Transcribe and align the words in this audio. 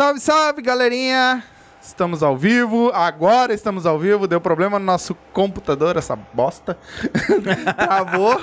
Salve, 0.00 0.18
salve, 0.18 0.62
galerinha! 0.62 1.44
Estamos 1.78 2.22
ao 2.22 2.34
vivo, 2.34 2.90
agora 2.94 3.52
estamos 3.52 3.84
ao 3.84 3.98
vivo. 3.98 4.26
Deu 4.26 4.40
problema 4.40 4.78
no 4.78 4.84
nosso 4.86 5.14
computador, 5.30 5.94
essa 5.98 6.16
bosta. 6.16 6.78
Travou. 7.76 8.40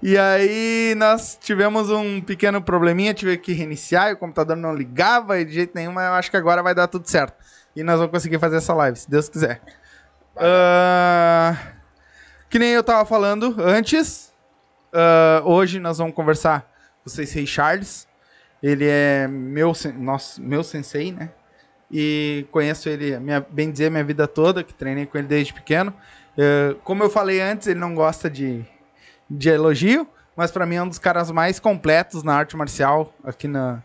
e 0.00 0.16
aí 0.16 0.94
nós 0.96 1.36
tivemos 1.42 1.90
um 1.90 2.20
pequeno 2.20 2.62
probleminha, 2.62 3.12
tive 3.12 3.36
que 3.36 3.52
reiniciar, 3.52 4.10
e 4.10 4.12
o 4.12 4.16
computador 4.16 4.56
não 4.56 4.72
ligava 4.72 5.44
de 5.44 5.52
jeito 5.52 5.72
nenhum, 5.74 5.90
mas 5.90 6.06
eu 6.06 6.12
acho 6.12 6.30
que 6.30 6.36
agora 6.36 6.62
vai 6.62 6.72
dar 6.72 6.86
tudo 6.86 7.10
certo. 7.10 7.34
E 7.74 7.82
nós 7.82 7.96
vamos 7.96 8.12
conseguir 8.12 8.38
fazer 8.38 8.58
essa 8.58 8.74
live, 8.74 8.96
se 8.96 9.10
Deus 9.10 9.28
quiser. 9.28 9.60
Uh, 10.36 11.58
que 12.48 12.60
nem 12.60 12.68
eu 12.68 12.84
tava 12.84 13.04
falando 13.04 13.56
antes, 13.58 14.32
uh, 14.92 15.48
hoje 15.48 15.80
nós 15.80 15.98
vamos 15.98 16.14
conversar 16.14 16.60
com 17.02 17.08
o 17.08 17.10
Sensei 17.10 17.44
Charles. 17.44 18.06
Ele 18.64 18.86
é 18.88 19.28
meu, 19.28 19.74
nosso, 19.98 20.42
meu 20.42 20.64
sensei, 20.64 21.12
né? 21.12 21.28
E 21.92 22.46
conheço 22.50 22.88
ele, 22.88 23.18
minha, 23.18 23.38
bem 23.38 23.70
dizer, 23.70 23.90
minha 23.90 24.02
vida 24.02 24.26
toda, 24.26 24.64
que 24.64 24.72
treinei 24.72 25.04
com 25.04 25.18
ele 25.18 25.26
desde 25.26 25.52
pequeno. 25.52 25.92
Uh, 26.32 26.74
como 26.76 27.02
eu 27.02 27.10
falei 27.10 27.42
antes, 27.42 27.66
ele 27.66 27.78
não 27.78 27.94
gosta 27.94 28.30
de, 28.30 28.64
de 29.28 29.50
elogio, 29.50 30.08
mas 30.34 30.50
para 30.50 30.64
mim 30.64 30.76
é 30.76 30.82
um 30.82 30.88
dos 30.88 30.98
caras 30.98 31.30
mais 31.30 31.60
completos 31.60 32.22
na 32.22 32.34
arte 32.34 32.56
marcial 32.56 33.14
aqui 33.22 33.46
na, 33.46 33.82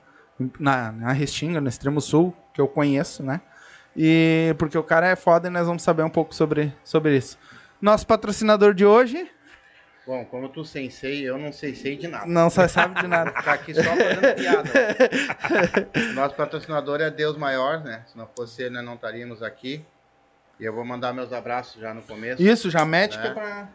na, 0.57 0.93
na 0.93 1.11
Restinga, 1.11 1.59
no 1.59 1.67
extremo 1.67 1.99
sul, 1.99 2.33
que 2.53 2.61
eu 2.61 2.67
conheço, 2.69 3.21
né? 3.21 3.41
E 3.97 4.55
porque 4.57 4.77
o 4.77 4.83
cara 4.83 5.07
é 5.07 5.15
foda 5.17 5.49
e 5.49 5.51
nós 5.51 5.67
vamos 5.67 5.83
saber 5.83 6.03
um 6.03 6.09
pouco 6.09 6.33
sobre, 6.33 6.73
sobre 6.85 7.17
isso. 7.17 7.37
Nosso 7.81 8.07
patrocinador 8.07 8.73
de 8.73 8.85
hoje 8.85 9.29
Bom, 10.09 10.25
como 10.25 10.49
tu 10.49 10.65
sensei, 10.65 11.21
eu 11.29 11.37
não 11.37 11.53
sei 11.53 11.75
sei 11.75 11.95
de 11.95 12.07
nada. 12.07 12.25
Não 12.25 12.49
só 12.49 12.67
sabe 12.67 12.99
de 12.99 13.05
nada. 13.05 13.31
Tá 13.45 13.53
aqui 13.53 13.75
só 13.75 13.83
fazendo 13.83 14.35
piada. 14.35 14.71
Nosso 16.15 16.33
patrocinador 16.33 16.99
é 16.99 17.11
Deus 17.11 17.37
Maior, 17.37 17.83
né? 17.83 18.03
Se 18.07 18.17
não 18.17 18.27
fosse 18.35 18.63
ele, 18.63 18.73
nós 18.73 18.83
não 18.83 18.95
estaríamos 18.95 19.43
aqui. 19.43 19.85
E 20.59 20.65
eu 20.65 20.73
vou 20.73 20.83
mandar 20.83 21.13
meus 21.13 21.31
abraços 21.31 21.79
já 21.79 21.93
no 21.93 22.01
começo. 22.01 22.41
Isso, 22.41 22.71
já 22.71 22.83
médica 22.85 23.23
né? 23.23 23.33
pra... 23.35 23.69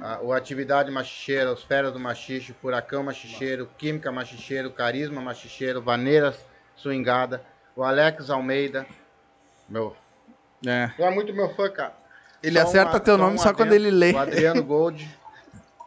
A, 0.00 0.20
o 0.22 0.32
Atividade 0.32 0.92
Machicheira, 0.92 1.52
os 1.52 1.64
Feras 1.64 1.92
do 1.92 1.98
Machixe, 1.98 2.52
Furacão 2.52 3.02
Machicheiro, 3.02 3.68
Química 3.76 4.12
Machicheiro, 4.12 4.70
Carisma 4.70 5.20
Machicheiro, 5.20 5.82
Vaneiras 5.82 6.38
Swingada, 6.76 7.42
o 7.74 7.82
Alex 7.82 8.30
Almeida. 8.30 8.86
Meu. 9.68 9.96
É. 10.64 10.86
Tu 10.96 11.02
é 11.02 11.10
muito 11.10 11.34
meu 11.34 11.52
fã, 11.56 11.68
cara. 11.68 11.98
Ele 12.40 12.60
só 12.60 12.68
acerta 12.68 12.92
uma, 12.92 13.00
teu 13.00 13.18
nome 13.18 13.38
só, 13.38 13.52
quando 13.52 13.72
ele 13.72 13.90
lê. 13.90 14.12
O 14.12 14.18
Adriano 14.18 14.62
Gold 14.62 15.10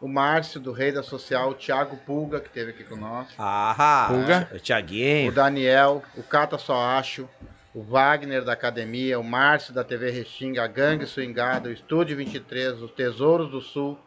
o 0.03 0.07
Márcio, 0.09 0.59
do 0.59 0.73
Rei 0.73 0.91
da 0.91 1.01
Social, 1.01 1.51
o 1.51 1.53
Thiago 1.53 1.95
Pulga, 1.95 2.41
que 2.41 2.47
esteve 2.47 2.71
aqui 2.71 2.83
conosco. 2.83 3.33
Ah, 3.39 4.07
Pulga. 4.09 4.49
O 4.53 4.59
Thiaguinho. 4.59 5.31
O 5.31 5.33
Daniel, 5.33 6.03
o 6.17 6.21
Cata 6.21 6.57
Só 6.57 6.75
Acho, 6.75 7.25
o 7.73 7.81
Wagner 7.81 8.43
da 8.43 8.51
Academia, 8.51 9.17
o 9.17 9.23
Márcio 9.23 9.73
da 9.73 9.81
TV 9.81 10.11
Restinga, 10.11 10.61
a 10.61 10.67
Gangue 10.67 11.05
Swingada, 11.05 11.69
o 11.69 11.71
Estúdio 11.71 12.17
23, 12.17 12.81
os 12.81 12.91
Tesouros 12.91 13.49
do 13.49 13.61
Sul, 13.61 13.97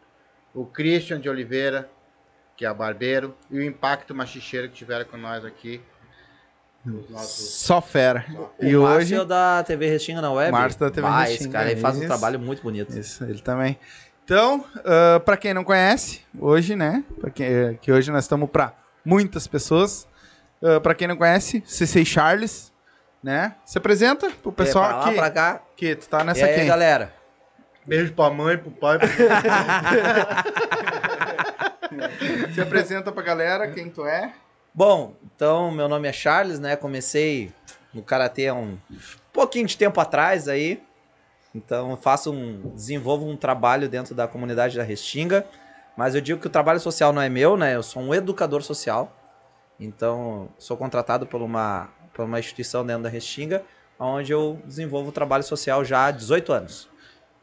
o 0.53 0.67
Christian 0.67 1.19
de 1.19 1.29
Oliveira, 1.29 1.89
que 2.55 2.63
é 2.63 2.71
barbeiro, 2.71 3.35
e 3.49 3.57
o 3.57 3.63
Impacto 3.63 4.13
Machicheiro 4.13 4.69
que 4.69 4.75
tiveram 4.75 5.05
com 5.05 5.17
nós 5.17 5.43
aqui. 5.43 5.81
Nossos... 7.09 7.55
Só 7.63 7.81
fera. 7.81 8.23
E 8.61 8.75
o 8.75 8.83
hoje 8.83 9.15
Márcio 9.15 9.25
da 9.25 9.63
TV 9.63 9.89
Restinga 9.89 10.21
na 10.21 10.31
web. 10.31 10.51
Márcio 10.51 10.79
da 10.79 10.91
TV 10.91 11.07
ah, 11.07 11.21
Restinga. 11.21 11.41
Esse 11.41 11.49
cara 11.49 11.71
ele 11.71 11.81
faz 11.81 11.97
um 11.97 12.05
trabalho 12.05 12.39
muito 12.39 12.61
bonito. 12.61 12.97
Isso, 12.97 13.23
ele 13.23 13.41
também. 13.41 13.77
Então, 14.27 14.59
uh, 14.59 15.15
ah, 15.15 15.19
para 15.21 15.37
quem 15.37 15.53
não 15.53 15.63
conhece, 15.63 16.19
hoje, 16.37 16.75
né? 16.75 17.01
Quem, 17.33 17.45
eh, 17.45 17.77
que 17.79 17.89
hoje 17.89 18.11
nós 18.11 18.25
estamos 18.25 18.49
para 18.49 18.73
muitas 19.05 19.47
pessoas. 19.47 20.05
Uh, 20.61 20.71
ah, 20.71 20.81
para 20.81 20.93
quem 20.93 21.07
não 21.07 21.15
conhece, 21.15 21.63
CC 21.65 22.03
Charles, 22.03 22.73
né? 23.23 23.55
Se 23.63 23.77
apresenta 23.77 24.29
pro 24.43 24.51
pessoal 24.51 24.83
é, 24.83 24.87
pra 24.89 24.97
lá, 24.97 25.07
que, 25.07 25.15
pra 25.15 25.31
cá. 25.31 25.61
que 25.77 25.95
tu 25.95 26.09
tá 26.09 26.25
nessa 26.25 26.41
e 26.41 26.43
aí, 26.43 26.67
galera. 26.67 27.13
Beijo 27.85 28.11
pra 28.11 28.29
mãe, 28.29 28.57
pro 28.57 28.69
pai. 28.69 28.99
Pro... 28.99 29.07
Se 32.53 32.59
apresenta 32.59 33.13
pra 33.13 33.23
galera, 33.23 33.65
quem 33.69 33.89
tu 33.89 34.05
é. 34.05 34.33
Bom, 34.73 35.15
então, 35.23 35.71
meu 35.71 35.87
nome 35.87 36.05
é 36.05 36.11
Charles, 36.11 36.59
né? 36.59 36.75
Comecei 36.75 37.53
no 37.93 38.03
Karatê 38.03 38.49
há 38.49 38.53
um 38.53 38.77
pouquinho 39.31 39.67
de 39.67 39.77
tempo 39.77 40.01
atrás 40.01 40.49
aí. 40.49 40.83
Então, 41.57 41.97
faço 41.97 42.31
um, 42.31 42.71
desenvolvo 42.75 43.27
um 43.27 43.35
trabalho 43.35 43.89
dentro 43.89 44.13
da 44.13 44.27
comunidade 44.27 44.77
da 44.77 44.83
Restinga, 44.83 45.43
mas 45.97 46.13
eu 46.13 46.21
digo 46.21 46.39
que 46.39 46.45
o 46.45 46.51
trabalho 46.51 46.79
social 46.79 47.11
não 47.11 47.19
é 47.21 47.27
meu, 47.27 47.57
né? 47.57 47.75
Eu 47.75 47.81
sou 47.81 48.03
um 48.03 48.13
educador 48.13 48.61
social. 48.61 49.11
Então, 49.79 50.49
sou 50.59 50.77
contratado 50.77 51.25
por 51.25 51.41
uma, 51.41 51.89
por 52.13 52.25
uma 52.25 52.39
instituição 52.39 52.85
dentro 52.85 53.03
da 53.03 53.09
Restinga, 53.09 53.63
onde 53.99 54.31
eu 54.31 54.61
desenvolvo 54.65 55.09
o 55.09 55.11
trabalho 55.11 55.43
social 55.43 55.83
já 55.83 56.05
há 56.05 56.11
18 56.11 56.53
anos. 56.53 56.87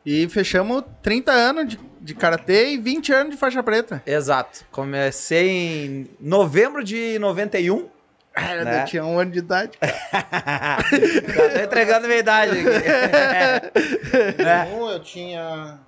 E 0.07 0.29
fechamos 0.29 0.85
30 1.03 1.33
anos 1.33 1.69
de, 1.69 1.81
de 2.01 2.15
karatê 2.15 2.75
e 2.75 2.79
20 2.79 3.13
anos 3.13 3.33
de 3.33 3.37
faixa 3.37 3.65
preta. 3.65 4.01
Exato. 4.07 4.65
Comecei 4.71 5.49
em 5.87 6.11
novembro 6.21 6.85
de 6.85 7.19
91 7.19 7.89
era, 8.35 8.65
né? 8.65 8.83
eu 8.83 8.87
tinha 8.87 9.05
um 9.05 9.19
ano 9.19 9.31
de 9.31 9.39
idade. 9.39 9.79
Já 9.81 11.49
tô 11.55 11.61
entregando 11.61 12.07
minha 12.07 12.19
idade 12.19 12.53
aqui. 12.53 12.65
né? 14.43 14.65
Um 14.75 14.91
eu 14.91 15.01
tinha 15.01 15.79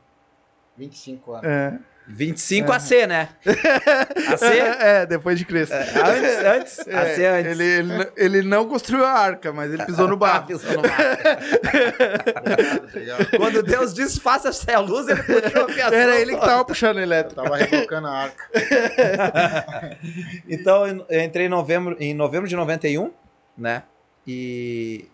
25 0.76 1.32
anos. 1.32 1.46
É. 1.46 1.78
25 2.08 2.72
é. 2.72 2.76
AC, 2.76 2.90
né? 3.06 3.28
AC? 4.32 4.42
É, 4.42 5.06
depois 5.06 5.38
de 5.38 5.44
Cristo. 5.44 5.74
É, 5.74 5.80
antes, 5.80 6.44
antes? 6.44 6.86
É, 6.86 6.98
AC 6.98 7.18
antes. 7.24 7.52
Ele, 7.52 7.64
ele, 7.64 8.10
ele, 8.16 8.42
não 8.42 8.68
construiu 8.68 9.04
a 9.04 9.10
arca, 9.10 9.52
mas 9.52 9.72
ele 9.72 9.84
pisou 9.84 10.06
no 10.06 10.16
barro. 10.16 10.46
pisou 10.48 10.72
no 10.72 10.82
barro. 10.82 10.96
Quando 13.36 13.62
Deus 13.62 13.92
disse, 13.92 14.20
faça 14.20 14.50
a 14.72 14.78
luz, 14.78 15.08
ele 15.08 15.22
puxou 15.22 15.64
a 15.64 15.68
fiação. 15.68 15.98
Era 15.98 16.20
ele 16.20 16.34
que 16.34 16.40
tava 16.40 16.64
puxando 16.64 16.96
o 16.96 17.00
elétrico. 17.00 17.40
Eu 17.40 17.44
tava 17.44 17.56
rebocando 17.56 18.06
a 18.06 18.12
arca. 18.12 18.44
então, 20.48 20.86
eu 21.08 21.20
entrei 21.20 21.46
em 21.46 21.50
novembro, 21.50 21.96
em 21.98 22.14
novembro 22.14 22.48
de 22.48 22.54
91, 22.54 23.10
né? 23.58 23.82
E 24.26 25.08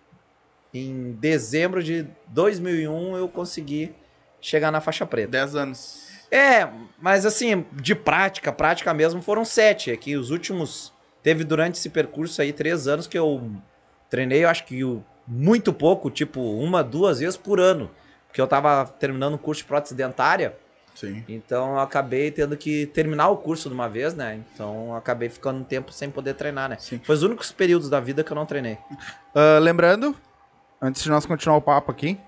em 0.74 1.12
dezembro 1.12 1.82
de 1.82 2.06
2001 2.28 3.16
eu 3.16 3.28
consegui 3.28 3.94
chegar 4.40 4.70
na 4.70 4.80
faixa 4.80 5.06
preta. 5.06 5.28
10 5.30 5.56
anos. 5.56 6.11
É, 6.32 6.66
mas 6.98 7.26
assim, 7.26 7.66
de 7.72 7.94
prática, 7.94 8.50
prática 8.50 8.94
mesmo, 8.94 9.20
foram 9.20 9.44
sete. 9.44 9.90
É 9.90 9.96
que 9.96 10.16
os 10.16 10.30
últimos. 10.30 10.90
Teve 11.22 11.44
durante 11.44 11.76
esse 11.76 11.88
percurso 11.88 12.42
aí 12.42 12.52
três 12.52 12.88
anos 12.88 13.06
que 13.06 13.16
eu 13.16 13.48
treinei, 14.10 14.42
eu 14.42 14.48
acho 14.48 14.64
que 14.64 14.80
muito 15.24 15.72
pouco, 15.72 16.10
tipo 16.10 16.40
uma, 16.40 16.82
duas 16.82 17.20
vezes 17.20 17.36
por 17.36 17.60
ano. 17.60 17.88
Porque 18.26 18.40
eu 18.40 18.46
tava 18.46 18.86
terminando 18.98 19.34
o 19.34 19.38
curso 19.38 19.62
de 19.62 19.68
prótese 19.68 19.94
dentária. 19.94 20.56
Sim. 20.94 21.22
Então 21.28 21.74
eu 21.74 21.80
acabei 21.80 22.30
tendo 22.30 22.56
que 22.56 22.86
terminar 22.86 23.28
o 23.28 23.36
curso 23.36 23.68
de 23.68 23.74
uma 23.74 23.88
vez, 23.88 24.14
né? 24.14 24.40
Então 24.52 24.88
eu 24.88 24.96
acabei 24.96 25.28
ficando 25.28 25.60
um 25.60 25.64
tempo 25.64 25.92
sem 25.92 26.10
poder 26.10 26.34
treinar, 26.34 26.68
né? 26.68 26.76
Sim. 26.80 27.00
Foi 27.04 27.14
os 27.14 27.22
únicos 27.22 27.52
períodos 27.52 27.88
da 27.88 28.00
vida 28.00 28.24
que 28.24 28.32
eu 28.32 28.34
não 28.34 28.46
treinei. 28.46 28.78
Uh, 29.34 29.60
lembrando, 29.60 30.16
antes 30.80 31.02
de 31.02 31.08
nós 31.08 31.24
continuar 31.24 31.56
o 31.56 31.62
papo 31.62 31.90
aqui, 31.90 32.18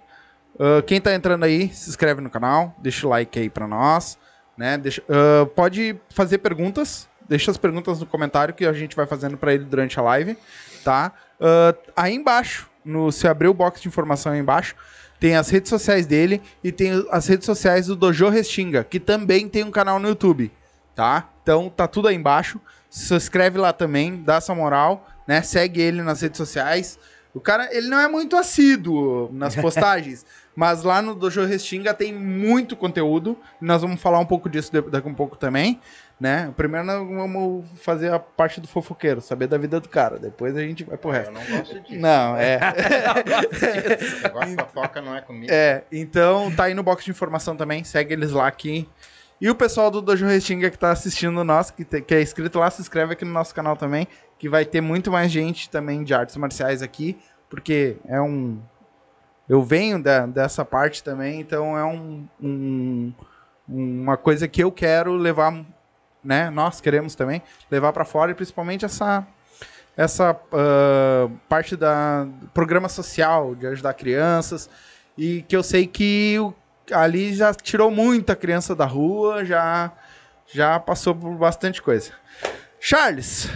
Uh, 0.55 0.83
quem 0.83 1.01
tá 1.01 1.15
entrando 1.15 1.45
aí, 1.45 1.69
se 1.73 1.91
inscreve 1.91 2.21
no 2.21 2.31
canal, 2.31 2.75
deixa 2.79 3.06
o 3.06 3.11
like 3.11 3.39
aí 3.39 3.51
pra 3.51 3.67
nós. 3.67 4.19
Né? 4.56 4.79
Deixa, 4.79 5.03
uh, 5.03 5.47
pode 5.47 5.97
fazer 6.11 6.39
perguntas, 6.39 7.09
deixa 7.29 7.51
as 7.51 7.56
perguntas 7.56 7.99
no 8.01 8.06
comentário 8.06 8.55
que 8.55 8.65
a 8.65 8.73
gente 8.73 8.95
vai 8.95 9.06
fazendo 9.06 9.37
para 9.37 9.53
ele 9.53 9.65
durante 9.65 9.99
a 9.99 10.03
live. 10.03 10.37
Tá? 10.85 11.12
Uh, 11.41 11.93
aí 11.97 12.15
embaixo, 12.15 12.69
no, 12.85 13.11
se 13.11 13.27
abrir 13.27 13.49
o 13.49 13.55
box 13.55 13.81
de 13.81 13.89
informação 13.89 14.33
aí 14.33 14.39
embaixo, 14.39 14.77
tem 15.19 15.37
as 15.37 15.49
redes 15.49 15.71
sociais 15.71 16.06
dele 16.06 16.43
e 16.62 16.71
tem 16.71 17.05
as 17.11 17.27
redes 17.27 17.47
sociais 17.47 17.87
do 17.87 17.97
Dojo 17.97 18.29
Restinga, 18.29 18.85
que 18.85 19.01
também 19.01 19.49
tem 19.49 19.65
um 19.65 19.71
canal 19.71 19.99
no 19.99 20.09
YouTube. 20.09 20.53
Tá? 20.95 21.29
Então 21.43 21.69
tá 21.69 21.89
tudo 21.89 22.09
aí 22.09 22.15
embaixo. 22.15 22.61
Se 22.89 23.15
inscreve 23.15 23.59
lá 23.59 23.73
também, 23.73 24.23
dá 24.23 24.37
essa 24.37 24.55
moral, 24.55 25.09
né? 25.27 25.43
Segue 25.43 25.81
ele 25.81 26.03
nas 26.03 26.21
redes 26.21 26.39
sociais. 26.39 26.99
O 27.35 27.41
cara, 27.41 27.69
ele 27.75 27.89
não 27.89 27.99
é 27.99 28.06
muito 28.06 28.37
assíduo 28.37 29.29
nas 29.33 29.56
postagens. 29.56 30.25
Mas 30.55 30.85
lá 30.85 31.03
no 31.03 31.15
Dojo 31.15 31.45
Restinga 31.45 31.93
tem 31.93 32.12
muito 32.12 32.77
conteúdo. 32.77 33.37
Nós 33.61 33.83
vamos 33.83 34.01
falar 34.01 34.19
um 34.21 34.27
pouco 34.27 34.49
disso 34.49 34.71
daqui 34.91 35.09
um 35.09 35.15
pouco 35.15 35.37
também. 35.37 35.81
Né? 36.19 36.53
Primeiro 36.56 36.87
nós 36.87 36.97
vamos 37.09 37.67
fazer 37.81 38.12
a 38.12 38.21
parte 38.21 38.61
do 38.61 38.69
fofoqueiro, 38.69 39.21
saber 39.21 39.49
da 39.49 39.59
vida 39.59 39.81
do 39.81 39.89
cara. 39.89 40.17
Depois 40.17 40.56
a 40.56 40.61
gente 40.61 40.85
vai 40.85 40.97
pro 40.97 41.11
resto. 41.11 41.31
Eu 41.31 41.35
não 41.35 41.59
gosto 41.59 41.81
disso. 41.81 42.01
Não, 42.01 42.37
é. 42.37 42.61
Agora 44.23 44.49
fofoca 44.49 45.03
não 45.03 45.17
é 45.17 45.21
comigo. 45.21 45.53
É, 45.53 45.83
então 45.91 46.55
tá 46.55 46.65
aí 46.65 46.75
no 46.75 46.85
box 46.85 47.05
de 47.05 47.11
informação 47.11 47.56
também. 47.56 47.83
Segue 47.83 48.12
eles 48.12 48.31
lá 48.31 48.47
aqui. 48.47 48.89
E 49.41 49.51
o 49.51 49.55
pessoal 49.55 49.91
do 49.91 50.01
Dojo 50.01 50.25
Restinga 50.25 50.71
que 50.71 50.79
tá 50.79 50.93
assistindo 50.93 51.43
nós, 51.43 51.71
que, 51.71 51.85
te, 51.85 52.01
que 52.01 52.15
é 52.15 52.23
inscrito 52.23 52.61
lá, 52.61 52.71
se 52.71 52.81
inscreve 52.81 53.15
aqui 53.15 53.25
no 53.25 53.33
nosso 53.33 53.53
canal 53.53 53.77
também. 53.77 54.06
Que 54.39 54.49
vai 54.49 54.65
ter 54.65 54.81
muito 54.81 55.11
mais 55.11 55.33
gente 55.33 55.69
também 55.69 56.05
de 56.05 56.15
artes 56.15 56.37
marciais 56.37 56.81
aqui. 56.81 57.19
Porque 57.51 57.97
é 58.06 58.21
um, 58.21 58.61
eu 59.49 59.62
venho 59.62 60.02
da, 60.02 60.26
dessa 60.26 60.64
parte 60.64 61.02
também, 61.02 61.41
então 61.41 61.76
é 61.76 61.85
um, 61.85 62.26
um, 62.41 63.12
uma 63.69 64.17
coisa 64.17 64.49
que 64.49 64.62
eu 64.62 64.73
quero 64.73 65.14
levar, 65.14 65.64
né? 66.23 66.50
Nós 66.50 66.81
queremos 66.81 67.14
também 67.14 67.43
levar 67.70 67.93
para 67.93 68.05
fora 68.05 68.31
e 68.31 68.35
principalmente 68.35 68.85
essa 68.85 69.26
essa 69.96 70.37
ah, 70.52 71.29
parte 71.49 71.76
da 71.76 72.25
do 72.25 72.49
programa 72.49 72.88
social, 72.88 73.55
de 73.55 73.67
ajudar 73.67 73.94
crianças, 73.94 74.69
e 75.17 75.43
que 75.43 75.56
eu 75.56 75.62
sei 75.62 75.87
que 75.87 76.37
o- 76.41 76.52
ali 76.93 77.32
já 77.32 77.55
tirou 77.55 77.91
muita 77.91 78.35
criança 78.35 78.75
da 78.75 78.85
rua, 78.87 79.44
já, 79.44 79.93
já 80.52 80.81
passou 80.81 81.14
por 81.14 81.32
bastante 81.37 81.81
coisa. 81.81 82.11
Charles, 82.81 83.49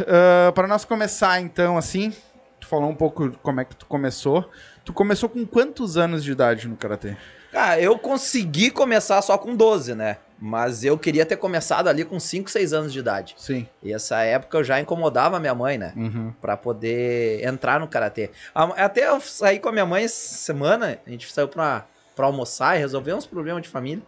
para 0.54 0.66
nós 0.68 0.84
começar 0.84 1.40
então 1.40 1.76
assim, 1.76 2.14
tu 2.60 2.66
falou 2.66 2.88
um 2.88 2.94
pouco 2.94 3.30
como 3.42 3.60
é 3.60 3.64
que 3.64 3.74
tu 3.76 3.84
começou. 3.86 4.48
Tu 4.88 4.92
começou 4.94 5.28
com 5.28 5.44
quantos 5.44 5.98
anos 5.98 6.24
de 6.24 6.32
idade 6.32 6.66
no 6.66 6.74
karatê? 6.74 7.14
Cara, 7.52 7.78
eu 7.78 7.98
consegui 7.98 8.70
começar 8.70 9.20
só 9.20 9.36
com 9.36 9.54
12, 9.54 9.94
né? 9.94 10.16
Mas 10.40 10.82
eu 10.82 10.96
queria 10.96 11.26
ter 11.26 11.36
começado 11.36 11.88
ali 11.88 12.06
com 12.06 12.18
5, 12.18 12.50
6 12.50 12.72
anos 12.72 12.90
de 12.90 12.98
idade. 12.98 13.34
Sim. 13.36 13.68
E 13.82 13.92
essa 13.92 14.22
época 14.22 14.56
eu 14.56 14.64
já 14.64 14.80
incomodava 14.80 15.38
minha 15.38 15.54
mãe, 15.54 15.76
né? 15.76 15.92
Uhum. 15.94 16.32
Pra 16.40 16.56
poder 16.56 17.44
entrar 17.46 17.78
no 17.78 17.86
karatê. 17.86 18.30
Até 18.54 19.06
eu 19.08 19.20
saí 19.20 19.58
com 19.58 19.68
a 19.68 19.72
minha 19.72 19.84
mãe 19.84 20.04
essa 20.04 20.36
semana, 20.38 20.98
a 21.06 21.10
gente 21.10 21.30
saiu 21.30 21.48
pra, 21.48 21.84
pra 22.16 22.24
almoçar 22.24 22.74
e 22.74 22.78
resolver 22.78 23.12
uns 23.12 23.26
problemas 23.26 23.62
de 23.64 23.68
família. 23.68 24.02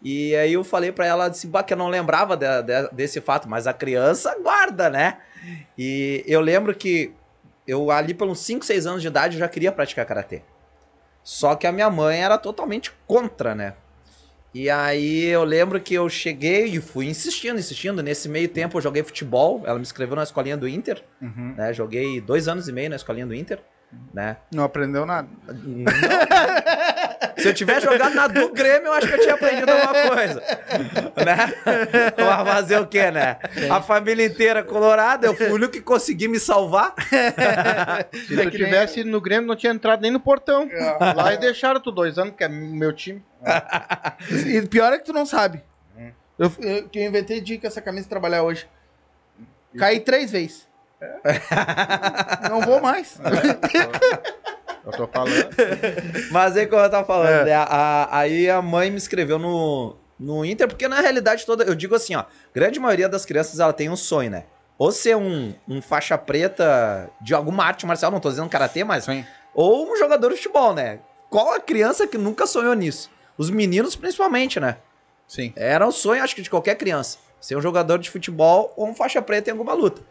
E 0.00 0.36
aí 0.36 0.52
eu 0.52 0.62
falei 0.62 0.92
pra 0.92 1.06
ela 1.06 1.28
disse, 1.28 1.48
bah, 1.48 1.64
que 1.64 1.72
eu 1.72 1.76
não 1.76 1.88
lembrava 1.88 2.36
de- 2.36 2.62
de- 2.62 2.88
desse 2.92 3.20
fato, 3.20 3.48
mas 3.48 3.66
a 3.66 3.72
criança 3.72 4.36
guarda, 4.40 4.88
né? 4.88 5.16
E 5.76 6.22
eu 6.24 6.40
lembro 6.40 6.72
que 6.72 7.12
eu 7.70 7.90
ali 7.90 8.12
pelos 8.14 8.40
5, 8.40 8.64
6 8.64 8.86
anos 8.86 9.02
de 9.02 9.08
idade 9.08 9.36
eu 9.36 9.40
já 9.40 9.48
queria 9.48 9.70
praticar 9.72 10.04
karatê. 10.06 10.42
Só 11.22 11.54
que 11.54 11.66
a 11.66 11.72
minha 11.72 11.90
mãe 11.90 12.22
era 12.22 12.38
totalmente 12.38 12.90
contra, 13.06 13.54
né? 13.54 13.74
E 14.52 14.68
aí 14.68 15.26
eu 15.26 15.44
lembro 15.44 15.78
que 15.80 15.94
eu 15.94 16.08
cheguei 16.08 16.64
e 16.64 16.80
fui 16.80 17.06
insistindo, 17.06 17.58
insistindo. 17.58 18.02
Nesse 18.02 18.28
meio 18.28 18.48
tempo 18.48 18.76
eu 18.78 18.82
joguei 18.82 19.02
futebol. 19.04 19.62
Ela 19.64 19.76
me 19.76 19.82
inscreveu 19.82 20.16
na 20.16 20.24
escolinha 20.24 20.56
do 20.56 20.66
Inter, 20.66 21.04
Uhum. 21.22 21.54
né? 21.56 21.72
Joguei 21.72 22.20
dois 22.20 22.48
anos 22.48 22.66
e 22.68 22.72
meio 22.72 22.90
na 22.90 22.96
escolinha 22.96 23.26
do 23.26 23.34
Inter, 23.34 23.60
né? 24.12 24.36
Não 24.52 24.64
aprendeu 24.64 25.04
nada. 25.04 25.28
Não. 25.46 25.84
Se 27.36 27.48
eu 27.48 27.54
tivesse 27.54 27.86
jogado 27.86 28.14
na 28.14 28.26
do 28.26 28.52
Grêmio, 28.52 28.86
eu 28.86 28.92
acho 28.92 29.08
que 29.08 29.14
eu 29.14 29.20
tinha 29.20 29.34
aprendido 29.34 29.70
alguma 29.70 30.14
coisa. 30.14 30.40
Né? 30.40 31.36
Mas 32.16 32.48
fazer 32.48 32.78
o 32.78 32.86
quê, 32.86 33.10
né? 33.10 33.38
A 33.70 33.80
família 33.80 34.24
inteira 34.24 34.62
colorada, 34.62 35.26
eu 35.26 35.34
fui 35.34 35.48
o 35.48 35.54
único 35.54 35.72
que 35.72 35.80
consegui 35.80 36.28
me 36.28 36.38
salvar. 36.38 36.94
Se 38.12 38.36
tu 38.36 38.50
tivesse 38.50 39.00
ido 39.00 39.10
no 39.10 39.20
Grêmio, 39.20 39.46
não 39.46 39.56
tinha 39.56 39.72
entrado 39.72 40.02
nem 40.02 40.10
no 40.10 40.20
portão. 40.20 40.68
Lá 41.16 41.34
e 41.34 41.38
deixaram 41.38 41.80
tu 41.80 41.90
dois 41.90 42.18
anos, 42.18 42.34
que 42.36 42.44
é 42.44 42.48
meu 42.48 42.92
time. 42.92 43.24
E 44.46 44.62
pior 44.66 44.92
é 44.92 44.98
que 44.98 45.04
tu 45.04 45.12
não 45.12 45.26
sabe. 45.26 45.62
Eu, 46.38 46.52
eu, 46.58 46.88
que 46.88 46.98
eu 46.98 47.04
inventei 47.04 47.40
de 47.40 47.54
ir 47.54 47.58
com 47.58 47.66
essa 47.66 47.82
camisa 47.82 48.08
trabalhar 48.08 48.42
hoje. 48.42 48.66
Caí 49.76 50.00
três 50.00 50.30
vezes. 50.30 50.69
Não 52.48 52.60
vou 52.62 52.80
mais. 52.80 53.18
Eu 54.84 54.92
tô 54.92 55.06
falando. 55.06 55.48
Mas 56.30 56.56
aí, 56.56 56.66
como 56.66 56.82
eu 56.82 56.90
tava 56.90 57.06
falando, 57.06 57.28
É. 57.30 57.44
né, 57.44 57.54
a- 57.54 58.08
aí 58.10 58.48
a 58.48 58.60
mãe 58.62 58.90
me 58.90 58.96
inscreveu 58.96 59.38
no, 59.38 59.96
no 60.18 60.44
Inter, 60.44 60.66
porque 60.68 60.88
na 60.88 61.00
realidade 61.00 61.44
toda, 61.44 61.64
eu 61.64 61.74
digo 61.74 61.94
assim, 61.94 62.14
ó, 62.14 62.24
grande 62.54 62.80
maioria 62.80 63.08
das 63.08 63.24
crianças, 63.26 63.60
ela 63.60 63.72
tem 63.72 63.88
um 63.90 63.96
sonho, 63.96 64.30
né? 64.30 64.44
Ou 64.78 64.90
ser 64.90 65.16
um, 65.16 65.54
um 65.68 65.82
faixa 65.82 66.16
preta 66.16 67.10
de 67.20 67.34
alguma 67.34 67.64
arte 67.64 67.84
marcial, 67.86 68.10
não 68.10 68.20
tô 68.20 68.30
dizendo 68.30 68.48
karatê, 68.48 68.82
mas 68.82 69.04
Sim. 69.04 69.24
ou 69.54 69.90
um 69.92 69.96
jogador 69.96 70.30
de 70.30 70.36
futebol, 70.36 70.72
né? 70.72 71.00
Qual 71.28 71.52
a 71.52 71.60
criança 71.60 72.06
que 72.06 72.16
nunca 72.16 72.46
sonhou 72.46 72.72
nisso? 72.74 73.10
Os 73.36 73.50
meninos, 73.50 73.94
principalmente, 73.94 74.58
né? 74.58 74.78
Sim. 75.28 75.52
Era 75.54 75.86
um 75.86 75.92
sonho, 75.92 76.22
acho 76.22 76.34
que, 76.34 76.42
de 76.42 76.50
qualquer 76.50 76.74
criança. 76.76 77.18
Ser 77.40 77.56
um 77.56 77.60
jogador 77.62 77.98
de 77.98 78.10
futebol 78.10 78.72
ou 78.76 78.88
um 78.88 78.94
faixa 78.94 79.20
preta 79.22 79.50
em 79.50 79.52
alguma 79.52 79.72
luta. 79.74 80.02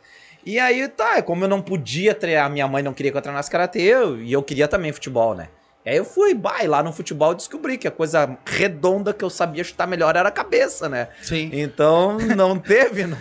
E 0.45 0.59
aí, 0.59 0.87
tá, 0.87 1.21
como 1.21 1.43
eu 1.43 1.47
não 1.49 1.61
podia 1.61 2.15
treinar, 2.15 2.49
minha 2.49 2.67
mãe 2.67 2.81
não 2.81 2.93
queria 2.93 3.11
que 3.11 3.17
eu 3.17 3.21
treinasse 3.21 3.51
karatê, 3.51 3.81
eu- 3.81 4.21
e 4.21 4.31
eu 4.31 4.41
queria 4.41 4.67
também 4.67 4.91
futebol, 4.91 5.35
né? 5.35 5.49
E 5.85 5.89
aí 5.91 5.97
eu 5.97 6.03
fui, 6.05 6.33
bah, 6.33 6.61
e 6.61 6.67
lá 6.67 6.83
no 6.83 6.91
futebol 6.91 7.33
descobri 7.33 7.77
que 7.77 7.87
a 7.87 7.91
coisa 7.91 8.37
redonda 8.45 9.13
que 9.13 9.23
eu 9.23 9.29
sabia 9.29 9.63
chutar 9.63 9.87
melhor 9.87 10.15
era 10.15 10.27
a 10.27 10.31
cabeça, 10.31 10.89
né? 10.89 11.07
Sim. 11.21 11.49
Então 11.53 12.17
não 12.19 12.59
teve, 12.59 13.05
não, 13.07 13.17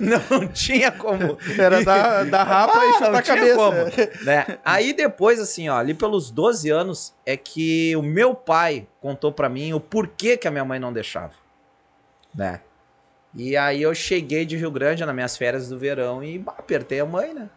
não, 0.00 0.38
não 0.40 0.48
tinha 0.48 0.92
como. 0.92 1.36
Era 1.58 1.82
da, 1.82 2.22
da 2.24 2.44
rapa 2.44 2.78
e 2.78 2.88
Ah, 2.88 2.92
chutar 2.92 3.10
não 3.12 3.18
a 3.18 3.22
cabeça. 3.22 3.54
como, 3.56 4.24
né? 4.24 4.58
Aí 4.64 4.92
depois, 4.92 5.40
assim, 5.40 5.68
ó, 5.68 5.76
ali 5.76 5.94
pelos 5.94 6.30
12 6.30 6.70
anos, 6.70 7.12
é 7.26 7.36
que 7.36 7.94
o 7.96 8.02
meu 8.02 8.34
pai 8.36 8.86
contou 9.00 9.32
pra 9.32 9.48
mim 9.48 9.72
o 9.72 9.80
porquê 9.80 10.36
que 10.36 10.46
a 10.46 10.52
minha 10.52 10.64
mãe 10.64 10.78
não 10.78 10.92
deixava, 10.92 11.32
né? 12.34 12.60
E 13.34 13.56
aí 13.56 13.82
eu 13.82 13.94
cheguei 13.94 14.44
de 14.44 14.56
Rio 14.56 14.70
Grande 14.70 15.04
nas 15.04 15.14
minhas 15.14 15.36
férias 15.36 15.68
do 15.68 15.78
verão 15.78 16.22
e 16.22 16.38
bah, 16.38 16.54
apertei 16.56 17.00
a 17.00 17.06
mãe, 17.06 17.34
né? 17.34 17.50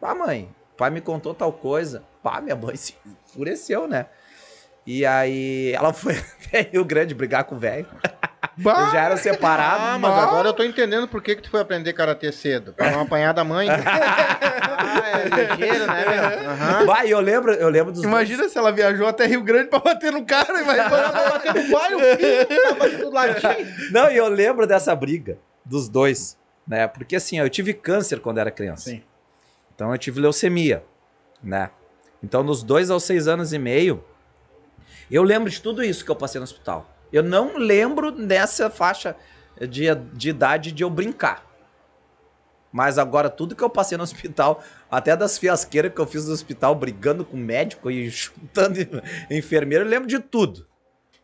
Pá, 0.00 0.14
mãe, 0.14 0.48
pai 0.76 0.90
me 0.90 1.00
contou 1.00 1.34
tal 1.34 1.52
coisa. 1.52 2.02
Pá, 2.22 2.40
minha 2.40 2.56
mãe 2.56 2.74
se 2.76 2.94
enfureceu, 3.26 3.86
né? 3.86 4.06
E 4.92 5.06
aí 5.06 5.72
ela 5.72 5.92
foi 5.92 6.16
até 6.48 6.62
Rio 6.62 6.84
Grande 6.84 7.14
brigar 7.14 7.44
com 7.44 7.54
o 7.54 7.58
velho. 7.58 7.86
Bah, 8.56 8.86
Eu 8.86 8.90
já 8.90 9.04
era 9.04 9.16
separado. 9.16 9.80
Ah, 9.84 9.98
mas 10.00 10.18
agora 10.18 10.48
eu 10.48 10.52
tô 10.52 10.64
entendendo 10.64 11.06
por 11.06 11.22
que, 11.22 11.36
que 11.36 11.42
tu 11.42 11.48
foi 11.48 11.60
aprender 11.60 11.92
karatê 11.92 12.32
cedo. 12.32 12.72
Pra 12.72 12.90
não 12.90 13.02
apanhar 13.02 13.32
da 13.32 13.44
mãe. 13.44 13.68
ah, 13.70 15.02
é 15.20 15.28
ligeiro, 15.28 15.86
né, 15.86 16.04
meu? 16.08 16.50
Aham. 16.50 16.86
Vai, 16.86 17.08
eu 17.08 17.20
lembro, 17.20 17.52
eu 17.52 17.68
lembro 17.68 17.92
dos 17.92 18.02
Imagina 18.02 18.48
se 18.48 18.58
ela 18.58 18.72
viajou 18.72 19.06
até 19.06 19.26
Rio 19.26 19.44
Grande 19.44 19.70
pra 19.70 19.78
bater 19.78 20.10
no 20.10 20.26
cara 20.26 20.58
e 20.60 20.64
vai. 20.64 20.90
Batendo 20.90 21.62
no 21.62 21.70
pai, 21.70 21.94
o 21.94 22.00
filho 22.00 22.46
tava 22.48 22.88
do 22.88 23.10
ladinho. 23.10 23.92
Não, 23.92 24.10
e 24.10 24.16
eu 24.16 24.28
lembro 24.28 24.66
dessa 24.66 24.92
briga 24.96 25.38
dos 25.64 25.88
dois, 25.88 26.36
né? 26.66 26.88
Porque 26.88 27.14
assim, 27.14 27.38
eu 27.38 27.48
tive 27.48 27.72
câncer 27.72 28.18
quando 28.18 28.38
era 28.38 28.50
criança. 28.50 28.90
Sim. 28.90 29.04
Então 29.72 29.92
eu 29.92 29.98
tive 29.98 30.20
leucemia, 30.20 30.82
né? 31.40 31.70
Então 32.20 32.44
dos 32.44 32.64
dois 32.64 32.90
aos 32.90 33.04
seis 33.04 33.28
anos 33.28 33.52
e 33.52 33.58
meio, 33.58 34.04
eu 35.16 35.22
lembro 35.22 35.50
de 35.50 35.60
tudo 35.60 35.82
isso 35.82 36.04
que 36.04 36.10
eu 36.10 36.16
passei 36.16 36.38
no 36.38 36.44
hospital. 36.44 36.88
Eu 37.12 37.22
não 37.22 37.56
lembro 37.56 38.12
dessa 38.12 38.70
faixa 38.70 39.16
de, 39.68 39.94
de 40.12 40.30
idade 40.30 40.72
de 40.72 40.82
eu 40.82 40.90
brincar. 40.90 41.44
Mas 42.72 42.98
agora, 42.98 43.28
tudo 43.28 43.56
que 43.56 43.64
eu 43.64 43.70
passei 43.70 43.98
no 43.98 44.04
hospital, 44.04 44.62
até 44.90 45.16
das 45.16 45.36
fiasqueiras 45.36 45.92
que 45.92 46.00
eu 46.00 46.06
fiz 46.06 46.26
no 46.26 46.32
hospital, 46.32 46.74
brigando 46.74 47.24
com 47.24 47.36
médico 47.36 47.90
e 47.90 48.08
chutando 48.10 48.78
enfermeiro, 49.28 49.84
eu 49.84 49.88
lembro 49.88 50.08
de 50.08 50.20
tudo. 50.20 50.66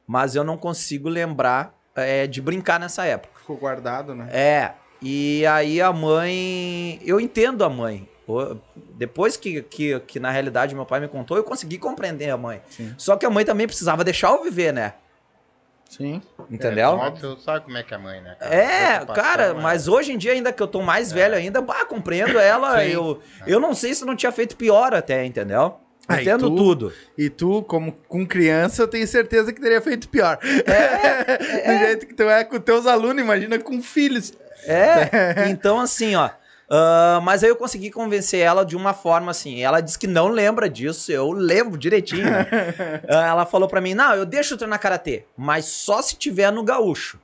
Mas 0.07 0.35
eu 0.35 0.43
não 0.43 0.57
consigo 0.57 1.09
lembrar 1.09 1.75
é, 1.95 2.27
de 2.27 2.41
brincar 2.41 2.81
nessa 2.81 3.05
época. 3.05 3.41
Ficou 3.41 3.57
guardado, 3.57 4.15
né? 4.15 4.29
É, 4.33 4.73
e 5.01 5.47
aí 5.47 5.81
a 5.81 5.93
mãe. 5.93 7.01
Eu 7.05 7.21
entendo 7.21 7.65
a 7.65 7.71
mãe. 7.71 8.09
Depois 8.95 9.37
que, 9.37 9.63
que, 9.63 9.99
que 10.01 10.19
na 10.19 10.31
realidade 10.31 10.75
meu 10.75 10.85
pai 10.85 11.01
me 11.01 11.09
contou, 11.09 11.37
eu 11.37 11.45
consegui 11.45 11.79
compreender 11.79 12.31
a 12.31 12.37
mãe. 12.37 12.61
Sim. 12.69 12.95
Só 12.99 13.17
que 13.17 13.25
a 13.25 13.31
mãe 13.31 13.45
também 13.45 13.67
precisava 13.67 14.03
deixar 14.03 14.31
eu 14.31 14.43
viver, 14.43 14.73
né? 14.73 14.95
Sim. 15.89 16.21
Entendeu? 16.51 17.01
É, 17.01 17.11
tu 17.13 17.39
sabe 17.39 17.65
como 17.65 17.79
é 17.79 17.83
que 17.83 17.95
é 17.95 17.97
a 17.97 18.01
mãe, 18.01 18.21
né? 18.21 18.37
cara? 18.39 18.55
É, 18.55 19.07
cara, 19.07 19.43
é- 19.45 19.53
mas 19.55 19.87
hoje 19.87 20.13
em 20.13 20.19
dia, 20.19 20.33
ainda 20.33 20.53
que 20.53 20.61
eu 20.63 20.67
tô 20.67 20.83
mais 20.83 21.13
velho 21.13 21.35
ainda, 21.37 21.61
bah, 21.63 21.85
compreendo 21.85 22.39
ela. 22.39 22.81
Sim. 22.81 22.89
Eu, 22.91 23.21
eu 23.47 23.61
não 23.61 23.75
sei 23.75 23.95
se 23.95 24.05
não 24.05 24.17
tinha 24.17 24.33
feito 24.33 24.57
pior 24.57 24.93
até, 24.93 25.25
entendeu? 25.25 25.77
Ah, 26.09 26.21
Entendo 26.21 26.49
tu? 26.51 26.57
tudo. 26.57 26.93
E 27.19 27.29
tu, 27.29 27.63
como 27.65 27.93
com 28.09 28.25
criança, 28.27 28.83
eu 28.83 28.89
tenho 28.89 29.07
certeza 29.09 29.53
que 29.53 29.61
teria 29.61 29.81
feito 29.81 30.09
pior. 30.09 30.39
Do 31.67 31.79
jeito 31.79 32.07
que 32.07 32.15
tu 32.15 32.23
é 32.25 32.45
com 32.45 32.61
teus 32.61 32.87
alunos, 32.87 33.23
imagina 33.23 33.59
com 33.59 33.83
filhos. 33.83 34.33
É, 34.65 35.49
então 35.51 35.81
assim, 35.81 36.15
ó. 36.15 36.31
Ah, 36.71 37.21
mas 37.23 37.43
aí 37.45 37.51
eu 37.51 37.57
consegui 37.57 37.91
convencer 37.91 38.41
ela 38.41 38.65
de 38.65 38.75
uma 38.77 38.93
forma 38.95 39.31
assim. 39.31 39.63
Ela 39.63 39.81
disse 39.81 39.99
que 39.99 40.07
não 40.07 40.29
lembra 40.29 40.69
disso, 40.69 41.11
eu 41.13 41.31
lembro 41.33 41.79
direitinho. 41.79 42.25
né? 42.25 42.47
Ah, 43.09 43.27
ela 43.29 43.47
falou 43.47 43.69
pra 43.69 43.81
mim: 43.81 43.95
não, 43.95 44.15
eu 44.15 44.27
deixo 44.27 44.55
eu 44.55 44.59
treinar 44.59 44.79
karatê, 44.81 45.25
mas 45.37 45.65
só 45.67 46.01
se 46.03 46.17
tiver 46.17 46.51
no 46.51 46.63
gaúcho. 46.65 47.21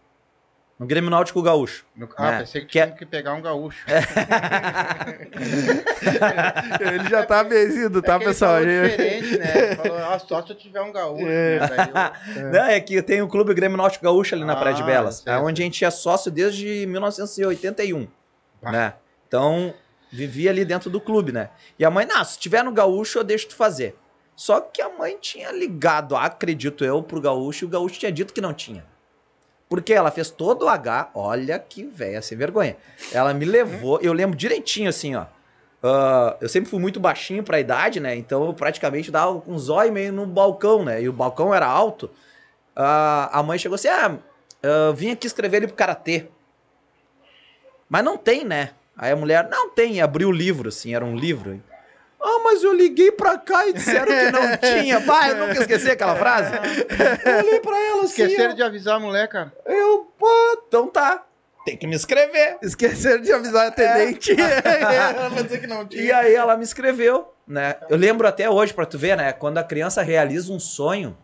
No 0.78 0.87
Grêmio 0.87 1.11
Náutico 1.11 1.40
Gaúcho. 1.40 1.84
No- 1.94 2.08
Ah, 2.16 2.32
É, 2.32 2.38
pensei 2.40 2.61
que, 2.62 2.66
que 2.66 2.80
é- 2.80 2.87
tinha 2.87 2.96
que 2.96 3.06
pegar 3.06 3.34
um 3.34 3.40
gaúcho. 3.42 3.84
Ele 6.80 7.08
já 7.08 7.25
tá 7.25 7.42
vencido, 7.42 8.02
tá, 8.02 8.14
É 8.14 8.18
que 8.18 8.25
ele 8.25 8.30
pessoal? 8.32 8.52
falou 8.54 8.68
Gente? 8.68 8.90
diferente, 8.90 9.38
né? 9.38 9.66
Ele 9.66 9.76
falou, 9.76 9.99
ah, 9.99 10.18
só 10.18 10.42
se 10.44 10.50
eu 10.50 10.56
tiver 10.56 10.80
um 10.80 10.90
gaúcho. 10.92 11.26
É. 11.28 11.61
né? 11.61 12.12
Eu- 12.37 12.50
Não, 12.50 12.64
é 12.64 12.80
que 12.80 13.00
tem 13.02 13.22
o 13.22 13.28
Clube 13.28 13.54
Grêmio 13.54 13.76
Náutico 13.76 14.04
Gaúcho 14.04 14.34
ali 14.34 14.44
na 14.44 14.54
Ah, 14.54 14.56
Praia 14.56 14.75
de 14.75 14.82
Belas, 14.82 15.22
é 15.26 15.37
onde 15.38 15.62
a 15.62 15.64
gente 15.64 15.84
é 15.84 15.90
sócio 15.90 16.30
desde 16.30 16.84
1981, 16.87 18.08
Ah. 18.62 18.72
né? 18.72 18.92
Então, 19.33 19.73
vivia 20.11 20.51
ali 20.51 20.62
dentro 20.62 20.91
do 20.91 21.01
clube, 21.01 21.33
né? 21.33 21.49
E 21.79 21.87
a 21.87 21.91
mãe, 21.91 22.05
não, 22.05 22.23
se 22.23 22.39
tiver 22.39 22.62
no 22.62 22.71
gaúcho, 22.71 23.19
eu 23.19 23.25
deixo 23.25 23.49
tu 23.49 23.55
fazer. 23.55 23.97
Só 24.37 24.61
que 24.61 24.83
a 24.83 24.91
mãe 24.91 25.17
tinha 25.19 25.51
ligado, 25.51 26.15
acredito 26.15 26.85
eu, 26.85 27.03
pro 27.03 27.19
gaúcho, 27.19 27.65
e 27.65 27.67
o 27.67 27.71
gaúcho 27.71 27.99
tinha 27.99 28.12
dito 28.12 28.35
que 28.35 28.43
não 28.43 28.53
tinha. 28.53 28.85
Porque 29.71 29.95
ela 29.95 30.11
fez 30.11 30.29
todo 30.29 30.67
o 30.67 30.69
H, 30.69 31.12
olha 31.15 31.59
que 31.59 31.83
véia 31.83 32.21
sem 32.21 32.37
vergonha. 32.37 32.77
Ela 33.11 33.33
me 33.33 33.47
levou, 33.47 33.99
eu 34.03 34.12
lembro 34.12 34.37
direitinho 34.37 34.91
assim, 34.91 35.15
ó. 35.15 35.25
Ah, 35.83 36.37
eu 36.39 36.49
sempre 36.51 36.69
fui 36.69 36.79
muito 36.79 37.01
baixinho 37.01 37.43
pra 37.43 37.59
idade, 37.59 38.01
né? 38.01 38.15
Então 38.15 38.45
eu 38.45 38.53
praticamente 38.53 39.11
dava 39.11 39.43
os 39.47 39.71
olhos 39.71 39.95
meio 39.95 40.12
no 40.12 40.27
balcão, 40.27 40.85
né? 40.85 41.01
E 41.01 41.09
o 41.09 41.12
balcão 41.12 41.55
era 41.55 41.67
alto. 41.67 42.11
Ah, 42.77 43.31
a 43.33 43.43
mãe 43.43 43.59
chegou 43.59 43.77
assim: 43.77 43.89
ah, 43.89 44.19
eu 44.62 44.93
vim 44.93 45.11
aqui 45.11 45.27
escrever 45.27 45.57
ele 45.57 45.69
pro 45.69 45.77
karatê. 45.77 46.27
Mas 47.89 48.05
não 48.05 48.19
tem, 48.19 48.45
né? 48.45 48.75
Aí 49.02 49.11
a 49.11 49.16
mulher, 49.16 49.49
não 49.50 49.68
tem, 49.68 49.94
e 49.97 50.00
abriu 50.00 50.28
o 50.28 50.32
livro, 50.32 50.68
assim, 50.68 50.94
era 50.94 51.04
um 51.04 51.16
livro. 51.16 51.61
Ah, 52.23 52.40
mas 52.44 52.62
eu 52.62 52.73
liguei 52.73 53.11
pra 53.11 53.37
cá 53.37 53.66
e 53.66 53.73
disseram 53.73 54.06
que 54.06 54.30
não 54.30 54.56
tinha. 54.80 55.00
Vai, 55.00 55.32
eu 55.32 55.38
nunca 55.38 55.61
esqueci 55.61 55.90
aquela 55.90 56.14
frase. 56.14 56.52
Eu 56.54 57.38
olhei 57.38 57.59
pra 57.59 57.76
ela 57.80 58.04
assim, 58.04 58.23
Esqueceram 58.23 58.52
ó. 58.52 58.54
de 58.54 58.62
avisar 58.62 58.94
a 58.94 59.00
mulher, 59.00 59.26
cara. 59.28 59.52
eu, 59.66 60.06
pô, 60.16 60.28
então 60.68 60.87
tá. 60.87 61.25
Tem 61.66 61.76
que 61.76 61.85
me 61.85 61.97
escrever. 61.97 62.59
Esqueceram 62.62 63.21
de 63.23 63.32
avisar 63.32 63.64
a 63.64 63.68
atendente. 63.71 64.37
Ela 64.40 65.28
vai 65.30 65.42
dizer 65.42 65.61
que 65.61 65.66
não 65.66 65.85
tinha. 65.85 66.00
E 66.00 66.12
aí 66.12 66.35
ela 66.37 66.56
me 66.56 66.62
escreveu, 66.62 67.32
né? 67.47 67.75
Eu 67.90 67.97
lembro 67.97 68.28
até 68.28 68.49
hoje, 68.49 68.73
pra 68.73 68.87
tu 68.87 68.97
ver, 68.99 69.16
né? 69.16 69.32
Quando 69.32 69.59
a 69.59 69.64
criança 69.64 70.00
realiza 70.02 70.52
um 70.52 70.61
sonho, 70.61 71.18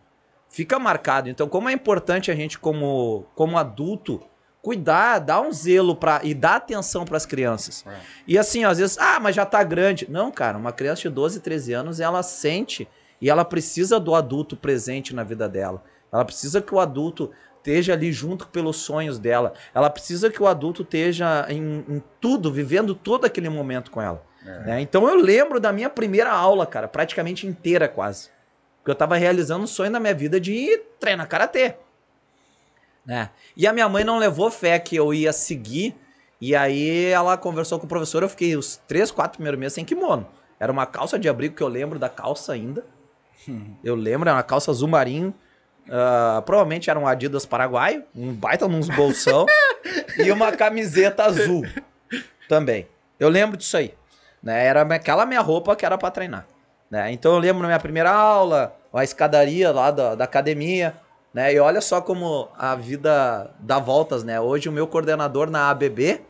fica 0.49 0.77
marcado. 0.79 1.29
Então, 1.29 1.47
como 1.47 1.69
é 1.69 1.73
importante 1.73 2.29
a 2.29 2.35
gente, 2.35 2.59
como, 2.59 3.25
como 3.35 3.57
adulto, 3.57 4.21
cuidar, 4.61 5.19
dar 5.19 5.41
um 5.41 5.51
zelo 5.51 5.95
pra, 5.95 6.21
e 6.23 6.33
dar 6.33 6.55
atenção 6.55 7.05
pras 7.05 7.25
crianças. 7.25 7.85
É. 7.87 7.95
E 8.27 8.37
assim, 8.37 8.65
ó, 8.65 8.69
às 8.69 8.77
vezes, 8.77 8.97
ah, 8.97 9.19
mas 9.19 9.35
já 9.35 9.45
tá 9.45 9.63
grande. 9.63 10.07
Não, 10.09 10.31
cara, 10.31 10.57
uma 10.57 10.71
criança 10.71 11.03
de 11.03 11.09
12, 11.09 11.39
13 11.39 11.73
anos, 11.73 11.99
ela 11.99 12.21
sente 12.21 12.87
e 13.21 13.29
ela 13.29 13.45
precisa 13.45 13.99
do 13.99 14.15
adulto 14.15 14.55
presente 14.55 15.15
na 15.15 15.23
vida 15.23 15.47
dela. 15.47 15.83
Ela 16.11 16.25
precisa 16.25 16.61
que 16.61 16.73
o 16.73 16.79
adulto 16.79 17.31
esteja 17.57 17.93
ali 17.93 18.11
junto 18.11 18.47
pelos 18.47 18.77
sonhos 18.77 19.19
dela. 19.19 19.53
Ela 19.73 19.89
precisa 19.89 20.29
que 20.29 20.41
o 20.41 20.47
adulto 20.47 20.81
esteja 20.81 21.45
em, 21.49 21.85
em 21.87 22.03
tudo, 22.19 22.51
vivendo 22.51 22.95
todo 22.95 23.25
aquele 23.25 23.49
momento 23.49 23.91
com 23.91 24.01
ela. 24.01 24.23
É. 24.45 24.59
né? 24.59 24.81
Então 24.81 25.07
eu 25.07 25.15
lembro 25.15 25.59
da 25.59 25.71
minha 25.71 25.89
primeira 25.89 26.31
aula, 26.31 26.65
cara, 26.65 26.87
praticamente 26.87 27.45
inteira 27.45 27.87
quase. 27.87 28.29
Porque 28.77 28.91
eu 28.91 28.95
tava 28.95 29.17
realizando 29.17 29.63
um 29.63 29.67
sonho 29.67 29.91
da 29.91 29.99
minha 29.99 30.13
vida 30.13 30.39
de 30.39 30.81
treinar 30.99 31.27
karatê. 31.27 31.75
Né? 33.05 33.29
E 33.55 33.65
a 33.65 33.73
minha 33.73 33.87
mãe 33.89 34.03
não 34.03 34.17
levou 34.17 34.51
fé 34.51 34.77
que 34.79 34.95
eu 34.95 35.13
ia 35.13 35.33
seguir. 35.33 35.95
E 36.41 36.55
aí 36.55 37.05
ela 37.05 37.37
conversou 37.37 37.79
com 37.79 37.85
o 37.85 37.89
professor. 37.89 38.23
Eu 38.23 38.29
fiquei 38.29 38.55
os 38.55 38.77
três, 38.87 39.11
quatro 39.11 39.37
primeiros 39.37 39.59
meses 39.59 39.73
sem 39.73 39.83
kimono. 39.85 40.27
Era 40.59 40.71
uma 40.71 40.85
calça 40.85 41.17
de 41.17 41.27
abrigo 41.27 41.55
que 41.55 41.63
eu 41.63 41.67
lembro 41.67 41.97
da 41.97 42.09
calça 42.09 42.53
ainda. 42.53 42.85
Eu 43.83 43.95
lembro, 43.95 44.27
era 44.27 44.37
uma 44.37 44.43
calça 44.43 44.69
azul 44.69 44.87
marinho. 44.87 45.33
ah, 45.89 46.43
provavelmente 46.45 46.89
era 46.89 46.99
um 46.99 47.07
Adidas 47.07 47.45
paraguaio, 47.45 48.03
um 48.13 48.33
baita 48.33 48.67
nos 48.67 48.89
bolsão 48.89 49.45
e 50.19 50.29
uma 50.29 50.51
camiseta 50.51 51.23
azul 51.23 51.63
também. 52.49 52.87
Eu 53.17 53.29
lembro 53.29 53.55
disso 53.55 53.77
aí. 53.77 53.93
Né? 54.43 54.65
Era 54.65 54.81
aquela 54.81 55.25
minha 55.25 55.41
roupa 55.41 55.75
que 55.75 55.85
era 55.85 55.97
pra 55.97 56.11
treinar. 56.11 56.45
Né? 56.89 57.11
Então 57.11 57.33
eu 57.33 57.39
lembro 57.39 57.61
na 57.61 57.67
minha 57.67 57.79
primeira 57.79 58.11
aula, 58.11 58.75
a 58.93 59.03
escadaria 59.03 59.71
lá 59.71 59.91
da, 59.91 60.15
da 60.15 60.23
academia. 60.25 60.95
Né? 61.33 61.53
E 61.53 61.59
olha 61.59 61.81
só 61.81 62.01
como 62.01 62.49
a 62.57 62.75
vida 62.75 63.51
dá 63.59 63.79
voltas, 63.79 64.23
né? 64.23 64.39
Hoje 64.41 64.67
o 64.67 64.71
meu 64.71 64.87
coordenador 64.87 65.49
na 65.49 65.69
ABB 65.69 66.21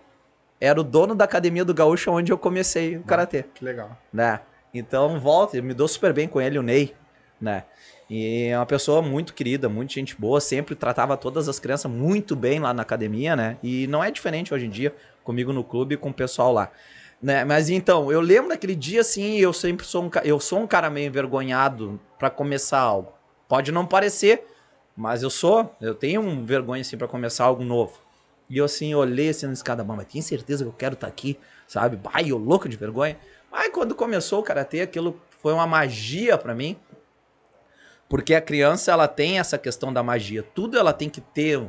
era 0.59 0.79
o 0.79 0.83
dono 0.83 1.15
da 1.15 1.23
academia 1.23 1.63
do 1.63 1.73
Gaúcho 1.73 2.11
onde 2.11 2.31
eu 2.31 2.37
comecei 2.37 2.97
o 2.97 3.03
karatê 3.03 3.43
Que 3.53 3.63
legal. 3.63 3.97
né? 4.11 4.41
Então 4.73 5.19
volta, 5.19 5.57
eu 5.57 5.63
me 5.63 5.73
dou 5.73 5.87
super 5.87 6.13
bem 6.13 6.27
com 6.27 6.41
ele, 6.41 6.59
o 6.59 6.61
Ney, 6.61 6.93
né? 7.39 7.63
E 8.09 8.47
é 8.47 8.57
uma 8.57 8.65
pessoa 8.65 9.01
muito 9.01 9.33
querida, 9.33 9.69
muito 9.69 9.93
gente 9.93 10.19
boa, 10.19 10.41
sempre 10.41 10.75
tratava 10.75 11.15
todas 11.15 11.47
as 11.47 11.59
crianças 11.59 11.89
muito 11.89 12.35
bem 12.35 12.59
lá 12.59 12.73
na 12.73 12.81
academia, 12.81 13.35
né? 13.35 13.57
E 13.63 13.87
não 13.87 14.03
é 14.03 14.11
diferente 14.11 14.53
hoje 14.53 14.65
em 14.65 14.69
dia 14.69 14.93
comigo 15.23 15.53
no 15.53 15.63
clube 15.63 15.93
e 15.95 15.97
com 15.97 16.09
o 16.09 16.13
pessoal 16.13 16.51
lá. 16.51 16.71
Né? 17.21 17.43
Mas 17.45 17.69
então, 17.69 18.11
eu 18.11 18.19
lembro 18.21 18.49
daquele 18.49 18.75
dia 18.75 19.01
assim, 19.01 19.37
eu 19.37 19.53
sempre 19.53 19.85
sou 19.85 20.05
um, 20.05 20.09
eu 20.23 20.39
sou 20.39 20.59
um 20.59 20.67
cara 20.67 20.89
meio 20.89 21.07
envergonhado 21.07 21.99
pra 22.17 22.29
começar 22.29 22.79
algo. 22.79 23.13
Pode 23.47 23.71
não 23.71 23.85
parecer, 23.85 24.43
mas 24.99 25.23
eu 25.23 25.29
sou, 25.29 25.73
eu 25.79 25.95
tenho 25.95 26.19
um 26.19 26.45
vergonha 26.45 26.81
assim 26.81 26.97
pra 26.97 27.07
começar 27.07 27.45
algo 27.45 27.63
novo. 27.63 28.01
E 28.49 28.57
eu 28.57 28.65
assim, 28.65 28.93
olhei 28.93 29.29
assim 29.29 29.45
na 29.45 29.53
escada, 29.53 29.81
mas 29.81 30.05
tem 30.05 30.21
certeza 30.21 30.65
que 30.65 30.69
eu 30.69 30.73
quero 30.73 30.95
estar 30.95 31.07
aqui, 31.07 31.39
sabe? 31.65 31.95
Bah, 31.95 32.21
eu 32.21 32.37
louco 32.37 32.67
de 32.67 32.75
vergonha. 32.75 33.17
Mas 33.49 33.71
quando 33.71 33.95
começou 33.95 34.41
o 34.41 34.43
karatê, 34.43 34.81
aquilo 34.81 35.17
foi 35.41 35.53
uma 35.53 35.65
magia 35.65 36.37
pra 36.37 36.53
mim. 36.53 36.77
Porque 38.09 38.35
a 38.35 38.41
criança, 38.41 38.91
ela 38.91 39.07
tem 39.07 39.39
essa 39.39 39.57
questão 39.57 39.93
da 39.93 40.03
magia. 40.03 40.43
Tudo 40.43 40.77
ela 40.77 40.91
tem 40.91 41.09
que 41.09 41.21
ter, 41.21 41.61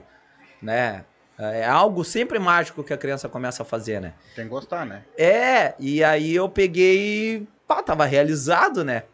né? 0.60 1.04
É 1.38 1.64
algo 1.64 2.02
sempre 2.02 2.37
mágico 2.37 2.82
que 2.82 2.92
a 2.92 2.99
criança 2.99 3.28
começa 3.28 3.62
a 3.62 3.66
fazer, 3.66 4.00
né? 4.00 4.14
Tem 4.34 4.44
que 4.44 4.50
gostar, 4.50 4.84
né? 4.84 5.04
É, 5.16 5.75
e 5.78 6.02
aí 6.02 6.34
eu 6.34 6.49
peguei, 6.49 7.46
pá, 7.68 7.80
tava 7.80 8.04
realizado, 8.06 8.84
né? 8.84 9.04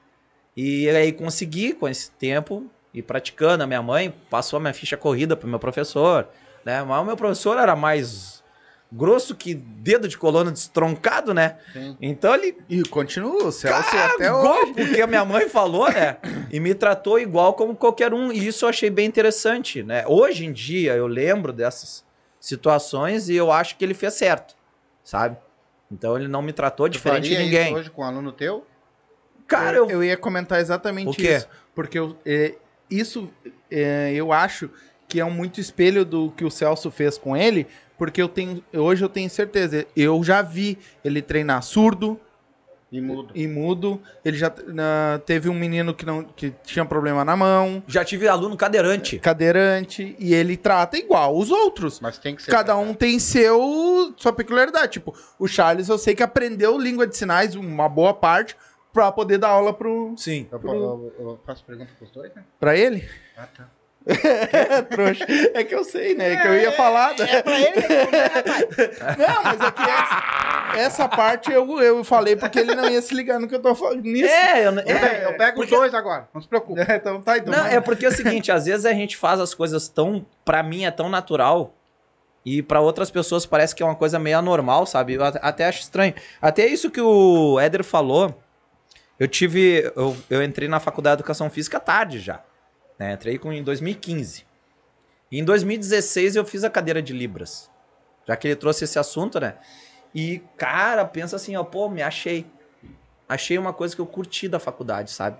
E 0.56 0.88
aí 0.88 1.12
consegui, 1.12 1.74
com 1.74 1.86
esse 1.86 2.10
tempo, 2.12 2.70
ir 2.96 3.02
praticando. 3.02 3.62
A 3.62 3.66
minha 3.66 3.82
mãe 3.82 4.12
passou 4.30 4.56
a 4.56 4.60
minha 4.60 4.74
ficha 4.74 4.96
corrida 4.96 5.36
pro 5.36 5.48
meu 5.48 5.58
professor, 5.58 6.26
né? 6.64 6.82
Mas 6.82 7.00
o 7.00 7.04
meu 7.04 7.16
professor 7.16 7.58
era 7.58 7.76
mais 7.76 8.42
grosso 8.90 9.34
que 9.34 9.52
dedo 9.54 10.06
de 10.08 10.16
colono 10.16 10.50
destroncado, 10.50 11.34
né? 11.34 11.58
Sim. 11.72 11.96
Então 12.00 12.34
ele 12.34 12.56
E 12.68 12.82
continua, 12.84 13.44
o 13.46 13.52
Celso 13.52 13.90
Cara, 13.90 14.14
até 14.14 14.26
igual, 14.26 14.62
hoje. 14.62 14.72
porque 14.74 15.00
a 15.02 15.06
minha 15.06 15.24
mãe 15.24 15.48
falou, 15.48 15.90
né? 15.90 16.16
E 16.50 16.58
me 16.60 16.72
tratou 16.74 17.18
igual 17.18 17.54
como 17.54 17.74
qualquer 17.76 18.14
um. 18.14 18.32
E 18.32 18.46
isso 18.46 18.64
eu 18.64 18.68
achei 18.68 18.88
bem 18.88 19.06
interessante, 19.06 19.82
né? 19.82 20.04
Hoje 20.06 20.46
em 20.46 20.52
dia 20.52 20.94
eu 20.94 21.06
lembro 21.06 21.52
dessas 21.52 22.04
situações 22.40 23.28
e 23.28 23.34
eu 23.34 23.50
acho 23.50 23.76
que 23.76 23.84
ele 23.84 23.94
fez 23.94 24.14
certo, 24.14 24.54
sabe? 25.02 25.36
Então 25.90 26.16
ele 26.16 26.28
não 26.28 26.40
me 26.42 26.52
tratou 26.52 26.88
diferente 26.88 27.28
de 27.28 27.36
ninguém. 27.36 27.66
isso 27.70 27.76
hoje 27.78 27.90
com 27.90 28.02
um 28.02 28.04
aluno 28.04 28.30
teu? 28.32 28.64
Cara, 29.48 29.76
eu, 29.76 29.90
eu 29.90 30.02
ia 30.04 30.16
comentar 30.16 30.60
exatamente 30.60 31.08
O 31.08 31.12
quê? 31.12 31.36
isso. 31.36 31.48
Porque 31.74 31.98
eu, 31.98 32.16
é, 32.24 32.54
isso 32.90 33.28
é, 33.70 34.12
eu 34.14 34.32
acho 34.32 34.70
que 35.08 35.20
é 35.20 35.24
um 35.24 35.30
muito 35.30 35.60
espelho 35.60 36.04
do 36.04 36.30
que 36.32 36.44
o 36.44 36.50
Celso 36.50 36.90
fez 36.90 37.16
com 37.16 37.36
ele, 37.36 37.66
porque 37.96 38.20
eu 38.20 38.28
tenho, 38.28 38.62
hoje 38.74 39.04
eu 39.04 39.08
tenho 39.08 39.30
certeza. 39.30 39.86
Eu 39.96 40.22
já 40.24 40.42
vi 40.42 40.76
ele 41.04 41.22
treinar 41.22 41.62
surdo 41.62 42.20
E 42.90 43.00
mudo. 43.00 43.30
e 43.34 43.46
mudo. 43.46 44.00
Ele 44.24 44.36
já 44.36 44.52
na- 44.66 45.20
teve 45.24 45.48
um 45.48 45.54
menino 45.54 45.94
que, 45.94 46.04
não, 46.04 46.24
que 46.24 46.52
tinha 46.64 46.84
problema 46.84 47.24
na 47.24 47.36
mão, 47.36 47.82
já 47.86 48.04
tive 48.04 48.26
aluno 48.28 48.56
cadeirante. 48.56 49.18
cadeirante, 49.18 50.14
e 50.18 50.34
ele 50.34 50.56
trata 50.56 50.96
igual 50.98 51.36
os 51.38 51.50
outros. 51.50 52.00
Mas 52.00 52.18
tem 52.18 52.34
que 52.36 52.42
ser. 52.42 52.50
Cada 52.50 52.76
um 52.76 52.92
tem 52.92 53.18
seu 53.18 54.12
sua 54.16 54.32
peculiaridade. 54.32 54.92
Tipo, 54.92 55.14
o 55.38 55.46
Charles 55.48 55.88
eu 55.88 55.98
sei 55.98 56.14
que 56.14 56.22
aprendeu 56.22 56.76
língua 56.78 57.06
de 57.06 57.16
sinais, 57.16 57.54
uma 57.54 57.88
boa 57.88 58.12
parte, 58.12 58.56
pra 58.96 59.12
poder 59.12 59.36
dar 59.38 59.48
aula 59.48 59.74
pro, 59.74 60.14
Sim. 60.16 60.48
Eu, 60.50 60.58
eu- 60.64 61.12
eu 61.18 61.40
faço 61.44 61.62
pergunta 61.64 61.90
pros 61.98 62.10
dois, 62.10 62.34
né? 62.34 62.42
pra 62.58 62.74
ele. 62.74 63.06
Ah, 63.36 63.46
tá. 63.54 63.68
É, 64.08 64.82
trouxa. 64.82 65.26
É 65.52 65.64
que 65.64 65.74
eu 65.74 65.82
sei, 65.84 66.14
né? 66.14 66.32
É 66.34 66.36
que 66.40 66.46
eu 66.48 66.54
ia 66.54 66.70
falar. 66.72 67.10
Né? 67.18 67.26
É 67.28 67.42
pra 67.42 67.58
ele 67.60 67.74
Não, 69.18 69.42
mas 69.42 69.60
é 69.60 69.70
que 69.72 69.82
essa, 69.82 70.78
essa 70.78 71.08
parte 71.08 71.50
eu, 71.52 71.80
eu 71.82 72.04
falei 72.04 72.36
porque 72.36 72.58
ele 72.60 72.74
não 72.74 72.88
ia 72.88 73.02
se 73.02 73.12
ligar 73.14 73.40
no 73.40 73.48
que 73.48 73.54
eu 73.56 73.60
tô 73.60 73.74
falando 73.74 74.02
nisso. 74.02 74.28
É, 74.32 74.66
eu, 74.66 74.72
Eu 74.72 74.84
pego, 74.84 75.04
é, 75.06 75.24
eu 75.26 75.36
pego 75.36 75.60
os 75.62 75.68
dois 75.68 75.92
agora, 75.92 76.28
não 76.32 76.40
se 76.40 76.46
preocupe. 76.48 76.80
É, 76.80 76.96
então 76.96 77.20
tá, 77.20 77.36
então. 77.38 77.52
Não, 77.52 77.66
é 77.66 77.80
porque 77.80 78.06
é 78.06 78.08
o 78.08 78.12
seguinte, 78.12 78.52
às 78.52 78.66
vezes 78.66 78.86
a 78.86 78.92
gente 78.92 79.16
faz 79.16 79.40
as 79.40 79.52
coisas 79.54 79.88
tão, 79.88 80.24
Pra 80.44 80.62
mim 80.62 80.84
é 80.84 80.90
tão 80.92 81.08
natural 81.08 81.74
e 82.44 82.62
pra 82.62 82.80
outras 82.80 83.10
pessoas 83.10 83.44
parece 83.44 83.74
que 83.74 83.82
é 83.82 83.86
uma 83.86 83.96
coisa 83.96 84.20
meio 84.20 84.38
anormal, 84.38 84.86
sabe? 84.86 85.14
Eu 85.14 85.24
at- 85.24 85.40
até 85.42 85.66
acho 85.66 85.80
estranho. 85.80 86.14
Até 86.40 86.64
isso 86.64 86.92
que 86.92 87.00
o 87.00 87.58
Éder 87.58 87.82
falou, 87.82 88.32
eu 89.18 89.26
tive, 89.26 89.90
eu, 89.96 90.16
eu 90.28 90.42
entrei 90.42 90.68
na 90.68 90.78
faculdade 90.78 91.16
de 91.16 91.20
educação 91.20 91.48
física 91.48 91.80
tarde 91.80 92.18
já, 92.20 92.42
né? 92.98 93.12
Entrei 93.12 93.38
com, 93.38 93.52
em 93.52 93.62
2015. 93.62 94.44
E 95.30 95.38
em 95.38 95.44
2016 95.44 96.36
eu 96.36 96.44
fiz 96.44 96.64
a 96.64 96.70
cadeira 96.70 97.02
de 97.02 97.12
libras, 97.12 97.70
já 98.26 98.36
que 98.36 98.48
ele 98.48 98.56
trouxe 98.56 98.84
esse 98.84 98.98
assunto, 98.98 99.40
né? 99.40 99.56
E 100.14 100.42
cara, 100.56 101.04
pensa 101.04 101.36
assim, 101.36 101.56
ó, 101.56 101.64
pô, 101.64 101.88
me 101.88 102.02
achei. 102.02 102.46
Achei 103.28 103.58
uma 103.58 103.72
coisa 103.72 103.94
que 103.94 104.00
eu 104.00 104.06
curti 104.06 104.48
da 104.48 104.60
faculdade, 104.60 105.10
sabe? 105.10 105.38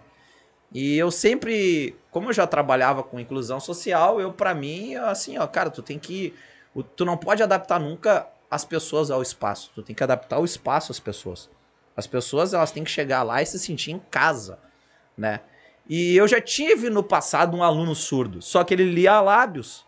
E 0.72 0.98
eu 0.98 1.10
sempre, 1.10 1.96
como 2.10 2.30
eu 2.30 2.32
já 2.32 2.46
trabalhava 2.46 3.02
com 3.02 3.20
inclusão 3.20 3.60
social, 3.60 4.20
eu 4.20 4.32
pra 4.32 4.54
mim, 4.54 4.96
assim, 4.96 5.38
ó, 5.38 5.46
cara, 5.46 5.70
tu 5.70 5.82
tem 5.82 5.98
que 5.98 6.34
tu 6.94 7.04
não 7.04 7.16
pode 7.16 7.42
adaptar 7.42 7.80
nunca 7.80 8.26
as 8.50 8.64
pessoas 8.64 9.10
ao 9.10 9.22
espaço, 9.22 9.70
tu 9.74 9.82
tem 9.82 9.94
que 9.94 10.02
adaptar 10.02 10.38
o 10.38 10.44
espaço 10.44 10.92
às 10.92 11.00
pessoas. 11.00 11.48
As 11.96 12.06
pessoas, 12.06 12.52
elas 12.52 12.70
têm 12.70 12.84
que 12.84 12.90
chegar 12.90 13.22
lá 13.22 13.40
e 13.40 13.46
se 13.46 13.58
sentir 13.58 13.92
em 13.92 13.98
casa, 13.98 14.58
né? 15.16 15.40
E 15.88 16.16
eu 16.16 16.26
já 16.28 16.40
tive 16.40 16.90
no 16.90 17.02
passado 17.02 17.56
um 17.56 17.62
aluno 17.62 17.94
surdo, 17.94 18.42
só 18.42 18.62
que 18.64 18.74
ele 18.74 18.84
lia 18.84 19.20
lábios. 19.20 19.86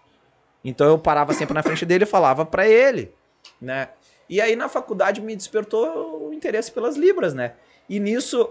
Então 0.64 0.86
eu 0.86 0.98
parava 0.98 1.32
sempre 1.34 1.54
na 1.54 1.62
frente 1.62 1.84
dele 1.84 2.04
e 2.04 2.06
falava 2.06 2.46
pra 2.46 2.66
ele, 2.68 3.12
né? 3.60 3.90
E 4.28 4.40
aí 4.40 4.54
na 4.56 4.68
faculdade 4.68 5.20
me 5.20 5.34
despertou 5.36 6.28
o 6.28 6.32
interesse 6.32 6.70
pelas 6.72 6.96
libras, 6.96 7.34
né? 7.34 7.54
E 7.88 7.98
nisso, 7.98 8.48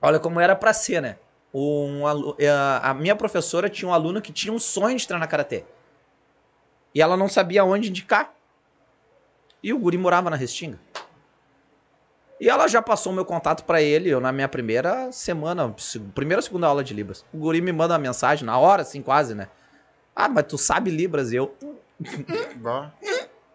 olha 0.00 0.18
como 0.18 0.40
era 0.40 0.54
pra 0.54 0.72
ser, 0.72 1.00
né? 1.00 1.16
Um, 1.54 2.06
alu- 2.06 2.36
eh, 2.38 2.48
a 2.82 2.92
minha 2.92 3.16
professora 3.16 3.68
tinha 3.70 3.88
um 3.88 3.94
aluno 3.94 4.20
que 4.20 4.32
tinha 4.32 4.52
um 4.52 4.58
sonho 4.58 4.96
de 4.98 5.06
treinar 5.06 5.28
karatê. 5.28 5.64
E 6.94 7.00
ela 7.00 7.16
não 7.16 7.28
sabia 7.28 7.64
onde 7.64 7.88
indicar. 7.88 8.34
E 9.62 9.72
o 9.72 9.78
guri 9.78 9.96
morava 9.96 10.28
na 10.30 10.36
Restinga. 10.36 10.78
E 12.40 12.48
ela 12.48 12.68
já 12.68 12.80
passou 12.80 13.12
o 13.12 13.14
meu 13.14 13.24
contato 13.24 13.64
pra 13.64 13.82
ele, 13.82 14.08
eu 14.08 14.20
na 14.20 14.30
minha 14.32 14.48
primeira 14.48 15.10
semana, 15.10 15.74
se- 15.76 15.98
primeira 15.98 16.38
ou 16.38 16.42
segunda 16.42 16.66
aula 16.68 16.84
de 16.84 16.94
Libras. 16.94 17.24
O 17.32 17.38
guri 17.38 17.60
me 17.60 17.72
manda 17.72 17.94
uma 17.94 17.98
mensagem, 17.98 18.44
na 18.46 18.56
hora, 18.58 18.82
assim, 18.82 19.02
quase, 19.02 19.34
né? 19.34 19.48
Ah, 20.14 20.28
mas 20.28 20.44
tu 20.46 20.56
sabe 20.56 20.90
Libras? 20.90 21.32
E 21.32 21.36
eu, 21.36 21.54
Bom. 22.56 22.90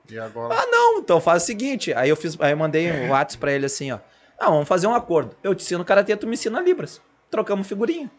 E 0.10 0.20
agora? 0.20 0.54
Ah, 0.60 0.66
não, 0.68 1.00
então 1.00 1.22
faz 1.22 1.44
o 1.44 1.46
seguinte. 1.46 1.94
Aí 1.94 2.10
eu 2.10 2.16
fiz, 2.18 2.38
aí 2.42 2.52
eu 2.52 2.58
mandei 2.58 2.92
um 2.92 3.10
WhatsApp 3.12 3.40
pra 3.40 3.52
ele 3.54 3.66
assim, 3.66 3.92
ó. 3.92 4.00
Ah, 4.38 4.50
vamos 4.50 4.68
fazer 4.68 4.86
um 4.88 4.94
acordo. 4.94 5.36
Eu 5.42 5.56
te 5.56 5.64
ensino 5.64 5.86
karatê, 5.86 6.16
tu 6.18 6.28
me 6.28 6.34
ensina 6.34 6.60
libras. 6.60 7.02
Trocamos 7.32 7.66
figurinha. 7.68 8.12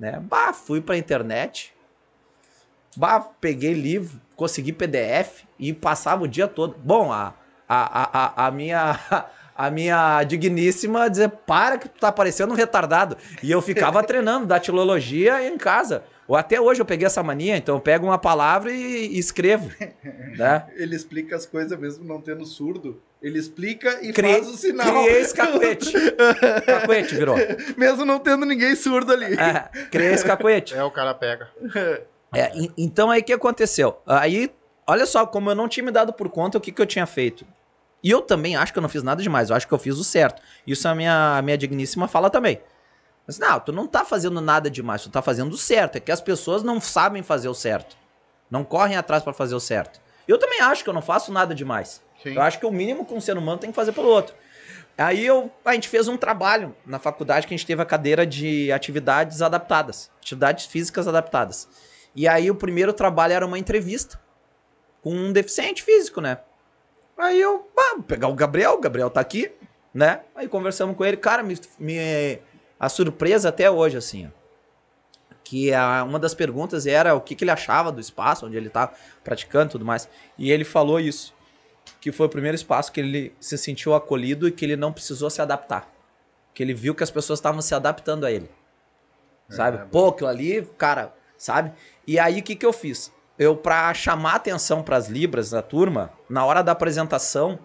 Né? 0.00 0.18
Bah, 0.20 0.52
fui 0.54 0.80
pra 0.80 0.96
internet. 0.96 1.74
Bah, 2.96 3.20
peguei 3.40 3.74
livro, 3.74 4.18
consegui 4.34 4.72
PDF 4.72 5.44
e 5.58 5.72
passava 5.74 6.24
o 6.24 6.28
dia 6.28 6.48
todo. 6.48 6.76
Bom, 6.78 7.12
a, 7.12 7.34
a, 7.68 8.44
a, 8.44 8.46
a 8.46 8.50
minha 8.50 8.98
a 9.56 9.70
minha 9.70 10.22
digníssima 10.24 11.08
dizer, 11.08 11.28
para 11.30 11.78
que 11.78 11.88
tu 11.88 11.98
tá 12.00 12.12
parecendo 12.12 12.52
um 12.52 12.56
retardado. 12.56 13.16
E 13.42 13.50
eu 13.50 13.62
ficava 13.62 14.02
treinando 14.04 14.46
datilologia 14.46 15.46
em 15.46 15.56
casa. 15.56 16.04
Ou 16.28 16.34
até 16.36 16.60
hoje 16.60 16.80
eu 16.80 16.84
peguei 16.84 17.06
essa 17.06 17.22
mania, 17.22 17.56
então 17.56 17.76
eu 17.76 17.80
pego 17.80 18.04
uma 18.06 18.18
palavra 18.18 18.72
e, 18.72 19.14
e 19.14 19.18
escrevo. 19.18 19.70
Né? 20.36 20.66
Ele 20.76 20.94
explica 20.94 21.34
as 21.34 21.46
coisas 21.46 21.78
mesmo 21.78 22.04
não 22.04 22.20
tendo 22.20 22.44
surdo. 22.44 23.00
Ele 23.22 23.38
explica 23.38 24.00
e 24.02 24.12
Cri- 24.12 24.34
faz 24.34 24.46
o 24.48 24.54
sinal. 24.56 24.86
Criei 24.86 25.20
esse 25.22 25.34
cacuete. 25.34 25.92
Cacuete 26.66 27.14
virou. 27.14 27.36
mesmo 27.74 28.04
não 28.04 28.18
tendo 28.18 28.44
ninguém 28.44 28.74
surdo 28.76 29.12
ali. 29.14 29.32
É, 29.34 29.86
criei 29.90 30.12
esse 30.12 30.24
cacuete. 30.26 30.74
É, 30.74 30.84
o 30.84 30.90
cara 30.90 31.14
pega. 31.14 31.48
É, 32.34 32.52
en- 32.54 32.70
então 32.76 33.10
aí 33.10 33.22
o 33.22 33.24
que 33.24 33.32
aconteceu? 33.32 33.96
Aí, 34.06 34.50
olha 34.86 35.06
só, 35.06 35.24
como 35.26 35.50
eu 35.50 35.54
não 35.54 35.68
tinha 35.68 35.84
me 35.84 35.90
dado 35.90 36.12
por 36.12 36.28
conta 36.28 36.58
o 36.58 36.60
que, 36.60 36.70
que 36.70 36.82
eu 36.82 36.86
tinha 36.86 37.06
feito. 37.06 37.46
E 38.06 38.10
eu 38.12 38.22
também 38.22 38.54
acho 38.54 38.72
que 38.72 38.78
eu 38.78 38.82
não 38.82 38.88
fiz 38.88 39.02
nada 39.02 39.20
demais, 39.20 39.50
eu 39.50 39.56
acho 39.56 39.66
que 39.66 39.74
eu 39.74 39.78
fiz 39.80 39.98
o 39.98 40.04
certo. 40.04 40.40
Isso 40.64 40.86
a 40.86 40.94
minha, 40.94 41.38
a 41.38 41.42
minha 41.42 41.58
digníssima 41.58 42.06
fala 42.06 42.30
também. 42.30 42.60
Mas 43.26 43.36
não, 43.36 43.58
tu 43.58 43.72
não 43.72 43.84
tá 43.84 44.04
fazendo 44.04 44.40
nada 44.40 44.70
demais, 44.70 45.02
tu 45.02 45.10
tá 45.10 45.20
fazendo 45.20 45.52
o 45.52 45.56
certo. 45.56 45.96
É 45.96 46.00
que 46.00 46.12
as 46.12 46.20
pessoas 46.20 46.62
não 46.62 46.80
sabem 46.80 47.20
fazer 47.24 47.48
o 47.48 47.54
certo. 47.54 47.96
Não 48.48 48.62
correm 48.62 48.96
atrás 48.96 49.24
pra 49.24 49.32
fazer 49.32 49.56
o 49.56 49.58
certo. 49.58 50.00
Eu 50.28 50.38
também 50.38 50.60
acho 50.60 50.84
que 50.84 50.88
eu 50.88 50.94
não 50.94 51.02
faço 51.02 51.32
nada 51.32 51.52
demais. 51.52 52.00
Sim. 52.22 52.34
Eu 52.34 52.42
acho 52.42 52.60
que 52.60 52.64
o 52.64 52.70
mínimo 52.70 53.04
que 53.04 53.12
um 53.12 53.20
ser 53.20 53.36
humano 53.36 53.58
tem 53.58 53.70
que 53.70 53.76
fazer 53.76 53.90
pelo 53.90 54.06
outro. 54.06 54.36
Aí 54.96 55.26
eu, 55.26 55.50
a 55.64 55.72
gente 55.72 55.88
fez 55.88 56.06
um 56.06 56.16
trabalho 56.16 56.76
na 56.86 57.00
faculdade 57.00 57.44
que 57.44 57.54
a 57.54 57.56
gente 57.56 57.66
teve 57.66 57.82
a 57.82 57.84
cadeira 57.84 58.24
de 58.24 58.70
atividades 58.70 59.42
adaptadas, 59.42 60.12
atividades 60.18 60.66
físicas 60.66 61.08
adaptadas. 61.08 61.68
E 62.14 62.28
aí 62.28 62.52
o 62.52 62.54
primeiro 62.54 62.92
trabalho 62.92 63.32
era 63.32 63.44
uma 63.44 63.58
entrevista 63.58 64.16
com 65.02 65.12
um 65.12 65.32
deficiente 65.32 65.82
físico, 65.82 66.20
né? 66.20 66.38
Aí 67.18 67.40
eu, 67.40 67.68
ah, 67.78 67.94
vou 67.94 68.02
pegar 68.02 68.28
o 68.28 68.34
Gabriel, 68.34 68.72
o 68.74 68.80
Gabriel 68.80 69.08
tá 69.10 69.20
aqui, 69.20 69.50
né? 69.94 70.20
Aí 70.34 70.48
conversamos 70.48 70.96
com 70.96 71.04
ele, 71.04 71.16
cara, 71.16 71.42
me, 71.42 71.58
me- 71.78 72.38
a 72.78 72.88
surpresa 72.88 73.48
até 73.48 73.70
hoje, 73.70 73.96
assim, 73.96 74.26
ó, 74.26 74.30
que 75.42 75.72
a, 75.72 76.02
uma 76.04 76.18
das 76.18 76.34
perguntas 76.34 76.86
era 76.86 77.14
o 77.14 77.20
que, 77.20 77.34
que 77.34 77.44
ele 77.44 77.50
achava 77.50 77.90
do 77.92 78.00
espaço 78.00 78.46
onde 78.46 78.56
ele 78.56 78.68
tá 78.68 78.92
praticando 79.24 79.70
e 79.70 79.72
tudo 79.72 79.84
mais. 79.84 80.08
E 80.36 80.50
ele 80.50 80.64
falou 80.64 80.98
isso, 81.00 81.32
que 82.00 82.10
foi 82.12 82.26
o 82.26 82.28
primeiro 82.30 82.54
espaço 82.56 82.90
que 82.92 83.00
ele 83.00 83.34
se 83.40 83.56
sentiu 83.56 83.94
acolhido 83.94 84.46
e 84.48 84.52
que 84.52 84.64
ele 84.64 84.76
não 84.76 84.92
precisou 84.92 85.30
se 85.30 85.40
adaptar. 85.40 85.88
Que 86.52 86.62
ele 86.62 86.74
viu 86.74 86.94
que 86.94 87.02
as 87.04 87.10
pessoas 87.10 87.38
estavam 87.38 87.62
se 87.62 87.74
adaptando 87.74 88.26
a 88.26 88.32
ele. 88.32 88.50
Sabe? 89.48 89.78
É, 89.78 89.80
Pô, 89.84 90.08
aquilo 90.08 90.28
ali, 90.28 90.68
cara, 90.76 91.14
sabe? 91.38 91.72
E 92.06 92.18
aí 92.18 92.40
o 92.40 92.42
que, 92.42 92.56
que 92.56 92.66
eu 92.66 92.72
fiz? 92.72 93.12
Eu, 93.38 93.56
pra 93.56 93.92
chamar 93.92 94.36
atenção 94.36 94.82
pras 94.82 95.08
libras 95.08 95.50
da 95.50 95.60
turma, 95.60 96.10
na 96.28 96.44
hora 96.44 96.62
da 96.62 96.72
apresentação 96.72 97.58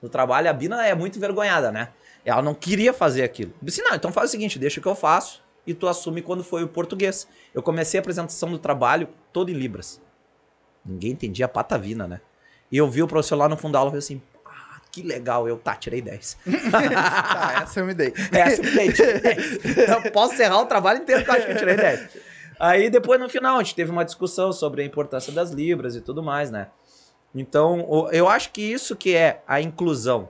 do 0.00 0.08
trabalho, 0.08 0.50
a 0.50 0.52
Bina 0.52 0.84
é 0.84 0.94
muito 0.94 1.16
envergonhada, 1.16 1.70
né? 1.70 1.90
Ela 2.24 2.42
não 2.42 2.54
queria 2.54 2.92
fazer 2.92 3.22
aquilo. 3.22 3.52
Eu 3.52 3.66
disse, 3.66 3.82
não, 3.82 3.94
então 3.94 4.12
faz 4.12 4.30
o 4.30 4.32
seguinte, 4.32 4.58
deixa 4.58 4.80
que 4.80 4.86
eu 4.86 4.94
faço 4.94 5.42
e 5.66 5.72
tu 5.72 5.86
assume 5.86 6.22
quando 6.22 6.42
foi 6.42 6.64
o 6.64 6.68
português. 6.68 7.28
Eu 7.54 7.62
comecei 7.62 7.98
a 7.98 8.00
apresentação 8.00 8.50
do 8.50 8.58
trabalho 8.58 9.08
todo 9.32 9.50
em 9.50 9.54
libras. 9.54 10.00
Ninguém 10.84 11.12
entendia 11.12 11.46
a 11.46 11.48
patavina, 11.48 12.08
né? 12.08 12.20
E 12.70 12.76
eu 12.76 12.88
vi 12.90 13.02
o 13.02 13.06
professor 13.06 13.36
lá 13.36 13.48
no 13.48 13.56
fundo 13.56 13.72
da 13.72 13.78
aula 13.78 13.90
e 13.90 13.92
falei 13.92 13.98
assim, 14.00 14.22
ah, 14.44 14.80
que 14.90 15.02
legal, 15.02 15.46
eu, 15.46 15.56
tá, 15.56 15.76
tirei 15.76 16.02
10. 16.02 16.38
Tá, 16.72 17.60
essa 17.62 17.80
eu 17.80 17.86
me 17.86 17.94
dei. 17.94 18.12
É, 18.32 18.50
simplesmente. 18.50 18.94
tirei 18.94 19.20
10. 19.20 19.60
Eu 19.88 20.12
posso 20.12 20.34
encerrar 20.34 20.60
o 20.60 20.66
trabalho 20.66 21.02
inteiro 21.02 21.24
que 21.24 21.30
eu 21.30 21.34
acho 21.34 21.46
que 21.46 21.52
eu 21.52 21.56
tirei 21.56 21.76
10. 21.76 22.31
Aí 22.60 22.88
depois, 22.90 23.20
no 23.20 23.28
final, 23.28 23.56
a 23.58 23.62
gente 23.62 23.74
teve 23.74 23.90
uma 23.90 24.04
discussão 24.04 24.52
sobre 24.52 24.82
a 24.82 24.84
importância 24.84 25.32
das 25.32 25.50
libras 25.50 25.96
e 25.96 26.00
tudo 26.00 26.22
mais, 26.22 26.50
né? 26.50 26.68
Então, 27.34 27.84
o- 27.88 28.08
eu 28.10 28.28
acho 28.28 28.50
que 28.52 28.60
isso 28.60 28.94
que 28.94 29.14
é 29.14 29.42
a 29.46 29.60
inclusão. 29.60 30.28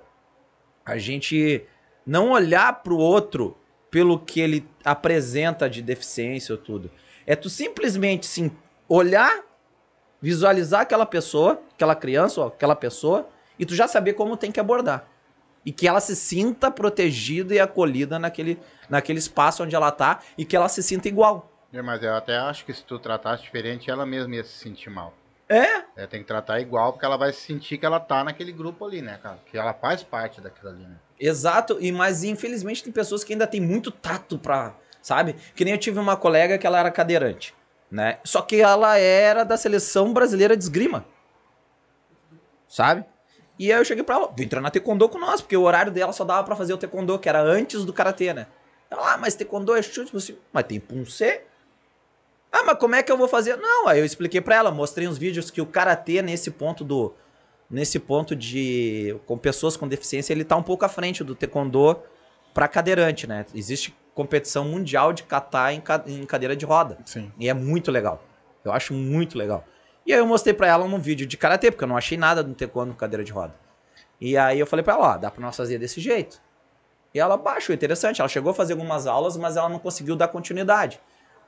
A 0.85 0.99
gente 0.99 1.65
não 2.07 2.31
olhar 2.31 2.83
pro 2.83 2.97
outro 2.97 3.57
pelo 3.91 4.19
que 4.19 4.41
ele 4.41 4.67
apresenta 4.85 5.69
de 5.69 5.83
deficiência 5.83 6.55
ou 6.55 6.59
tudo. 6.61 6.91
É 7.27 7.37
tu 7.37 7.51
simplesmente, 7.51 8.27
sim, 8.27 8.51
olhar, 8.89 9.43
visualizar 10.21 10.81
aquela 10.83 11.05
pessoa, 11.07 11.61
aquela 11.75 11.95
criança 11.95 12.41
ou 12.41 12.47
aquela 12.47 12.75
pessoa, 12.77 13.29
e 13.59 13.67
tu 13.67 13.75
já 13.75 13.87
saber 13.87 14.15
como 14.15 14.37
tem 14.37 14.51
que 14.51 14.61
abordar 14.61 15.09
e 15.65 15.71
que 15.71 15.87
ela 15.87 16.01
se 16.01 16.17
sinta 16.17 16.71
protegida 16.71 17.55
e 17.55 17.61
acolhida 17.61 18.19
naquele, 18.19 18.59
naquele 18.89 19.19
espaço 19.19 19.63
onde 19.63 19.77
ela 19.77 19.91
tá 19.93 20.21
e 20.37 20.45
que 20.45 20.57
ela 20.57 20.69
se 20.69 20.83
sinta 20.83 21.07
igual. 21.07 21.52
É, 21.73 21.81
Mas 21.81 22.03
eu 22.03 22.15
até 22.15 22.37
acho 22.37 22.65
que 22.65 22.75
se 22.75 22.85
tu 22.85 22.99
tratasse 22.99 23.43
diferente, 23.43 23.91
ela 23.91 24.05
mesma 24.05 24.37
ia 24.37 24.45
se 24.45 24.53
sentir 24.53 24.91
mal. 24.91 25.15
É? 25.49 25.85
É, 25.97 26.07
tem 26.07 26.21
que 26.21 26.27
tratar 26.27 26.61
igual, 26.61 26.93
porque 26.93 27.05
ela 27.05 27.17
vai 27.17 27.33
sentir 27.33 27.77
que 27.77 27.85
ela 27.85 28.01
tá 28.01 28.25
naquele 28.25 28.53
grupo 28.53 28.85
ali, 28.87 29.03
né, 29.03 29.19
cara? 29.23 29.39
Que 29.51 29.59
ela 29.59 29.75
faz 29.75 30.03
parte 30.03 30.41
daquilo 30.41 30.71
ali, 30.71 30.83
né? 30.83 30.97
Exato, 31.19 31.77
e 31.81 31.93
mas 31.93 32.25
infelizmente 32.25 32.83
tem 32.83 32.93
pessoas 32.93 33.23
que 33.23 33.33
ainda 33.33 33.47
tem 33.47 33.61
muito 33.61 33.91
tato 33.91 34.39
pra, 34.39 34.75
sabe? 35.03 35.35
Que 35.55 35.65
nem 35.65 35.75
eu 35.75 35.79
tive 35.79 35.99
uma 35.99 36.17
colega 36.17 36.57
que 36.57 36.67
ela 36.67 36.79
era 36.79 36.91
cadeirante, 36.91 37.55
né? 37.91 38.19
Só 38.25 38.41
que 38.41 38.61
ela 38.61 38.97
era 38.97 39.45
da 39.45 39.57
seleção 39.57 40.13
brasileira 40.13 40.57
de 40.57 40.63
esgrima. 40.63 41.05
Sabe? 42.67 43.05
E 43.59 43.71
aí 43.71 43.79
eu 43.79 43.85
cheguei 43.85 44.03
pra 44.03 44.15
ela, 44.15 44.33
vem 44.35 44.49
treinar 44.49 44.71
taekwondo 44.71 45.09
com 45.09 45.19
nós, 45.19 45.43
porque 45.43 45.57
o 45.57 45.63
horário 45.63 45.93
dela 45.93 46.13
só 46.13 46.25
dava 46.25 46.43
pra 46.45 46.57
fazer 46.57 46.73
o 46.73 46.79
taekwondo, 46.79 47.19
que 47.19 47.29
era 47.29 47.43
antes 47.43 47.85
do 47.85 47.93
karatê, 47.93 48.33
né? 48.33 48.47
Ela, 48.91 49.15
ah, 49.15 49.19
mas 49.19 49.35
taekwondo 49.35 49.75
é 49.75 49.83
chute, 49.83 50.13
você, 50.13 50.37
mas 50.51 50.65
tem 50.65 50.81
punce. 50.81 51.43
Ah, 52.53 52.63
mas 52.65 52.79
como 52.79 52.95
é 52.95 53.03
que 53.03 53.11
eu 53.11 53.17
vou 53.17 53.27
fazer? 53.29 53.57
Não, 53.57 53.89
aí 53.89 53.99
eu 53.99 54.05
expliquei 54.05 54.41
pra 54.41 54.55
ela, 54.57 54.71
mostrei 54.71 55.09
uns 55.09 55.17
vídeos 55.19 55.51
que 55.51 55.61
o 55.61 55.67
karatê 55.67 56.21
nesse 56.23 56.51
ponto 56.51 56.85
do 56.85 57.15
nesse 57.71 57.99
ponto 57.99 58.37
de 58.37 59.17
com 59.25 59.39
pessoas 59.39 59.77
com 59.79 59.89
deficiência, 59.89 60.35
ele 60.35 60.45
tá 60.45 60.55
um 60.57 60.63
pouco 60.63 60.85
à 60.85 60.89
frente 60.91 61.25
do 61.25 61.35
taekwondo 61.35 61.99
pra 62.53 62.69
cadeirante, 62.69 63.27
né? 63.27 63.47
Existe 63.55 63.97
competição 64.15 64.67
mundial 64.67 65.11
de 65.15 65.23
kata 65.23 65.73
em, 65.73 65.81
ca- 65.81 66.05
em 66.07 66.27
cadeira 66.27 66.55
de 66.55 66.67
roda. 66.67 66.99
Sim. 67.07 67.33
E 67.39 67.49
é 67.49 67.55
muito 67.55 67.91
legal. 67.91 68.23
Eu 68.63 68.71
acho 68.73 68.93
muito 68.93 69.39
legal. 69.39 69.65
E 70.05 70.13
aí 70.13 70.19
eu 70.19 70.27
mostrei 70.27 70.53
pra 70.53 70.67
ela 70.67 70.85
um 70.85 70.99
vídeo 70.99 71.27
de 71.27 71.39
karatê, 71.39 71.71
porque 71.71 71.85
eu 71.85 71.89
não 71.89 71.97
achei 71.97 72.19
nada 72.19 72.43
no 72.43 72.55
taekwondo 72.55 72.93
cadeira 72.93 73.25
de 73.25 73.33
roda. 73.33 73.55
E 74.21 74.37
aí 74.37 74.61
eu 74.61 74.67
falei 74.67 74.83
pra 74.85 74.93
ela, 74.93 75.15
ó, 75.15 75.17
dá 75.17 75.31
pra 75.31 75.41
nós 75.41 75.57
fazer 75.57 75.79
desse 75.79 75.99
jeito. 75.99 76.39
E 77.15 77.19
ela 77.19 77.39
baixou, 77.39 77.75
interessante. 77.75 78.21
Ela 78.21 78.29
chegou 78.29 78.51
a 78.51 78.55
fazer 78.55 78.75
algumas 78.75 79.07
aulas, 79.07 79.37
mas 79.39 79.57
ela 79.57 79.71
não 79.71 79.79
conseguiu 79.79 80.15
dar 80.15 80.29
continuidade. 80.29 81.01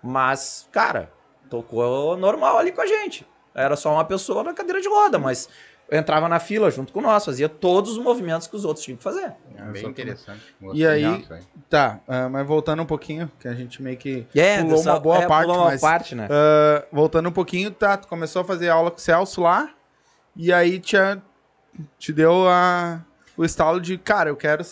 Mas, 0.05 0.69
cara, 0.71 1.11
tocou 1.49 2.17
normal 2.17 2.59
ali 2.59 2.71
com 2.73 2.83
a 2.83 2.87
gente. 2.87 3.27
Era 3.55 3.75
só 3.77 3.93
uma 3.93 4.05
pessoa 4.05 4.43
na 4.45 4.53
cadeira 4.53 4.81
de 4.81 4.89
roda, 4.89 5.19
mas 5.19 5.49
entrava 5.91 6.29
na 6.29 6.39
fila 6.41 6.71
junto 6.71 6.93
com 6.93 7.01
nós, 7.01 7.25
fazia 7.25 7.49
todos 7.49 7.93
os 7.93 7.99
movimentos 7.99 8.47
que 8.47 8.57
os 8.57 8.65
outros 8.65 8.85
tinham 8.85 8.97
que 8.97 9.03
fazer. 9.03 9.33
É 9.57 9.63
bem 9.71 9.87
interessante. 9.87 10.43
E 10.75 10.87
aí- 10.87 11.27
Tá, 11.71 12.01
ah, 12.09 12.29
mas 12.29 12.47
voltando 12.47 12.83
um 12.83 12.87
pouquinho, 12.87 13.31
que 13.39 13.47
a 13.49 13.55
gente 13.55 13.81
meio 13.83 13.97
que 13.97 14.27
É, 14.35 14.59
pulou 14.61 14.77
dessa- 14.77 14.93
uma 14.93 15.01
boa 15.01 15.23
é, 15.23 15.27
parte, 15.27 15.47
pulou 15.47 15.61
uma 15.63 15.71
mas 15.71 15.81
parte, 15.81 16.15
né? 16.15 16.29
ah, 16.31 16.85
voltando 16.93 17.29
um 17.29 17.33
pouquinho, 17.33 17.71
tá, 17.71 17.97
tu 17.97 18.09
começou 18.09 18.43
a 18.43 18.45
fazer 18.45 18.69
aula 18.69 18.91
com 18.91 18.97
o 18.99 19.01
Celso 19.01 19.41
lá, 19.43 19.71
e 20.37 20.53
aí 20.53 20.81
te, 20.81 20.97
te 21.99 22.13
deu 22.13 22.49
a, 22.49 23.01
o 23.37 23.45
estalo 23.45 23.81
de, 23.81 23.99
cara, 23.99 24.31
eu 24.31 24.37
quero, 24.37 24.65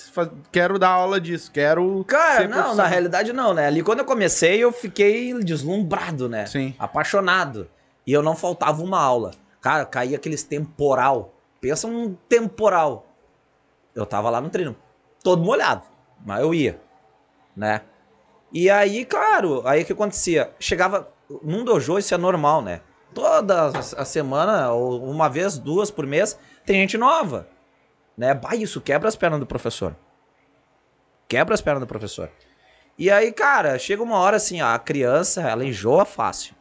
quero 0.50 0.78
dar 0.78 0.90
aula 0.90 1.20
disso, 1.20 1.50
quero 1.50 2.04
Cara, 2.04 2.46
não, 2.46 2.74
na 2.74 2.86
realidade 2.86 3.32
não, 3.32 3.52
né? 3.52 3.66
Ali 3.66 3.82
quando 3.82 4.00
eu 4.00 4.04
comecei, 4.04 4.62
eu 4.62 4.72
fiquei 4.72 5.34
deslumbrado, 5.42 6.28
né? 6.28 6.46
Sim. 6.46 6.74
Apaixonado. 6.78 7.68
E 8.06 8.12
eu 8.12 8.22
não 8.22 8.36
faltava 8.36 8.82
uma 8.82 9.00
aula. 9.00 9.32
Cara, 9.60 9.84
caía 9.84 10.16
aqueles 10.16 10.42
temporal. 10.42 11.34
Pensa 11.60 11.86
um 11.86 12.16
temporal. 12.28 13.06
Eu 13.94 14.06
tava 14.06 14.30
lá 14.30 14.40
no 14.40 14.48
treino, 14.48 14.74
todo 15.22 15.42
molhado, 15.42 15.82
mas 16.24 16.40
eu 16.40 16.54
ia, 16.54 16.80
né? 17.54 17.82
E 18.52 18.70
aí, 18.70 19.04
claro, 19.04 19.62
aí 19.66 19.82
o 19.82 19.84
que 19.84 19.92
acontecia? 19.92 20.50
Chegava 20.58 21.08
num 21.42 21.64
dojo, 21.64 21.98
isso 21.98 22.14
é 22.14 22.18
normal, 22.18 22.62
né? 22.62 22.80
Toda 23.14 23.68
a 23.68 24.04
semana, 24.04 24.72
ou 24.72 25.04
uma 25.04 25.28
vez, 25.28 25.58
duas 25.58 25.90
por 25.90 26.06
mês, 26.06 26.38
tem 26.64 26.76
gente 26.76 26.96
nova, 26.96 27.46
né? 28.16 28.34
Bah, 28.34 28.54
isso 28.54 28.80
quebra 28.80 29.08
as 29.08 29.16
pernas 29.16 29.40
do 29.40 29.46
professor. 29.46 29.96
Quebra 31.28 31.54
as 31.54 31.60
pernas 31.60 31.80
do 31.80 31.86
professor. 31.86 32.30
E 32.98 33.10
aí, 33.10 33.32
cara, 33.32 33.78
chega 33.78 34.02
uma 34.02 34.18
hora 34.18 34.36
assim, 34.36 34.60
ó, 34.60 34.68
a 34.68 34.78
criança, 34.78 35.42
ela 35.42 35.64
enjoa 35.64 36.04
fácil. 36.04 36.54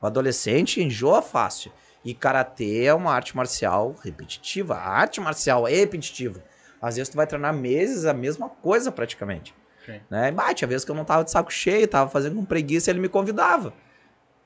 O 0.00 0.06
adolescente 0.06 0.82
enjoa 0.82 1.20
fácil. 1.20 1.70
E 2.04 2.14
karatê 2.14 2.84
é 2.84 2.94
uma 2.94 3.12
arte 3.12 3.36
marcial 3.36 3.94
repetitiva. 4.02 4.74
A 4.74 4.88
arte 4.88 5.20
marcial 5.20 5.68
é 5.68 5.72
repetitiva. 5.72 6.42
Às 6.80 6.96
vezes 6.96 7.10
tu 7.10 7.16
vai 7.16 7.26
treinar 7.26 7.52
meses 7.52 8.04
a 8.04 8.14
mesma 8.14 8.48
coisa 8.48 8.90
praticamente. 8.90 9.54
Sim. 9.84 10.00
Né? 10.08 10.30
Bah, 10.30 10.54
tinha 10.54 10.68
vezes 10.68 10.84
que 10.84 10.90
eu 10.90 10.94
não 10.94 11.04
tava 11.04 11.24
de 11.24 11.30
saco 11.30 11.52
cheio, 11.52 11.86
tava 11.88 12.08
fazendo 12.08 12.36
com 12.36 12.44
preguiça 12.44 12.90
e 12.90 12.92
ele 12.92 13.00
me 13.00 13.08
convidava. 13.08 13.74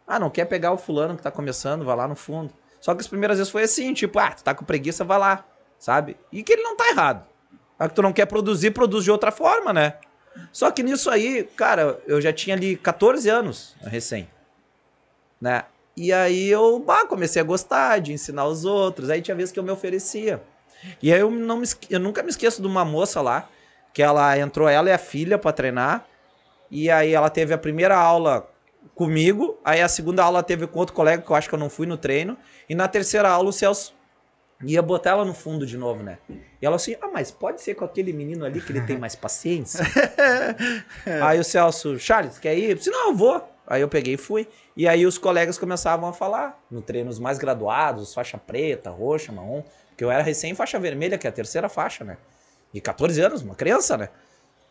Ah, 0.06 0.18
não 0.18 0.30
quer 0.30 0.46
pegar 0.46 0.72
o 0.72 0.78
fulano 0.78 1.16
que 1.16 1.22
tá 1.22 1.30
começando? 1.30 1.84
Vai 1.84 1.96
lá 1.96 2.08
no 2.08 2.16
fundo. 2.16 2.52
Só 2.80 2.94
que 2.94 3.00
as 3.00 3.06
primeiras 3.06 3.38
vezes 3.38 3.52
foi 3.52 3.62
assim, 3.62 3.94
tipo, 3.94 4.18
ah, 4.18 4.32
tu 4.32 4.42
tá 4.42 4.54
com 4.54 4.64
preguiça, 4.64 5.04
vai 5.04 5.18
lá, 5.18 5.44
sabe? 5.82 6.16
E 6.30 6.44
que 6.44 6.52
ele 6.52 6.62
não 6.62 6.76
tá 6.76 6.88
errado. 6.90 7.26
A 7.76 7.88
que 7.88 7.94
tu 7.96 8.02
não 8.02 8.12
quer 8.12 8.26
produzir, 8.26 8.70
produz 8.70 9.02
de 9.02 9.10
outra 9.10 9.32
forma, 9.32 9.72
né? 9.72 9.94
Só 10.52 10.70
que 10.70 10.80
nisso 10.80 11.10
aí, 11.10 11.42
cara, 11.56 12.00
eu 12.06 12.20
já 12.20 12.32
tinha 12.32 12.54
ali 12.54 12.76
14 12.76 13.28
anos, 13.28 13.74
recém. 13.80 14.30
Né? 15.40 15.64
E 15.96 16.12
aí 16.12 16.48
eu 16.48 16.78
bah, 16.78 17.04
comecei 17.04 17.42
a 17.42 17.44
gostar 17.44 17.98
de 17.98 18.12
ensinar 18.12 18.44
os 18.46 18.64
outros. 18.64 19.10
Aí 19.10 19.20
tinha 19.20 19.34
vezes 19.34 19.50
que 19.50 19.58
eu 19.58 19.64
me 19.64 19.72
oferecia. 19.72 20.40
E 21.02 21.12
aí 21.12 21.18
eu, 21.18 21.32
não 21.32 21.56
me, 21.56 21.66
eu 21.90 21.98
nunca 21.98 22.22
me 22.22 22.30
esqueço 22.30 22.62
de 22.62 22.68
uma 22.68 22.84
moça 22.84 23.20
lá, 23.20 23.48
que 23.92 24.04
ela 24.04 24.38
entrou, 24.38 24.68
ela 24.68 24.88
e 24.88 24.92
a 24.92 24.98
filha 24.98 25.36
para 25.36 25.52
treinar. 25.52 26.06
E 26.70 26.92
aí 26.92 27.12
ela 27.12 27.28
teve 27.28 27.52
a 27.52 27.58
primeira 27.58 27.96
aula 27.96 28.48
comigo, 28.94 29.58
aí 29.64 29.80
a 29.80 29.88
segunda 29.88 30.22
aula 30.22 30.44
teve 30.44 30.64
com 30.68 30.78
outro 30.78 30.94
colega 30.94 31.24
que 31.24 31.30
eu 31.30 31.34
acho 31.34 31.48
que 31.48 31.54
eu 31.56 31.58
não 31.58 31.68
fui 31.68 31.88
no 31.88 31.96
treino. 31.96 32.38
E 32.68 32.74
na 32.76 32.86
terceira 32.86 33.28
aula 33.28 33.48
o 33.48 33.52
Celso 33.52 34.00
ia 34.64 34.82
botar 34.82 35.10
ela 35.10 35.24
no 35.24 35.34
fundo 35.34 35.66
de 35.66 35.76
novo, 35.76 36.02
né? 36.02 36.18
E 36.60 36.66
ela 36.66 36.76
assim, 36.76 36.96
ah, 37.00 37.08
mas 37.12 37.30
pode 37.30 37.60
ser 37.60 37.74
com 37.74 37.84
aquele 37.84 38.12
menino 38.12 38.44
ali 38.44 38.60
que 38.60 38.72
ele 38.72 38.80
tem 38.82 38.98
mais 38.98 39.16
paciência? 39.16 39.84
aí 41.22 41.38
o 41.38 41.44
Celso, 41.44 41.98
Charles, 41.98 42.38
quer 42.38 42.56
ir? 42.56 42.70
Eu 42.70 42.74
disse, 42.76 42.90
não, 42.90 43.08
eu 43.08 43.14
vou. 43.14 43.48
Aí 43.66 43.80
eu 43.80 43.88
peguei 43.88 44.14
e 44.14 44.16
fui. 44.16 44.48
E 44.76 44.86
aí 44.86 45.06
os 45.06 45.18
colegas 45.18 45.58
começavam 45.58 46.08
a 46.08 46.12
falar, 46.12 46.62
no 46.70 46.80
treino, 46.82 47.10
os 47.10 47.18
mais 47.18 47.38
graduados, 47.38 48.14
faixa 48.14 48.38
preta, 48.38 48.90
roxa, 48.90 49.32
marrom, 49.32 49.62
que 49.96 50.04
eu 50.04 50.10
era 50.10 50.22
recém 50.22 50.54
faixa 50.54 50.78
vermelha, 50.78 51.18
que 51.18 51.26
é 51.26 51.30
a 51.30 51.32
terceira 51.32 51.68
faixa, 51.68 52.04
né? 52.04 52.16
E 52.72 52.80
14 52.80 53.20
anos, 53.20 53.42
uma 53.42 53.54
criança, 53.54 53.96
né? 53.96 54.08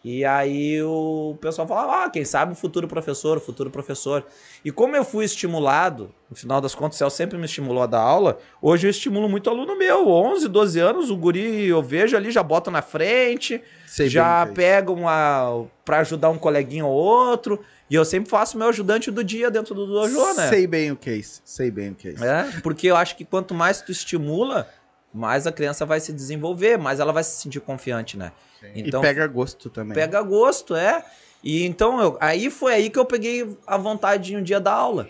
E 0.04 0.26
aí 0.26 0.82
o 0.82 1.38
pessoal 1.40 1.68
falava, 1.68 2.06
ah, 2.06 2.10
quem 2.10 2.26
sabe 2.26 2.54
o 2.54 2.56
futuro 2.56 2.88
professor, 2.88 3.38
o 3.38 3.42
futuro 3.42 3.70
professor. 3.70 4.26
E 4.66 4.72
como 4.72 4.96
eu 4.96 5.06
fui 5.06 5.24
estimulado, 5.24 6.12
no 6.28 6.36
final 6.36 6.60
das 6.60 6.74
contas, 6.74 6.96
o 6.96 6.98
Céu 6.98 7.10
sempre 7.12 7.38
me 7.38 7.46
estimulou 7.46 7.84
a 7.84 7.86
dar 7.86 8.00
aula, 8.00 8.40
hoje 8.60 8.88
eu 8.88 8.92
estimulo 8.92 9.30
muito 9.30 9.48
aluno 9.48 9.78
meu, 9.78 10.08
11, 10.10 10.48
12 10.48 10.80
anos, 10.80 11.12
o 11.12 11.16
guri 11.16 11.68
eu 11.68 11.84
vejo 11.84 12.18
ali, 12.18 12.32
já 12.32 12.42
bota 12.42 12.72
na 12.72 12.82
frente, 12.82 13.62
Sei 13.86 14.10
já 14.10 14.48
pega 14.48 14.92
uma 14.92 15.66
para 15.86 16.00
ajudar 16.00 16.30
um 16.30 16.38
coleguinha 16.38 16.86
ou 16.86 16.94
outro, 16.94 17.60
e 17.88 17.94
eu 17.94 18.04
sempre 18.04 18.30
faço 18.30 18.58
meu 18.58 18.70
ajudante 18.70 19.12
do 19.12 19.24
dia 19.24 19.52
dentro 19.52 19.76
do 19.76 19.86
dojo, 19.86 20.34
né? 20.34 20.50
Sei 20.50 20.66
bem 20.66 20.92
o 20.92 20.96
que 20.96 21.10
é 21.12 21.16
isso, 21.16 21.42
sei 21.46 21.70
bem 21.70 21.92
o 21.92 21.96
que 21.96 22.08
é 22.08 22.12
isso. 22.14 22.24
É, 22.24 22.50
porque 22.64 22.88
eu 22.88 22.96
acho 22.96 23.16
que 23.16 23.26
quanto 23.26 23.54
mais 23.54 23.82
tu 23.82 23.92
estimula, 23.92 24.68
mais 25.14 25.46
a 25.46 25.52
criança 25.52 25.86
vai 25.86 26.00
se 26.00 26.14
desenvolver, 26.14 26.78
mais 26.78 27.00
ela 27.00 27.12
vai 27.12 27.24
se 27.24 27.42
sentir 27.42 27.60
confiante, 27.60 28.18
né? 28.18 28.32
Então, 28.76 29.02
e 29.02 29.04
pega 29.04 29.28
gosto 29.28 29.70
também. 29.70 29.94
Pega 29.94 30.22
gosto, 30.22 30.76
é. 30.76 31.04
E 31.44 31.66
então, 31.66 32.00
eu, 32.00 32.18
aí 32.20 32.50
foi 32.50 32.74
aí 32.74 32.90
que 32.90 33.00
eu 33.00 33.06
peguei 33.06 33.58
a 33.66 33.78
vontade 33.78 34.26
de 34.26 34.38
um 34.38 34.44
dia 34.44 34.60
da 34.60 34.72
aula. 34.72 35.10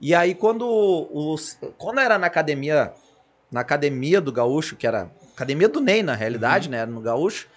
E 0.00 0.14
aí, 0.14 0.34
quando, 0.34 0.66
os, 1.10 1.58
quando 1.78 2.00
era 2.00 2.18
na 2.18 2.26
academia, 2.26 2.92
na 3.50 3.60
academia 3.60 4.20
do 4.20 4.32
Gaúcho, 4.32 4.76
que 4.76 4.86
era 4.86 5.10
academia 5.34 5.68
do 5.68 5.80
Ney, 5.80 6.02
na 6.02 6.14
realidade, 6.14 6.66
uhum. 6.66 6.72
né? 6.72 6.78
Era 6.78 6.90
no 6.90 7.00
Gaúcho. 7.00 7.48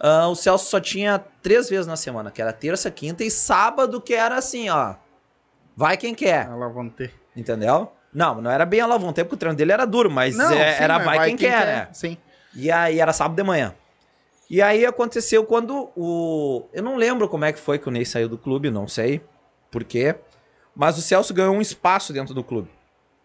Uh, 0.00 0.28
o 0.28 0.34
Celso 0.36 0.70
só 0.70 0.80
tinha 0.80 1.18
três 1.42 1.68
vezes 1.68 1.86
na 1.86 1.96
semana, 1.96 2.30
que 2.30 2.40
era 2.40 2.52
terça, 2.52 2.90
quinta 2.90 3.24
e 3.24 3.30
sábado, 3.30 4.00
que 4.00 4.14
era 4.14 4.36
assim, 4.36 4.68
ó. 4.70 4.94
Vai 5.76 5.96
quem 5.96 6.14
quer. 6.14 6.46
Alavante. 6.46 7.12
Entendeu? 7.36 7.92
Não, 8.18 8.42
não 8.42 8.50
era 8.50 8.66
bem 8.66 8.80
alavante, 8.80 9.22
porque 9.22 9.36
o 9.36 9.38
treino 9.38 9.56
dele 9.56 9.70
era 9.70 9.86
duro, 9.86 10.10
mas 10.10 10.36
não, 10.36 10.50
é, 10.50 10.74
sim, 10.74 10.82
era 10.82 10.98
mas 10.98 11.04
vai, 11.04 11.28
quem, 11.28 11.36
quem 11.36 11.48
quer, 11.48 11.58
quer, 11.58 11.66
né? 11.66 11.88
Sim. 11.92 12.16
E 12.52 12.68
aí 12.68 12.98
era 12.98 13.12
sábado 13.12 13.36
de 13.36 13.44
manhã. 13.44 13.72
E 14.50 14.60
aí 14.60 14.84
aconteceu 14.84 15.44
quando 15.44 15.88
o. 15.94 16.66
Eu 16.72 16.82
não 16.82 16.96
lembro 16.96 17.28
como 17.28 17.44
é 17.44 17.52
que 17.52 17.60
foi 17.60 17.78
que 17.78 17.86
o 17.86 17.92
Ney 17.92 18.04
saiu 18.04 18.28
do 18.28 18.36
clube, 18.36 18.72
não 18.72 18.88
sei 18.88 19.20
por 19.70 19.84
quê. 19.84 20.16
Mas 20.74 20.98
o 20.98 21.00
Celso 21.00 21.32
ganhou 21.32 21.54
um 21.54 21.60
espaço 21.60 22.12
dentro 22.12 22.34
do 22.34 22.42
clube. 22.42 22.68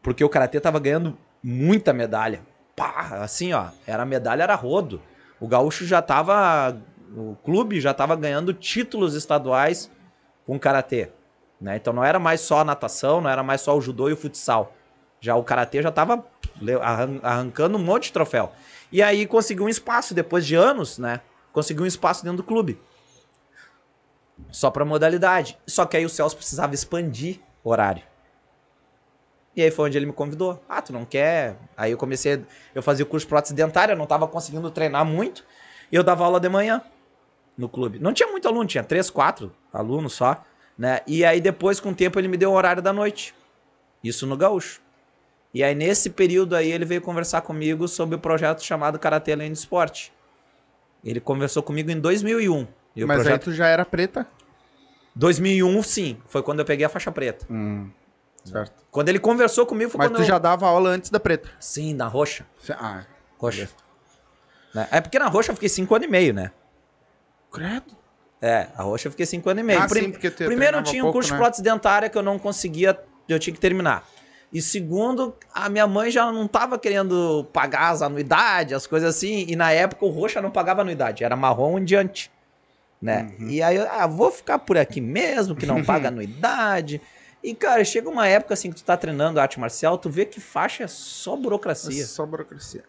Porque 0.04 0.24
o 0.24 0.30
Karatê 0.30 0.60
tava 0.60 0.80
ganhando 0.80 1.18
muita 1.42 1.92
medalha. 1.92 2.42
Pá, 2.76 3.18
assim, 3.24 3.52
ó. 3.52 3.70
Era 3.88 4.06
medalha, 4.06 4.44
era 4.44 4.54
rodo. 4.54 5.02
O 5.40 5.48
Gaúcho 5.48 5.88
já 5.88 6.04
tava. 6.04 6.78
O 7.18 7.36
clube 7.44 7.82
já 7.82 7.96
tava 7.96 8.16
ganhando 8.16 8.54
títulos 8.54 9.16
estaduais 9.16 9.90
com 10.46 10.60
Karatê. 10.60 11.10
Né? 11.60 11.78
Então 11.78 11.94
não 11.94 12.04
era 12.04 12.20
mais 12.20 12.42
só 12.42 12.60
a 12.60 12.66
natação, 12.66 13.22
não 13.22 13.30
era 13.30 13.42
mais 13.42 13.62
só 13.62 13.76
o 13.76 13.82
judô 13.82 14.08
e 14.08 14.14
o 14.14 14.18
futsal. 14.18 14.72
Já 15.24 15.38
o 15.38 15.44
Karatê 15.44 15.82
já 15.82 15.90
tava 15.90 16.22
arrancando 17.24 17.78
um 17.78 17.82
monte 17.82 18.08
de 18.08 18.12
troféu. 18.12 18.52
E 18.92 19.02
aí 19.02 19.26
conseguiu 19.26 19.64
um 19.64 19.70
espaço, 19.70 20.14
depois 20.14 20.46
de 20.46 20.54
anos, 20.54 20.98
né? 20.98 21.22
Conseguiu 21.54 21.86
um 21.86 21.88
espaço 21.88 22.26
dentro 22.26 22.38
do 22.38 22.44
clube. 22.44 22.78
Só 24.52 24.70
pra 24.70 24.84
modalidade. 24.84 25.58
Só 25.66 25.86
que 25.86 25.96
aí 25.96 26.06
o 26.06 26.10
Celso 26.10 26.36
precisava 26.36 26.76
expandir 26.76 27.40
o 27.64 27.70
horário. 27.70 28.04
E 29.56 29.62
aí 29.62 29.72
foi 29.72 29.88
onde 29.88 29.98
ele 29.98 30.08
me 30.08 30.12
convidou. 30.12 30.62
Ah, 30.68 30.82
tu 30.82 30.92
não 30.92 31.06
quer? 31.06 31.56
Aí 31.78 31.94
eu 31.94 31.98
comecei. 31.98 32.46
Eu 32.76 32.84
fazia 32.84 33.06
o 33.06 33.08
curso 33.08 33.26
prótese 33.26 33.54
dentária, 33.54 33.94
eu 33.94 33.98
não 33.98 34.06
tava 34.06 34.28
conseguindo 34.28 34.70
treinar 34.72 35.06
muito. 35.06 35.46
E 35.90 35.96
eu 35.96 36.04
dava 36.04 36.26
aula 36.26 36.38
de 36.38 36.50
manhã 36.50 36.82
no 37.58 37.70
clube. 37.70 37.98
Não 37.98 38.12
tinha 38.12 38.28
muito 38.28 38.46
aluno, 38.46 38.68
tinha 38.68 38.84
três, 38.84 39.10
quatro 39.10 39.56
alunos 39.72 40.12
só. 40.12 40.44
Né? 40.78 41.00
E 41.08 41.24
aí 41.24 41.40
depois, 41.40 41.80
com 41.80 41.92
o 41.92 41.96
tempo, 41.96 42.20
ele 42.20 42.28
me 42.28 42.36
deu 42.36 42.52
o 42.52 42.56
horário 42.56 42.82
da 42.82 42.92
noite. 42.92 43.34
Isso 44.04 44.28
no 44.28 44.36
Gaúcho. 44.36 44.84
E 45.54 45.64
aí, 45.64 45.76
nesse 45.76 46.10
período 46.10 46.56
aí, 46.56 46.72
ele 46.72 46.84
veio 46.84 47.02
conversar 47.02 47.42
comigo 47.42 47.88
sobre 47.88 48.16
o 48.16 48.20
projeto 48.20 48.64
chamado 48.64 48.98
Karatê 48.98 49.34
Além 49.34 49.52
do 49.52 49.56
Esporte. 49.56 50.12
Ele 51.04 51.20
conversou 51.20 51.62
comigo 51.62 51.92
em 51.92 52.00
2001. 52.00 52.68
E 52.96 53.06
Mas 53.06 53.18
projeto... 53.18 53.34
aí 53.34 53.40
tu 53.40 53.52
já 53.54 53.68
era 53.68 53.86
preta? 53.86 54.26
2001, 55.16 55.84
sim. 55.84 56.18
Foi 56.26 56.42
quando 56.42 56.60
eu 56.60 56.66
peguei 56.66 56.86
a 56.86 56.90
faixa 56.90 57.12
preta. 57.12 57.46
Hum, 57.52 57.92
certo. 58.44 58.84
Quando 58.90 59.10
ele 59.10 59.20
conversou 59.20 59.66
comigo 59.66 59.92
foi 59.92 60.00
Mas 60.00 60.08
quando 60.08 60.16
tu 60.16 60.22
eu... 60.24 60.28
já 60.28 60.40
dava 60.40 60.66
aula 60.66 60.90
antes 60.90 61.12
da 61.12 61.20
preta? 61.20 61.50
Sim, 61.60 61.94
na 61.94 62.08
roxa. 62.08 62.46
Ah, 62.72 63.06
roxa. 63.38 63.70
Né? 64.74 64.88
É 64.92 65.02
porque 65.02 65.20
na 65.20 65.28
roxa 65.28 65.52
eu 65.52 65.56
fiquei 65.56 65.70
5 65.70 65.94
anos 65.94 66.08
e 66.08 66.10
meio, 66.12 66.34
né? 66.34 66.52
Credo. 67.52 67.96
É, 68.42 68.70
a 68.76 68.84
roxa 68.84 69.08
eu 69.08 69.12
fiquei 69.12 69.26
5 69.26 69.48
anos 69.50 69.62
e 69.62 69.66
meio. 69.66 69.82
Ah, 69.82 69.88
Prim... 69.88 70.02
sim, 70.02 70.12
porque 70.12 70.32
Primeiro 70.32 70.82
tinha 70.82 71.06
um 71.06 71.12
curso 71.12 71.30
né? 71.30 71.36
de 71.36 71.42
prótese 71.42 71.62
dentária 71.62 72.10
que 72.10 72.18
eu 72.18 72.24
não 72.24 72.40
conseguia, 72.40 73.00
eu 73.30 73.38
tinha 73.38 73.54
que 73.54 73.60
terminar. 73.60 74.04
E 74.54 74.62
segundo, 74.62 75.36
a 75.52 75.68
minha 75.68 75.88
mãe 75.88 76.12
já 76.12 76.32
não 76.32 76.46
estava 76.46 76.78
querendo 76.78 77.44
pagar 77.52 77.90
as 77.90 78.04
anuidades, 78.04 78.74
as 78.74 78.86
coisas 78.86 79.16
assim. 79.16 79.46
E 79.48 79.56
na 79.56 79.72
época 79.72 80.06
o 80.06 80.10
roxa 80.10 80.42
não 80.42 80.52
pagava 80.52 80.82
anuidade, 80.82 81.24
era 81.24 81.36
marrom 81.36 81.80
em 81.80 81.84
diante. 81.84 82.32
Né? 83.02 83.34
Uhum. 83.40 83.50
E 83.50 83.64
aí, 83.64 83.80
ah, 83.80 84.06
vou 84.06 84.32
ficar 84.32 84.60
por 84.60 84.78
aqui 84.78 85.02
mesmo, 85.02 85.56
que 85.56 85.66
não 85.66 85.82
paga 85.84 86.10
anuidade. 86.10 87.02
E, 87.44 87.56
cara, 87.56 87.84
chega 87.84 88.08
uma 88.08 88.28
época 88.28 88.54
assim 88.54 88.70
que 88.70 88.78
tu 88.78 88.84
tá 88.84 88.96
treinando 88.96 89.40
arte 89.40 89.60
marcial, 89.60 89.98
tu 89.98 90.10
vê 90.10 90.24
que 90.24 90.40
faixa 90.40 90.84
é 90.84 90.88
só 90.88 91.36
burocracia. 91.36 92.04
É 92.04 92.06
só 92.06 92.26
burocracia. 92.26 92.84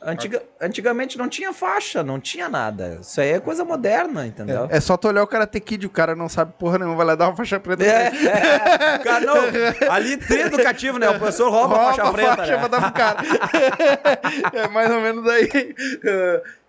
Antiga, 0.00 0.42
antigamente 0.60 1.18
não 1.18 1.28
tinha 1.28 1.52
faixa, 1.52 2.02
não 2.02 2.20
tinha 2.20 2.48
nada. 2.48 2.98
Isso 3.00 3.20
aí 3.20 3.30
é 3.30 3.40
coisa 3.40 3.64
moderna, 3.64 4.26
entendeu? 4.26 4.68
É, 4.70 4.76
é 4.76 4.80
só 4.80 4.96
tu 4.96 5.08
olhar 5.08 5.22
o 5.22 5.26
Karate 5.26 5.58
Kid, 5.60 5.86
o 5.86 5.90
cara 5.90 6.14
não 6.14 6.28
sabe 6.28 6.52
porra 6.58 6.78
nenhuma, 6.78 6.96
vai 6.96 7.06
lá 7.06 7.14
dar 7.16 7.26
uma 7.26 7.36
faixa 7.36 7.58
preta. 7.58 7.84
É, 7.84 8.06
é, 8.06 8.98
cara, 8.98 9.26
não, 9.26 9.36
ali 9.90 10.16
tri 10.16 10.42
educativo, 10.42 10.98
né? 10.98 11.08
O 11.10 11.18
professor 11.18 11.50
rouba, 11.50 11.76
rouba 11.76 11.90
a 11.90 11.94
faixa 11.94 12.12
preta. 12.12 12.36
Faixa 12.36 12.52
né? 12.52 12.58
pra 12.58 12.68
dar 12.68 12.82
pro 12.82 12.92
cara. 12.92 13.20
é 14.54 14.68
mais 14.68 14.90
ou 14.90 15.00
menos 15.00 15.26
aí. 15.28 15.74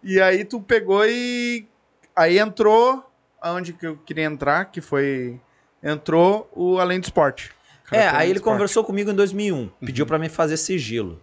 E 0.03 0.19
aí 0.21 0.43
tu 0.43 0.59
pegou 0.59 1.05
e. 1.05 1.67
Aí 2.15 2.39
entrou 2.39 3.05
aonde 3.41 3.73
que 3.73 3.85
eu 3.85 3.97
queria 3.97 4.25
entrar, 4.25 4.65
que 4.65 4.81
foi. 4.81 5.39
Entrou 5.83 6.49
o 6.53 6.79
Além 6.79 6.99
do 6.99 7.03
Esporte. 7.03 7.51
É, 7.91 8.07
aí 8.07 8.29
ele 8.29 8.39
conversou 8.39 8.83
comigo 8.83 9.09
em 9.09 9.15
2001, 9.15 9.69
pediu 9.83 10.03
uhum. 10.03 10.07
para 10.07 10.19
mim 10.19 10.29
fazer 10.29 10.57
sigilo. 10.57 11.19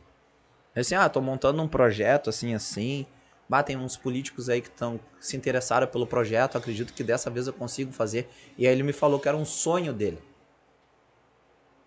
Assim, 0.76 0.94
ah, 0.94 1.08
tô 1.08 1.20
montando 1.20 1.62
um 1.62 1.68
projeto 1.68 2.28
assim, 2.28 2.54
assim. 2.54 3.06
Batem 3.48 3.76
uns 3.76 3.96
políticos 3.96 4.48
aí 4.48 4.60
que 4.60 4.68
estão 4.68 5.00
se 5.20 5.36
interessaram 5.36 5.86
pelo 5.86 6.06
projeto. 6.06 6.58
Acredito 6.58 6.92
que 6.92 7.02
dessa 7.02 7.30
vez 7.30 7.46
eu 7.46 7.52
consigo 7.52 7.92
fazer. 7.92 8.28
E 8.58 8.66
aí 8.66 8.72
ele 8.72 8.82
me 8.82 8.92
falou 8.92 9.18
que 9.18 9.28
era 9.28 9.36
um 9.36 9.44
sonho 9.44 9.92
dele. 9.92 10.18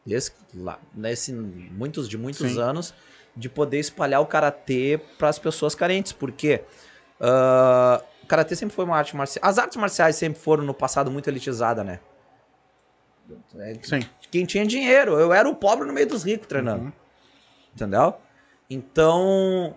Esse, 0.08 0.32
lá, 0.56 0.80
nesse, 0.94 1.32
muitos 1.32 2.10
de 2.10 2.18
muitos 2.18 2.54
Sim. 2.54 2.60
anos 2.60 2.94
de 3.36 3.48
poder 3.48 3.78
espalhar 3.78 4.22
o 4.22 4.26
karatê 4.26 5.00
para 5.18 5.30
as 5.30 5.38
pessoas 5.38 5.76
carentes, 5.76 6.12
porque 6.12 6.64
uh, 7.20 8.04
o 8.24 8.28
karatê 8.28 8.56
sempre 8.56 8.76
foi 8.76 8.86
uma 8.86 8.98
arte 8.98 9.16
marcial. 9.16 9.46
As 9.46 9.60
artes 9.60 9.78
marciais 9.78 10.16
sempre 10.16 10.42
foram 10.42 10.64
no 10.64 10.74
passado 10.74 11.12
muito 11.12 11.30
elitizada, 11.30 11.84
né? 11.84 12.00
Sim. 13.84 14.00
Quem 14.32 14.46
tinha 14.46 14.66
dinheiro, 14.66 15.20
eu 15.20 15.32
era 15.32 15.48
o 15.48 15.56
pobre 15.56 15.86
no 15.86 15.94
meio 15.94 16.08
dos 16.08 16.24
ricos 16.24 16.48
treinando. 16.48 16.86
Uhum. 16.86 16.92
Entendeu? 17.76 18.16
Então, 18.70 19.76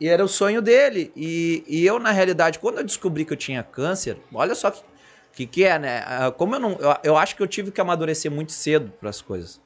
e 0.00 0.08
era 0.08 0.24
o 0.24 0.28
sonho 0.28 0.60
dele. 0.60 1.12
E, 1.14 1.64
e, 1.66 1.86
eu, 1.86 1.98
na 1.98 2.10
realidade, 2.10 2.58
quando 2.58 2.78
eu 2.78 2.84
descobri 2.84 3.24
que 3.24 3.32
eu 3.32 3.36
tinha 3.36 3.62
câncer, 3.62 4.18
olha 4.32 4.54
só 4.54 4.70
que, 4.70 4.82
que, 5.32 5.46
que 5.46 5.64
é, 5.64 5.78
né? 5.78 6.02
Ah, 6.06 6.32
como 6.32 6.56
eu 6.56 6.60
não. 6.60 6.72
Eu, 6.72 6.96
eu 7.04 7.16
acho 7.16 7.36
que 7.36 7.42
eu 7.42 7.46
tive 7.46 7.70
que 7.70 7.80
amadurecer 7.80 8.30
muito 8.30 8.52
cedo 8.52 8.92
para 8.98 9.10
as 9.10 9.22
coisas. 9.22 9.60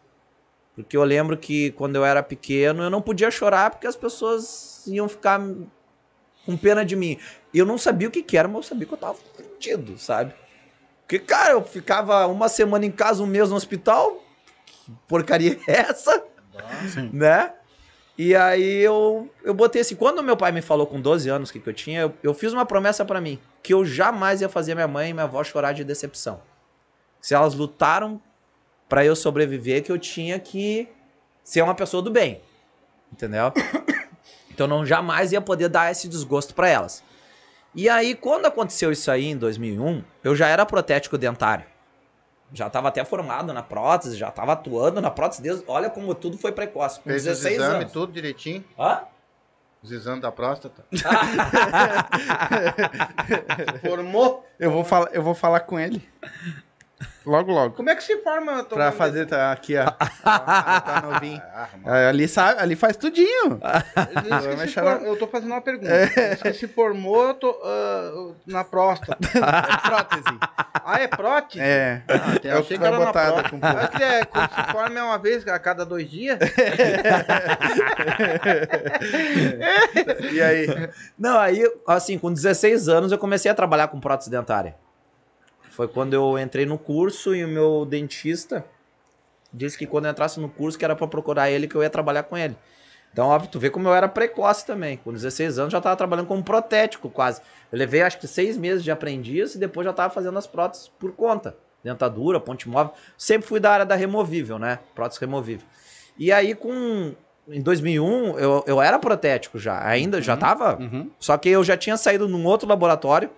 Porque 0.75 0.97
eu 0.97 1.03
lembro 1.03 1.37
que 1.37 1.73
quando 1.73 1.97
eu 1.97 2.05
era 2.05 2.23
pequeno, 2.23 2.85
eu 2.85 2.91
não 2.91 3.03
podia 3.03 3.31
chorar 3.31 3.71
porque 3.71 3.87
as 3.87 3.97
pessoas 3.97 4.87
iam 4.87 5.09
ficar 5.09 5.41
com 6.47 6.57
pena 6.57 6.85
de 6.85 6.95
mim. 6.95 7.19
Eu 7.53 7.67
não 7.67 7.77
sabia 7.77 8.07
o 8.07 8.11
que, 8.11 8.23
que 8.23 8.37
era, 8.37 8.47
mas 8.47 8.59
eu 8.59 8.63
sabia 8.63 8.87
que 8.87 8.95
eu 8.95 8.99
tava 8.99 9.15
fudido, 9.15 9.99
sabe? 9.99 10.33
Porque, 11.01 11.19
cara, 11.19 11.55
eu 11.55 11.65
ficava 11.65 12.27
uma 12.27 12.49
semana 12.49 12.87
em 12.87 12.91
casa, 12.91 13.23
um 13.23 13.27
mês 13.27 13.51
no 13.51 13.57
hospital. 13.57 14.23
Que 14.67 14.93
porcaria 15.09 15.59
é 15.67 15.73
essa? 15.73 16.23
Sim. 16.93 17.11
né? 17.13 17.55
E 18.19 18.35
aí 18.35 18.81
eu, 18.81 19.31
eu 19.45 19.55
botei 19.55 19.81
assim, 19.81 19.95
quando 19.95 20.25
meu 20.25 20.37
pai 20.37 20.51
me 20.51 20.61
falou 20.61 20.89
com 20.89 21.01
12 21.01 21.29
anos 21.29 21.51
o 21.51 21.53
que, 21.53 21.61
que 21.61 21.69
eu 21.69 21.73
tinha, 21.73 22.01
eu, 22.01 22.15
eu 22.21 22.35
fiz 22.35 22.53
uma 22.53 22.67
promessa 22.67 23.05
pra 23.05 23.21
mim, 23.21 23.39
que 23.63 23.73
eu 23.73 23.85
jamais 23.85 24.41
ia 24.41 24.49
fazer 24.49 24.75
minha 24.75 24.89
mãe 24.89 25.11
e 25.11 25.13
minha 25.13 25.23
avó 25.23 25.45
chorar 25.45 25.73
de 25.73 25.85
decepção. 25.85 26.43
Se 27.21 27.33
elas 27.33 27.55
lutaram 27.55 28.21
pra 28.89 29.05
eu 29.05 29.15
sobreviver, 29.15 29.85
que 29.85 29.93
eu 29.93 29.99
tinha 29.99 30.37
que 30.41 30.89
ser 31.45 31.63
uma 31.63 31.77
pessoa 31.77 32.03
do 32.03 32.11
bem. 32.11 32.43
Entendeu? 33.13 33.53
Então 34.51 34.67
não 34.67 34.85
jamais 34.85 35.31
ia 35.31 35.41
poder 35.41 35.69
dar 35.69 35.93
esse 35.93 36.09
desgosto 36.09 36.53
pra 36.53 36.69
elas. 36.69 37.05
E 37.73 37.89
aí, 37.89 38.17
quando 38.17 38.47
aconteceu 38.47 38.91
isso 38.91 39.09
aí 39.09 39.27
em 39.27 39.37
2001, 39.37 40.03
eu 40.25 40.35
já 40.35 40.49
era 40.49 40.67
protético 40.67 41.17
dentário. 41.17 41.65
Já 42.53 42.69
estava 42.69 42.89
até 42.89 43.05
formado 43.05 43.53
na 43.53 43.63
prótese, 43.63 44.17
já 44.17 44.29
estava 44.29 44.53
atuando 44.55 45.01
na 45.01 45.11
prótese 45.11 45.43
desde. 45.43 45.65
Olha 45.67 45.91
como 45.91 46.15
tudo 46.15 46.39
foi 46.39 46.53
precoce. 46.53 46.99
Com 47.01 47.11
Fez 47.11 47.23
os 47.23 47.29
16 47.29 47.55
exames, 47.57 47.81
anos. 47.83 47.93
tudo 47.93 48.13
direitinho. 48.13 48.65
Hã? 48.79 49.03
Os 49.83 49.93
exames 49.93 50.23
da 50.23 50.33
próstata. 50.33 50.85
Formou? 53.81 54.47
Eu 54.59 54.71
vou, 54.71 54.85
falar, 54.85 55.09
eu 55.13 55.23
vou 55.23 55.35
falar 55.35 55.61
com 55.61 55.79
ele. 55.79 56.07
Logo, 57.29 57.53
logo. 57.53 57.75
Como 57.77 57.91
é 57.91 57.95
que 57.95 58.03
se 58.03 58.17
forma? 58.23 58.65
Pra 58.65 58.91
fazer, 58.91 59.27
tá 59.27 59.53
aqui, 59.53 59.77
ó. 59.77 59.93
Ah, 60.25 60.81
tá 60.81 61.03
novinho. 61.03 61.43
Ah. 61.55 61.69
É, 61.99 62.09
Ali, 62.09 62.27
sabe, 62.27 62.59
ali 62.61 62.75
faz 62.75 62.97
tudinho. 62.97 63.61
Chorar. 64.69 64.99
for- 65.01 65.07
Eu 65.07 65.17
tô 65.19 65.27
fazendo 65.27 65.51
uma 65.53 65.61
pergunta. 65.61 65.91
Disse 66.07 66.43
que 66.43 66.53
se 66.55 66.69
formou 66.69 67.29
eu 67.29 67.35
tô, 67.35 67.51
ah, 67.63 68.33
na 68.47 68.65
próstata. 68.65 69.19
É 69.29 69.89
prótese. 69.89 70.39
Ah, 70.85 71.01
é 71.01 71.07
prótese? 71.07 71.61
É. 71.61 72.03
Ah, 72.09 72.33
até 72.37 72.49
É 72.49 72.55
o 72.57 72.61
achei 72.61 72.79
que 72.79 72.85
era 72.85 72.99
na 72.99 73.11
um 73.11 73.13
pouco. 73.13 73.59
Ah, 73.63 73.89
que 73.89 74.03
é, 74.03 74.25
quando 74.25 74.51
se 74.55 74.73
forma 74.73 74.99
é 74.99 75.03
uma 75.03 75.19
vez 75.19 75.47
a 75.47 75.59
cada 75.59 75.85
dois 75.85 76.11
dias? 76.11 76.39
E 80.33 80.41
aí? 80.43 80.67
Não, 81.19 81.39
aí, 81.39 81.63
assim, 81.87 82.19
com 82.19 82.33
16 82.33 82.89
anos 82.89 83.13
eu 83.13 83.19
comecei 83.19 83.51
a 83.51 83.55
trabalhar 83.55 83.89
com 83.89 84.01
prótese 84.01 84.31
dentária. 84.31 84.75
Foi 85.79 85.87
quando 85.87 86.13
eu 86.13 86.37
entrei 86.37 86.67
no 86.67 86.77
curso 86.77 87.33
e 87.37 87.45
o 87.45 87.47
meu 87.47 87.87
dentista 87.89 88.65
disse 89.55 89.79
que 89.79 89.87
quando 89.87 90.07
eu 90.07 90.11
entrasse 90.11 90.41
no 90.41 90.49
curso 90.49 90.77
que 90.77 90.85
era 90.85 90.97
pra 90.97 91.07
procurar 91.07 91.53
ele 91.53 91.69
que 91.69 91.77
eu 91.77 91.85
ia 91.85 91.89
trabalhar 91.89 92.25
com 92.25 92.37
ele. 92.37 92.57
Então, 93.13 93.29
óbvio, 93.29 93.49
tu 93.49 93.61
vê 93.61 93.71
como 93.71 93.87
eu 93.87 93.95
era 93.95 94.09
precoce 94.09 94.67
também. 94.67 94.97
Com 94.97 95.13
16 95.13 95.57
anos 95.57 95.71
já 95.73 95.81
tava 95.81 95.95
trabalhando 95.95 96.27
como 96.27 96.43
protético 96.43 97.09
quase. 97.09 97.41
Eu 97.71 97.79
levei 97.79 98.03
acho 98.03 98.19
que 98.19 98.27
seis 98.27 98.59
meses 98.59 98.83
de 98.83 98.91
aprendiz 98.91 99.55
e 99.55 99.59
depois 99.59 99.85
já 99.85 99.93
tava 99.93 100.13
fazendo 100.13 100.37
as 100.37 100.49
próteses 100.49 100.89
por 100.99 101.13
conta. 101.13 101.57
Dentadura, 101.85 102.41
ponte 102.41 102.69
móvel. 102.69 102.93
Sempre 103.17 103.47
fui 103.47 103.61
da 103.61 103.71
área 103.71 103.87
da 103.87 103.95
removível, 103.95 104.59
né? 104.59 104.81
Prótese 104.97 105.21
removível. 105.21 105.65
E 106.19 106.33
aí 106.33 106.57
com... 106.57 107.13
Em 107.49 107.63
2001, 107.63 108.37
eu, 108.37 108.65
eu 108.67 108.83
era 108.83 108.99
protético 108.99 109.61
já. 109.61 109.81
Ainda 109.87 110.21
já 110.21 110.37
tava 110.37 110.77
Uhum. 110.81 111.09
só 111.21 111.39
que 111.39 111.49
eu 111.49 111.63
já 111.63 111.77
tinha 111.77 111.97
saído 111.97 112.27
num 112.27 112.45
outro 112.45 112.69
laboratório, 112.69 113.31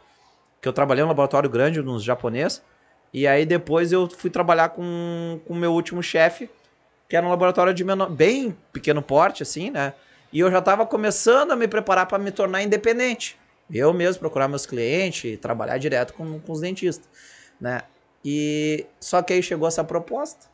que 0.60 0.68
eu 0.68 0.72
trabalhei 0.72 1.02
num 1.02 1.08
laboratório 1.08 1.48
grande, 1.48 1.80
nos 1.82 2.02
japonês. 2.02 2.62
E 3.12 3.26
aí 3.26 3.44
depois 3.44 3.92
eu 3.92 4.08
fui 4.08 4.30
trabalhar 4.30 4.70
com 4.70 5.40
o 5.46 5.54
meu 5.54 5.72
último 5.72 6.02
chefe, 6.02 6.48
que 7.08 7.16
era 7.16 7.26
um 7.26 7.30
laboratório 7.30 7.74
de 7.74 7.82
menor, 7.82 8.10
bem 8.10 8.56
pequeno 8.72 9.02
porte, 9.02 9.42
assim, 9.42 9.70
né? 9.70 9.94
E 10.32 10.38
eu 10.38 10.50
já 10.50 10.60
estava 10.60 10.86
começando 10.86 11.50
a 11.50 11.56
me 11.56 11.66
preparar 11.66 12.06
para 12.06 12.18
me 12.18 12.30
tornar 12.30 12.62
independente. 12.62 13.36
Eu 13.72 13.92
mesmo 13.92 14.20
procurar 14.20 14.46
meus 14.48 14.64
clientes, 14.66 15.24
e 15.24 15.36
trabalhar 15.36 15.78
direto 15.78 16.14
com, 16.14 16.38
com 16.40 16.52
os 16.52 16.60
dentistas, 16.60 17.08
né? 17.60 17.82
E 18.24 18.86
só 19.00 19.22
que 19.22 19.32
aí 19.32 19.42
chegou 19.42 19.66
essa 19.66 19.82
proposta. 19.82 20.48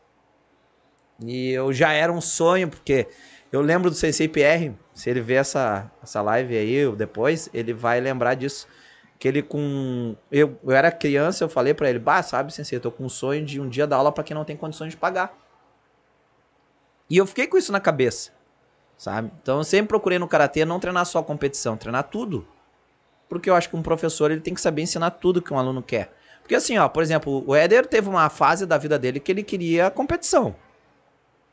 E 1.24 1.50
eu 1.50 1.72
já 1.72 1.92
era 1.92 2.12
um 2.12 2.20
sonho, 2.20 2.68
porque 2.68 3.06
eu 3.52 3.60
lembro 3.60 3.90
do 3.90 3.96
Sensei 3.96 4.28
PR, 4.28 4.72
se 4.94 5.10
ele 5.10 5.20
ver 5.20 5.36
essa, 5.36 5.90
essa 6.02 6.20
live 6.22 6.56
aí 6.56 6.90
depois, 6.96 7.48
ele 7.52 7.72
vai 7.72 8.00
lembrar 8.00 8.34
disso. 8.34 8.66
Que 9.18 9.26
ele 9.28 9.42
com. 9.42 10.14
Eu, 10.30 10.58
eu 10.62 10.72
era 10.72 10.92
criança, 10.92 11.42
eu 11.44 11.48
falei 11.48 11.72
pra 11.72 11.88
ele, 11.88 11.98
bah, 11.98 12.22
sabe, 12.22 12.52
Sensei, 12.52 12.76
eu 12.76 12.82
tô 12.82 12.90
com 12.90 13.04
um 13.04 13.08
sonho 13.08 13.44
de 13.44 13.60
um 13.60 13.68
dia 13.68 13.86
dar 13.86 13.96
aula 13.96 14.12
pra 14.12 14.22
quem 14.22 14.34
não 14.34 14.44
tem 14.44 14.56
condições 14.56 14.90
de 14.90 14.96
pagar. 14.96 15.34
E 17.08 17.16
eu 17.16 17.26
fiquei 17.26 17.46
com 17.46 17.56
isso 17.56 17.72
na 17.72 17.80
cabeça, 17.80 18.30
sabe? 18.98 19.30
Então 19.42 19.58
eu 19.58 19.64
sempre 19.64 19.88
procurei 19.88 20.18
no 20.18 20.26
karatê 20.28 20.64
não 20.64 20.80
treinar 20.80 21.06
só 21.06 21.20
a 21.20 21.24
competição, 21.24 21.76
treinar 21.76 22.04
tudo. 22.04 22.46
Porque 23.28 23.48
eu 23.48 23.54
acho 23.54 23.68
que 23.70 23.76
um 23.76 23.82
professor 23.82 24.30
ele 24.30 24.40
tem 24.40 24.54
que 24.54 24.60
saber 24.60 24.82
ensinar 24.82 25.10
tudo 25.12 25.40
que 25.42 25.52
um 25.52 25.58
aluno 25.58 25.82
quer. 25.82 26.12
Porque 26.42 26.54
assim, 26.54 26.78
ó, 26.78 26.88
por 26.88 27.02
exemplo, 27.02 27.42
o 27.46 27.54
Éder 27.54 27.86
teve 27.86 28.08
uma 28.08 28.28
fase 28.28 28.66
da 28.66 28.76
vida 28.78 28.98
dele 28.98 29.18
que 29.18 29.32
ele 29.32 29.42
queria 29.42 29.90
competição. 29.90 30.54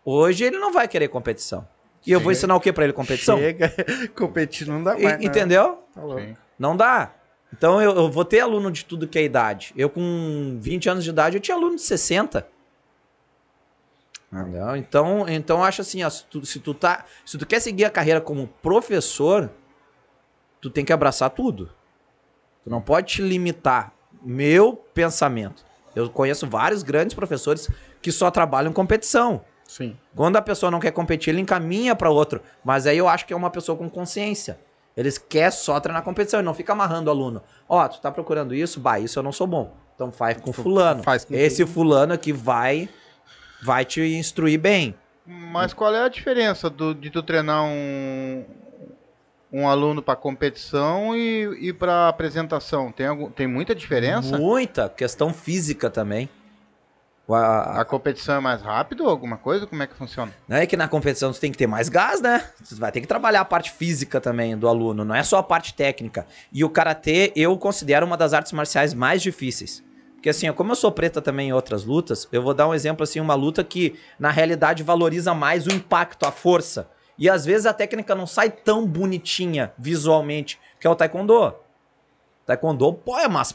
Hoje 0.06 0.44
ele 0.44 0.58
não 0.60 0.72
vai 0.74 0.88
querer 0.88 1.08
competição. 1.08 1.68
E 2.06 2.12
eu 2.12 2.20
vou 2.20 2.32
Chega. 2.32 2.40
ensinar 2.40 2.56
o 2.56 2.60
que 2.60 2.74
pra 2.74 2.84
ele 2.84 2.94
competição? 2.94 3.38
Chega, 3.40 3.72
competir 4.16 4.68
não 4.68 4.84
dá 4.84 5.00
E- 5.00 5.04
mais. 5.04 5.18
né? 5.20 5.26
entendeu? 5.26 5.84
Tá. 5.96 6.02
Não 6.60 6.76
dá. 6.76 7.12
Então 7.54 7.80
eu, 7.80 7.96
eu 7.96 8.10
vou 8.10 8.26
ter 8.26 8.40
aluno 8.40 8.72
de 8.72 8.84
tudo 8.84 9.08
que 9.08 9.20
é 9.20 9.24
idade. 9.24 9.74
Eu 9.78 9.88
com 9.88 10.58
20 10.60 10.90
anos 10.90 11.04
de 11.04 11.12
idade, 11.12 11.38
eu 11.38 11.42
tinha 11.42 11.56
aluno 11.56 11.76
de 11.76 11.84
60. 11.84 12.48
Entendeu? 14.32 14.76
Então, 14.76 15.30
então 15.30 15.58
eu 15.60 15.64
acho 15.64 15.82
assim, 15.82 16.04
ó, 16.04 16.10
se, 16.10 16.26
tu, 16.26 16.44
se 16.44 16.60
tu 16.60 16.74
tá, 16.74 17.06
se 17.24 17.38
tu 17.38 17.46
quer 17.46 17.60
seguir 17.60 17.86
a 17.86 17.92
carreira 17.92 18.20
como 18.20 18.48
professor, 18.48 19.52
tu 20.60 20.72
tem 20.72 20.84
que 20.84 20.92
abraçar 20.92 21.30
tudo. 21.30 21.70
Tu 22.64 22.72
não 22.72 22.82
pode 22.82 23.14
te 23.14 23.22
limitar. 23.22 23.94
Meu 24.24 24.76
pensamento. 24.76 25.64
Eu 25.96 26.10
conheço 26.10 26.48
vários 26.48 26.82
grandes 26.82 27.14
professores 27.14 27.70
que 28.02 28.12
só 28.12 28.32
trabalham 28.32 28.72
em 28.72 28.74
competição. 28.74 29.46
Sim. 29.68 29.96
Quando 30.16 30.38
a 30.38 30.42
pessoa 30.42 30.72
não 30.72 30.80
quer 30.80 30.92
competir, 30.92 31.30
ele 31.30 31.42
encaminha 31.42 31.96
para 31.96 32.10
outro. 32.10 32.42
Mas 32.64 32.88
aí 32.88 32.98
eu 32.98 33.08
acho 33.08 33.28
que 33.28 33.34
é 33.34 33.36
uma 33.36 33.52
pessoa 33.52 33.78
com 33.78 33.88
consciência. 33.90 34.58
Eles 34.96 35.18
querem 35.18 35.52
só 35.52 35.80
treinar 35.80 36.04
competição 36.04 36.40
e 36.40 36.44
não 36.44 36.54
fica 36.54 36.74
amarrando 36.74 37.10
o 37.10 37.14
aluno. 37.14 37.42
Ó, 37.68 37.88
tu 37.88 38.00
tá 38.00 38.12
procurando 38.12 38.54
isso? 38.54 38.80
Bah, 38.80 39.00
isso 39.00 39.18
eu 39.20 39.24
não 39.24 39.32
sou 39.32 39.48
bom. 39.48 39.76
Então 39.96 40.12
faz 40.12 40.40
com 40.40 40.54
fulano. 40.54 41.04
Faz 41.04 41.26
com 41.26 41.34
Esse 41.34 41.66
fulano 41.66 42.14
aqui 42.14 42.32
vai 42.32 42.88
vai 43.62 43.86
te 43.86 44.02
instruir 44.02 44.60
bem. 44.60 44.94
Mas 45.26 45.74
qual 45.74 45.94
é 45.96 46.02
a 46.04 46.10
diferença 46.10 46.70
do- 46.70 46.94
de 46.94 47.10
tu 47.10 47.24
treinar 47.24 47.64
um, 47.64 48.44
um 49.52 49.68
aluno 49.68 50.02
para 50.02 50.16
competição 50.16 51.16
e, 51.16 51.70
e 51.70 51.74
para 51.74 52.10
apresentação? 52.10 52.92
Tem, 52.92 53.06
algum, 53.08 53.30
tem 53.32 53.48
muita 53.48 53.74
diferença? 53.74 54.38
Muita 54.38 54.90
questão 54.90 55.34
física 55.34 55.90
também. 55.90 56.30
A- 57.30 57.82
A 57.82 57.86
competição 57.86 58.36
é 58.36 58.40
mais 58.40 58.62
rápido 58.62 59.06
ou 59.06 59.10
alguma 59.10 59.38
coisa? 59.38 59.66
Como 59.66 59.82
é 59.82 59.88
que 59.88 59.96
funciona? 59.96 60.34
Não 60.48 60.58
é 60.58 60.66
que 60.66 60.76
na 60.76 60.88
competição 60.90 61.32
tu 61.32 61.40
tem 61.40 61.52
que 61.52 61.58
ter 61.58 61.68
mais 61.68 61.88
gás, 61.88 62.20
né? 62.22 62.44
Você 62.62 62.76
vai 62.76 62.92
ter 62.92 63.00
que 63.02 63.08
trabalhar 63.08 63.42
a 63.42 63.46
parte 63.46 63.72
física 63.72 64.20
também 64.20 64.58
do 64.58 64.68
aluno, 64.68 65.06
não 65.06 65.16
é 65.16 65.24
só 65.24 65.38
a 65.38 65.44
parte 65.44 65.74
técnica. 65.74 66.28
E 66.52 66.64
o 66.66 66.70
karatê 66.70 67.32
eu 67.36 67.58
considero 67.58 68.06
uma 68.06 68.18
das 68.18 68.34
artes 68.34 68.52
marciais 68.52 68.94
mais 68.94 69.22
difíceis. 69.22 69.82
Porque 70.16 70.30
assim, 70.30 70.52
como 70.54 70.72
eu 70.72 70.76
sou 70.76 70.92
preta 70.92 71.22
também 71.22 71.50
em 71.50 71.54
outras 71.54 71.84
lutas, 71.86 72.28
eu 72.32 72.42
vou 72.42 72.54
dar 72.54 72.68
um 72.68 72.74
exemplo 72.74 73.04
assim, 73.04 73.20
uma 73.20 73.36
luta 73.36 73.64
que 73.64 73.98
na 74.20 74.30
realidade 74.30 74.84
valoriza 74.84 75.34
mais 75.34 75.66
o 75.68 75.72
impacto, 75.72 76.26
a 76.26 76.32
força. 76.32 76.90
E 77.18 77.30
às 77.30 77.46
vezes 77.46 77.66
a 77.66 77.74
técnica 77.74 78.16
não 78.16 78.26
sai 78.28 78.50
tão 78.50 78.86
bonitinha 78.88 79.72
visualmente, 79.78 80.60
que 80.80 80.88
é 80.88 80.90
o 80.90 80.96
taekwondo. 80.96 81.54
Taekwondo, 82.46 82.94
pô, 82.94 83.18
é 83.18 83.28
umas 83.28 83.52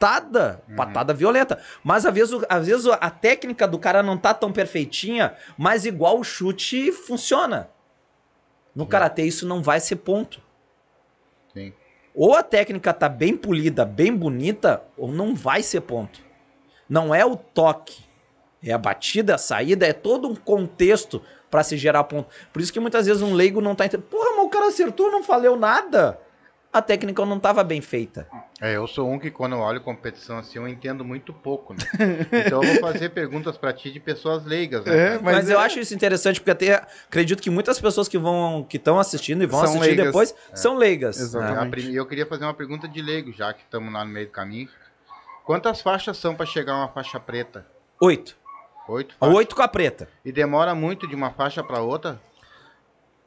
patada, 0.00 0.62
patada 0.74 1.12
violenta. 1.12 1.60
Mas 1.84 2.06
às 2.06 2.14
vezes, 2.14 2.40
às 2.48 2.66
vezes 2.66 2.86
a 2.86 3.10
técnica 3.10 3.68
do 3.68 3.78
cara 3.78 4.02
não 4.02 4.16
tá 4.16 4.32
tão 4.32 4.50
perfeitinha, 4.50 5.34
mas 5.58 5.84
igual 5.84 6.18
o 6.18 6.24
chute 6.24 6.90
funciona. 6.90 7.68
No 8.74 8.86
karatê 8.86 9.24
isso 9.24 9.46
não 9.46 9.62
vai 9.62 9.78
ser 9.78 9.96
ponto. 9.96 10.40
Sim. 11.52 11.74
Ou 12.14 12.34
a 12.34 12.42
técnica 12.42 12.94
tá 12.94 13.08
bem 13.08 13.36
polida, 13.36 13.84
bem 13.84 14.16
bonita, 14.16 14.82
ou 14.96 15.12
não 15.12 15.34
vai 15.34 15.62
ser 15.62 15.82
ponto. 15.82 16.20
Não 16.88 17.14
é 17.14 17.24
o 17.24 17.36
toque, 17.36 18.02
é 18.62 18.72
a 18.72 18.78
batida, 18.78 19.34
a 19.34 19.38
saída, 19.38 19.86
é 19.86 19.92
todo 19.92 20.28
um 20.28 20.34
contexto 20.34 21.22
pra 21.50 21.62
se 21.62 21.76
gerar 21.76 22.04
ponto. 22.04 22.28
Por 22.52 22.62
isso 22.62 22.72
que 22.72 22.80
muitas 22.80 23.06
vezes 23.06 23.22
um 23.22 23.34
leigo 23.34 23.60
não 23.60 23.74
tá 23.74 23.84
entendendo. 23.84 24.08
Porra, 24.08 24.36
mas 24.36 24.46
o 24.46 24.48
cara 24.48 24.68
acertou, 24.68 25.10
não 25.10 25.22
valeu 25.22 25.56
nada. 25.56 26.18
A 26.72 26.80
técnica 26.80 27.26
não 27.26 27.40
tava 27.40 27.64
bem 27.64 27.80
feita. 27.80 28.28
É, 28.60 28.76
eu 28.76 28.86
sou 28.86 29.10
um 29.10 29.18
que 29.18 29.28
quando 29.28 29.54
eu 29.54 29.58
olho 29.58 29.80
competição 29.80 30.38
assim, 30.38 30.58
eu 30.58 30.68
entendo 30.68 31.04
muito 31.04 31.32
pouco, 31.32 31.74
né? 31.74 31.80
Então 32.46 32.62
eu 32.62 32.74
vou 32.74 32.80
fazer 32.80 33.08
perguntas 33.10 33.56
para 33.58 33.72
ti 33.72 33.90
de 33.90 33.98
pessoas 33.98 34.44
leigas, 34.44 34.84
né? 34.84 35.14
É? 35.14 35.18
Mas, 35.18 35.22
Mas 35.34 35.50
eu 35.50 35.58
é- 35.58 35.64
acho 35.64 35.80
isso 35.80 35.92
interessante 35.94 36.38
porque 36.40 36.52
até 36.52 36.74
acredito 37.08 37.42
que 37.42 37.50
muitas 37.50 37.80
pessoas 37.80 38.06
que 38.06 38.16
vão 38.16 38.64
que 38.68 38.76
estão 38.76 39.00
assistindo 39.00 39.42
e 39.42 39.46
vão 39.46 39.58
São 39.60 39.70
assistir 39.70 39.86
leigas. 39.88 40.06
depois 40.06 40.34
são 40.54 40.76
leigas. 40.76 41.18
Exatamente. 41.18 41.56
né? 41.56 41.62
A 41.66 41.70
prim- 41.70 41.92
Eu 41.92 42.06
queria 42.06 42.24
fazer 42.26 42.44
uma 42.44 42.54
pergunta 42.54 42.86
de 42.86 43.02
leigo, 43.02 43.32
já 43.32 43.52
que 43.52 43.62
estamos 43.62 43.92
lá 43.92 44.04
no 44.04 44.10
meio 44.12 44.26
do 44.26 44.32
caminho. 44.32 44.68
Quantas 45.44 45.80
faixas 45.80 46.16
são 46.18 46.36
para 46.36 46.46
chegar 46.46 46.74
a 46.74 46.76
uma 46.76 46.88
faixa 46.88 47.18
preta? 47.18 47.66
Oito. 48.00 48.36
Oito 48.88 49.16
faixas. 49.18 49.36
Oito 49.36 49.56
com 49.56 49.62
a 49.62 49.68
preta. 49.68 50.08
E 50.24 50.30
demora 50.30 50.72
muito 50.74 51.08
de 51.08 51.16
uma 51.16 51.30
faixa 51.32 51.64
para 51.64 51.80
outra? 51.80 52.20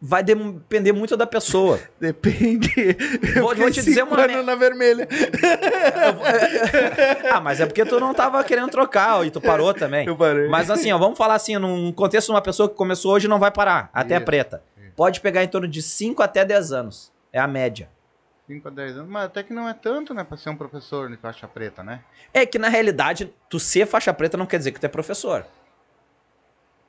Vai 0.05 0.21
depender 0.21 0.91
muito 0.91 1.15
da 1.15 1.25
pessoa. 1.25 1.79
Depende. 1.97 2.73
Eu 3.37 3.43
Vou- 3.43 3.55
vou 3.55 3.71
te 3.71 3.81
dizer 3.81 4.03
uma 4.03 4.19
anos 4.21 4.45
na 4.45 4.53
vermelha. 4.53 5.07
ah, 7.31 7.39
mas 7.39 7.61
é 7.61 7.65
porque 7.65 7.85
tu 7.85 7.99
não 8.01 8.13
tava 8.13 8.43
querendo 8.43 8.69
trocar 8.69 9.25
e 9.25 9.31
tu 9.31 9.39
parou 9.39 9.73
também. 9.73 10.05
Eu 10.05 10.17
parei. 10.17 10.49
Mas 10.49 10.69
assim, 10.69 10.91
ó, 10.91 10.97
vamos 10.97 11.17
falar 11.17 11.35
assim, 11.35 11.57
num 11.57 11.91
contexto 11.93 12.27
de 12.27 12.33
uma 12.33 12.41
pessoa 12.41 12.67
que 12.67 12.75
começou 12.75 13.13
hoje 13.13 13.27
não 13.29 13.39
vai 13.39 13.49
parar, 13.51 13.89
até 13.93 14.17
Isso. 14.17 14.25
preta. 14.25 14.61
Pode 14.95 15.21
pegar 15.21 15.43
em 15.43 15.47
torno 15.47 15.67
de 15.67 15.81
5 15.81 16.21
até 16.21 16.43
10 16.45 16.71
anos. 16.73 17.11
É 17.31 17.39
a 17.39 17.47
média. 17.47 17.89
5 18.45 18.67
a 18.67 18.71
10 18.71 18.97
anos, 18.97 19.09
mas 19.09 19.23
até 19.25 19.41
que 19.41 19.53
não 19.53 19.67
é 19.69 19.73
tanto, 19.73 20.13
né, 20.13 20.23
pra 20.23 20.35
ser 20.37 20.49
um 20.49 20.55
professor 20.57 21.09
de 21.09 21.15
faixa 21.17 21.47
preta, 21.47 21.81
né? 21.81 22.01
É 22.33 22.45
que 22.45 22.59
na 22.59 22.67
realidade, 22.67 23.33
tu 23.49 23.57
ser 23.59 23.87
faixa 23.87 24.13
preta 24.13 24.35
não 24.37 24.45
quer 24.45 24.57
dizer 24.57 24.71
que 24.71 24.79
tu 24.81 24.85
é 24.85 24.89
professor. 24.89 25.45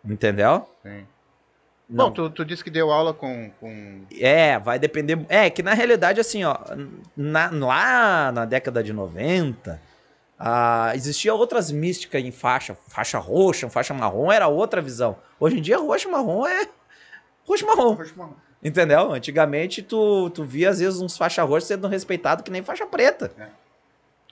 Entendeu? 0.04 0.68
Sim. 0.82 1.06
Não. 1.88 2.06
Bom, 2.06 2.12
tu, 2.12 2.30
tu 2.30 2.44
disse 2.44 2.64
que 2.64 2.70
deu 2.70 2.90
aula 2.90 3.12
com, 3.12 3.50
com 3.60 4.02
É, 4.18 4.58
vai 4.58 4.78
depender. 4.78 5.24
É, 5.28 5.50
que 5.50 5.62
na 5.62 5.74
realidade, 5.74 6.18
assim, 6.20 6.42
ó, 6.44 6.56
na- 7.16 7.50
lá 7.52 8.32
na 8.32 8.44
década 8.46 8.82
de 8.82 8.92
90, 8.92 9.80
ah, 10.38 10.92
existia 10.94 11.34
outras 11.34 11.70
místicas 11.70 12.22
em 12.24 12.30
faixa, 12.30 12.74
faixa 12.88 13.18
roxa, 13.18 13.68
faixa 13.68 13.92
marrom, 13.92 14.32
era 14.32 14.48
outra 14.48 14.80
visão. 14.80 15.16
Hoje 15.38 15.58
em 15.58 15.62
dia, 15.62 15.78
roxo 15.78 16.10
marrom 16.10 16.46
é 16.46 16.66
roxo 17.46 17.64
e 17.64 17.66
marrom. 17.66 17.96
Entendeu? 18.62 19.12
Antigamente, 19.12 19.82
tu, 19.82 20.30
tu 20.30 20.42
via, 20.42 20.70
às 20.70 20.78
vezes, 20.78 21.00
uns 21.02 21.18
faixa 21.18 21.42
roxa 21.42 21.66
sendo 21.66 21.86
respeitado 21.86 22.42
que 22.42 22.50
nem 22.50 22.62
faixa 22.62 22.86
preta. 22.86 23.30
É. 23.38 23.46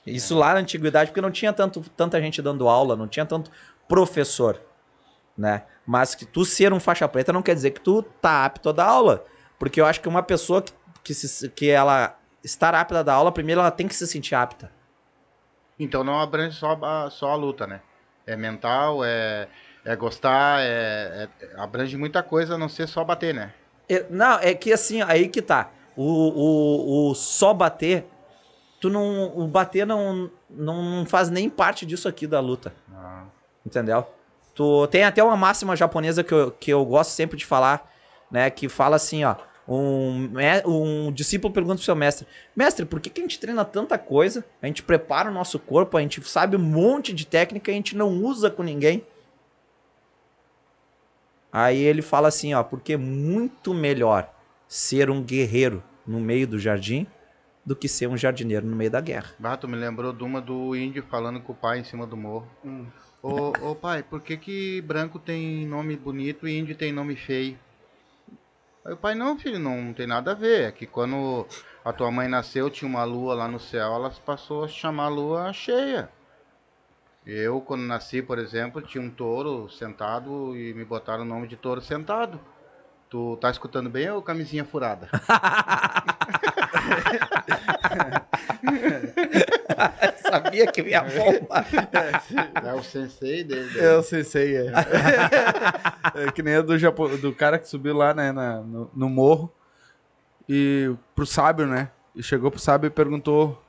Isso 0.07 0.37
lá 0.37 0.55
na 0.55 0.61
antiguidade, 0.61 1.11
porque 1.11 1.21
não 1.21 1.31
tinha 1.31 1.53
tanto, 1.53 1.83
tanta 1.97 2.21
gente 2.21 2.41
dando 2.41 2.67
aula, 2.67 2.97
não 2.97 3.07
tinha 3.07 3.27
tanto 3.27 3.51
professor, 3.87 4.59
né? 5.37 5.63
Mas 5.87 6.15
que 6.15 6.25
tu 6.25 6.45
ser 6.45 6.73
um 6.73 6.81
faixa 6.81 7.09
preta 7.09 7.33
não 7.33 7.43
quer 7.43 7.55
dizer 7.55 7.71
que 7.73 7.81
tu 7.81 8.03
tá 8.03 8.45
apto 8.45 8.69
a 8.69 8.73
dar 8.73 8.87
aula. 8.87 9.25
Porque 9.59 9.81
eu 9.81 9.87
acho 9.87 10.01
que 10.01 10.09
uma 10.09 10.23
pessoa 10.23 10.63
que, 10.63 10.73
que, 11.03 11.15
se- 11.15 11.49
que 11.51 11.71
ela 11.71 12.19
estar 12.43 12.75
apta 12.75 13.01
a 13.01 13.03
dar 13.03 13.15
aula, 13.15 13.33
primeiro 13.33 13.61
ela 13.61 13.71
tem 13.71 13.87
que 13.89 13.95
se 13.95 14.07
sentir 14.07 14.35
apta. 14.35 14.71
Então 15.79 16.05
não 16.05 16.21
abrange 16.21 16.57
só 16.59 16.79
a, 16.83 17.11
só 17.11 17.31
a 17.31 17.35
luta, 17.35 17.67
né? 17.67 17.81
É 18.27 18.37
mental, 18.37 19.05
é, 19.05 19.49
é 19.85 19.97
gostar, 19.97 20.61
é, 20.61 21.29
é- 21.41 21.61
abrange 21.61 21.97
muita 21.97 22.23
coisa, 22.23 22.55
a 22.55 22.59
não 22.59 22.69
ser 22.69 22.87
só 22.87 23.03
bater, 23.05 23.35
né? 23.35 23.53
É, 23.89 24.07
Não, 24.09 24.39
é 24.39 24.55
que 24.55 24.73
assim, 24.73 25.03
aí 25.03 25.29
que 25.29 25.43
tá. 25.43 25.71
O, 25.97 26.05
o, 26.05 27.11
o 27.11 27.15
só 27.15 27.53
bater, 27.53 28.07
tu 28.81 28.89
não. 28.89 29.37
O 29.37 29.47
bater 29.49 29.87
não, 29.87 30.31
não 30.49 31.05
faz 31.05 31.29
nem 31.31 31.51
parte 31.51 31.85
disso 31.85 32.09
aqui 32.09 32.27
da 32.27 32.41
luta. 32.41 32.73
Ah, 32.95 33.25
Entendeu? 33.67 34.07
Tu 34.55 34.87
tem 34.89 35.05
até 35.05 35.23
uma 35.23 35.37
máxima 35.37 35.75
japonesa 35.75 36.23
que 36.23 36.33
eu, 36.33 36.51
que 36.51 36.71
eu 36.73 36.85
gosto 36.85 37.11
sempre 37.11 37.37
de 37.37 37.47
falar, 37.47 37.91
né? 38.31 38.51
Que 38.51 38.69
fala 38.69 38.97
assim, 38.97 39.25
ó. 39.25 39.37
Um, 39.67 40.33
um 40.67 41.13
discípulo 41.13 41.55
pergunta 41.55 41.77
pro 41.77 41.85
seu 41.85 41.95
mestre: 41.95 42.27
Mestre, 42.55 42.85
por 42.85 43.01
que, 43.01 43.09
que 43.09 43.21
a 43.21 43.25
gente 43.25 43.39
treina 43.39 43.65
tanta 43.65 43.97
coisa? 43.97 44.45
A 44.61 44.67
gente 44.67 44.83
prepara 44.83 45.31
o 45.31 45.33
nosso 45.33 45.59
corpo, 45.59 45.97
a 45.97 46.01
gente 46.01 46.23
sabe 46.29 46.57
um 46.57 46.61
monte 46.61 47.13
de 47.13 47.25
técnica 47.25 47.71
e 47.71 47.75
a 47.75 47.77
gente 47.77 47.97
não 47.97 48.11
usa 48.11 48.51
com 48.51 48.63
ninguém. 48.63 49.07
Aí 51.53 51.81
ele 51.83 52.03
fala 52.03 52.29
assim, 52.29 52.55
ó, 52.55 52.63
porque 52.63 52.95
é 52.95 52.97
muito 52.97 53.75
melhor 53.75 54.33
ser 54.67 55.11
um 55.11 55.23
guerreiro 55.23 55.83
no 56.07 56.19
meio 56.19 56.47
do 56.47 56.59
jardim 56.59 57.07
do 57.65 57.77
que 57.77 57.89
ser 57.89 58.09
um 58.09 58.17
jardineiro 58.17 58.67
no 58.67 58.75
meio 58.75 58.91
da 58.91 59.01
guerra. 59.01 59.35
bah, 59.39 59.57
tu 59.57 59.69
me 59.69 59.77
lembrou 59.77 60.13
de 60.13 60.25
uma 60.25 60.41
do 60.41 60.75
índio 60.75 61.05
falando 61.09 61.41
com 61.41 61.53
o 61.53 61.57
pai 61.57 61.79
em 61.79 61.85
cima 61.85 62.07
do 62.07 62.17
morro. 62.17 62.49
Ô, 63.23 63.53
ô 63.71 63.75
pai, 63.77 64.03
por 64.03 64.21
que 64.21 64.37
que 64.37 64.81
branco 64.81 65.17
tem 65.19 65.65
nome 65.65 65.97
bonito 65.97 66.49
e 66.49 66.59
índio 66.59 66.77
tem 66.77 66.93
nome 66.93 67.15
feio? 67.15 67.57
Aí 68.85 68.95
o 68.95 68.97
pai, 68.97 69.15
não 69.15 69.39
filho, 69.39 69.61
não 69.61 69.95
tem 69.95 70.09
nada 70.09 70.33
a 70.33 70.35
ver. 70.35 70.69
É 70.69 70.73
que 70.73 70.87
quando 70.87 71.47
a 71.85 71.93
tua 71.93 72.11
mãe 72.11 72.27
nasceu, 72.27 72.69
tinha 72.69 72.89
uma 72.89 73.05
lua 73.05 73.35
lá 73.35 73.47
no 73.47 73.61
céu, 73.61 73.95
ela 73.95 74.11
passou 74.11 74.65
a 74.65 74.69
chamar 74.69 75.05
a 75.05 75.09
lua 75.09 75.53
cheia. 75.53 76.11
Eu, 77.25 77.61
quando 77.61 77.83
nasci, 77.83 78.21
por 78.21 78.41
exemplo, 78.41 78.83
tinha 78.83 79.01
um 79.01 79.09
touro 79.09 79.71
sentado 79.71 80.57
e 80.57 80.75
me 80.75 80.85
botaram 80.85 81.23
o 81.23 81.27
nome 81.27 81.47
de 81.47 81.57
touro 81.57 81.81
sentado. 81.81 82.41
Tu 83.09 83.37
tá 83.37 83.51
escutando 83.51 83.89
bem 83.89 84.11
ou 84.11 84.21
camisinha 84.21 84.65
furada? 84.65 85.09
Sabia 90.29 90.67
que 90.71 90.83
ia 90.83 91.03
bombar. 91.03 91.67
é 92.65 92.73
o 92.75 92.83
sensei 92.83 93.45
dele. 93.45 93.71
Eu 93.79 94.03
sei, 94.03 94.25
sei, 94.25 94.57
é. 94.57 94.73
é 96.27 96.33
que 96.33 96.43
nem 96.43 96.57
a 96.57 96.63
do, 96.63 96.79
Japo... 96.79 97.09
do 97.17 97.35
cara 97.35 97.59
que 97.59 97.69
subiu 97.69 97.97
lá, 97.97 98.13
né, 98.15 98.33
na- 98.33 98.61
no, 98.61 98.91
no 98.95 99.09
morro. 99.09 99.53
E 100.49 100.93
pro 101.15 101.25
sábio, 101.27 101.67
né? 101.67 101.91
E 102.15 102.23
chegou 102.23 102.51
pro 102.51 102.61
sábio 102.61 102.89
e 102.89 102.91
perguntou: 102.91 103.63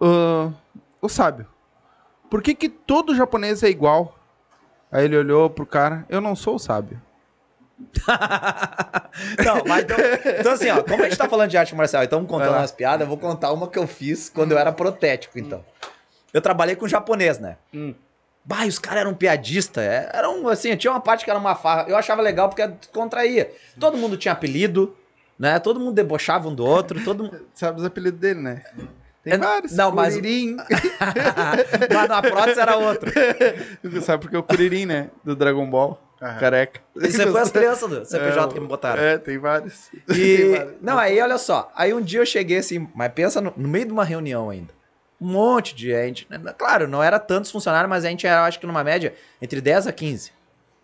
"Ah, 0.00 0.50
O 1.00 1.08
sábio, 1.08 1.46
por 2.30 2.42
que 2.42 2.54
que 2.54 2.68
todo 2.68 3.14
japonês 3.14 3.62
é 3.62 3.68
igual? 3.68 4.18
Aí 4.90 5.04
ele 5.04 5.16
olhou 5.16 5.50
pro 5.50 5.66
cara: 5.66 6.04
Eu 6.08 6.20
não 6.20 6.34
sou 6.34 6.56
o 6.56 6.58
sábio. 6.58 7.00
Não, 9.44 9.62
mas 9.66 9.84
então, 9.84 9.96
então 10.40 10.52
assim, 10.52 10.70
ó, 10.70 10.82
como 10.82 11.02
a 11.02 11.08
gente 11.08 11.18
tá 11.18 11.28
falando 11.28 11.50
de 11.50 11.56
arte 11.56 11.74
marcial 11.74 12.02
e 12.02 12.04
estamos 12.06 12.28
contando 12.28 12.54
umas 12.56 12.72
piadas, 12.72 13.02
eu 13.02 13.06
vou 13.08 13.18
contar 13.18 13.52
uma 13.52 13.68
que 13.68 13.78
eu 13.78 13.86
fiz 13.86 14.28
quando 14.28 14.52
eu 14.52 14.58
era 14.58 14.72
protético, 14.72 15.38
então. 15.38 15.64
Eu 16.32 16.40
trabalhei 16.40 16.76
com 16.76 16.86
japonês, 16.88 17.38
né? 17.38 17.56
Hum. 17.74 17.94
Bah, 18.44 18.64
os 18.66 18.78
caras 18.78 19.00
eram 19.00 19.14
piadistas, 19.14 19.82
é, 19.82 20.10
eram 20.12 20.48
assim, 20.48 20.76
tinha 20.76 20.92
uma 20.92 21.00
parte 21.00 21.24
que 21.24 21.30
era 21.30 21.38
uma 21.38 21.54
farra, 21.54 21.86
eu 21.88 21.96
achava 21.96 22.22
legal 22.22 22.48
porque 22.48 22.68
contraía. 22.92 23.50
Todo 23.78 23.96
mundo 23.96 24.16
tinha 24.16 24.32
apelido, 24.32 24.94
né? 25.38 25.58
Todo 25.58 25.80
mundo 25.80 25.92
debochava 25.92 26.48
um 26.48 26.54
do 26.54 26.64
outro, 26.64 27.02
todo 27.04 27.24
mundo... 27.24 27.46
Sabe 27.54 27.80
os 27.80 27.84
apelidos 27.84 28.20
dele, 28.20 28.40
né? 28.40 28.62
Tem 29.24 29.32
É, 29.34 29.38
vários. 29.38 29.72
não, 29.72 29.90
mas- 29.90 30.14
Kuririn. 30.14 30.56
mas 31.92 32.08
na 32.08 32.22
prótese 32.22 32.60
era 32.60 32.76
outro. 32.76 33.10
Sabe 34.02 34.22
porque 34.22 34.36
é 34.36 34.38
o 34.38 34.42
Kuririn, 34.44 34.86
né? 34.86 35.10
Do 35.24 35.34
Dragon 35.34 35.68
Ball. 35.68 36.00
Aham. 36.20 36.40
Careca. 36.40 36.80
Isso 36.96 37.30
foi 37.30 37.40
as 37.40 37.50
crianças 37.50 37.88
do 37.90 38.04
CPJ 38.04 38.54
que 38.54 38.60
me 38.60 38.66
botaram. 38.66 39.02
É, 39.02 39.18
tem 39.18 39.38
vários. 39.38 39.90
E, 40.08 40.08
Tem 40.14 40.50
vários. 40.50 40.74
não, 40.82 40.98
aí 40.98 41.20
olha 41.20 41.36
só. 41.38 41.70
Aí 41.74 41.92
um 41.92 42.00
dia 42.00 42.20
eu 42.20 42.26
cheguei 42.26 42.58
assim, 42.58 42.88
mas 42.94 43.12
pensa 43.12 43.40
no, 43.40 43.52
no 43.56 43.68
meio 43.68 43.84
de 43.86 43.92
uma 43.92 44.04
reunião 44.04 44.48
ainda. 44.48 44.72
Um 45.20 45.28
monte 45.32 45.74
de 45.74 45.88
gente. 45.90 46.26
né? 46.30 46.38
Claro, 46.56 46.86
não 46.88 47.02
era 47.02 47.18
tantos 47.18 47.50
funcionários, 47.50 47.88
mas 47.88 48.04
a 48.04 48.08
gente 48.08 48.26
era, 48.26 48.44
acho 48.44 48.58
que 48.58 48.66
numa 48.66 48.84
média, 48.84 49.14
entre 49.40 49.60
10 49.60 49.86
a 49.86 49.92
15, 49.92 50.32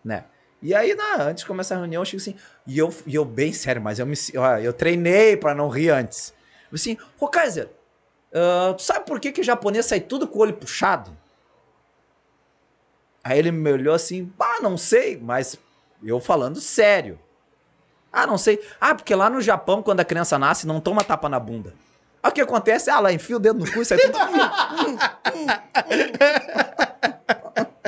né? 0.05 0.25
E 0.61 0.75
aí, 0.75 0.95
na, 0.95 1.23
antes 1.25 1.43
de 1.43 1.47
começar 1.49 1.75
a 1.75 1.79
reunião, 1.79 2.03
eu 2.03 2.07
cheguei 2.07 2.19
assim, 2.23 2.37
e 2.67 2.79
eu, 2.79 2.95
e 3.07 3.15
eu 3.15 3.25
bem 3.25 3.53
sério, 3.53 3.83
mas 3.83 3.99
eu 3.99 4.07
me 4.07 4.15
ó, 4.37 4.59
eu 4.59 4.73
treinei 4.73 5.37
pra 5.37 5.55
não 5.55 5.69
rir 5.69 5.91
antes. 5.91 6.33
Eu 6.71 6.77
assim, 6.77 6.97
ô 7.19 7.27
Kaiser, 7.27 7.69
ah, 8.33 8.73
tu 8.77 8.83
sabe 8.83 9.05
por 9.05 9.19
que 9.21 9.33
que 9.33 9.43
japonês 9.43 9.87
sai 9.87 10.01
tudo 10.01 10.27
com 10.27 10.39
o 10.39 10.43
olho 10.43 10.55
puxado? 10.55 11.17
Aí 13.25 13.39
ele 13.39 13.51
me 13.53 13.71
olhou 13.73 13.95
assim, 13.95 14.33
ah, 14.41 14.59
não 14.61 14.77
sei, 14.77 15.17
mas 15.21 15.57
eu 16.03 16.19
falando 16.21 16.61
sério. 16.61 17.19
Ah, 18.13 18.27
não 18.27 18.37
sei. 18.37 18.61
Ah, 18.81 18.95
porque 18.95 19.15
lá 19.15 19.31
no 19.31 19.41
Japão, 19.41 19.83
quando 19.83 20.01
a 20.01 20.05
criança 20.05 20.39
nasce, 20.39 20.67
não 20.67 20.81
toma 20.81 21.03
tapa 21.05 21.29
na 21.29 21.39
bunda. 21.41 21.75
Aí 22.23 22.31
o 22.31 22.35
que 22.35 22.41
acontece? 22.41 22.91
Ah, 22.91 23.01
lá 23.01 23.13
enfia 23.13 23.37
o 23.37 23.41
dedo 23.41 23.65
no 23.65 23.71
cu 23.73 23.83
e 23.83 23.85
sai 23.85 23.99
tudo. 23.99 24.19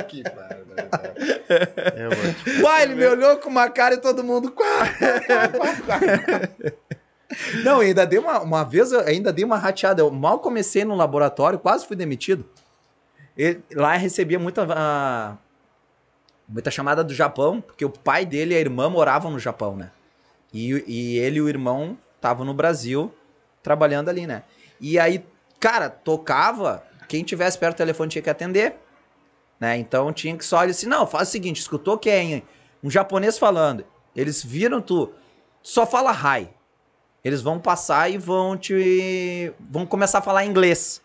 Que 0.07 0.23
vou 2.09 2.33
te- 2.33 2.61
Pai, 2.61 2.83
ele 2.83 2.95
me 2.95 3.05
olhou 3.07 3.37
com 3.37 3.49
uma 3.49 3.69
cara 3.69 3.95
e 3.95 3.97
todo 3.97 4.23
mundo. 4.23 4.53
Não, 7.63 7.79
ainda 7.79 8.05
dei 8.05 8.19
uma, 8.19 8.39
uma 8.39 8.63
vez, 8.63 8.91
eu 8.91 8.99
ainda 9.01 9.33
dei 9.33 9.43
uma 9.43 9.57
rateada. 9.57 10.01
Eu 10.01 10.11
mal 10.11 10.39
comecei 10.39 10.85
no 10.85 10.95
laboratório, 10.95 11.57
quase 11.59 11.85
fui 11.87 11.95
demitido. 11.95 12.45
E 13.37 13.59
lá 13.73 13.95
recebia 13.95 14.39
muita, 14.39 15.37
muita 16.47 16.71
chamada 16.71 17.03
do 17.03 17.13
Japão, 17.13 17.61
porque 17.61 17.83
o 17.83 17.89
pai 17.89 18.25
dele 18.25 18.53
e 18.53 18.57
a 18.57 18.59
irmã 18.59 18.89
moravam 18.89 19.31
no 19.31 19.39
Japão, 19.39 19.75
né? 19.75 19.91
E, 20.53 20.83
e 20.87 21.17
ele 21.17 21.37
e 21.37 21.41
o 21.41 21.49
irmão 21.49 21.97
estavam 22.15 22.45
no 22.45 22.53
Brasil, 22.53 23.13
trabalhando 23.61 24.09
ali, 24.09 24.25
né? 24.25 24.43
E 24.79 24.97
aí, 24.97 25.25
cara, 25.59 25.89
tocava, 25.89 26.83
quem 27.07 27.23
tivesse 27.23 27.57
perto 27.57 27.75
do 27.75 27.77
telefone 27.77 28.09
tinha 28.09 28.21
que 28.21 28.29
atender. 28.29 28.75
Né? 29.59 29.77
Então 29.77 30.11
tinha 30.11 30.35
que 30.37 30.45
só 30.45 30.63
ele 30.63 30.71
assim, 30.71 30.87
não, 30.87 31.07
faz 31.07 31.29
o 31.29 31.31
seguinte, 31.31 31.59
escutou 31.59 31.97
quem? 31.97 32.43
Um 32.83 32.89
japonês 32.89 33.37
falando. 33.37 33.85
Eles 34.15 34.43
viram 34.43 34.81
tu, 34.81 35.13
só 35.61 35.85
fala 35.85 36.11
hi. 36.11 36.49
Eles 37.23 37.41
vão 37.41 37.59
passar 37.59 38.09
e 38.11 38.17
vão 38.17 38.55
te 38.55 39.51
vão 39.59 39.85
começar 39.85 40.19
a 40.19 40.21
falar 40.21 40.45
inglês. 40.45 41.01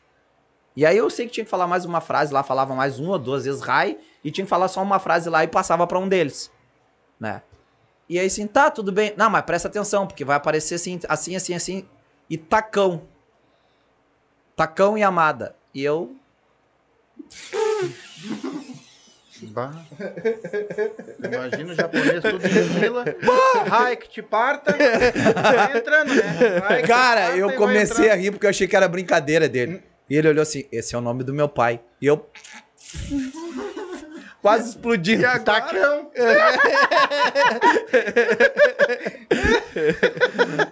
E 0.80 0.86
aí 0.86 0.96
eu 0.96 1.10
sei 1.10 1.26
que 1.26 1.32
tinha 1.32 1.44
que 1.44 1.50
falar 1.50 1.66
mais 1.66 1.84
uma 1.84 2.00
frase 2.00 2.32
lá, 2.32 2.42
falava 2.42 2.74
mais 2.74 2.98
uma 2.98 3.12
ou 3.12 3.18
duas 3.18 3.44
vezes 3.44 3.60
hi 3.60 3.98
e 4.24 4.30
tinha 4.30 4.46
que 4.46 4.48
falar 4.48 4.66
só 4.66 4.82
uma 4.82 4.98
frase 4.98 5.28
lá 5.28 5.44
e 5.44 5.46
passava 5.46 5.86
pra 5.86 5.98
um 5.98 6.08
deles, 6.08 6.50
né? 7.20 7.42
E 8.08 8.18
aí 8.18 8.26
assim, 8.26 8.46
tá, 8.46 8.70
tudo 8.70 8.90
bem. 8.90 9.12
Não, 9.14 9.28
mas 9.28 9.44
presta 9.44 9.68
atenção, 9.68 10.06
porque 10.06 10.24
vai 10.24 10.38
aparecer 10.38 10.76
assim, 10.76 10.98
assim, 11.06 11.36
assim, 11.36 11.54
assim 11.54 11.88
e 12.30 12.38
tacão. 12.38 13.02
Tacão 14.56 14.96
e 14.96 15.02
amada. 15.02 15.54
E 15.74 15.84
eu 15.84 16.16
Bah. 19.42 19.84
Imagina 21.22 21.72
o 21.72 21.74
japonês 21.74 22.22
tudo 22.22 22.46
em 22.46 22.80
fila. 22.80 23.04
Hai 23.70 23.96
que 23.96 24.08
te 24.08 24.22
parta. 24.22 24.74
Vai 24.74 25.76
entrando, 25.76 26.14
né? 26.14 26.82
Cara, 26.86 27.20
parta 27.20 27.36
eu 27.36 27.54
comecei 27.54 28.08
a 28.08 28.14
rir 28.14 28.30
porque 28.30 28.46
eu 28.46 28.50
achei 28.50 28.66
que 28.66 28.74
era 28.74 28.88
brincadeira 28.88 29.46
dele. 29.46 29.89
E 30.10 30.16
ele 30.16 30.28
olhou 30.28 30.42
assim: 30.42 30.64
esse 30.72 30.94
é 30.94 30.98
o 30.98 31.00
nome 31.00 31.22
do 31.22 31.32
meu 31.32 31.48
pai. 31.48 31.80
E 32.02 32.06
eu. 32.06 32.28
Quase 34.42 34.70
explodi. 34.70 35.18
Tacão. 35.44 36.10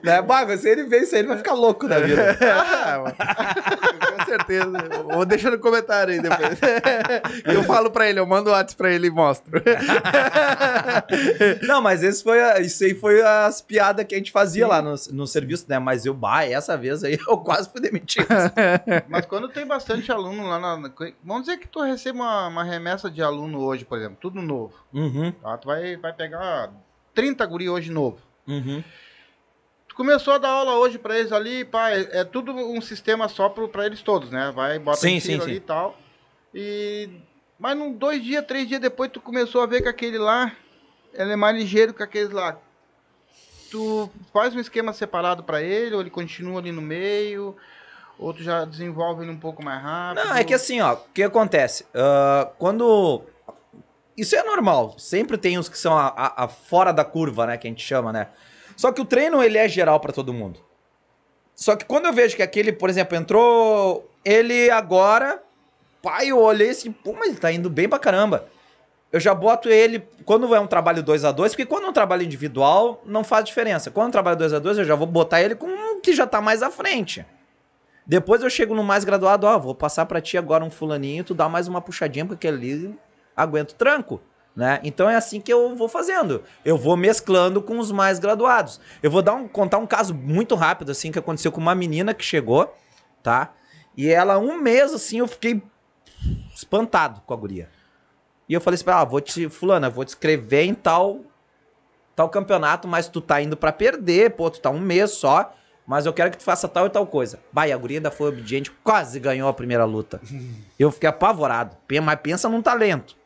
Né? 0.02 0.20
Bago, 0.22 0.56
se 0.56 0.68
ele 0.68 0.84
ver 0.84 1.02
isso 1.02 1.14
aí, 1.14 1.20
ele 1.20 1.28
vai 1.28 1.36
ficar 1.36 1.52
louco 1.52 1.86
na 1.86 1.98
vida. 1.98 2.36
Ah, 2.42 3.14
certeza. 4.28 4.70
Vou 5.10 5.24
deixar 5.24 5.50
no 5.50 5.58
comentário 5.58 6.12
aí 6.14 6.20
depois. 6.20 6.58
Eu 7.44 7.64
falo 7.64 7.90
pra 7.90 8.08
ele, 8.08 8.20
eu 8.20 8.26
mando 8.26 8.50
o 8.50 8.52
WhatsApp 8.52 8.76
pra 8.76 8.90
ele 8.92 9.08
e 9.08 9.10
mostro. 9.10 9.60
Não, 11.66 11.80
mas 11.80 12.02
esse 12.02 12.22
foi 12.22 12.40
a- 12.42 12.60
isso 12.60 12.84
aí 12.84 12.94
foi 12.94 13.22
as 13.22 13.60
piadas 13.60 14.04
que 14.06 14.14
a 14.14 14.18
gente 14.18 14.32
fazia 14.32 14.66
lá 14.66 14.80
no, 14.82 14.94
no 15.12 15.26
serviço, 15.26 15.66
né? 15.68 15.78
Mas 15.78 16.04
eu, 16.06 16.14
bah, 16.14 16.44
essa 16.44 16.76
vez 16.76 17.02
aí 17.04 17.18
eu 17.28 17.38
quase 17.38 17.70
fui 17.70 17.80
demitido. 17.80 18.26
Mas 19.08 19.26
quando 19.26 19.48
tem 19.48 19.66
bastante 19.66 20.10
aluno 20.12 20.46
lá 20.48 20.58
na. 20.58 20.76
na- 20.76 20.92
Vamos 21.24 21.44
dizer 21.46 21.58
que 21.58 21.68
tu 21.68 21.80
recebe 21.82 22.18
uma, 22.18 22.48
uma 22.48 22.64
remessa 22.64 23.10
de 23.10 23.22
aluno 23.22 23.60
hoje, 23.60 23.84
por 23.84 23.98
exemplo, 23.98 24.16
tudo 24.20 24.40
novo. 24.42 24.74
Uhum, 24.92 25.32
Tá? 25.32 25.56
Tu 25.58 25.66
vai, 25.66 25.96
vai 25.96 26.12
pegar 26.12 26.70
30 27.14 27.44
guri 27.46 27.68
hoje 27.68 27.90
novo. 27.90 28.18
uhum. 28.46 28.82
Começou 29.98 30.34
a 30.34 30.38
dar 30.38 30.50
aula 30.50 30.76
hoje 30.76 30.96
pra 30.96 31.18
eles 31.18 31.32
ali, 31.32 31.64
pá, 31.64 31.90
é, 31.90 32.20
é 32.20 32.24
tudo 32.24 32.52
um 32.52 32.80
sistema 32.80 33.28
só 33.28 33.48
pro, 33.48 33.68
pra 33.68 33.84
eles 33.84 34.00
todos, 34.00 34.30
né? 34.30 34.52
Vai, 34.54 34.78
bota 34.78 34.98
Sim, 34.98 35.18
sim, 35.18 35.34
ali 35.34 35.44
sim. 35.44 35.50
e 35.54 35.60
tal. 35.60 35.98
E. 36.54 37.10
Mas 37.58 37.76
num 37.76 37.92
dois 37.92 38.22
dias, 38.22 38.46
três 38.46 38.68
dias 38.68 38.80
depois, 38.80 39.10
tu 39.10 39.20
começou 39.20 39.60
a 39.60 39.66
ver 39.66 39.82
que 39.82 39.88
aquele 39.88 40.16
lá, 40.16 40.52
ele 41.12 41.32
é 41.32 41.36
mais 41.36 41.56
ligeiro 41.56 41.92
que 41.92 42.00
aqueles 42.00 42.30
lá. 42.30 42.56
Tu 43.72 44.08
faz 44.32 44.54
um 44.54 44.60
esquema 44.60 44.92
separado 44.92 45.42
pra 45.42 45.60
ele, 45.60 45.96
ou 45.96 46.00
ele 46.00 46.10
continua 46.10 46.60
ali 46.60 46.70
no 46.70 46.80
meio, 46.80 47.56
ou 48.16 48.32
tu 48.32 48.40
já 48.44 48.64
desenvolve 48.64 49.24
ele 49.24 49.32
um 49.32 49.36
pouco 49.40 49.64
mais 49.64 49.82
rápido. 49.82 50.24
Não, 50.24 50.36
é 50.36 50.44
que 50.44 50.54
assim, 50.54 50.80
ó, 50.80 50.92
o 50.94 50.98
que 51.12 51.24
acontece? 51.24 51.84
Ah, 51.92 52.48
quando. 52.56 53.24
Isso 54.16 54.36
é 54.36 54.44
normal. 54.44 54.94
Sempre 54.96 55.36
tem 55.36 55.58
os 55.58 55.68
que 55.68 55.76
são 55.76 55.98
a, 55.98 56.06
a- 56.06 56.44
a 56.44 56.48
fora 56.48 56.92
da 56.92 57.04
curva, 57.04 57.48
né? 57.48 57.58
Que 57.58 57.66
a 57.66 57.70
gente 57.70 57.84
chama, 57.84 58.12
né? 58.12 58.28
Só 58.78 58.92
que 58.92 59.00
o 59.00 59.04
treino, 59.04 59.42
ele 59.42 59.58
é 59.58 59.68
geral 59.68 59.98
pra 59.98 60.12
todo 60.12 60.32
mundo. 60.32 60.60
Só 61.52 61.74
que 61.74 61.84
quando 61.84 62.06
eu 62.06 62.12
vejo 62.12 62.36
que 62.36 62.42
aquele, 62.44 62.72
por 62.72 62.88
exemplo, 62.88 63.18
entrou 63.18 64.08
ele 64.24 64.70
agora, 64.70 65.42
pai, 66.00 66.28
eu 66.28 66.38
olhei 66.38 66.70
assim, 66.70 66.92
pô, 66.92 67.12
mas 67.12 67.30
ele 67.30 67.38
tá 67.38 67.50
indo 67.50 67.68
bem 67.68 67.88
pra 67.88 67.98
caramba. 67.98 68.46
Eu 69.10 69.18
já 69.18 69.34
boto 69.34 69.68
ele, 69.68 70.06
quando 70.24 70.54
é 70.54 70.60
um 70.60 70.66
trabalho 70.68 71.02
2 71.02 71.24
a 71.24 71.32
2 71.32 71.52
porque 71.52 71.66
quando 71.66 71.86
é 71.86 71.88
um 71.88 71.92
trabalho 71.92 72.22
individual, 72.22 73.02
não 73.04 73.24
faz 73.24 73.44
diferença. 73.44 73.90
Quando 73.90 74.06
é 74.06 74.08
um 74.10 74.12
trabalho 74.12 74.36
2 74.36 74.52
a 74.54 74.60
2 74.60 74.78
eu 74.78 74.84
já 74.84 74.94
vou 74.94 75.08
botar 75.08 75.42
ele 75.42 75.56
com 75.56 75.66
um 75.66 76.00
que 76.00 76.12
já 76.12 76.24
tá 76.24 76.40
mais 76.40 76.62
à 76.62 76.70
frente. 76.70 77.26
Depois 78.06 78.44
eu 78.44 78.48
chego 78.48 78.76
no 78.76 78.84
mais 78.84 79.02
graduado, 79.02 79.44
ó, 79.44 79.58
vou 79.58 79.74
passar 79.74 80.06
pra 80.06 80.20
ti 80.20 80.38
agora 80.38 80.64
um 80.64 80.70
fulaninho, 80.70 81.24
tu 81.24 81.34
dá 81.34 81.48
mais 81.48 81.66
uma 81.66 81.80
puxadinha, 81.80 82.24
porque 82.24 82.46
aquele 82.46 82.76
ali 82.86 82.98
aguenta 83.36 83.74
o 83.74 83.76
tranco, 83.76 84.20
né? 84.58 84.80
Então 84.82 85.08
é 85.08 85.14
assim 85.14 85.40
que 85.40 85.52
eu 85.52 85.76
vou 85.76 85.88
fazendo. 85.88 86.42
Eu 86.64 86.76
vou 86.76 86.96
mesclando 86.96 87.62
com 87.62 87.78
os 87.78 87.92
mais 87.92 88.18
graduados. 88.18 88.80
Eu 89.00 89.08
vou 89.08 89.22
dar 89.22 89.34
um, 89.34 89.46
contar 89.46 89.78
um 89.78 89.86
caso 89.86 90.12
muito 90.12 90.56
rápido, 90.56 90.90
assim, 90.90 91.12
que 91.12 91.18
aconteceu 91.20 91.52
com 91.52 91.60
uma 91.60 91.76
menina 91.76 92.12
que 92.12 92.24
chegou, 92.24 92.74
tá? 93.22 93.52
E 93.96 94.08
ela, 94.08 94.36
um 94.36 94.60
mês, 94.60 94.92
assim, 94.92 95.20
eu 95.20 95.28
fiquei 95.28 95.62
espantado 96.52 97.20
com 97.24 97.32
a 97.32 97.36
guria. 97.36 97.68
E 98.48 98.54
eu 98.54 98.60
falei 98.60 98.74
assim, 98.74 98.84
pra 98.84 98.94
ela, 98.94 99.02
ah, 99.02 99.04
vou 99.04 99.20
te, 99.20 99.48
fulana, 99.48 99.88
vou 99.88 100.04
te 100.04 100.08
escrever 100.08 100.64
em 100.64 100.74
tal, 100.74 101.20
tal 102.16 102.28
campeonato, 102.28 102.88
mas 102.88 103.06
tu 103.06 103.20
tá 103.20 103.40
indo 103.40 103.56
pra 103.56 103.70
perder, 103.70 104.30
pô, 104.30 104.50
tu 104.50 104.60
tá 104.60 104.70
um 104.70 104.80
mês 104.80 105.12
só, 105.12 105.54
mas 105.86 106.04
eu 106.04 106.12
quero 106.12 106.32
que 106.32 106.36
tu 106.38 106.42
faça 106.42 106.66
tal 106.66 106.86
e 106.86 106.90
tal 106.90 107.06
coisa. 107.06 107.38
Bah, 107.52 107.68
e 107.68 107.72
a 107.72 107.76
guria 107.76 107.98
ainda 107.98 108.10
foi 108.10 108.30
obediente, 108.30 108.72
quase 108.82 109.20
ganhou 109.20 109.48
a 109.48 109.54
primeira 109.54 109.84
luta. 109.84 110.20
Eu 110.76 110.90
fiquei 110.90 111.08
apavorado, 111.08 111.76
mas 112.02 112.20
pensa 112.20 112.48
num 112.48 112.60
talento. 112.60 113.17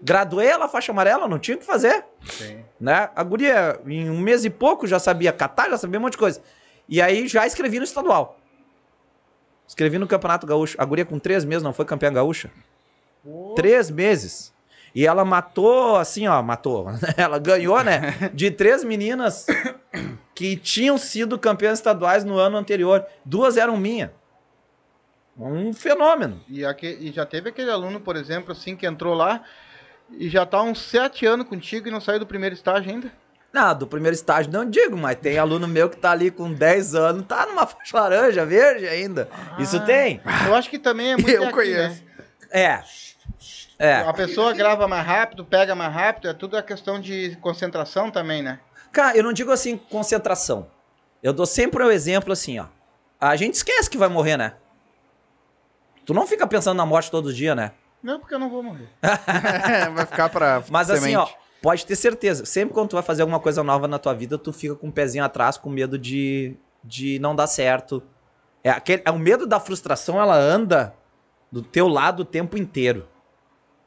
Graduei 0.00 0.46
ela 0.48 0.68
faixa 0.68 0.92
amarela, 0.92 1.28
não 1.28 1.38
tinha 1.38 1.56
o 1.56 1.60
que 1.60 1.66
fazer, 1.66 2.04
Sim. 2.24 2.64
né? 2.80 3.10
A 3.14 3.22
guria, 3.22 3.78
em 3.86 4.08
um 4.08 4.18
mês 4.18 4.44
e 4.44 4.50
pouco, 4.50 4.86
já 4.86 4.98
sabia 4.98 5.32
catar, 5.32 5.68
já 5.70 5.76
sabia 5.78 5.98
um 5.98 6.02
monte 6.02 6.12
de 6.12 6.18
coisa. 6.18 6.40
E 6.88 7.00
aí 7.00 7.28
já 7.28 7.46
escrevi 7.46 7.78
no 7.78 7.84
estadual. 7.84 8.38
Escrevi 9.66 9.98
no 9.98 10.06
Campeonato 10.06 10.46
Gaúcho. 10.46 10.76
A 10.78 10.84
guria 10.84 11.04
com 11.04 11.18
três 11.18 11.44
meses 11.44 11.62
não 11.62 11.72
foi 11.72 11.84
campeã 11.84 12.12
gaúcha? 12.12 12.50
Três 13.54 13.90
meses. 13.90 14.52
E 14.94 15.06
ela 15.06 15.24
matou, 15.24 15.96
assim, 15.96 16.26
ó, 16.28 16.42
matou. 16.42 16.86
Ela 17.16 17.38
ganhou, 17.38 17.82
né? 17.82 18.30
De 18.34 18.50
três 18.50 18.84
meninas 18.84 19.46
que 20.34 20.54
tinham 20.56 20.98
sido 20.98 21.38
campeãs 21.38 21.78
estaduais 21.78 22.24
no 22.24 22.36
ano 22.38 22.58
anterior. 22.58 23.06
Duas 23.24 23.56
eram 23.56 23.76
minha. 23.78 24.12
Um 25.38 25.72
fenômeno. 25.72 26.42
E, 26.46 26.62
aque- 26.62 26.98
e 27.00 27.10
já 27.10 27.24
teve 27.24 27.48
aquele 27.48 27.70
aluno, 27.70 28.00
por 28.00 28.16
exemplo, 28.16 28.52
assim, 28.52 28.76
que 28.76 28.86
entrou 28.86 29.14
lá 29.14 29.42
e 30.18 30.28
já 30.28 30.44
tá 30.46 30.62
uns 30.62 30.80
sete 30.80 31.26
anos 31.26 31.46
contigo 31.48 31.88
e 31.88 31.90
não 31.90 32.00
saiu 32.00 32.18
do 32.18 32.26
primeiro 32.26 32.54
estágio 32.54 32.90
ainda? 32.90 33.10
Não, 33.52 33.76
do 33.76 33.86
primeiro 33.86 34.14
estágio 34.14 34.50
não 34.50 34.68
digo, 34.68 34.96
mas 34.96 35.16
tem 35.16 35.38
aluno 35.38 35.68
meu 35.68 35.90
que 35.90 35.96
tá 35.98 36.10
ali 36.12 36.30
com 36.30 36.52
10 36.52 36.94
anos, 36.94 37.26
tá 37.26 37.44
numa 37.46 37.66
faixa 37.66 37.98
laranja, 38.00 38.46
verde 38.46 38.88
ainda. 38.88 39.28
Isso 39.58 39.76
Ah. 39.76 39.80
tem. 39.80 40.20
Eu 40.46 40.54
acho 40.54 40.70
que 40.70 40.78
também 40.78 41.12
é 41.12 41.16
muito 41.16 41.28
Eu 41.30 41.44
aqui, 41.44 41.52
conheço. 41.52 42.02
né? 42.02 42.10
É. 42.50 42.82
É. 43.78 43.94
A 43.96 44.12
pessoa 44.12 44.52
grava 44.54 44.86
mais 44.88 45.04
rápido, 45.06 45.44
pega 45.44 45.74
mais 45.74 45.92
rápido, 45.92 46.28
é 46.28 46.32
tudo 46.32 46.56
a 46.56 46.62
questão 46.62 47.00
de 47.00 47.36
concentração 47.42 48.10
também, 48.10 48.40
né? 48.42 48.58
Cara, 48.92 49.16
eu 49.16 49.22
não 49.24 49.32
digo 49.32 49.50
assim 49.50 49.76
concentração. 49.76 50.68
Eu 51.22 51.32
dou 51.32 51.46
sempre 51.46 51.82
o 51.82 51.90
exemplo 51.90 52.32
assim, 52.32 52.58
ó. 52.58 52.66
A 53.20 53.36
gente 53.36 53.54
esquece 53.54 53.90
que 53.90 53.98
vai 53.98 54.08
morrer, 54.08 54.36
né? 54.36 54.54
Tu 56.04 56.12
não 56.14 56.26
fica 56.26 56.46
pensando 56.46 56.76
na 56.76 56.86
morte 56.86 57.10
todo 57.10 57.32
dia, 57.34 57.54
né? 57.54 57.72
Não, 58.02 58.18
porque 58.18 58.34
eu 58.34 58.38
não 58.38 58.50
vou 58.50 58.62
morrer. 58.62 58.88
Vai 59.94 60.06
ficar 60.06 60.28
pra 60.28 60.62
Mas 60.68 60.90
assim, 60.90 61.12
semente. 61.12 61.18
ó, 61.18 61.28
pode 61.62 61.86
ter 61.86 61.94
certeza. 61.94 62.44
Sempre 62.44 62.74
quando 62.74 62.90
tu 62.90 62.96
vai 62.96 63.02
fazer 63.02 63.22
alguma 63.22 63.38
coisa 63.38 63.62
nova 63.62 63.86
na 63.86 63.98
tua 63.98 64.12
vida, 64.12 64.36
tu 64.36 64.52
fica 64.52 64.74
com 64.74 64.88
um 64.88 64.90
pezinho 64.90 65.24
atrás, 65.24 65.56
com 65.56 65.70
medo 65.70 65.96
de, 65.96 66.56
de 66.82 67.18
não 67.20 67.36
dar 67.36 67.46
certo. 67.46 68.02
É, 68.64 68.70
aquele, 68.70 69.02
é 69.04 69.10
o 69.10 69.18
medo 69.18 69.46
da 69.46 69.60
frustração, 69.60 70.20
ela 70.20 70.36
anda 70.36 70.94
do 71.50 71.62
teu 71.62 71.86
lado 71.86 72.20
o 72.20 72.24
tempo 72.24 72.56
inteiro, 72.56 73.06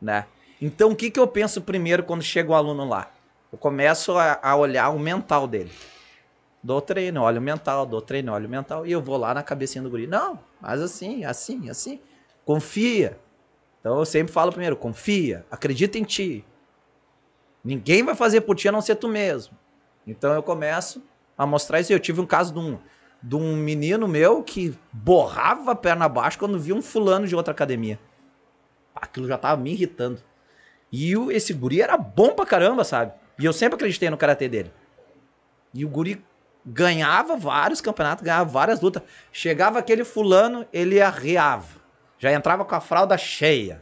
né? 0.02 0.26
Então, 0.62 0.92
o 0.92 0.96
que, 0.96 1.12
que 1.12 1.20
eu 1.20 1.28
penso 1.28 1.62
primeiro 1.62 2.04
quando 2.04 2.22
chega 2.24 2.52
o 2.52 2.56
aluno 2.56 2.88
lá? 2.88 3.12
Eu 3.52 3.58
começo 3.58 4.18
a, 4.18 4.40
a 4.42 4.56
olhar 4.56 4.90
o 4.90 5.00
mental 5.00 5.48
dele. 5.48 5.72
Dou 6.64 6.82
treino, 6.82 7.22
olho 7.22 7.40
o 7.40 7.44
mental, 7.44 7.86
dou 7.86 8.02
treino, 8.02 8.34
olho 8.34 8.48
o 8.48 8.50
mental, 8.50 8.88
e 8.88 8.92
eu 8.92 9.02
vou 9.02 9.18
lá 9.18 9.34
na 9.34 9.44
cabecinha 9.44 9.84
do 9.84 9.90
guri. 9.90 10.08
Não, 10.08 10.40
mas 10.60 10.82
assim, 10.82 11.24
assim, 11.24 11.70
assim. 11.70 12.00
Confia. 12.44 13.20
Então 13.86 14.00
eu 14.00 14.06
sempre 14.06 14.34
falo 14.34 14.52
primeiro, 14.52 14.76
confia, 14.76 15.46
acredita 15.52 16.00
em 16.00 16.04
ti. 16.04 16.44
Ninguém 17.64 18.02
vai 18.02 18.16
fazer 18.16 18.42
por 18.42 18.56
ti 18.56 18.68
a 18.68 18.72
não 18.72 18.82
ser 18.82 18.96
tu 18.96 19.08
mesmo. 19.08 19.56
Então 20.08 20.34
eu 20.34 20.42
começo 20.42 21.04
a 21.38 21.46
mostrar 21.46 21.80
isso. 21.80 21.94
Eu 21.94 22.00
tive 22.00 22.20
um 22.20 22.26
caso 22.26 22.52
de 22.52 22.58
um, 22.58 22.80
de 23.22 23.36
um 23.36 23.56
menino 23.56 24.08
meu 24.08 24.42
que 24.42 24.76
borrava 24.92 25.74
a 25.74 25.76
perna 25.76 26.06
abaixo 26.06 26.40
quando 26.40 26.58
via 26.58 26.74
um 26.74 26.82
fulano 26.82 27.28
de 27.28 27.36
outra 27.36 27.52
academia. 27.52 28.00
Aquilo 28.96 29.28
já 29.28 29.38
tava 29.38 29.62
me 29.62 29.74
irritando. 29.74 30.20
E 30.92 31.16
o, 31.16 31.32
esse 31.32 31.54
guri 31.54 31.80
era 31.80 31.96
bom 31.96 32.34
pra 32.34 32.44
caramba, 32.44 32.84
sabe? 32.84 33.14
E 33.38 33.46
eu 33.46 33.54
sempre 33.54 33.76
acreditei 33.76 34.10
no 34.10 34.18
karatê 34.18 34.50
dele. 34.50 34.74
E 35.72 35.86
o 35.86 35.90
guri 35.90 36.26
ganhava 36.66 37.38
vários 37.38 37.82
campeonatos, 37.82 38.24
ganhava 38.24 38.50
várias 38.50 38.82
lutas. 38.82 39.04
Chegava 39.32 39.78
aquele 39.78 40.04
fulano, 40.04 40.66
ele 40.74 41.00
arreava. 41.00 41.85
Já 42.18 42.32
entrava 42.32 42.64
com 42.66 42.76
a 42.76 42.80
fralda 42.80 43.18
cheia. 43.18 43.82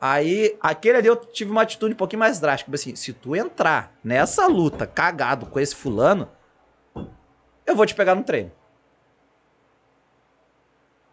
Aí, 0.00 0.56
aquele 0.60 0.98
ali 0.98 1.06
eu 1.06 1.16
tive 1.16 1.50
uma 1.50 1.62
atitude 1.62 1.94
um 1.94 1.96
pouquinho 1.96 2.20
mais 2.20 2.38
drástica. 2.38 2.74
Assim, 2.74 2.94
se 2.94 3.12
tu 3.12 3.34
entrar 3.34 3.92
nessa 4.04 4.46
luta 4.46 4.86
cagado 4.86 5.46
com 5.46 5.58
esse 5.58 5.74
fulano, 5.74 6.28
eu 7.66 7.74
vou 7.74 7.86
te 7.86 7.94
pegar 7.94 8.14
no 8.14 8.22
treino. 8.22 8.52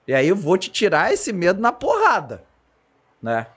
E 0.07 0.13
aí 0.13 0.27
eu 0.27 0.35
vou 0.35 0.57
te 0.57 0.69
tirar 0.69 1.13
esse 1.13 1.31
medo 1.31 1.61
na 1.61 1.71
porrada, 1.71 2.43
né? 3.21 3.47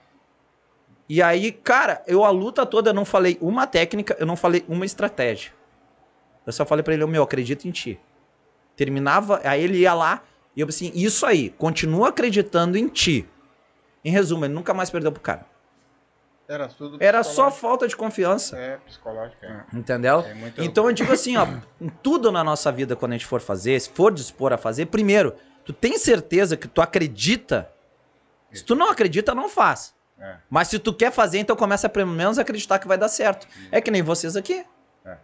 E 1.07 1.21
aí, 1.21 1.51
cara, 1.51 2.01
eu 2.07 2.23
a 2.23 2.29
luta 2.29 2.65
toda 2.65 2.91
eu 2.91 2.93
não 2.93 3.05
falei 3.05 3.37
uma 3.41 3.67
técnica, 3.67 4.15
eu 4.19 4.25
não 4.25 4.35
falei 4.35 4.63
uma 4.67 4.85
estratégia. 4.85 5.51
Eu 6.45 6.53
só 6.53 6.65
falei 6.65 6.83
pra 6.83 6.93
ele, 6.93 7.05
meu, 7.05 7.23
acredito 7.23 7.67
em 7.67 7.71
ti. 7.71 7.99
Terminava, 8.75 9.41
aí 9.43 9.63
ele 9.63 9.79
ia 9.79 9.93
lá 9.93 10.23
e 10.55 10.61
eu 10.61 10.67
assim, 10.67 10.91
isso 10.95 11.25
aí, 11.25 11.49
continua 11.51 12.09
acreditando 12.09 12.77
em 12.77 12.87
ti. 12.87 13.27
Em 14.03 14.11
resumo, 14.11 14.45
ele 14.45 14.53
nunca 14.53 14.73
mais 14.73 14.89
perdeu 14.89 15.11
pro 15.11 15.21
cara. 15.21 15.45
Era 16.47 16.67
tudo 16.67 16.97
Era 16.99 17.23
só 17.23 17.49
falta 17.49 17.87
de 17.87 17.95
confiança, 17.95 18.55
É, 18.55 18.77
psicológico, 18.77 19.43
é. 19.43 19.65
entendeu? 19.73 20.19
É 20.19 20.33
muito- 20.35 20.61
Então 20.63 20.85
eu 20.87 20.93
digo 20.93 21.11
assim, 21.11 21.35
ó, 21.37 21.47
em 21.81 21.89
tudo 21.89 22.31
na 22.31 22.43
nossa 22.43 22.71
vida 22.71 22.95
quando 22.95 23.13
a 23.13 23.15
gente 23.15 23.25
for 23.25 23.41
fazer, 23.41 23.79
se 23.79 23.89
for 23.89 24.13
dispor 24.13 24.53
a 24.53 24.57
fazer, 24.57 24.85
primeiro, 24.85 25.33
tu 25.65 25.73
tem 25.73 25.97
certeza 25.97 26.55
que 26.55 26.67
tu 26.67 26.81
acredita? 26.81 27.67
Se 28.53 28.63
tu 28.63 28.75
não 28.75 28.89
acredita, 28.91 29.33
não 29.33 29.49
faz. 29.49 29.95
É. 30.19 30.35
Mas 30.49 30.67
se 30.67 30.77
tu 30.79 30.93
quer 30.93 31.11
fazer, 31.11 31.39
então 31.39 31.55
começa 31.55 31.87
a 31.87 31.89
pelo 31.89 32.11
menos 32.11 32.37
acreditar 32.37 32.77
que 32.79 32.87
vai 32.87 32.97
dar 32.97 33.09
certo. 33.09 33.47
É 33.71 33.81
que 33.81 33.89
nem 33.91 34.03
vocês 34.03 34.35
aqui. 34.37 34.63
É. 35.03 35.17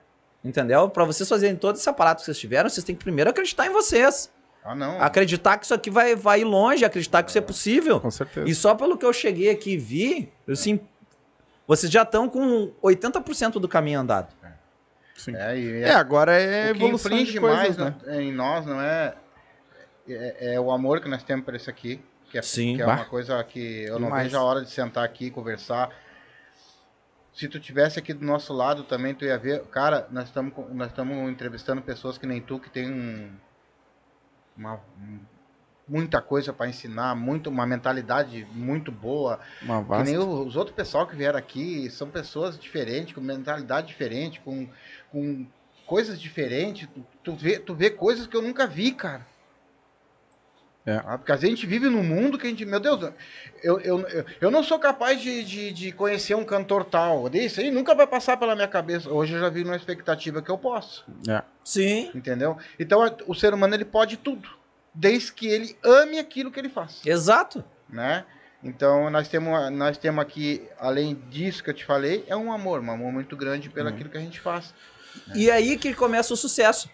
Entendeu? 0.44 0.90
Pra 0.90 1.06
vocês 1.06 1.30
fazerem 1.30 1.56
todo 1.56 1.76
esse 1.76 1.88
aparato 1.88 2.20
que 2.22 2.26
vocês 2.26 2.38
tiveram, 2.40 2.68
vocês 2.68 2.84
têm 2.84 2.96
que 2.96 3.04
primeiro 3.04 3.30
acreditar 3.30 3.68
em 3.68 3.70
vocês. 3.70 4.30
Ah, 4.64 4.76
não. 4.76 5.02
Acreditar 5.02 5.58
que 5.58 5.66
isso 5.66 5.74
aqui 5.74 5.90
vai, 5.90 6.16
vai 6.16 6.42
ir 6.42 6.44
longe, 6.44 6.86
acreditar 6.86 7.24
que 7.24 7.30
isso 7.30 7.38
é 7.38 7.42
possível. 7.42 8.00
Com 8.00 8.12
certeza. 8.12 8.48
E 8.48 8.54
só 8.54 8.76
pelo 8.76 8.98
que 8.98 9.06
eu 9.06 9.12
cheguei 9.14 9.50
aqui 9.50 9.72
e 9.74 9.78
vi, 9.78 10.32
eu, 10.48 10.54
assim, 10.54 10.80
vocês 11.68 11.92
já 11.92 12.04
estão 12.04 12.30
com 12.30 12.72
80% 12.84 13.54
do 13.54 13.68
caminho 13.68 14.00
andado. 14.00 14.34
Sim. 15.16 15.36
É, 15.36 15.58
e 15.58 15.84
É, 15.84 15.92
agora 15.94 16.34
é 16.40 16.72
o 16.72 16.76
que 16.76 16.84
evolução 16.84 17.12
infringe 17.12 17.32
de 17.34 17.40
coisas, 17.40 17.58
mais 17.60 17.78
né? 17.78 17.96
no- 18.06 18.20
em 18.22 18.32
nós 18.32 18.66
não 18.66 18.82
é, 18.82 19.14
é, 20.10 20.54
é 20.56 20.60
o 20.60 20.72
amor 20.72 21.00
que 21.02 21.08
nós 21.10 21.22
temos 21.24 21.46
por 21.46 21.54
isso 21.56 21.70
aqui. 21.70 22.00
Que 22.32 22.38
é, 22.38 22.42
Sim. 22.42 22.76
que 22.78 22.82
é 22.82 22.86
Bah. 22.86 22.96
uma 22.96 23.06
coisa 23.06 23.44
que 23.44 23.84
eu 23.84 24.00
não 24.00 24.08
Demais. 24.08 24.24
vejo 24.24 24.38
a 24.38 24.44
hora 24.44 24.62
de 24.64 24.70
sentar 24.72 25.04
aqui 25.04 25.26
e 25.26 25.32
conversar. 25.32 25.90
Se 27.34 27.48
tu 27.48 27.60
tivesse 27.60 28.00
aqui 28.00 28.14
do 28.14 28.26
nosso 28.26 28.54
lado 28.54 28.84
também, 28.84 29.14
tu 29.14 29.26
ia 29.26 29.38
ver. 29.38 29.62
Cara, 29.66 30.08
nós 30.12 30.26
estamos 30.26 30.54
nós 30.72 30.88
estamos 30.90 31.30
entrevistando 31.30 31.82
pessoas 31.82 32.18
que 32.18 32.26
nem 32.26 32.42
tu, 32.42 32.58
que 32.60 32.70
tem 32.70 32.90
um, 32.92 33.30
uma, 34.62 34.76
um- 34.76 35.20
muita 35.88 36.22
coisa 36.22 36.54
para 36.54 36.70
ensinar, 36.70 37.16
muito, 37.16 37.50
uma 37.50 37.66
mentalidade 37.66 38.48
muito 38.54 38.92
boa. 38.92 39.40
Uma 39.62 39.84
Que 39.84 40.04
nem 40.04 40.18
os 40.18 40.56
outros 40.56 40.76
pessoal 40.76 41.06
que 41.06 41.16
vieram 41.16 41.38
aqui 41.38 41.90
são 41.90 42.08
pessoas 42.10 42.58
diferentes, 42.58 43.14
com 43.14 43.20
mentalidade 43.20 43.88
diferente, 43.88 44.40
com, 44.40 44.70
com 45.12 45.46
coisas 45.86 46.22
diferentes. 46.22 46.88
Tu, 46.94 47.06
tu, 47.24 47.36
vê, 47.36 47.60
tu 47.60 47.76
vê 47.76 47.90
coisas 47.90 48.28
que 48.28 48.38
eu 48.38 48.42
nunca 48.42 48.66
vi, 48.66 48.92
cara. 48.94 49.26
É. 50.86 51.00
Ah, 51.06 51.18
Porque 51.18 51.32
às 51.32 51.42
vezes 51.42 51.54
a 51.54 51.56
gente 51.56 51.68
vive 51.68 51.88
num 51.90 52.04
mundo 52.04 52.38
que 52.40 52.48
a 52.48 52.50
gente. 52.50 52.66
Meu 52.66 52.80
Deus, 52.80 53.12
eu, 53.62 53.80
eu, 53.82 54.00
eu, 54.08 54.26
eu 54.42 54.52
não 54.52 54.64
sou 54.64 54.80
capaz 54.80 55.22
de, 55.22 55.44
de, 55.44 55.72
de 55.72 55.92
conhecer 55.92 56.34
um 56.36 56.44
cantor 56.44 56.86
tal. 56.86 57.30
Isso 57.34 57.60
aí 57.60 57.70
nunca 57.70 57.94
vai 57.94 58.08
passar 58.08 58.36
pela 58.38 58.56
minha 58.56 58.68
cabeça. 58.68 59.10
Hoje 59.10 59.34
eu 59.36 59.40
já 59.40 59.50
vi 59.50 59.64
numa 59.64 59.76
expectativa 59.76 60.42
que 60.42 60.50
eu 60.50 60.58
posso. 60.58 61.06
É. 61.30 61.44
Sim. 61.64 62.10
Entendeu? 62.16 62.58
Então 62.80 63.00
o 63.28 63.36
ser 63.36 63.54
humano 63.54 63.76
ele 63.76 63.86
pode 63.86 64.18
tudo. 64.18 64.50
Desde 64.94 65.32
que 65.32 65.48
ele 65.48 65.78
ame 65.86 66.20
aquilo 66.20 66.52
que 66.52 66.60
ele 66.60 66.68
faz 66.68 67.00
Exato. 67.06 67.64
né? 67.90 68.26
Então 68.64 69.10
nós 69.10 69.28
temos 69.30 69.72
nós 69.72 69.98
temos 69.98 70.22
aqui, 70.22 70.68
além 70.78 71.16
disso 71.30 71.64
que 71.64 71.70
eu 71.70 71.74
te 71.74 71.86
falei, 71.86 72.26
é 72.28 72.36
um 72.36 72.52
amor, 72.52 72.82
um 72.82 72.92
amor 72.92 73.12
muito 73.14 73.38
grande 73.38 73.70
pelo 73.70 73.88
Uhum. 73.88 73.94
aquilo 73.94 74.10
que 74.10 74.18
a 74.18 74.22
gente 74.22 74.40
faz. 74.40 74.74
E 75.36 75.50
aí 75.50 75.78
que 75.78 75.94
começa 75.94 76.34
o 76.34 76.38
sucesso. 76.38 76.90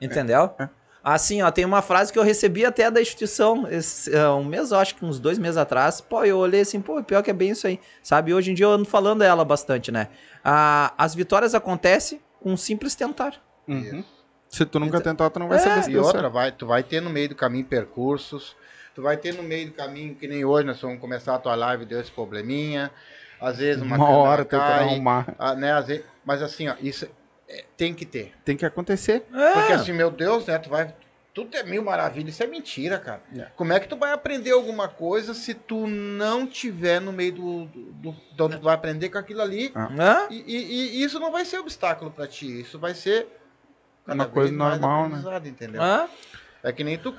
Entendeu? 0.00 0.54
É. 0.58 0.68
Assim, 1.02 1.40
ó, 1.40 1.50
tem 1.50 1.64
uma 1.64 1.80
frase 1.80 2.12
que 2.12 2.18
eu 2.18 2.22
recebi 2.22 2.64
até 2.64 2.90
da 2.90 3.00
instituição, 3.00 3.66
esse, 3.70 4.14
é, 4.14 4.28
um 4.28 4.44
mês, 4.44 4.70
acho 4.72 4.94
que 4.94 5.04
uns 5.04 5.18
dois 5.18 5.38
meses 5.38 5.56
atrás. 5.56 6.00
Pô, 6.00 6.24
eu 6.24 6.36
olhei 6.36 6.60
assim, 6.60 6.80
pô, 6.80 7.02
pior 7.02 7.22
que 7.22 7.30
é 7.30 7.34
bem 7.34 7.50
isso 7.50 7.66
aí. 7.66 7.80
Sabe, 8.02 8.34
hoje 8.34 8.50
em 8.50 8.54
dia 8.54 8.66
eu 8.66 8.70
ando 8.72 8.84
falando 8.84 9.22
ela 9.22 9.44
bastante, 9.44 9.90
né? 9.90 10.08
Ah, 10.44 10.92
as 10.98 11.14
vitórias 11.14 11.54
acontecem 11.54 12.20
com 12.40 12.52
um 12.52 12.56
simples 12.56 12.94
tentar. 12.94 13.34
Uhum. 13.66 14.04
Se 14.48 14.66
tu 14.66 14.78
nunca 14.78 14.98
Então- 14.98 15.12
tentar, 15.12 15.30
tu 15.30 15.38
não 15.38 15.48
vai 15.48 15.56
É. 15.58 15.60
saber 15.60 15.82
se 15.84 15.90
E 15.90 15.96
outra, 15.96 16.28
vai, 16.28 16.52
tu 16.52 16.66
vai 16.66 16.82
ter 16.82 17.00
no 17.00 17.08
meio 17.08 17.30
do 17.30 17.34
caminho 17.34 17.64
percursos, 17.64 18.54
tu 18.94 19.00
vai 19.00 19.16
ter 19.16 19.32
no 19.34 19.42
meio 19.42 19.68
do 19.68 19.72
caminho, 19.72 20.14
que 20.14 20.26
nem 20.28 20.44
hoje, 20.44 20.66
nós 20.66 20.80
vamos 20.82 21.00
começar 21.00 21.34
a 21.34 21.38
tua 21.38 21.54
live, 21.54 21.84
deu 21.86 22.00
esse 22.00 22.10
probleminha, 22.10 22.90
às 23.40 23.56
vezes 23.58 23.80
uma, 23.82 23.96
Uma 23.96 24.08
hora 24.10 24.44
cai, 24.44 24.80
arrumar. 24.84 25.26
né, 25.56 25.72
às 25.72 25.86
vezes, 25.86 26.04
mas 26.26 26.42
assim, 26.42 26.68
ó, 26.68 26.74
isso 26.80 27.08
é, 27.50 27.64
tem 27.76 27.92
que 27.94 28.06
ter. 28.06 28.32
Tem 28.44 28.56
que 28.56 28.64
acontecer. 28.64 29.20
Porque 29.30 29.72
É. 29.72 29.74
assim, 29.74 29.92
meu 29.92 30.10
Deus, 30.10 30.46
né, 30.46 30.58
tu 30.58 30.70
vai... 30.70 30.94
Tudo 31.32 31.56
é 31.56 31.62
mil 31.62 31.82
maravilhas, 31.84 32.34
isso 32.34 32.42
é 32.42 32.46
mentira, 32.46 32.98
cara. 32.98 33.22
É. 33.36 33.46
Como 33.54 33.72
é 33.72 33.78
que 33.78 33.86
tu 33.88 33.96
vai 33.96 34.12
aprender 34.12 34.50
alguma 34.50 34.88
coisa 34.88 35.32
se 35.32 35.54
tu 35.54 35.86
não 35.86 36.44
tiver 36.46 37.00
no 37.00 37.12
meio 37.12 37.32
do... 37.32 37.64
do, 37.66 37.80
do, 37.92 38.48
do 38.48 38.48
tu 38.58 38.62
vai 38.64 38.74
aprender 38.74 39.10
com 39.10 39.18
aquilo 39.18 39.40
ali 39.40 39.72
Hã? 39.76 40.26
E, 40.28 40.36
e- 40.46 40.96
e 40.98 41.02
isso 41.04 41.20
não 41.20 41.30
vai 41.30 41.44
ser 41.44 41.58
obstáculo 41.58 42.10
pra 42.10 42.26
ti, 42.26 42.60
isso 42.60 42.80
vai 42.80 42.94
ser 42.94 43.28
Uma 44.06 44.24
vez 44.24 44.30
coisa 44.34 44.52
mais 44.52 44.80
normal, 44.80 45.08
né? 45.08 45.40
entendeu? 45.44 45.80
É 46.62 46.72
que 46.72 46.84
nem 46.84 46.98
tu, 46.98 47.14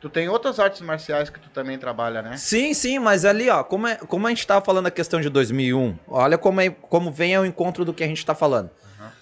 tu 0.00 0.08
tem 0.08 0.28
outras 0.28 0.58
artes 0.58 0.80
marciais 0.80 1.28
que 1.28 1.38
tu 1.40 1.50
também 1.50 1.76
trabalha, 1.76 2.22
né? 2.22 2.36
Sim, 2.36 2.72
sim, 2.72 2.98
mas 2.98 3.24
ali, 3.24 3.50
ó, 3.50 3.62
como, 3.64 3.86
é- 3.88 3.96
como 3.96 4.26
a 4.26 4.30
gente 4.30 4.46
tava 4.46 4.64
falando 4.64 4.86
a 4.86 4.90
questão 4.92 5.20
de 5.20 5.28
2001, 5.28 5.98
olha 6.08 6.38
como, 6.38 6.60
é, 6.60 6.70
como 6.70 7.10
vem 7.10 7.34
ao 7.34 7.44
encontro 7.44 7.84
do 7.84 7.92
que 7.92 8.02
a 8.04 8.06
gente 8.06 8.24
tá 8.24 8.34
falando. 8.34 8.70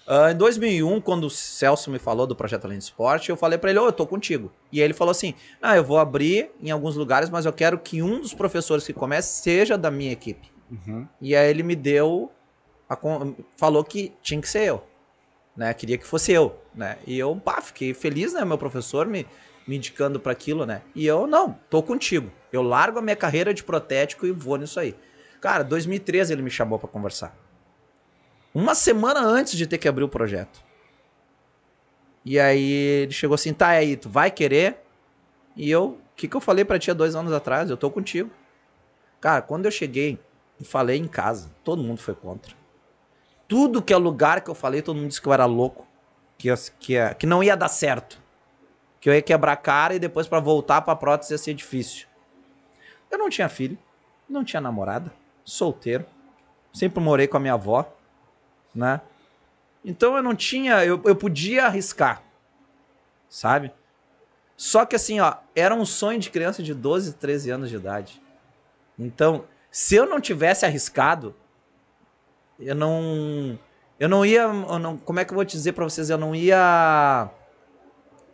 Ah, 0.07 0.33
em 0.33 0.37
2001, 0.37 1.01
quando 1.01 1.25
o 1.25 1.31
Celso 1.31 1.91
me 1.91 1.99
falou 1.99 2.27
do 2.27 2.37
Projeto 2.37 2.67
Além 2.67 2.79
do 2.79 2.83
Esporte, 2.83 3.31
eu 3.31 3.37
falei 3.37 3.59
pra 3.59 3.71
ele, 3.71 3.79
ô, 3.79 3.87
eu 3.87 3.93
tô 3.93 4.07
contigo. 4.07 4.53
E 4.71 4.81
aí 4.81 4.85
ele 4.85 4.95
falou 4.95 5.11
assim, 5.11 5.35
ah, 5.63 5.77
eu 5.77 5.85
vou 5.85 5.99
abrir 5.99 6.51
em 6.61 6.71
alguns 6.71 6.95
lugares, 6.95 7.31
mas 7.31 7.47
eu 7.47 7.53
quero 7.53 7.79
que 7.79 8.03
um 8.03 8.21
dos 8.21 8.35
professores 8.35 8.87
que 8.87 8.93
comece 8.93 9.43
seja 9.43 9.79
da 9.79 9.91
minha 9.91 10.13
equipe. 10.13 10.53
Uhum. 10.71 11.07
E 11.21 11.35
aí 11.35 11.49
ele 11.49 11.63
me 11.63 11.75
deu, 11.75 12.31
a 12.89 12.99
falou 13.57 13.83
que 13.83 14.13
tinha 14.23 14.41
que 14.41 14.49
ser 14.49 14.67
eu, 14.67 14.85
né? 15.57 15.73
Queria 15.73 15.97
que 15.97 16.07
fosse 16.07 16.33
eu, 16.33 16.59
né? 16.75 16.99
E 17.07 17.19
eu, 17.19 17.35
pá, 17.37 17.61
fiquei 17.63 17.95
feliz, 17.95 18.35
né? 18.35 18.45
Meu 18.45 18.59
professor 18.59 19.07
me, 19.07 19.27
me 19.67 19.77
indicando 19.77 20.21
para 20.21 20.33
aquilo, 20.33 20.67
né? 20.67 20.83
E 20.95 21.07
eu, 21.07 21.27
não, 21.27 21.59
tô 21.71 21.83
contigo. 21.83 22.31
Eu 22.53 22.63
largo 22.63 22.99
a 22.99 23.03
minha 23.03 23.17
carreira 23.17 23.55
de 23.55 23.65
protético 23.65 24.27
e 24.27 24.33
vou 24.33 24.57
nisso 24.57 24.79
aí. 24.79 24.95
Cara, 25.41 25.63
2013 25.63 26.33
ele 26.33 26.43
me 26.43 26.51
chamou 26.51 26.79
para 26.79 26.89
conversar. 26.89 27.37
Uma 28.55 28.75
semana 28.75 29.21
antes 29.21 29.57
de 29.57 29.67
ter 29.67 29.79
que 29.79 29.89
abrir 29.89 30.05
o 30.05 30.09
projeto. 30.09 30.63
E 32.25 32.39
aí 32.39 32.73
ele 32.73 33.13
chegou 33.13 33.35
assim, 33.35 33.53
tá 33.53 33.69
aí, 33.69 33.97
tu 33.97 34.09
vai 34.09 34.31
querer? 34.31 34.81
E 35.57 35.69
eu, 35.71 35.87
o 35.87 35.99
que, 36.15 36.29
que 36.29 36.37
eu 36.37 36.41
falei 36.41 36.65
pra 36.65 36.79
ti 36.79 36.91
há 36.91 36.95
dois 36.95 37.17
anos 37.17 37.33
atrás? 37.33 37.69
Eu 37.69 37.77
tô 37.77 37.91
contigo. 37.91 38.31
Cara, 39.21 39.43
quando 39.43 39.65
eu 39.65 39.71
cheguei 39.71 40.19
e 40.61 40.65
falei 40.65 40.99
em 40.99 41.09
casa, 41.09 41.51
todo 41.65 41.83
mundo 41.83 42.01
foi 42.01 42.15
contra. 42.15 42.55
Tudo 43.49 43.83
que 43.83 43.93
é 43.93 43.97
lugar 43.97 44.41
que 44.41 44.51
eu 44.51 44.55
falei, 44.55 44.81
todo 44.81 44.97
mundo 44.97 45.09
disse 45.09 45.21
que 45.21 45.29
eu 45.29 45.33
era 45.33 45.45
louco. 45.47 45.87
Que, 46.39 46.49
que, 46.79 47.15
que 47.19 47.27
não 47.27 47.43
ia 47.43 47.57
dar 47.57 47.69
certo. 47.69 48.21
Que 49.01 49.09
eu 49.11 49.15
ia 49.15 49.21
quebrar 49.21 49.53
a 49.53 49.57
cara 49.57 49.95
e 49.95 49.99
depois 49.99 50.27
pra 50.27 50.41
voltar 50.41 50.81
pra 50.83 50.97
prótese 50.97 51.35
ia 51.35 51.39
ser 51.39 51.55
difícil. 51.55 52.07
Eu 53.11 53.19
não 53.19 53.29
tinha 53.29 53.49
filho, 53.49 53.79
não 54.29 54.45
tinha 54.45 54.61
namorada, 54.61 55.13
solteiro. 55.45 56.07
Sempre 56.73 57.01
morei 57.03 57.29
com 57.29 57.37
a 57.37 57.41
minha 57.41 57.55
avó, 57.55 57.94
né? 58.75 59.01
Então 59.85 60.17
eu 60.17 60.23
não 60.23 60.35
tinha, 60.35 60.85
eu, 60.85 61.01
eu 61.05 61.15
podia 61.15 61.67
arriscar, 61.67 62.23
sabe? 63.29 63.73
Só 64.57 64.87
que 64.87 64.97
assim, 64.97 65.21
ó, 65.21 65.35
era 65.55 65.75
um 65.75 65.85
sonho 65.85 66.19
de 66.19 66.31
criança 66.31 66.63
de 66.63 66.73
12, 66.73 67.15
13 67.15 67.51
anos 67.51 67.69
de 67.71 67.77
idade. 67.77 68.23
Então, 68.99 69.45
se 69.71 69.95
eu 69.97 70.07
não 70.07 70.21
tivesse 70.21 70.65
arriscado, 70.65 71.35
eu 72.59 72.75
não. 72.75 73.59
Eu 73.99 74.09
não 74.09 74.25
ia. 74.25 74.43
eu 74.43 74.79
não- 74.79 74.97
como 74.97 75.19
é 75.21 75.25
que 75.25 75.33
eu 75.33 75.35
vou 75.35 75.45
te 75.45 75.53
dizer 75.57 75.73
pra 75.73 75.85
vocês? 75.85 76.09
Eu 76.11 76.19
não 76.19 76.35
ia 76.35 77.29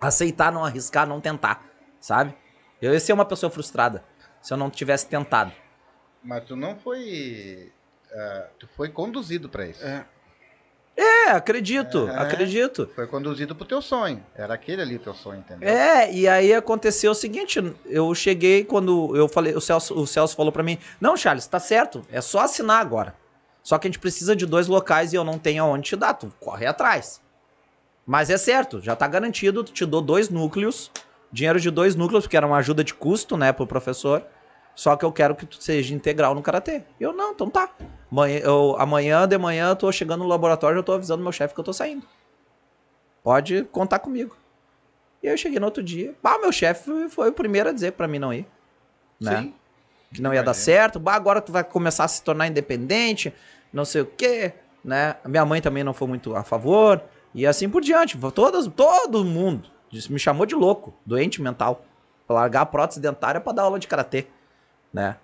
aceitar 0.00 0.52
não 0.52 0.64
arriscar, 0.64 1.06
não 1.06 1.20
tentar, 1.20 1.64
sabe? 2.00 2.34
Eu 2.80 2.92
ia 2.92 3.00
ser 3.00 3.12
uma 3.12 3.24
pessoa 3.24 3.50
frustrada 3.50 4.04
se 4.40 4.52
eu 4.52 4.56
não 4.56 4.70
tivesse 4.70 5.06
tentado. 5.06 5.52
Mas 6.22 6.44
tu 6.44 6.54
não 6.56 6.76
foi. 6.76 7.72
ah, 8.12 8.48
tu 8.58 8.66
foi 8.68 8.90
conduzido 8.90 9.48
pra 9.48 9.66
isso. 9.66 9.84
É. 9.84 10.04
É, 10.96 11.30
acredito, 11.30 12.08
É. 12.08 12.18
acredito. 12.18 12.90
Foi 12.94 13.06
conduzido 13.06 13.54
pro 13.54 13.64
teu 13.64 13.80
sonho. 13.80 14.22
Era 14.34 14.54
aquele 14.54 14.82
ali 14.82 14.96
o 14.96 14.98
teu 14.98 15.14
sonho, 15.14 15.38
entendeu? 15.40 15.68
É, 15.68 16.12
e 16.12 16.28
aí 16.28 16.52
aconteceu 16.52 17.12
o 17.12 17.14
seguinte, 17.14 17.62
eu 17.86 18.14
cheguei 18.14 18.64
quando 18.64 19.16
eu 19.16 19.26
falei, 19.28 19.54
o 19.54 19.60
Celso, 19.60 19.94
o 19.98 20.06
Celso 20.06 20.36
falou 20.36 20.52
pra 20.52 20.62
mim, 20.62 20.78
não, 21.00 21.16
Charles, 21.16 21.46
tá 21.46 21.58
certo, 21.58 22.02
é 22.10 22.20
só 22.20 22.40
assinar 22.40 22.80
agora. 22.80 23.14
Só 23.62 23.78
que 23.78 23.86
a 23.86 23.90
gente 23.90 23.98
precisa 23.98 24.34
de 24.36 24.44
dois 24.44 24.66
locais 24.66 25.12
e 25.12 25.16
eu 25.16 25.24
não 25.24 25.38
tenho 25.38 25.62
aonde 25.62 25.88
te 25.88 25.96
dar, 25.96 26.14
tu 26.14 26.32
corre 26.40 26.66
atrás. 26.66 27.20
Mas 28.06 28.28
é 28.28 28.36
certo, 28.36 28.80
já 28.80 28.96
tá 28.96 29.06
garantido, 29.06 29.62
te 29.62 29.86
dou 29.86 30.02
dois 30.02 30.28
núcleos, 30.28 30.90
dinheiro 31.32 31.60
de 31.60 31.70
dois 31.70 31.94
núcleos, 31.94 32.24
porque 32.24 32.36
era 32.36 32.46
uma 32.46 32.56
ajuda 32.56 32.82
de 32.82 32.92
custo, 32.92 33.36
né, 33.36 33.52
pro 33.52 33.66
professor. 33.66 34.22
Só 34.80 34.96
que 34.96 35.04
eu 35.04 35.12
quero 35.12 35.34
que 35.34 35.44
tu 35.44 35.62
seja 35.62 35.94
integral 35.94 36.34
no 36.34 36.40
karatê. 36.40 36.82
Eu 36.98 37.12
não, 37.12 37.32
então 37.32 37.50
tá. 37.50 37.68
Amanhã, 38.10 38.38
eu, 38.38 38.76
amanhã 38.78 39.28
de 39.28 39.36
manhã 39.36 39.68
eu 39.68 39.76
tô 39.76 39.92
chegando 39.92 40.22
no 40.22 40.26
laboratório, 40.26 40.78
eu 40.78 40.82
tô 40.82 40.94
avisando 40.94 41.22
meu 41.22 41.32
chefe 41.32 41.52
que 41.52 41.60
eu 41.60 41.64
tô 41.64 41.70
saindo. 41.70 42.02
Pode 43.22 43.64
contar 43.64 43.98
comigo. 43.98 44.34
E 45.22 45.28
aí 45.28 45.34
eu 45.34 45.36
cheguei 45.36 45.60
no 45.60 45.66
outro 45.66 45.82
dia. 45.82 46.14
Bah, 46.22 46.38
meu 46.38 46.50
chefe 46.50 47.10
foi 47.10 47.28
o 47.28 47.32
primeiro 47.34 47.68
a 47.68 47.72
dizer 47.72 47.92
pra 47.92 48.08
mim 48.08 48.18
não 48.18 48.32
ir. 48.32 48.46
Né? 49.20 49.42
Sim. 49.42 49.54
Que 50.14 50.22
não 50.22 50.32
ia 50.32 50.42
dar 50.42 50.54
certo. 50.54 50.98
Bah, 50.98 51.12
agora 51.12 51.42
tu 51.42 51.52
vai 51.52 51.62
começar 51.62 52.04
a 52.04 52.08
se 52.08 52.22
tornar 52.22 52.46
independente, 52.46 53.34
não 53.70 53.84
sei 53.84 54.00
o 54.00 54.06
quê, 54.06 54.54
né? 54.82 55.16
Minha 55.26 55.44
mãe 55.44 55.60
também 55.60 55.84
não 55.84 55.92
foi 55.92 56.08
muito 56.08 56.34
a 56.34 56.42
favor. 56.42 57.02
E 57.34 57.46
assim 57.46 57.68
por 57.68 57.82
diante. 57.82 58.16
Todas, 58.34 58.66
todo 58.66 59.26
mundo 59.26 59.68
me 60.08 60.18
chamou 60.18 60.46
de 60.46 60.54
louco, 60.54 60.94
doente 61.04 61.42
mental. 61.42 61.84
Pra 62.26 62.36
largar 62.36 62.62
a 62.62 62.66
prótese 62.66 62.98
dentária 62.98 63.42
pra 63.42 63.52
dar 63.52 63.64
aula 63.64 63.78
de 63.78 63.86
karatê, 63.86 64.26
né? 64.92 65.16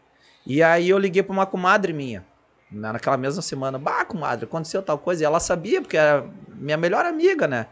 E 0.47 0.63
aí 0.63 0.89
eu 0.89 0.99
liguei 0.99 1.23
pra 1.23 1.33
uma 1.33 1.47
comadre 1.47 1.93
minha, 1.93 2.25
naquela 2.71 3.17
mesma 3.17 3.43
semana. 3.43 3.79
Bah, 3.79 4.05
comadre, 4.05 4.45
aconteceu 4.45 4.83
tal 4.83 4.99
coisa. 4.99 5.23
E 5.23 5.27
ela 5.27 5.41
sabia, 5.41 5.81
porque 5.81 5.97
era 5.97 6.25
minha 6.49 6.77
melhor 6.77 7.05
amiga, 7.05 7.49
né? 7.49 7.67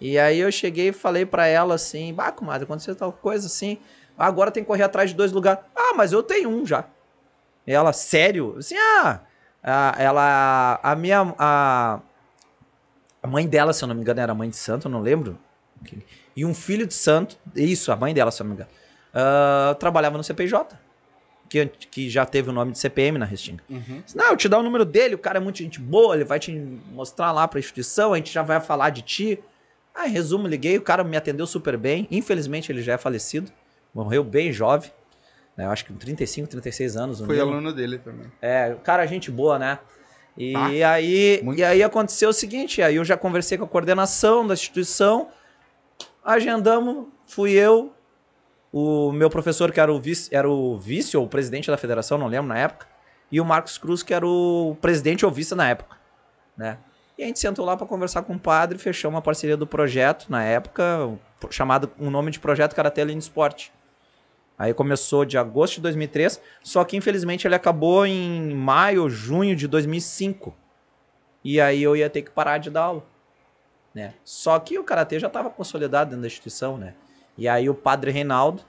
E 0.00 0.18
aí 0.18 0.38
eu 0.38 0.50
cheguei 0.50 0.88
e 0.88 0.92
falei 0.92 1.24
pra 1.24 1.46
ela 1.46 1.74
assim, 1.74 2.12
bah, 2.12 2.32
comadre, 2.32 2.64
aconteceu 2.64 2.94
tal 2.94 3.12
coisa 3.12 3.46
assim. 3.46 3.78
Agora 4.16 4.50
tem 4.50 4.62
que 4.62 4.66
correr 4.66 4.82
atrás 4.82 5.10
de 5.10 5.16
dois 5.16 5.32
lugares. 5.32 5.64
Ah, 5.74 5.94
mas 5.96 6.12
eu 6.12 6.22
tenho 6.22 6.48
um 6.48 6.66
já. 6.66 6.84
E 7.66 7.72
ela, 7.72 7.92
sério? 7.92 8.56
Assim, 8.58 8.76
ah, 8.76 9.20
ela, 9.98 10.80
a 10.82 10.94
minha, 10.96 11.34
a, 11.38 12.00
a 13.22 13.26
mãe 13.26 13.46
dela, 13.46 13.72
se 13.72 13.82
eu 13.84 13.88
não 13.88 13.94
me 13.94 14.00
engano, 14.00 14.20
era 14.20 14.34
mãe 14.34 14.50
de 14.50 14.56
santo, 14.56 14.88
não 14.88 15.00
lembro. 15.00 15.38
E 16.36 16.44
um 16.44 16.54
filho 16.54 16.86
de 16.86 16.94
santo, 16.94 17.36
isso, 17.54 17.92
a 17.92 17.96
mãe 17.96 18.12
dela, 18.12 18.30
se 18.30 18.42
eu 18.42 18.44
não 18.44 18.50
me 18.50 18.56
engano, 18.56 18.70
ah, 19.14 19.76
trabalhava 19.78 20.16
no 20.16 20.24
CPJ, 20.24 20.76
que, 21.52 21.66
que 21.90 22.10
já 22.10 22.24
teve 22.26 22.50
o 22.50 22.52
nome 22.52 22.72
de 22.72 22.78
CPM 22.78 23.18
na 23.18 23.24
Restinga. 23.26 23.62
Disse, 23.68 24.16
Não, 24.16 24.30
eu 24.30 24.36
te 24.36 24.48
dar 24.48 24.58
o 24.58 24.62
número 24.62 24.84
dele, 24.84 25.14
o 25.14 25.18
cara 25.18 25.38
é 25.38 25.40
muito 25.40 25.58
gente 25.58 25.78
boa, 25.78 26.14
ele 26.14 26.24
vai 26.24 26.38
te 26.40 26.52
mostrar 26.92 27.30
lá 27.32 27.46
pra 27.46 27.60
instituição, 27.60 28.12
a 28.12 28.16
gente 28.16 28.32
já 28.32 28.42
vai 28.42 28.60
falar 28.60 28.90
de 28.90 29.02
ti. 29.02 29.38
Ah, 29.94 30.08
em 30.08 30.10
resumo, 30.10 30.48
liguei, 30.48 30.78
o 30.78 30.82
cara 30.82 31.04
me 31.04 31.16
atendeu 31.16 31.46
super 31.46 31.76
bem. 31.76 32.08
Infelizmente, 32.10 32.72
ele 32.72 32.80
já 32.82 32.94
é 32.94 32.98
falecido. 32.98 33.52
Morreu 33.94 34.24
bem 34.24 34.50
jovem. 34.50 34.90
né, 35.54 35.66
Eu 35.66 35.70
acho 35.70 35.84
que 35.84 35.92
com 35.92 35.98
35, 35.98 36.48
36 36.48 36.96
anos. 36.96 37.20
o 37.20 37.26
Fui 37.26 37.36
Nilo. 37.36 37.50
aluno 37.50 37.72
dele 37.74 37.98
também. 37.98 38.26
É, 38.40 38.74
cara, 38.82 39.04
gente 39.04 39.30
boa, 39.30 39.58
né? 39.58 39.78
E 40.38 40.56
Ah, 40.82 40.92
aí, 40.92 41.42
e 41.56 41.62
aí 41.62 41.82
aconteceu 41.82 42.30
o 42.30 42.32
seguinte, 42.32 42.80
aí 42.80 42.96
eu 42.96 43.04
já 43.04 43.18
conversei 43.18 43.58
com 43.58 43.64
a 43.64 43.68
coordenação 43.68 44.46
da 44.46 44.54
instituição, 44.54 45.28
agendamos, 46.24 47.06
fui 47.26 47.52
eu, 47.52 47.92
o 48.72 49.12
meu 49.12 49.28
professor 49.28 49.70
que 49.70 49.78
era 49.78 49.92
o 49.92 50.00
vice, 50.00 50.34
era 50.34 50.48
o 50.48 50.78
vice 50.78 51.16
ou 51.16 51.24
o 51.26 51.28
presidente 51.28 51.70
da 51.70 51.76
federação, 51.76 52.16
não 52.16 52.26
lembro 52.26 52.48
na 52.48 52.58
época, 52.58 52.86
e 53.30 53.40
o 53.40 53.44
Marcos 53.44 53.76
Cruz 53.76 54.02
que 54.02 54.14
era 54.14 54.26
o 54.26 54.76
presidente 54.80 55.24
ou 55.26 55.30
vice 55.30 55.54
na 55.54 55.68
época, 55.68 55.96
né? 56.56 56.78
E 57.18 57.22
a 57.22 57.26
gente 57.26 57.38
sentou 57.38 57.64
lá 57.64 57.76
para 57.76 57.86
conversar 57.86 58.22
com 58.22 58.34
o 58.34 58.38
padre, 58.38 58.78
fechou 58.78 59.10
uma 59.10 59.20
parceria 59.20 59.56
do 59.56 59.66
projeto 59.66 60.26
na 60.30 60.42
época, 60.42 61.10
chamado 61.50 61.92
o 61.98 62.10
nome 62.10 62.30
de 62.30 62.40
projeto 62.40 62.74
Karatê 62.74 63.02
Além 63.02 63.18
do 63.18 63.20
Esporte. 63.20 63.70
Aí 64.58 64.72
começou 64.72 65.24
de 65.24 65.36
agosto 65.36 65.76
de 65.76 65.82
2003, 65.82 66.40
só 66.62 66.84
que 66.84 66.96
infelizmente 66.96 67.46
ele 67.46 67.54
acabou 67.54 68.06
em 68.06 68.54
maio, 68.54 69.08
junho 69.10 69.54
de 69.54 69.68
2005. 69.68 70.54
E 71.44 71.60
aí 71.60 71.82
eu 71.82 71.96
ia 71.96 72.08
ter 72.08 72.22
que 72.22 72.30
parar 72.30 72.58
de 72.58 72.70
dar 72.70 72.82
aula, 72.82 73.04
né? 73.94 74.14
Só 74.24 74.58
que 74.58 74.78
o 74.78 74.84
karatê 74.84 75.18
já 75.18 75.26
estava 75.26 75.50
consolidado 75.50 76.10
dentro 76.10 76.22
da 76.22 76.26
instituição, 76.26 76.78
né? 76.78 76.94
E 77.42 77.48
aí 77.48 77.68
o 77.68 77.74
padre 77.74 78.12
Reinaldo, 78.12 78.62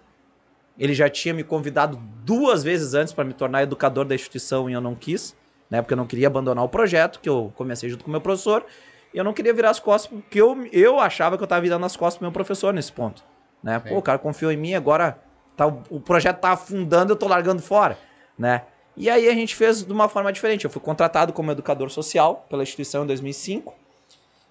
ele 0.80 0.96
já 0.96 1.08
tinha 1.08 1.32
me 1.32 1.44
convidado 1.44 1.96
duas 2.26 2.64
vezes 2.64 2.96
antes 2.96 3.14
para 3.14 3.24
me 3.24 3.32
tornar 3.32 3.62
educador 3.62 4.04
da 4.04 4.16
instituição 4.16 4.68
e 4.68 4.74
eu 4.74 4.82
não 4.82 4.96
quis, 4.96 5.36
né? 5.70 5.80
Porque 5.80 5.94
eu 5.94 5.98
não 5.98 6.08
queria 6.08 6.26
abandonar 6.26 6.66
o 6.66 6.68
projeto 6.68 7.20
que 7.20 7.30
eu 7.30 7.54
comecei 7.56 7.88
junto 7.88 8.04
com 8.04 8.10
o 8.10 8.12
meu 8.12 8.20
professor. 8.20 8.66
E 9.14 9.18
eu 9.20 9.24
não 9.24 9.32
queria 9.32 9.54
virar 9.54 9.70
as 9.70 9.80
costas 9.80 10.12
porque 10.12 10.42
eu, 10.42 10.68
eu 10.72 11.00
achava 11.00 11.38
que 11.38 11.44
eu 11.44 11.46
estava 11.46 11.62
virando 11.62 11.86
as 11.86 11.96
costas 11.96 12.18
pro 12.18 12.26
meu 12.26 12.32
professor 12.32 12.74
nesse 12.74 12.92
ponto, 12.92 13.24
né? 13.62 13.78
Pô, 13.78 14.00
o 14.00 14.02
cara 14.02 14.18
confiou 14.18 14.52
em 14.52 14.58
mim, 14.58 14.74
agora 14.74 15.20
tá, 15.56 15.68
o, 15.68 16.00
projeto 16.00 16.40
tá 16.40 16.54
afundando, 16.54 17.14
eu 17.14 17.16
tô 17.16 17.28
largando 17.28 17.62
fora, 17.62 17.96
né? 18.36 18.64
E 18.98 19.08
aí 19.08 19.30
a 19.30 19.34
gente 19.36 19.56
fez 19.56 19.86
de 19.86 19.94
uma 19.94 20.10
forma 20.10 20.34
diferente. 20.34 20.66
Eu 20.66 20.72
fui 20.72 20.82
contratado 20.82 21.32
como 21.32 21.52
educador 21.52 21.92
social 21.92 22.48
pela 22.50 22.64
instituição 22.64 23.04
em 23.04 23.08
2005. 23.08 23.72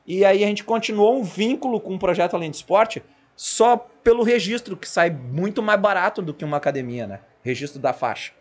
E 0.06 0.24
aí 0.24 0.44
a 0.44 0.46
gente 0.46 0.62
continuou 0.62 1.18
um 1.18 1.24
vínculo 1.24 1.80
com 1.80 1.96
o 1.96 1.98
projeto 1.98 2.36
Além 2.36 2.50
do 2.50 2.54
Esporte 2.54 3.02
só 3.36 3.76
pelo 3.76 4.22
registro, 4.22 4.76
que 4.76 4.88
sai 4.88 5.10
muito 5.10 5.62
mais 5.62 5.80
barato 5.80 6.20
do 6.20 6.34
que 6.34 6.44
uma 6.44 6.56
academia, 6.56 7.06
né? 7.06 7.20
Registro 7.42 7.80
da 7.80 7.92
faixa. 7.92 8.32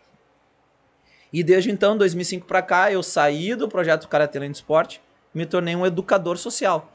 E 1.32 1.42
desde 1.42 1.70
então, 1.70 1.96
2005 1.96 2.46
para 2.46 2.62
cá, 2.62 2.92
eu 2.92 3.02
saí 3.02 3.54
do 3.54 3.68
projeto 3.68 4.06
Karatê 4.08 4.38
Além 4.38 4.50
do 4.50 4.54
Esporte, 4.54 5.02
me 5.32 5.46
tornei 5.46 5.74
um 5.74 5.86
educador 5.86 6.36
social. 6.36 6.92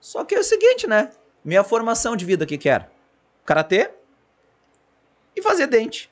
Só 0.00 0.24
que 0.24 0.34
é 0.34 0.40
o 0.40 0.44
seguinte, 0.44 0.86
né? 0.86 1.10
Minha 1.44 1.62
formação 1.62 2.16
de 2.16 2.24
vida, 2.24 2.44
o 2.44 2.46
que 2.46 2.58
que 2.58 2.68
era? 2.68 2.90
Karatê 3.44 3.90
e 5.36 5.42
fazer 5.42 5.66
dente. 5.66 6.10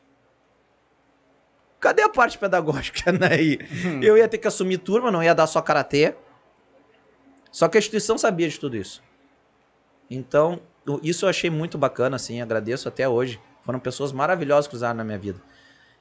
Cadê 1.81 2.03
a 2.03 2.09
parte 2.09 2.39
pedagógica 2.39 3.13
aí? 3.29 3.59
Eu 4.03 4.17
ia 4.17 4.29
ter 4.29 4.39
que 4.39 4.49
assumir 4.49 4.79
turma, 4.79 5.11
não 5.11 5.23
ia 5.23 5.35
dar 5.35 5.47
só 5.47 5.61
karatê. 5.61 6.15
Só 7.51 7.69
que 7.69 7.79
a 7.79 7.81
instituição 7.81 8.19
sabia 8.19 8.49
de 8.49 8.59
tudo 8.59 8.77
isso. 8.77 9.03
Então, 10.11 10.61
isso 11.03 11.25
eu 11.25 11.29
achei 11.29 11.51
muito 11.51 11.77
bacana, 11.77 12.17
assim, 12.17 12.41
agradeço 12.41 12.89
até 12.89 13.09
hoje. 13.09 13.41
Foram 13.63 13.79
pessoas 13.79 14.13
maravilhosas 14.13 14.67
que 14.67 14.75
usaram 14.75 14.97
na 14.97 15.05
minha 15.05 15.19
vida. 15.19 15.41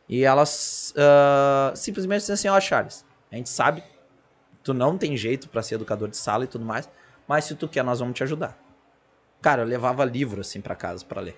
E 0.08 0.24
elas 0.24 0.94
ah, 0.98 1.74
simplesmente 1.76 2.20
disseram 2.22 2.36
assim, 2.36 2.48
ó, 2.48 2.60
Charles, 2.60 3.06
a 3.32 3.36
gente 3.36 3.50
sabe, 3.50 3.84
tu 4.64 4.74
não 4.74 4.98
tem 4.98 5.18
jeito 5.18 5.50
pra 5.50 5.62
ser 5.62 5.76
educador 5.76 6.08
de 6.08 6.16
sala 6.18 6.46
e 6.46 6.48
tudo 6.48 6.64
mais, 6.64 6.90
mas 7.28 7.44
se 7.46 7.56
tu 7.56 7.68
quer, 7.68 7.84
nós 7.84 8.00
vamos 8.00 8.16
te 8.16 8.24
ajudar. 8.24 8.58
Cara, 9.42 9.62
eu 9.64 9.66
levava 9.68 10.06
livro, 10.06 10.42
assim, 10.42 10.62
pra 10.62 10.76
casa 10.76 11.04
pra 11.06 11.22
ler 11.22 11.38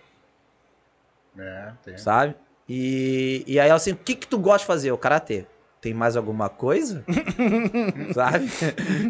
É, 1.37 1.71
tem. 1.83 1.97
sabe? 1.97 2.35
E, 2.67 3.43
e 3.47 3.59
aí 3.59 3.67
ela 3.67 3.77
assim, 3.77 3.93
o 3.93 3.97
que 3.97 4.15
que 4.15 4.27
tu 4.27 4.37
gosta 4.37 4.59
de 4.59 4.65
fazer? 4.67 4.91
O 4.91 4.97
karatê. 4.97 5.47
Tem 5.81 5.93
mais 5.93 6.15
alguma 6.15 6.49
coisa? 6.49 7.03
sabe? 8.13 8.47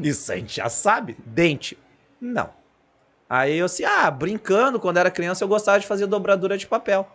Isso 0.08 0.32
a 0.32 0.36
gente 0.38 0.56
já 0.56 0.70
sabe. 0.70 1.18
Dente. 1.26 1.78
Não. 2.22 2.52
Aí 3.30 3.58
eu 3.60 3.66
assim, 3.68 3.84
ah, 3.86 4.10
brincando, 4.10 4.80
quando 4.80 4.98
era 4.98 5.12
criança 5.12 5.44
eu 5.44 5.48
gostava 5.48 5.80
de 5.80 5.86
fazer 5.86 6.08
dobradura 6.08 6.58
de 6.58 6.66
papel. 6.66 7.08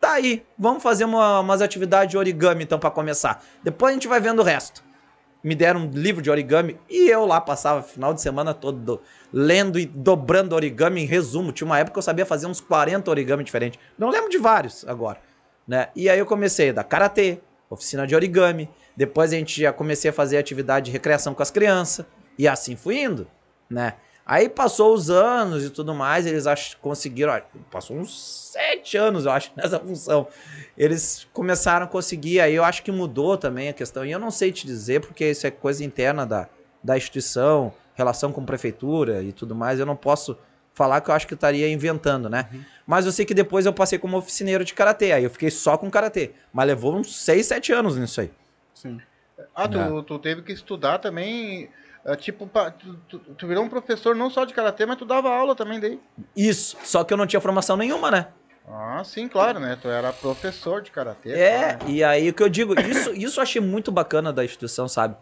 Tá 0.00 0.12
aí, 0.12 0.44
vamos 0.58 0.82
fazer 0.82 1.04
uma- 1.04 1.40
umas 1.40 1.60
atividades 1.60 2.10
de 2.12 2.16
origami 2.16 2.64
então 2.64 2.78
pra 2.78 2.90
começar. 2.90 3.44
Depois 3.62 3.90
a 3.90 3.94
gente 3.94 4.08
vai 4.08 4.20
vendo 4.20 4.38
o 4.40 4.44
resto. 4.44 4.82
Me 5.42 5.54
deram 5.54 5.80
um 5.80 5.90
livro 5.90 6.22
de 6.22 6.30
origami 6.30 6.78
e 6.88 7.08
eu 7.10 7.24
lá 7.26 7.40
passava 7.40 7.82
final 7.82 8.14
de 8.14 8.20
semana 8.20 8.54
todo 8.54 8.78
do- 8.78 9.02
lendo 9.32 9.78
e 9.78 9.86
dobrando 9.86 10.54
origami 10.54 11.02
em 11.02 11.06
resumo. 11.06 11.52
Tinha 11.52 11.66
uma 11.66 11.78
época 11.78 11.92
que 11.94 11.98
eu 11.98 12.02
sabia 12.02 12.24
fazer 12.26 12.46
uns 12.46 12.60
40 12.60 13.10
origami 13.10 13.44
diferentes. 13.44 13.78
Não 13.98 14.08
lembro 14.08 14.30
de 14.30 14.38
vários 14.38 14.86
agora, 14.88 15.20
né? 15.66 15.88
E 15.94 16.08
aí 16.08 16.18
eu 16.18 16.26
comecei 16.26 16.70
a 16.70 16.72
dar 16.72 16.84
karatê, 16.84 17.40
oficina 17.70 18.06
de 18.06 18.14
origami. 18.14 18.68
Depois 18.96 19.32
a 19.32 19.36
gente 19.36 19.60
já 19.60 19.72
comecei 19.72 20.10
a 20.10 20.14
fazer 20.14 20.38
atividade 20.38 20.86
de 20.86 20.92
recreação 20.92 21.34
com 21.34 21.42
as 21.42 21.50
crianças. 21.50 22.04
E 22.36 22.48
assim 22.48 22.74
fui 22.76 23.00
indo, 23.02 23.26
né? 23.70 23.94
Aí 24.28 24.46
passou 24.46 24.92
os 24.92 25.08
anos 25.08 25.64
e 25.64 25.70
tudo 25.70 25.94
mais, 25.94 26.26
eles 26.26 26.44
conseguiram, 26.82 27.32
ó, 27.32 27.40
passou 27.70 27.96
uns 27.96 28.50
sete 28.52 28.94
anos, 28.98 29.24
eu 29.24 29.32
acho, 29.32 29.50
nessa 29.56 29.80
função. 29.80 30.26
Eles 30.76 31.26
começaram 31.32 31.86
a 31.86 31.88
conseguir, 31.88 32.38
aí 32.38 32.54
eu 32.54 32.62
acho 32.62 32.82
que 32.82 32.92
mudou 32.92 33.38
também 33.38 33.70
a 33.70 33.72
questão, 33.72 34.04
e 34.04 34.12
eu 34.12 34.18
não 34.18 34.30
sei 34.30 34.52
te 34.52 34.66
dizer, 34.66 35.00
porque 35.00 35.30
isso 35.30 35.46
é 35.46 35.50
coisa 35.50 35.82
interna 35.82 36.26
da, 36.26 36.46
da 36.84 36.94
instituição, 36.94 37.72
relação 37.94 38.30
com 38.30 38.44
prefeitura 38.44 39.22
e 39.22 39.32
tudo 39.32 39.54
mais, 39.54 39.80
eu 39.80 39.86
não 39.86 39.96
posso 39.96 40.36
falar 40.74 41.00
que 41.00 41.10
eu 41.10 41.14
acho 41.14 41.26
que 41.26 41.32
eu 41.32 41.36
estaria 41.36 41.72
inventando, 41.72 42.28
né? 42.28 42.48
Mas 42.86 43.06
eu 43.06 43.12
sei 43.12 43.24
que 43.24 43.32
depois 43.32 43.64
eu 43.64 43.72
passei 43.72 43.98
como 43.98 44.18
oficineiro 44.18 44.62
de 44.62 44.74
karatê, 44.74 45.10
aí 45.12 45.24
eu 45.24 45.30
fiquei 45.30 45.50
só 45.50 45.78
com 45.78 45.90
karatê, 45.90 46.32
mas 46.52 46.66
levou 46.66 46.94
uns 46.94 47.16
seis, 47.16 47.46
sete 47.46 47.72
anos 47.72 47.96
nisso 47.96 48.20
aí. 48.20 48.30
Sim. 48.74 49.00
Ah, 49.54 49.66
tu, 49.66 49.78
É. 49.78 50.02
tu 50.02 50.18
teve 50.18 50.42
que 50.42 50.52
estudar 50.52 50.98
também. 50.98 51.70
É, 52.04 52.16
tipo, 52.16 52.48
tu, 52.78 52.94
tu- 53.08 53.18
tu 53.34 53.46
virou 53.46 53.64
um 53.64 53.68
professor 53.68 54.14
não 54.14 54.30
só 54.30 54.44
de 54.44 54.54
karatê, 54.54 54.86
mas 54.86 54.96
tu 54.96 55.04
dava 55.04 55.28
aula 55.30 55.54
também 55.54 55.78
daí. 55.80 56.00
Isso, 56.36 56.76
só 56.84 57.04
que 57.04 57.12
eu 57.12 57.16
não 57.16 57.26
tinha 57.26 57.40
formação 57.40 57.76
nenhuma, 57.76 58.10
né? 58.10 58.28
Ah, 58.66 59.02
sim, 59.04 59.26
claro, 59.28 59.58
né? 59.60 59.78
Tu 59.80 59.88
era 59.88 60.12
professor 60.12 60.82
de 60.82 60.90
karatê. 60.90 61.32
É, 61.32 61.74
claro. 61.74 61.90
e 61.90 62.04
aí 62.04 62.28
o 62.28 62.34
que 62.34 62.42
eu 62.42 62.48
digo, 62.48 62.78
isso, 62.80 63.12
isso 63.16 63.38
eu 63.38 63.42
achei 63.42 63.60
muito 63.60 63.90
bacana 63.90 64.32
da 64.32 64.44
instituição, 64.44 64.86
sabe? 64.88 65.16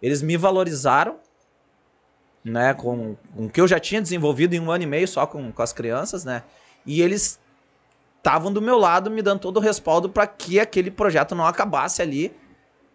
Eles 0.00 0.22
me 0.22 0.36
valorizaram, 0.36 1.18
né, 2.44 2.74
com, 2.74 3.14
com 3.34 3.46
o 3.46 3.50
que 3.50 3.60
eu 3.60 3.68
já 3.68 3.78
tinha 3.78 4.00
desenvolvido 4.02 4.54
em 4.54 4.60
um 4.60 4.70
ano 4.70 4.82
e 4.84 4.86
meio 4.86 5.06
só 5.06 5.26
com, 5.26 5.52
com 5.52 5.62
as 5.62 5.72
crianças, 5.72 6.24
né? 6.24 6.42
E 6.84 7.00
eles 7.00 7.38
estavam 8.18 8.52
do 8.52 8.60
meu 8.60 8.78
lado 8.78 9.10
me 9.10 9.22
dando 9.22 9.40
todo 9.40 9.56
o 9.58 9.60
respaldo 9.60 10.08
para 10.08 10.26
que 10.26 10.58
aquele 10.58 10.90
projeto 10.90 11.34
não 11.34 11.46
acabasse 11.46 12.02
ali. 12.02 12.34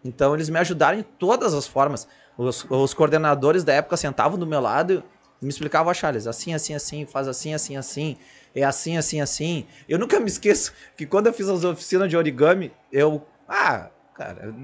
Então 0.04 0.34
eles 0.34 0.48
me 0.48 0.58
ajudaram 0.58 0.98
em 0.98 1.02
todas 1.02 1.54
as 1.54 1.66
formas. 1.66 2.06
Os, 2.38 2.64
os 2.70 2.94
coordenadores 2.94 3.64
da 3.64 3.74
época 3.74 3.96
sentavam 3.96 4.38
do 4.38 4.46
meu 4.46 4.60
lado 4.60 5.02
e 5.42 5.44
me 5.44 5.50
explicavam, 5.50 5.90
"Ó, 5.90 5.94
Charles, 5.94 6.26
assim, 6.26 6.54
assim, 6.54 6.72
assim, 6.74 7.04
faz 7.04 7.26
assim, 7.28 7.52
assim, 7.52 7.76
assim, 7.76 8.16
é 8.54 8.62
assim, 8.64 8.96
assim, 8.96 9.20
assim. 9.20 9.66
Eu 9.88 9.98
nunca 9.98 10.18
me 10.20 10.28
esqueço 10.28 10.72
que 10.96 11.04
quando 11.04 11.26
eu 11.26 11.32
fiz 11.32 11.48
as 11.48 11.64
oficinas 11.64 12.08
de 12.08 12.16
origami, 12.16 12.72
eu. 12.92 13.26
Ah, 13.48 13.90
cara, 14.14 14.54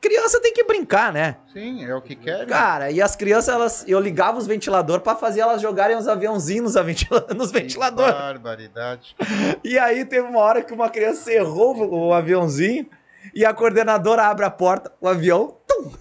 criança 0.00 0.38
tem 0.38 0.52
que 0.52 0.64
brincar, 0.64 1.10
né? 1.14 1.36
Sim, 1.50 1.82
é 1.82 1.94
o 1.94 2.02
que 2.02 2.14
quer. 2.14 2.40
né? 2.40 2.44
Cara, 2.46 2.90
e 2.90 3.00
as 3.00 3.16
crianças, 3.16 3.54
elas, 3.54 3.84
eu 3.88 3.98
ligava 3.98 4.36
os 4.36 4.46
ventiladores 4.46 5.02
pra 5.02 5.16
fazer 5.16 5.40
elas 5.40 5.62
jogarem 5.62 5.96
uns 5.96 6.06
aviãozinhos 6.06 6.74
nos 6.74 6.84
ventila- 6.84 7.26
nos 7.34 7.50
Que 7.50 7.58
ventiladores. 7.60 8.12
Barbaridade. 8.14 9.16
E 9.64 9.78
aí 9.78 10.04
teve 10.04 10.28
uma 10.28 10.40
hora 10.40 10.62
que 10.62 10.74
uma 10.74 10.90
criança 10.90 11.32
errou 11.32 11.74
o 11.90 12.12
aviãozinho 12.12 12.86
e 13.32 13.44
a 13.44 13.54
coordenadora 13.54 14.24
abre 14.26 14.44
a 14.44 14.50
porta, 14.50 14.92
o 15.00 15.08
avião, 15.08 15.56
tum, 15.66 15.92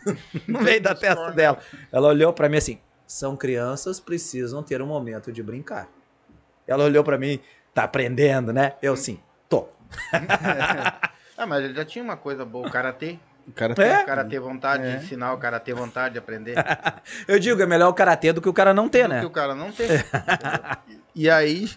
no 0.47 0.61
meio 0.61 0.81
da 0.81 0.95
testa 0.95 1.31
dela. 1.31 1.59
Ela 1.91 2.07
olhou 2.07 2.33
pra 2.33 2.49
mim 2.49 2.57
assim: 2.57 2.79
são 3.05 3.35
crianças, 3.37 3.99
precisam 3.99 4.63
ter 4.63 4.81
um 4.81 4.87
momento 4.87 5.31
de 5.31 5.43
brincar. 5.43 5.87
Ela 6.67 6.83
olhou 6.85 7.03
pra 7.03 7.17
mim, 7.17 7.39
tá 7.73 7.83
aprendendo, 7.83 8.51
né? 8.53 8.73
Eu 8.81 8.95
sim, 8.95 9.19
tô. 9.47 9.67
Ah, 11.35 11.47
mas 11.47 11.63
ele 11.63 11.73
já 11.73 11.83
tinha 11.83 12.03
uma 12.03 12.15
coisa 12.15 12.45
boa, 12.45 12.67
o 12.67 12.71
karatê. 12.71 13.17
O 13.47 13.51
cara 13.51 13.73
É? 13.83 14.03
O 14.03 14.05
cara 14.05 14.23
ter 14.23 14.39
vontade 14.39 14.83
É. 14.85 14.91
de 14.97 15.03
ensinar, 15.03 15.33
o 15.33 15.37
cara 15.39 15.59
ter 15.59 15.73
vontade 15.73 16.13
de 16.13 16.19
aprender. 16.19 16.55
Eu 17.27 17.39
digo, 17.39 17.59
é 17.59 17.65
melhor 17.65 17.89
o 17.89 17.93
karatê 17.93 18.31
do 18.31 18.39
que 18.39 18.47
o 18.47 18.53
cara 18.53 18.71
não 18.71 18.87
ter, 18.87 19.07
Do 19.07 19.09
que 19.09 19.15
né? 19.15 19.25
o 19.25 19.29
cara 19.31 19.55
não 19.55 19.71
tem. 19.71 19.87
E 21.15 21.29
aí, 21.29 21.69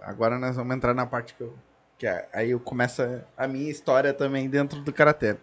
agora 0.00 0.38
nós 0.38 0.54
vamos 0.56 0.74
entrar 0.76 0.94
na 0.94 1.06
parte 1.06 1.34
que 1.34 1.40
eu 1.42 1.54
que 2.04 2.08
é- 2.08 2.28
aí 2.34 2.54
começa 2.58 3.26
a 3.34 3.48
minha 3.48 3.70
história 3.70 4.12
também 4.12 4.46
dentro 4.50 4.80
do 4.82 4.92
Karatê. 4.92 5.36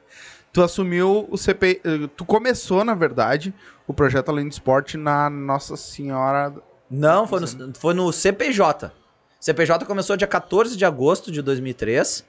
Tu 0.53 0.61
assumiu 0.61 1.27
o 1.31 1.35
CP... 1.37 1.81
eh, 1.83 2.07
Tu 2.15 2.23
começou, 2.23 2.83
na 2.85 2.93
verdade, 2.93 3.51
o 3.87 3.93
projeto 3.95 4.29
Além 4.29 4.47
do 4.47 4.51
Esporte 4.51 4.95
na 4.95 5.27
Nossa 5.27 5.75
Senhora... 5.75 6.53
Não, 6.89 7.25
foi 7.25 7.39
no, 7.39 7.47
foi 7.75 7.93
no 7.95 8.11
CPJ. 8.13 8.91
CPJ 9.39 9.85
começou 9.85 10.15
dia 10.15 10.27
14 10.27 10.77
de 10.77 10.85
agosto 10.85 11.31
de 11.31 11.41
2003, 11.41 12.23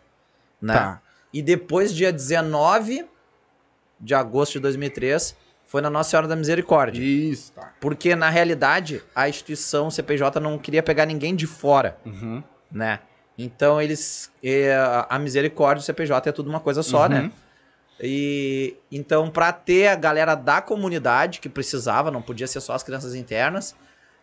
né? 0.62 0.72
Tá. 0.72 1.02
E 1.30 1.42
depois, 1.42 1.92
dia 1.92 2.10
19 2.12 3.04
de 4.00 4.14
agosto 4.14 4.52
de 4.54 4.60
2003, 4.60 5.36
foi 5.66 5.82
na 5.82 5.90
Nossa 5.90 6.10
Senhora 6.10 6.28
da 6.28 6.36
Misericórdia. 6.36 7.02
Isso, 7.02 7.52
tá. 7.52 7.72
Porque, 7.80 8.14
na 8.16 8.30
realidade, 8.30 9.02
a 9.14 9.28
instituição 9.28 9.90
CPJ 9.90 10.40
não 10.40 10.56
queria 10.58 10.82
pegar 10.82 11.04
ninguém 11.04 11.34
de 11.36 11.46
fora, 11.46 11.98
Uhum. 12.06 12.42
né? 12.70 13.00
Então, 13.38 13.80
eles... 13.80 14.30
eh, 14.42 14.74
a 15.08 15.18
Misericórdia 15.18 15.80
e 15.80 15.82
o 15.82 15.86
CPJ 15.86 16.28
é 16.28 16.32
tudo 16.32 16.50
uma 16.50 16.60
coisa 16.60 16.82
só, 16.82 17.02
Uhum. 17.04 17.08
né? 17.08 17.32
E 18.00 18.76
então, 18.90 19.30
para 19.30 19.52
ter 19.52 19.86
a 19.86 19.94
galera 19.94 20.34
da 20.34 20.60
comunidade 20.60 21.40
que 21.40 21.48
precisava, 21.48 22.10
não 22.10 22.20
podia 22.22 22.46
ser 22.46 22.60
só 22.60 22.74
as 22.74 22.82
crianças 22.82 23.14
internas, 23.14 23.74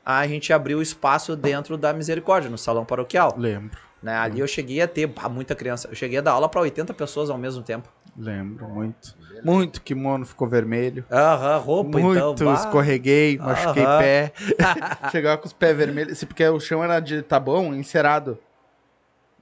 a 0.06 0.28
gente 0.28 0.52
abriu 0.52 0.82
espaço 0.82 1.36
dentro 1.36 1.78
da 1.78 1.94
Misericórdia, 1.94 2.50
no 2.50 2.58
salão 2.58 2.84
paroquial. 2.86 3.36
Lembro, 3.38 3.80
Né? 4.02 4.16
Ali 4.16 4.40
eu 4.40 4.48
cheguei 4.48 4.82
a 4.82 4.88
ter 4.88 5.08
bah, 5.08 5.28
muita 5.30 5.56
criança. 5.56 5.88
Eu 5.90 5.96
cheguei 5.96 6.18
a 6.20 6.22
dar 6.22 6.32
aula 6.32 6.48
para 6.50 6.62
80 6.62 6.94
pessoas 6.94 7.30
ao 7.30 7.38
mesmo 7.38 7.62
tempo. 7.64 7.90
lembro, 8.18 8.68
muito. 8.68 9.18
Muito 9.44 9.82
kimono 9.82 10.26
ficou 10.26 10.48
vermelho. 10.48 11.06
Aham, 11.10 11.58
roupa 11.60 12.00
Muito, 12.00 12.18
então. 12.18 12.36
bah. 12.36 12.54
escorreguei, 12.56 13.38
machuquei 13.38 13.84
Aham. 13.86 13.98
pé. 14.00 14.34
Chegava 15.12 15.38
com 15.38 15.48
os 15.48 15.54
pés 15.54 15.76
vermelhos. 15.78 16.22
Porque 16.26 16.46
o 16.46 16.60
chão 16.60 16.84
era 16.84 17.00
de 17.00 17.22
tabão 17.22 17.74
encerado. 17.74 18.38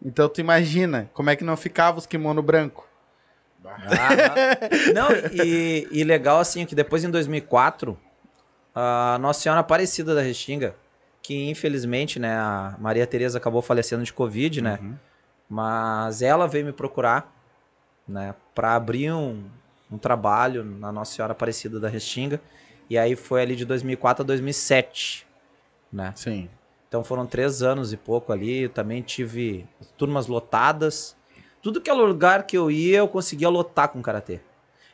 Então 0.03 0.29
tu 0.29 0.39
imagina 0.39 1.09
como 1.13 1.29
é 1.29 1.35
que 1.35 1.43
não 1.43 1.57
ficava 1.57 1.97
os 1.97 2.05
kimono 2.05 2.41
branco. 2.41 2.87
Aham. 3.65 4.93
Não, 4.93 5.09
e, 5.33 5.87
e 5.91 6.03
legal 6.03 6.39
assim 6.39 6.65
que 6.65 6.75
depois 6.75 7.03
em 7.03 7.09
2004, 7.09 7.97
a 8.73 9.17
Nossa 9.19 9.41
Senhora 9.41 9.61
Aparecida 9.61 10.15
da 10.15 10.21
Restinga, 10.21 10.75
que 11.21 11.49
infelizmente, 11.49 12.19
né, 12.19 12.37
a 12.37 12.75
Maria 12.79 13.05
Tereza 13.05 13.37
acabou 13.37 13.61
falecendo 13.61 14.03
de 14.03 14.13
Covid, 14.13 14.61
né? 14.61 14.79
Uhum. 14.81 14.95
Mas 15.49 16.21
ela 16.21 16.47
veio 16.47 16.65
me 16.65 16.71
procurar, 16.71 17.33
né, 18.07 18.33
para 18.53 18.75
abrir 18.75 19.11
um, 19.11 19.43
um 19.91 19.97
trabalho 19.97 20.63
na 20.63 20.91
Nossa 20.91 21.15
Senhora 21.15 21.33
Aparecida 21.33 21.79
da 21.79 21.89
Restinga. 21.89 22.39
E 22.89 22.97
aí 22.97 23.15
foi 23.15 23.41
ali 23.41 23.55
de 23.55 23.65
2004 23.65 24.23
a 24.23 24.25
2007, 24.25 25.27
né? 25.91 26.13
Sim. 26.15 26.49
Então 26.87 27.03
foram 27.03 27.25
três 27.25 27.61
anos 27.61 27.91
e 27.91 27.97
pouco 27.97 28.31
ali. 28.31 28.63
Eu 28.63 28.69
também 28.69 29.01
tive 29.01 29.67
turmas 29.97 30.27
lotadas. 30.27 31.15
Tudo 31.61 31.81
que 31.81 31.89
é 31.89 31.93
lugar 31.93 32.43
que 32.47 32.57
eu 32.57 32.71
ia, 32.71 32.99
eu 32.99 33.07
conseguia 33.07 33.49
lotar 33.49 33.89
com 33.89 34.01
karatê. 34.01 34.39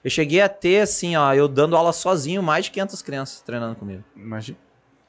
Eu 0.03 0.09
cheguei 0.09 0.41
a 0.41 0.49
ter, 0.49 0.81
assim, 0.81 1.15
ó, 1.15 1.33
eu 1.33 1.47
dando 1.47 1.77
aula 1.77 1.93
sozinho, 1.93 2.41
mais 2.43 2.65
de 2.65 2.71
500 2.71 3.01
crianças 3.01 3.41
treinando 3.41 3.75
comigo, 3.75 4.03
Imagina. 4.15 4.57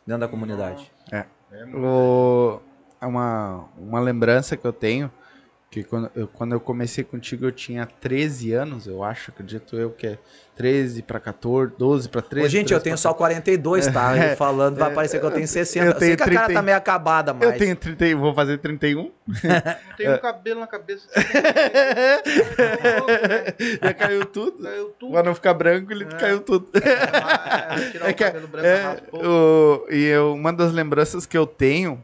dentro 0.06 0.20
da 0.20 0.28
comunidade. 0.28 0.90
É, 1.10 1.24
O- 1.74 2.60
é 3.00 3.06
uma, 3.06 3.64
uma 3.76 4.00
lembrança 4.00 4.56
que 4.56 4.64
eu 4.64 4.72
tenho, 4.72 5.10
que 5.74 5.82
quando 5.82 6.08
eu, 6.14 6.28
quando 6.28 6.52
eu 6.52 6.60
comecei 6.60 7.02
contigo 7.02 7.44
eu 7.46 7.50
tinha 7.52 7.84
13 7.84 8.52
anos, 8.52 8.86
eu 8.86 9.02
acho, 9.02 9.32
acredito 9.32 9.74
eu, 9.76 9.90
que 9.90 10.06
é 10.06 10.18
13 10.54 11.02
para 11.02 11.18
14, 11.18 11.72
12 11.76 12.08
para 12.08 12.22
13. 12.22 12.46
Ô, 12.46 12.48
gente, 12.48 12.72
eu 12.72 12.78
13 12.78 12.84
tenho 12.84 12.94
pra 12.94 13.02
só 13.02 13.12
42, 13.12 13.88
tá? 13.88 14.16
É, 14.16 14.32
Eu 14.32 14.36
falando, 14.36 14.76
vai 14.78 14.94
parecer 14.94 15.18
que 15.18 15.26
eu 15.26 15.32
tenho 15.32 15.48
60. 15.48 15.84
eu 15.84 15.92
Eu, 15.92 15.98
sei 15.98 16.00
tenho 16.00 16.16
que 16.16 16.22
a 16.22 16.26
cara 16.26 16.44
30. 16.46 16.60
tá 16.60 16.62
meio 16.62 16.76
acabada, 16.76 17.34
mas... 17.34 17.42
Eu 17.50 17.58
tenho 17.58 17.74
30, 17.74 18.16
vou 18.16 18.32
fazer 18.32 18.58
31. 18.58 19.10
Tem 19.96 20.14
um 20.14 20.18
cabelo 20.18 20.60
na 20.60 20.66
cabeça. 20.68 21.08
Já 23.82 23.94
caiu 23.94 24.24
tudo. 24.26 24.62
Caiu 24.62 24.88
tudo. 24.98 25.12
Pra 25.12 25.22
não 25.22 25.34
ficar 25.34 25.54
branco, 25.54 25.92
ele 25.92 26.04
É. 26.04 26.08
caiu 26.08 26.40
tudo. 26.40 26.68
Tirar 27.90 28.08
É 28.08 28.10
o 28.10 28.14
que- 28.14 28.24
cabelo 28.24 28.48
branco, 28.48 28.66
É, 28.66 28.82
raspou. 28.82 29.20
o- 29.24 29.86
e 29.90 30.04
eu, 30.04 30.32
uma 30.34 30.52
das 30.52 30.72
lembranças 30.72 31.26
que 31.26 31.36
eu 31.36 31.46
tenho 31.46 32.02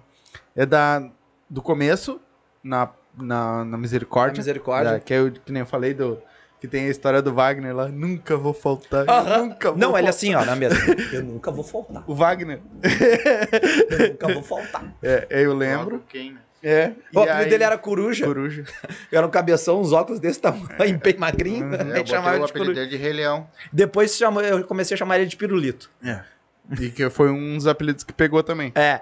é 0.57 0.65
da, 0.67 1.03
do 1.49 1.63
começo, 1.63 2.21
na, 2.63 2.91
na, 3.17 3.65
na 3.65 3.77
Misericórdia. 3.77 4.39
misericórdia. 4.41 4.91
É, 4.97 5.01
que, 5.01 5.13
eu, 5.15 5.31
que 5.33 5.53
nem 5.53 5.61
eu 5.61 5.67
falei, 5.67 5.95
do, 5.95 6.19
que 6.61 6.69
tem 6.69 6.87
a 6.87 6.89
história 6.91 7.21
do 7.23 7.33
Wagner 7.35 7.75
lá. 7.75 7.89
Nunca 7.89 8.37
vou 8.37 8.53
faltar. 8.53 9.09
Aham. 9.09 9.39
Nunca 9.47 9.71
vou 9.71 9.79
Não, 9.79 9.89
ele 9.89 9.93
faltar. 9.95 10.09
assim, 10.11 10.35
ó, 10.35 10.45
na 10.45 10.55
mesa. 10.57 10.77
Eu 11.13 11.23
nunca 11.25 11.51
vou 11.51 11.65
faltar. 11.65 12.05
O 12.07 12.15
Wagner. 12.15 12.61
Eu 13.91 14.09
nunca 14.11 14.29
vou 14.35 14.43
faltar. 14.43 14.85
É, 15.03 15.27
eu 15.31 15.55
lembro. 15.55 16.03
Quem, 16.09 16.33
né? 16.33 16.41
É. 16.63 16.93
O 17.15 17.21
apelido 17.21 17.43
aí- 17.45 17.49
dele 17.49 17.65
era 17.65 17.79
Coruja. 17.79 18.27
Coruja. 18.27 18.65
Era 19.11 19.27
um 19.27 19.31
cabeção, 19.31 19.81
uns 19.81 19.93
óculos 19.93 20.21
desse 20.21 20.39
tamanho, 20.41 20.99
bem 21.03 21.17
magrinho. 21.17 21.65
Uhum. 21.67 21.73
a 21.93 21.97
É, 21.97 22.01
eu 22.01 22.07
chamava 22.07 22.37
o 22.37 22.39
ele 22.41 22.47
de 22.47 22.53
Coruja. 22.53 22.75
dele 22.75 22.87
de 22.91 22.97
Rei 22.99 23.13
Leão. 23.15 23.49
Depois 23.73 24.15
chamou- 24.15 24.43
eu 24.43 24.63
comecei 24.65 24.95
a 24.95 24.99
chamar 24.99 25.17
ele 25.19 25.27
de 25.27 25.37
Pirulito. 25.39 25.91
É. 26.05 26.21
E 26.79 26.91
que 26.91 27.09
foi 27.09 27.31
um 27.31 27.57
dos 27.57 27.67
apelidos 27.67 28.05
que 28.05 28.13
pegou 28.13 28.43
também. 28.43 28.73
É. 28.75 29.01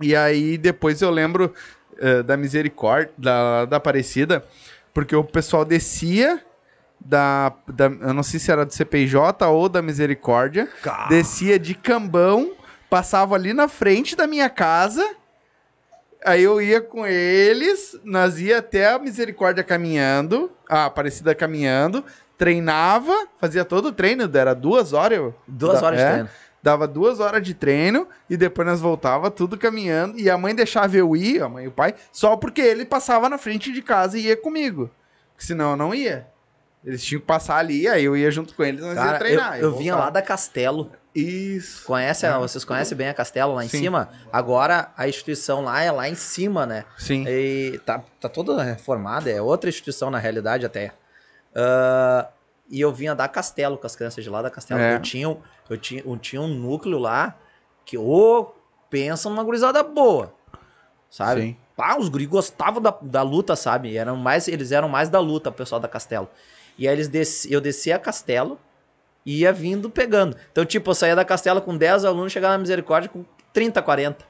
E 0.00 0.16
aí 0.16 0.58
depois 0.58 1.00
eu 1.00 1.10
lembro 1.10 1.54
eh, 2.02 2.22
da 2.22 2.36
Misericórdia, 2.36 3.10
da, 3.16 3.64
da 3.64 3.76
Aparecida, 3.78 4.44
porque 4.92 5.16
o 5.16 5.24
pessoal 5.24 5.64
descia 5.64 6.42
da, 7.00 7.52
da. 7.66 7.86
Eu 7.86 8.12
não 8.12 8.22
sei 8.22 8.38
se 8.38 8.50
era 8.52 8.66
do 8.66 8.72
CPJ 8.74 9.46
ou 9.48 9.68
da 9.68 9.80
Misericórdia. 9.80 10.68
Cara. 10.82 11.08
Descia 11.08 11.58
de 11.58 11.74
cambão, 11.74 12.52
passava 12.90 13.34
ali 13.34 13.52
na 13.54 13.68
frente 13.68 14.14
da 14.14 14.26
minha 14.26 14.50
casa. 14.50 15.02
Aí 16.24 16.42
eu 16.44 16.60
ia 16.62 16.80
com 16.80 17.04
eles, 17.06 17.98
nós 18.04 18.38
ia 18.38 18.58
até 18.58 18.92
a 18.92 18.98
Misericórdia 18.98 19.64
caminhando, 19.64 20.52
a 20.68 20.84
Aparecida 20.84 21.34
caminhando, 21.34 22.04
treinava, 22.38 23.12
fazia 23.40 23.64
todo 23.64 23.86
o 23.86 23.92
treino, 23.92 24.30
era 24.32 24.54
duas 24.54 24.92
horas. 24.92 25.18
eu- 25.18 25.34
Duas 25.48 25.80
da- 25.80 25.86
horas 25.86 25.98
de 25.98 26.04
é, 26.04 26.10
treino. 26.12 26.28
Dava 26.62 26.86
duas 26.86 27.18
horas 27.18 27.42
de 27.42 27.54
treino 27.54 28.06
e 28.30 28.36
depois 28.36 28.66
nós 28.68 28.80
voltava 28.80 29.30
tudo 29.30 29.58
caminhando. 29.58 30.18
E 30.18 30.30
a 30.30 30.38
mãe 30.38 30.54
deixava 30.54 30.96
eu 30.96 31.16
ir, 31.16 31.42
a 31.42 31.48
mãe 31.48 31.64
e 31.64 31.68
o 31.68 31.72
pai, 31.72 31.94
só 32.12 32.36
porque 32.36 32.60
ele 32.60 32.84
passava 32.84 33.28
na 33.28 33.36
frente 33.36 33.72
de 33.72 33.82
casa 33.82 34.16
e 34.16 34.26
ia 34.26 34.36
comigo. 34.36 34.88
Porque 35.32 35.44
senão 35.44 35.72
eu 35.72 35.76
não 35.76 35.94
ia. 35.94 36.28
Eles 36.84 37.04
tinham 37.04 37.20
que 37.20 37.26
passar 37.26 37.56
ali, 37.56 37.86
aí 37.88 38.04
eu 38.04 38.16
ia 38.16 38.30
junto 38.30 38.54
com 38.54 38.62
eles, 38.64 38.80
nós 38.80 38.94
ia 38.96 39.02
Cara, 39.02 39.14
eu, 39.14 39.18
treinar. 39.18 39.58
eu 39.60 39.76
vinha 39.76 39.94
lá 39.96 40.10
da 40.10 40.22
Castelo. 40.22 40.90
Isso. 41.14 41.84
Conhece, 41.84 42.26
É. 42.26 42.32
Vocês 42.38 42.64
conhecem 42.64 42.96
bem 42.96 43.08
a 43.08 43.14
Castelo 43.14 43.54
lá 43.54 43.64
em 43.64 43.68
Sim. 43.68 43.80
cima? 43.80 44.08
Agora 44.32 44.90
a 44.96 45.06
instituição 45.08 45.62
lá 45.62 45.82
é 45.82 45.90
lá 45.90 46.08
em 46.08 46.14
cima, 46.14 46.64
né? 46.64 46.84
Sim. 46.96 47.24
E 47.28 47.78
tá, 47.84 48.02
tá 48.20 48.28
toda 48.28 48.62
reformada, 48.62 49.30
é 49.30 49.40
outra 49.42 49.68
instituição 49.68 50.10
na 50.10 50.18
realidade 50.18 50.64
até. 50.64 50.92
Ah, 51.54 52.28
e 52.70 52.80
eu 52.80 52.90
vinha 52.92 53.14
da 53.14 53.28
Castelo, 53.28 53.76
com 53.76 53.86
as 53.86 53.94
crianças 53.94 54.24
de 54.24 54.30
lá 54.30 54.40
da 54.40 54.50
Castelo. 54.50 54.80
É. 54.80 54.94
Eu, 54.94 55.00
tinha, 55.00 55.36
eu, 55.72 55.78
tinha, 55.78 56.02
eu 56.04 56.16
tinha 56.16 56.40
um 56.42 56.48
núcleo 56.48 56.98
lá 56.98 57.36
que, 57.84 57.96
ô, 57.98 58.52
pensa 58.90 59.28
numa 59.28 59.42
gurizada 59.42 59.82
boa, 59.82 60.32
sabe? 61.10 61.40
Sim. 61.40 61.56
Pá, 61.76 61.96
os 61.98 62.08
guri 62.08 62.26
gostavam 62.26 62.80
da, 62.80 62.94
da 63.00 63.22
luta, 63.22 63.56
sabe? 63.56 63.96
Eram 63.96 64.16
mais, 64.16 64.46
eles 64.46 64.72
eram 64.72 64.88
mais 64.88 65.08
da 65.08 65.18
luta, 65.18 65.50
o 65.50 65.52
pessoal 65.52 65.80
da 65.80 65.88
Castelo. 65.88 66.28
E 66.78 66.86
aí 66.86 66.94
eles 66.94 67.08
desci, 67.08 67.52
eu 67.52 67.60
descia 67.60 67.96
a 67.96 67.98
Castelo 67.98 68.58
e 69.24 69.40
ia 69.40 69.52
vindo 69.52 69.88
pegando. 69.88 70.36
Então, 70.50 70.64
tipo, 70.64 70.90
eu 70.90 70.94
saía 70.94 71.16
da 71.16 71.24
Castelo 71.24 71.60
com 71.62 71.76
10 71.76 72.04
alunos, 72.04 72.32
chegava 72.32 72.54
na 72.54 72.58
Misericórdia 72.58 73.08
com 73.10 73.24
30, 73.52 73.80
40. 73.80 74.24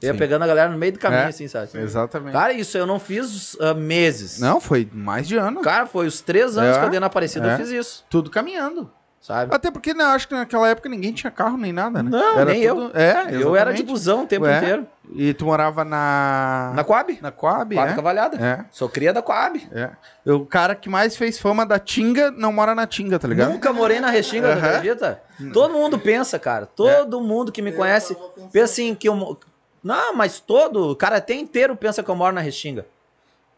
Eu 0.00 0.08
ia 0.08 0.12
Sim. 0.12 0.18
pegando 0.18 0.42
a 0.42 0.46
galera 0.46 0.70
no 0.70 0.78
meio 0.78 0.92
do 0.92 0.98
caminho, 0.98 1.22
É. 1.22 1.26
assim, 1.26 1.48
sabe? 1.48 1.70
Exatamente. 1.78 2.32
Cara, 2.32 2.52
isso 2.52 2.76
eu 2.78 2.86
não 2.86 3.00
fiz 3.00 3.56
ah, 3.60 3.74
meses. 3.74 4.38
Não, 4.38 4.60
foi 4.60 4.88
mais 4.92 5.26
de 5.26 5.36
ano. 5.36 5.60
Cara, 5.62 5.86
foi 5.86 6.06
os 6.06 6.20
três 6.20 6.56
anos 6.56 6.76
É, 6.76 6.78
que 6.80 6.86
eu 6.86 6.90
dei 6.90 7.00
na 7.00 7.06
Aparecida, 7.06 7.48
é. 7.48 7.54
eu 7.54 7.56
fiz 7.56 7.70
isso, 7.70 8.04
Tudo 8.08 8.30
caminhando. 8.30 8.90
Sabe? 9.20 9.54
Até 9.54 9.70
porque 9.70 9.92
né, 9.94 10.04
acho 10.04 10.26
que 10.28 10.34
naquela 10.34 10.68
época 10.68 10.88
ninguém 10.88 11.12
tinha 11.12 11.30
carro 11.30 11.56
nem 11.56 11.72
nada, 11.72 12.02
né? 12.02 12.10
Não, 12.10 12.44
nem 12.44 12.66
tudo- 12.68 12.90
É, 12.96 13.26
eu 13.30 13.54
era 13.56 13.72
de 13.72 13.78
exatamente. 13.80 13.84
busão 13.84 14.22
o 14.24 14.26
tempo 14.26 14.44
Ué? 14.46 14.56
inteiro. 14.58 14.86
E 15.14 15.32
tu 15.32 15.46
morava 15.46 15.84
na. 15.84 16.72
Na 16.74 16.84
Coab? 16.84 17.18
Na 17.22 17.30
Coab, 17.30 17.74
Coab 17.74 17.90
é? 17.92 17.94
Cavalhada. 17.94 18.36
É, 18.36 18.64
Sou 18.70 18.88
cria 18.88 19.12
da 19.12 19.22
Coab. 19.22 19.66
é. 19.72 19.90
O 20.30 20.44
cara 20.44 20.74
que 20.74 20.88
mais 20.88 21.16
fez 21.16 21.38
fama 21.38 21.64
da 21.64 21.78
Tinga 21.78 22.30
não 22.30 22.52
mora 22.52 22.74
na 22.74 22.86
Tinga, 22.86 23.18
tá 23.18 23.26
ligado? 23.26 23.50
Nunca 23.52 23.72
morei 23.72 24.00
na 24.00 24.10
Restinga, 24.10 24.52
tu 24.52 24.58
Aham. 24.58 24.68
acredita? 24.68 25.22
Todo 25.52 25.72
mundo 25.72 25.98
pensa, 25.98 26.38
cara. 26.38 26.66
Todo 26.66 27.20
mundo 27.20 27.50
que 27.50 27.62
me 27.62 27.72
conhece 27.72 28.14
pensa 28.52 28.64
assim 28.72 28.94
que 28.94 29.08
eu. 29.08 29.38
Não, 29.82 30.14
mas 30.14 30.40
todo, 30.40 30.90
o 30.90 30.96
cara 30.96 31.16
até 31.16 31.34
inteiro 31.34 31.74
pensa 31.76 32.02
que 32.02 32.10
eu 32.10 32.14
moro 32.16 32.34
na 32.34 32.40
Restinga. 32.42 32.84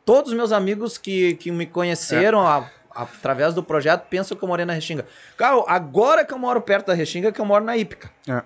Todos 0.04 0.30
os 0.30 0.36
meus 0.36 0.52
amigos 0.52 0.96
que, 0.98 1.34
que 1.34 1.50
me 1.50 1.66
conheceram 1.66 2.40
a- 2.46 2.58
a- 2.58 2.70
através 2.94 3.54
do 3.54 3.62
projeto 3.62 4.06
pensam 4.08 4.36
que 4.36 4.42
eu 4.42 4.48
morei 4.48 4.64
na 4.64 4.72
Restinga. 4.72 5.06
Cara, 5.36 5.62
agora 5.66 6.24
que 6.24 6.32
eu 6.34 6.38
moro 6.38 6.60
perto 6.60 6.86
da 6.86 6.94
Restinga, 6.94 7.32
que 7.32 7.40
eu 7.40 7.44
moro 7.44 7.64
na 7.64 7.76
Ípica. 7.76 8.10
É. 8.28 8.42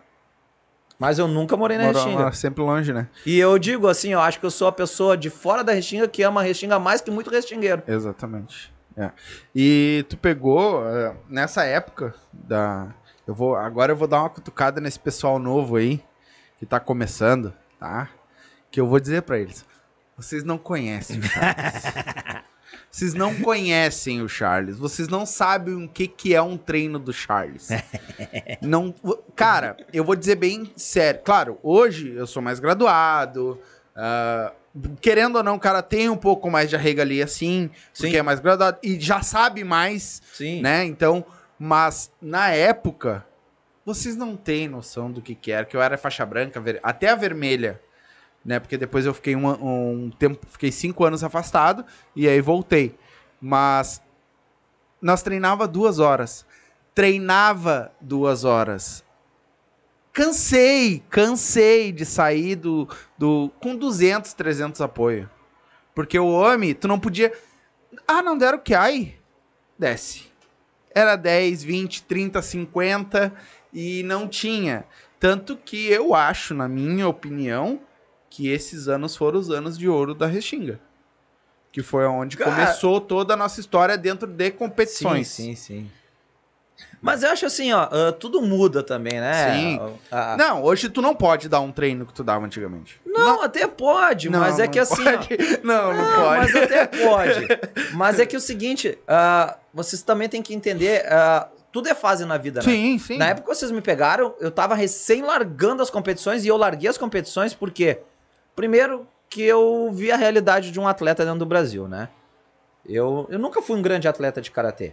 Mas 0.99 1.19
eu 1.19 1.27
nunca 1.27 1.57
morei 1.57 1.77
na 1.77 1.85
Restinga. 1.85 2.33
sempre 2.33 2.63
longe, 2.63 2.93
né? 2.93 3.09
E 3.27 3.39
eu 3.39 3.59
digo 3.59 3.89
assim, 3.89 4.13
eu 4.13 4.21
acho 4.21 4.39
que 4.39 4.47
eu 4.47 4.51
sou 4.51 4.69
a 4.69 4.73
pessoa 4.73 5.17
de 5.17 5.29
fora 5.29 5.65
da 5.65 5.73
Restinga 5.73 6.07
que 6.07 6.23
ama 6.23 6.41
a 6.41 6.45
Restinga 6.45 6.79
mais 6.79 7.01
que 7.01 7.11
muito 7.11 7.31
restingueiro. 7.31 7.83
Exatamente. 7.87 8.73
É. 8.97 9.11
E 9.55 10.05
tu 10.09 10.17
pegou 10.17 10.87
eh, 10.89 11.15
nessa 11.29 11.65
época 11.65 12.15
da. 12.33 12.95
Eu 13.27 13.35
vou, 13.35 13.57
agora 13.57 13.91
eu 13.93 13.97
vou 13.97 14.07
dar 14.07 14.21
uma 14.21 14.31
cutucada 14.31 14.81
nesse 14.81 15.01
pessoal 15.01 15.39
novo 15.39 15.77
aí 15.77 16.01
que 16.59 16.67
tá 16.67 16.79
começando, 16.79 17.53
tá? 17.81 18.09
Que 18.71 18.81
eu 18.81 18.87
vou 18.87 19.01
dizer 19.01 19.23
pra 19.23 19.39
eles. 19.39 19.65
Vocês 20.17 20.45
não 20.45 20.57
conhecem 20.57 21.19
o. 21.19 21.23
Vocês 22.95 23.13
não 23.13 23.35
conhecem 23.35 24.23
o 24.23 24.29
Charles. 24.29 24.79
Vocês 24.79 25.09
não 25.09 25.27
sabem 25.27 25.85
o 25.85 25.89
que, 25.89 26.07
que 26.07 26.33
é 26.33 26.41
um 26.41 26.57
treino 26.57 26.97
do 26.97 27.13
Charles. 27.13 27.69
não, 28.63 28.95
cara, 29.35 29.77
eu 29.93 30.05
vou 30.05 30.15
dizer 30.15 30.37
bem 30.37 30.71
sério. 30.77 31.21
Claro, 31.25 31.59
hoje 31.61 32.13
eu 32.13 32.25
sou 32.25 32.41
mais 32.41 32.61
graduado. 32.61 33.59
ah, 33.97 34.53
querendo 35.01 35.35
ou 35.35 35.43
não, 35.43 35.57
o 35.57 35.59
cara 35.59 35.83
tem 35.83 36.09
um 36.09 36.17
pouco 36.17 36.49
mais 36.49 36.71
de 36.71 36.77
arregalia, 36.77 37.27
sim, 37.27 37.69
Sim. 37.93 38.03
porque 38.05 38.17
é 38.17 38.23
mais 38.23 38.39
graduado 38.39 38.79
e 38.81 39.01
já 39.01 39.23
sabe 39.23 39.65
mais, 39.65 40.23
Sim. 40.33 40.63
né? 40.63 40.85
Então, 40.85 41.27
mas 41.59 42.13
na 42.23 42.51
época, 42.51 43.27
vocês 43.85 44.15
não 44.15 44.37
têm 44.37 44.69
noção 44.69 45.11
do 45.11 45.21
que 45.21 45.35
que 45.35 45.51
era, 45.51 45.65
que 45.65 45.77
eu 45.77 45.83
era 45.83 45.99
faixa 45.99 46.25
branca, 46.25 46.63
até 46.81 47.09
a 47.09 47.17
vermelha, 47.17 47.81
né? 48.45 48.61
Porque 48.61 48.77
depois 48.77 49.07
eu 49.07 49.15
fiquei 49.15 49.35
um, 49.35 49.49
um 49.49 50.11
tempo, 50.11 50.47
fiquei 50.47 50.71
cinco 50.71 51.05
anos 51.05 51.25
afastado 51.25 51.85
e 52.15 52.29
aí 52.29 52.41
voltei. 52.41 52.97
Mas 53.41 54.03
nós 55.01 55.23
treinava 55.23 55.67
duas 55.67 55.99
horas, 55.99 56.47
treinava 56.95 57.93
duas 58.01 58.45
horas. 58.45 59.05
Cansei, 60.13 61.03
cansei 61.11 61.91
de 61.91 62.05
sair 62.05 62.55
do, 62.55 62.89
do 63.19 63.51
com 63.61 63.75
200, 63.75 64.33
300 64.33 64.81
apoio. 64.81 65.29
Porque 65.95 66.19
o 66.19 66.29
homem, 66.29 66.75
tu 66.75 66.87
não 66.87 67.01
podia. 67.01 67.33
Ah, 68.07 68.23
não 68.23 68.39
deram 68.39 68.59
o 68.59 68.61
que 68.61 68.75
aí? 68.75 69.19
Desce. 69.79 70.33
Era 70.95 71.17
10, 71.17 71.65
20, 71.65 72.03
30, 72.05 72.41
50 72.41 73.33
e 73.73 74.05
não 74.05 74.29
tinha. 74.29 74.85
Tanto 75.19 75.57
que 75.57 75.89
eu 75.91 76.15
acho, 76.15 76.55
na 76.55 76.69
minha 76.69 77.09
opinião, 77.09 77.81
que 78.35 78.49
esses 78.49 78.89
anos 78.89 79.15
foram 79.15 79.39
os 79.39 79.49
anos 79.49 79.79
de 79.79 79.89
ouro 79.89 80.13
da 80.13 80.27
Restinga. 80.27 80.81
Que 81.71 81.83
foi 81.83 82.05
onde 82.05 82.37
Cara- 82.37 82.51
começou 82.51 83.01
toda 83.01 83.35
a 83.35 83.37
nossa 83.37 83.61
história 83.61 83.97
dentro 83.97 84.27
de 84.27 84.51
competições. 84.51 85.29
Sim, 85.29 85.55
sim, 85.55 85.85
sim. 85.85 85.91
Mas 87.01 87.23
eu 87.23 87.31
acho 87.31 87.47
assim, 87.47 87.73
ó, 87.73 87.83
ah, 87.91 88.13
tudo 88.13 88.43
muda 88.43 88.83
também, 88.83 89.21
né? 89.21 89.53
Sim. 89.55 89.81
Ah, 90.11 90.35
Não, 90.37 90.65
hoje 90.65 90.89
tu 90.89 91.01
não 91.01 91.15
pode 91.15 91.49
dar 91.49 91.61
um 91.61 91.71
treino 91.71 92.05
que 92.05 92.13
tu 92.13 92.25
dava 92.25 92.45
antigamente. 92.45 93.01
não, 93.07 93.41
até 93.43 93.69
pode, 93.69 94.29
Não, 94.29 94.41
mas 94.41 94.59
é 94.59 94.65
não 94.65 94.73
que 94.73 94.81
assim, 94.81 95.03
ó, 95.07 95.13
pode. 95.19 95.29
Não, 95.63 95.95
não, 95.95 96.05
Não, 96.11 96.17
pode. 96.25 96.53
Mas 96.53 96.57
até 96.57 96.87
pode. 96.87 97.47
Mas 97.95 98.19
é 98.19 98.27
que 98.27 98.37
o 98.37 98.41
seguinte, 98.41 98.99
ah, 99.07 99.57
vocês 99.73 100.03
também 100.03 100.29
têm 100.29 100.43
que 100.43 100.53
entender, 100.55 101.07
ah, 101.09 101.49
tudo 101.71 101.89
é 101.89 101.95
fase 101.95 102.25
na 102.25 102.37
vida, 102.37 102.61
né? 102.61 102.67
Sim, 102.69 102.99
sim. 102.99 103.19
Na 103.19 103.27
época 103.27 103.49
que 103.51 103.55
vocês 103.57 103.71
me 103.71 103.81
pegaram, 103.81 104.35
eu 104.41 104.51
tava 104.51 104.75
recém 104.75 105.23
largando 105.23 105.83
as 105.83 105.91
competições 105.91 106.45
e 106.45 106.49
eu 106.49 106.57
larguei 106.57 106.89
as 106.91 106.99
competições 106.99 107.55
porque, 107.55 107.99
primeiro, 108.55 109.07
que 109.29 109.43
eu 109.43 109.91
vi 109.93 110.13
a 110.13 110.17
realidade 110.17 110.71
de 110.71 110.79
um 110.79 110.87
atleta 110.87 111.25
dentro 111.25 111.41
do 111.41 111.47
Brasil, 111.47 111.89
né? 111.89 112.09
Eu, 112.87 113.27
eu 113.31 113.39
nunca 113.39 113.63
fui 113.63 113.77
um 113.77 113.83
grande 113.83 114.07
atleta 114.07 114.41
de 114.41 114.51
karatê. 114.51 114.93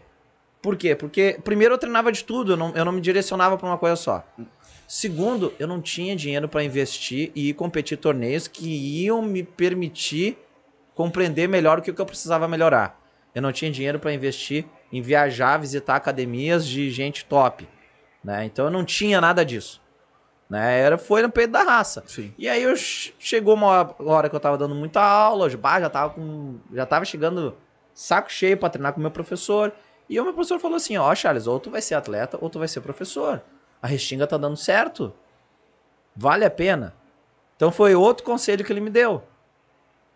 Por 0.61 0.77
quê? 0.77 0.95
Porque, 0.95 1.39
primeiro, 1.43 1.73
eu 1.73 1.77
treinava 1.77 2.11
de 2.11 2.23
tudo, 2.23 2.53
eu 2.53 2.57
não, 2.57 2.71
eu 2.75 2.85
não 2.85 2.91
me 2.91 3.01
direcionava 3.01 3.57
pra 3.57 3.67
uma 3.67 3.77
coisa 3.77 3.95
só. 3.95 4.23
Segundo, 4.87 5.53
eu 5.57 5.67
não 5.67 5.81
tinha 5.81 6.15
dinheiro 6.15 6.47
pra 6.47 6.63
investir 6.63 7.31
e 7.33 7.49
ir 7.49 7.53
competir 7.53 7.97
torneios 7.97 8.47
que 8.47 8.67
iam 9.03 9.21
me 9.21 9.41
permitir 9.41 10.37
compreender 10.93 11.47
melhor 11.47 11.79
o 11.79 11.81
que 11.81 11.89
eu 11.89 12.05
precisava 12.05 12.47
melhorar. 12.47 12.99
Eu 13.33 13.41
não 13.41 13.51
tinha 13.51 13.71
dinheiro 13.71 13.99
pra 13.99 14.13
investir 14.13 14.65
em 14.91 15.01
viajar, 15.01 15.57
visitar 15.57 15.95
academias 15.95 16.67
de 16.67 16.91
gente 16.91 17.25
top, 17.25 17.67
né? 18.23 18.45
Então 18.45 18.65
eu 18.65 18.71
não 18.71 18.83
tinha 18.83 19.21
nada 19.21 19.43
disso, 19.43 19.80
né? 20.51 20.79
Era 20.81 20.97
foi 20.97 21.21
no 21.21 21.29
peito 21.31 21.51
da 21.51 21.63
raça. 21.63 22.03
Sim. 22.05 22.33
E 22.37 22.49
aí 22.49 22.61
eu 22.61 22.75
che- 22.75 23.13
chegou 23.17 23.53
uma 23.55 23.95
hora 23.99 24.29
que 24.29 24.35
eu 24.35 24.39
tava 24.39 24.57
dando 24.57 24.75
muita 24.75 25.01
aula, 25.01 25.49
já 25.49 25.89
tava 25.89 26.13
com 26.13 26.57
já 26.73 26.85
tava 26.85 27.05
chegando 27.05 27.55
saco 27.93 28.29
cheio 28.31 28.57
pra 28.57 28.69
treinar 28.69 28.91
com 28.91 28.99
o 28.99 29.01
meu 29.01 29.11
professor. 29.11 29.71
E 30.09 30.19
o 30.19 30.23
meu 30.25 30.33
professor 30.33 30.59
falou 30.59 30.75
assim: 30.75 30.97
"Ó, 30.97 31.15
Charles, 31.15 31.47
ou 31.47 31.57
tu 31.57 31.71
vai 31.71 31.81
ser 31.81 31.95
atleta 31.95 32.37
ou 32.41 32.49
tu 32.49 32.59
vai 32.59 32.67
ser 32.67 32.81
professor. 32.81 33.41
A 33.81 33.87
Restinga 33.87 34.27
tá 34.27 34.35
dando 34.37 34.57
certo. 34.57 35.13
Vale 36.15 36.43
a 36.43 36.51
pena." 36.51 36.93
Então 37.55 37.71
foi 37.71 37.95
outro 37.95 38.25
conselho 38.25 38.65
que 38.65 38.73
ele 38.73 38.81
me 38.81 38.89
deu. 38.89 39.23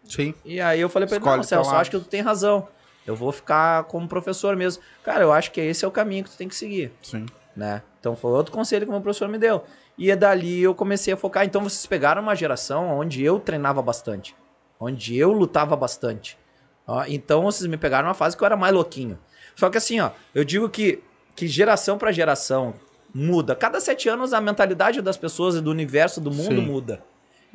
Sim. 0.04 0.34
E 0.44 0.60
aí 0.60 0.82
eu 0.82 0.90
falei 0.90 1.08
pra 1.08 1.16
ele, 1.16 1.24
Escolhe 1.24 1.38
não, 1.38 1.44
teu 1.48 1.64
Celso, 1.64 1.76
acho 1.76 1.92
que 1.92 1.98
tu 2.00 2.06
tem 2.06 2.22
razão. 2.22 2.68
Eu 3.08 3.16
vou 3.16 3.32
ficar 3.32 3.84
como 3.86 4.08
professor 4.08 4.56
mesmo. 4.56 4.84
Cara, 5.04 5.24
eu 5.24 5.32
acho 5.32 5.52
que 5.52 5.62
esse 5.62 5.86
é 5.86 5.88
o 5.88 5.92
caminho 5.92 6.24
que 6.24 6.30
tu 6.32 6.38
tem 6.38 6.48
que 6.48 6.56
seguir, 6.56 6.92
Sim. 7.02 7.26
né? 7.56 7.82
Então 8.06 8.16
foi 8.16 8.30
outro 8.34 8.54
conselho 8.54 8.86
que 8.86 8.90
o 8.90 8.92
meu 8.92 9.02
professor 9.02 9.28
me 9.28 9.40
deu. 9.40 9.64
E 9.98 10.12
é 10.12 10.16
dali 10.16 10.62
eu 10.62 10.76
comecei 10.76 11.12
a 11.12 11.18
focar. 11.18 11.44
Então 11.44 11.64
vocês 11.64 11.88
pegaram 11.88 12.22
uma 12.22 12.36
geração 12.36 13.00
onde 13.00 13.24
eu 13.24 13.40
treinava 13.40 13.82
bastante. 13.82 14.36
Onde 14.80 15.18
eu 15.18 15.32
lutava 15.32 15.76
bastante. 15.76 16.38
Ó, 16.86 17.04
então 17.08 17.42
vocês 17.46 17.68
me 17.68 17.78
pegaram 17.78 18.08
uma 18.08 18.14
fase 18.14 18.38
que 18.38 18.44
eu 18.44 18.46
era 18.46 18.56
mais 18.56 18.72
louquinho. 18.72 19.18
Só 19.56 19.72
que 19.72 19.80
assim, 19.80 20.00
ó, 20.00 20.12
eu 20.36 20.44
digo 20.44 20.70
que, 20.70 21.02
que 21.36 21.48
geração 21.48 21.98
pra 21.98 22.12
geração 22.12 22.76
muda. 23.12 23.56
Cada 23.56 23.82
sete 23.82 24.08
anos 24.08 24.34
a 24.34 24.40
mentalidade 24.40 25.02
das 25.02 25.18
pessoas 25.18 25.56
e 25.56 25.62
do 25.62 25.72
universo, 25.72 26.22
do 26.22 26.30
mundo 26.30 26.62
Sim. 26.62 26.68
muda. 26.68 27.02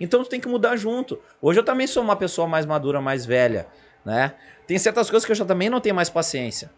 Então 0.01 0.24
tu 0.24 0.28
tem 0.28 0.40
que 0.40 0.48
mudar 0.48 0.74
junto. 0.74 1.20
Hoje 1.40 1.61
eu 1.61 1.64
também 1.64 1.86
sou 1.86 2.03
uma 2.03 2.16
pessoa 2.16 2.48
mais 2.48 2.66
madura, 2.66 3.01
mais 3.01 3.24
velha, 3.24 3.68
né? 4.05 4.34
Tem 4.66 4.76
certas 4.78 5.09
coisas 5.09 5.24
que 5.24 5.30
eu 5.30 5.36
já 5.36 5.44
também 5.44 5.70
não 5.70 5.80
tenho 5.80 5.94
mais 5.94 6.11
paciência. 6.11 6.72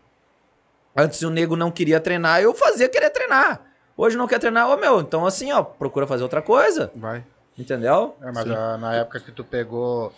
Antes 0.96 1.22
o 1.22 1.30
nego 1.30 1.56
não 1.56 1.70
queria 1.70 2.00
treinar, 2.00 2.40
eu 2.42 2.52
fazia 2.54 2.88
querer 2.88 3.10
treinar. 3.10 3.60
Hoje 3.96 4.16
não 4.16 4.26
quer 4.26 4.38
treinar, 4.38 4.68
ô 4.68 4.76
meu, 4.76 5.00
então 5.00 5.24
assim, 5.26 5.52
ó, 5.52 5.62
procura 5.62 6.06
fazer 6.06 6.22
outra 6.22 6.42
coisa, 6.42 6.90
Vai. 6.94 7.24
entendeu? 7.58 8.16
É, 8.22 8.30
mas 8.32 8.50
ah, 8.50 8.76
na 8.78 8.94
época 8.94 9.20
que 9.20 9.30
tu 9.32 9.44
pegou 9.44 10.12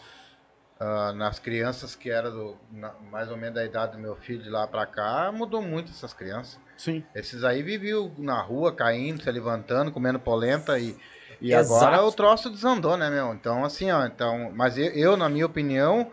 ah, 0.80 1.12
nas 1.12 1.38
crianças 1.38 1.94
que 1.94 2.10
era 2.10 2.30
do, 2.30 2.56
na- 2.72 2.94
mais 3.10 3.30
ou 3.30 3.36
menos 3.36 3.54
da 3.54 3.64
idade 3.64 3.92
do 3.92 3.98
meu 3.98 4.16
filho 4.16 4.42
de 4.42 4.50
lá 4.50 4.66
pra 4.66 4.86
cá, 4.86 5.30
mudou 5.32 5.60
muito 5.62 5.90
essas 5.90 6.12
crianças. 6.12 6.58
Sim. 6.76 7.04
Esses 7.14 7.44
aí 7.44 7.62
viviam 7.62 8.10
na 8.18 8.40
rua, 8.40 8.74
caindo, 8.74 9.22
se 9.22 9.30
levantando, 9.30 9.92
comendo 9.92 10.18
polenta 10.18 10.78
e, 10.78 10.96
e 11.40 11.54
Exato. 11.54 11.84
agora 11.94 12.02
o 12.04 12.10
troço 12.12 12.50
desandou, 12.50 12.96
né, 12.96 13.08
meu? 13.10 13.32
Então, 13.34 13.64
assim, 13.64 13.90
ó, 13.92 14.04
então, 14.04 14.50
mas 14.54 14.76
eu, 14.76 14.86
eu, 14.86 15.16
na 15.16 15.28
minha 15.28 15.46
opinião, 15.46 16.10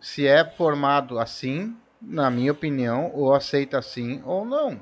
se 0.00 0.26
é 0.26 0.44
formado 0.44 1.18
assim, 1.18 1.76
na 2.00 2.30
minha 2.30 2.52
opinião, 2.52 3.10
ou 3.14 3.34
aceita 3.34 3.78
assim 3.78 4.22
ou 4.24 4.44
não. 4.44 4.80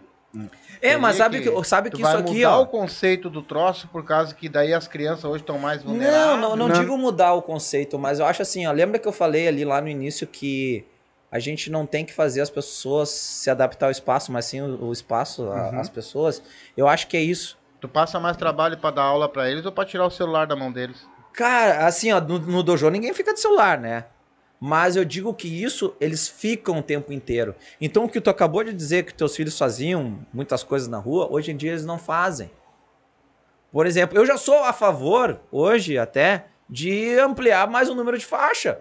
É, 0.83 0.99
mas 0.99 1.17
sabe 1.17 1.41
que, 1.41 1.65
sabe 1.65 1.89
Tu 1.91 1.97
que 1.97 2.03
vai 2.03 2.13
isso 2.13 2.21
aqui, 2.23 2.37
mudar 2.45 2.59
ó. 2.59 2.63
o 2.63 2.67
conceito 2.67 3.31
do 3.31 3.41
troço 3.41 3.89
por 3.89 4.05
causa 4.05 4.35
que 4.35 4.49
daí 4.51 4.75
as 4.75 4.87
crianças 4.87 5.25
hoje 5.25 5.43
estão 5.43 5.59
mais 5.59 5.83
Não, 5.83 5.93
vulneráveis. 5.93 6.41
não, 6.43 6.57
não 6.57 6.69
Não. 6.69 6.79
digo 6.79 6.99
mudar 6.99 7.33
o 7.33 7.41
conceito, 7.41 7.99
mas 7.99 8.19
eu 8.19 8.27
acho 8.27 8.43
assim, 8.43 8.67
ó, 8.67 8.73
lembra 8.73 8.99
que 8.99 9.09
eu 9.09 9.13
falei 9.13 9.49
ali 9.49 9.65
lá 9.65 9.81
no 9.81 9.89
início 9.89 10.27
que 10.27 10.85
a 11.33 11.39
gente 11.39 11.71
não 11.71 11.87
tem 11.87 12.05
que 12.05 12.13
fazer 12.13 12.43
as 12.43 12.51
pessoas 12.51 13.09
se 13.09 13.49
adaptar 13.49 13.87
ao 13.87 13.91
espaço, 13.93 14.31
mas 14.31 14.45
sim 14.45 14.61
o, 14.61 14.85
o 14.89 14.93
espaço, 14.93 15.49
a- 15.51 15.71
Uhum. 15.71 15.81
as 15.81 15.89
pessoas. 15.89 16.43
Eu 16.77 16.87
acho 16.87 17.07
que 17.09 17.17
é 17.17 17.23
isso. 17.23 17.57
Tu 17.81 17.89
passa 17.89 18.21
mais 18.21 18.37
trabalho 18.37 18.77
pra 18.77 18.91
dar 18.91 19.03
aula 19.05 19.29
pra 19.31 19.51
eles 19.51 19.65
ou 19.65 19.73
pra 19.73 19.85
tirar 19.87 20.05
o 20.07 20.11
celular 20.11 20.47
da 20.47 20.55
mão 20.57 20.71
deles? 20.71 20.99
Cara, 21.33 21.87
assim, 21.87 22.13
ó, 22.13 22.21
no, 22.21 22.39
no 22.39 22.63
dojo 22.63 22.89
ninguém 22.91 23.13
fica 23.15 23.33
de 23.33 23.41
celular, 23.41 23.79
né? 23.79 24.05
Mas 24.61 24.97
eu 24.97 25.05
digo 25.05 25.35
que 25.35 25.49
isso 25.63 25.95
eles 26.01 26.27
ficam 26.29 26.79
o 26.79 26.83
tempo 26.83 27.13
inteiro. 27.13 27.55
Então 27.81 28.05
o 28.05 28.09
que 28.09 28.21
tu 28.21 28.31
acabou 28.31 28.65
de 28.65 28.73
dizer 28.73 29.05
que 29.05 29.13
teus 29.13 29.37
filhos 29.37 29.59
faziam 29.59 30.19
muitas 30.33 30.63
coisas 30.63 30.89
na 30.89 30.99
rua, 30.99 31.29
hoje 31.31 31.53
em 31.53 31.57
dia 31.57 31.73
eles 31.73 31.85
não 31.85 31.99
fazem. 31.99 32.51
Por 33.71 33.87
exemplo, 33.87 34.17
eu 34.17 34.25
já 34.25 34.39
sou 34.39 34.65
a 34.65 34.73
favor, 34.73 35.39
hoje 35.53 35.99
até, 35.99 36.47
de 36.69 37.19
ampliar 37.19 37.69
mais 37.69 37.89
o 37.89 37.95
número 37.95 38.17
de 38.17 38.25
faixa. 38.25 38.81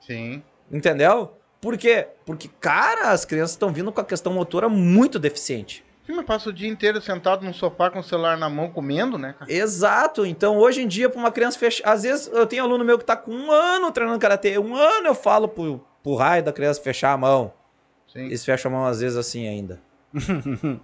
Sim. 0.00 0.42
Entendeu? 0.70 1.32
Por 1.60 1.76
quê? 1.76 2.06
Porque, 2.24 2.48
cara, 2.60 3.10
as 3.10 3.24
crianças 3.24 3.50
estão 3.50 3.72
vindo 3.72 3.92
com 3.92 4.00
a 4.00 4.04
questão 4.04 4.32
motora 4.32 4.68
muito 4.68 5.18
deficiente. 5.18 5.84
Mas 6.08 6.24
passa 6.24 6.48
o 6.48 6.52
dia 6.52 6.68
inteiro 6.68 7.00
sentado 7.00 7.44
no 7.44 7.52
sofá 7.52 7.90
com 7.90 7.98
o 7.98 8.02
celular 8.02 8.36
na 8.38 8.48
mão 8.48 8.70
comendo, 8.70 9.18
né, 9.18 9.34
cara? 9.38 9.52
Exato. 9.52 10.24
Então, 10.24 10.56
hoje 10.56 10.82
em 10.82 10.88
dia, 10.88 11.08
para 11.08 11.18
uma 11.18 11.30
criança 11.30 11.58
fechar. 11.58 11.90
Às 11.90 12.02
vezes, 12.02 12.28
eu 12.28 12.46
tenho 12.46 12.62
aluno 12.62 12.84
meu 12.84 12.98
que 12.98 13.04
tá 13.04 13.16
com 13.16 13.30
um 13.30 13.52
ano 13.52 13.92
treinando 13.92 14.18
karatê. 14.18 14.58
Um 14.58 14.74
ano 14.74 15.06
eu 15.06 15.14
falo 15.14 15.48
pro, 15.48 15.84
pro 16.02 16.14
raio 16.14 16.42
da 16.42 16.52
criança 16.52 16.80
fechar 16.80 17.12
a 17.12 17.16
mão. 17.16 17.52
Sim. 18.12 18.26
Eles 18.26 18.44
fecham 18.44 18.72
a 18.72 18.74
mão, 18.74 18.86
às 18.86 19.00
vezes, 19.00 19.18
assim 19.18 19.46
ainda. 19.46 19.80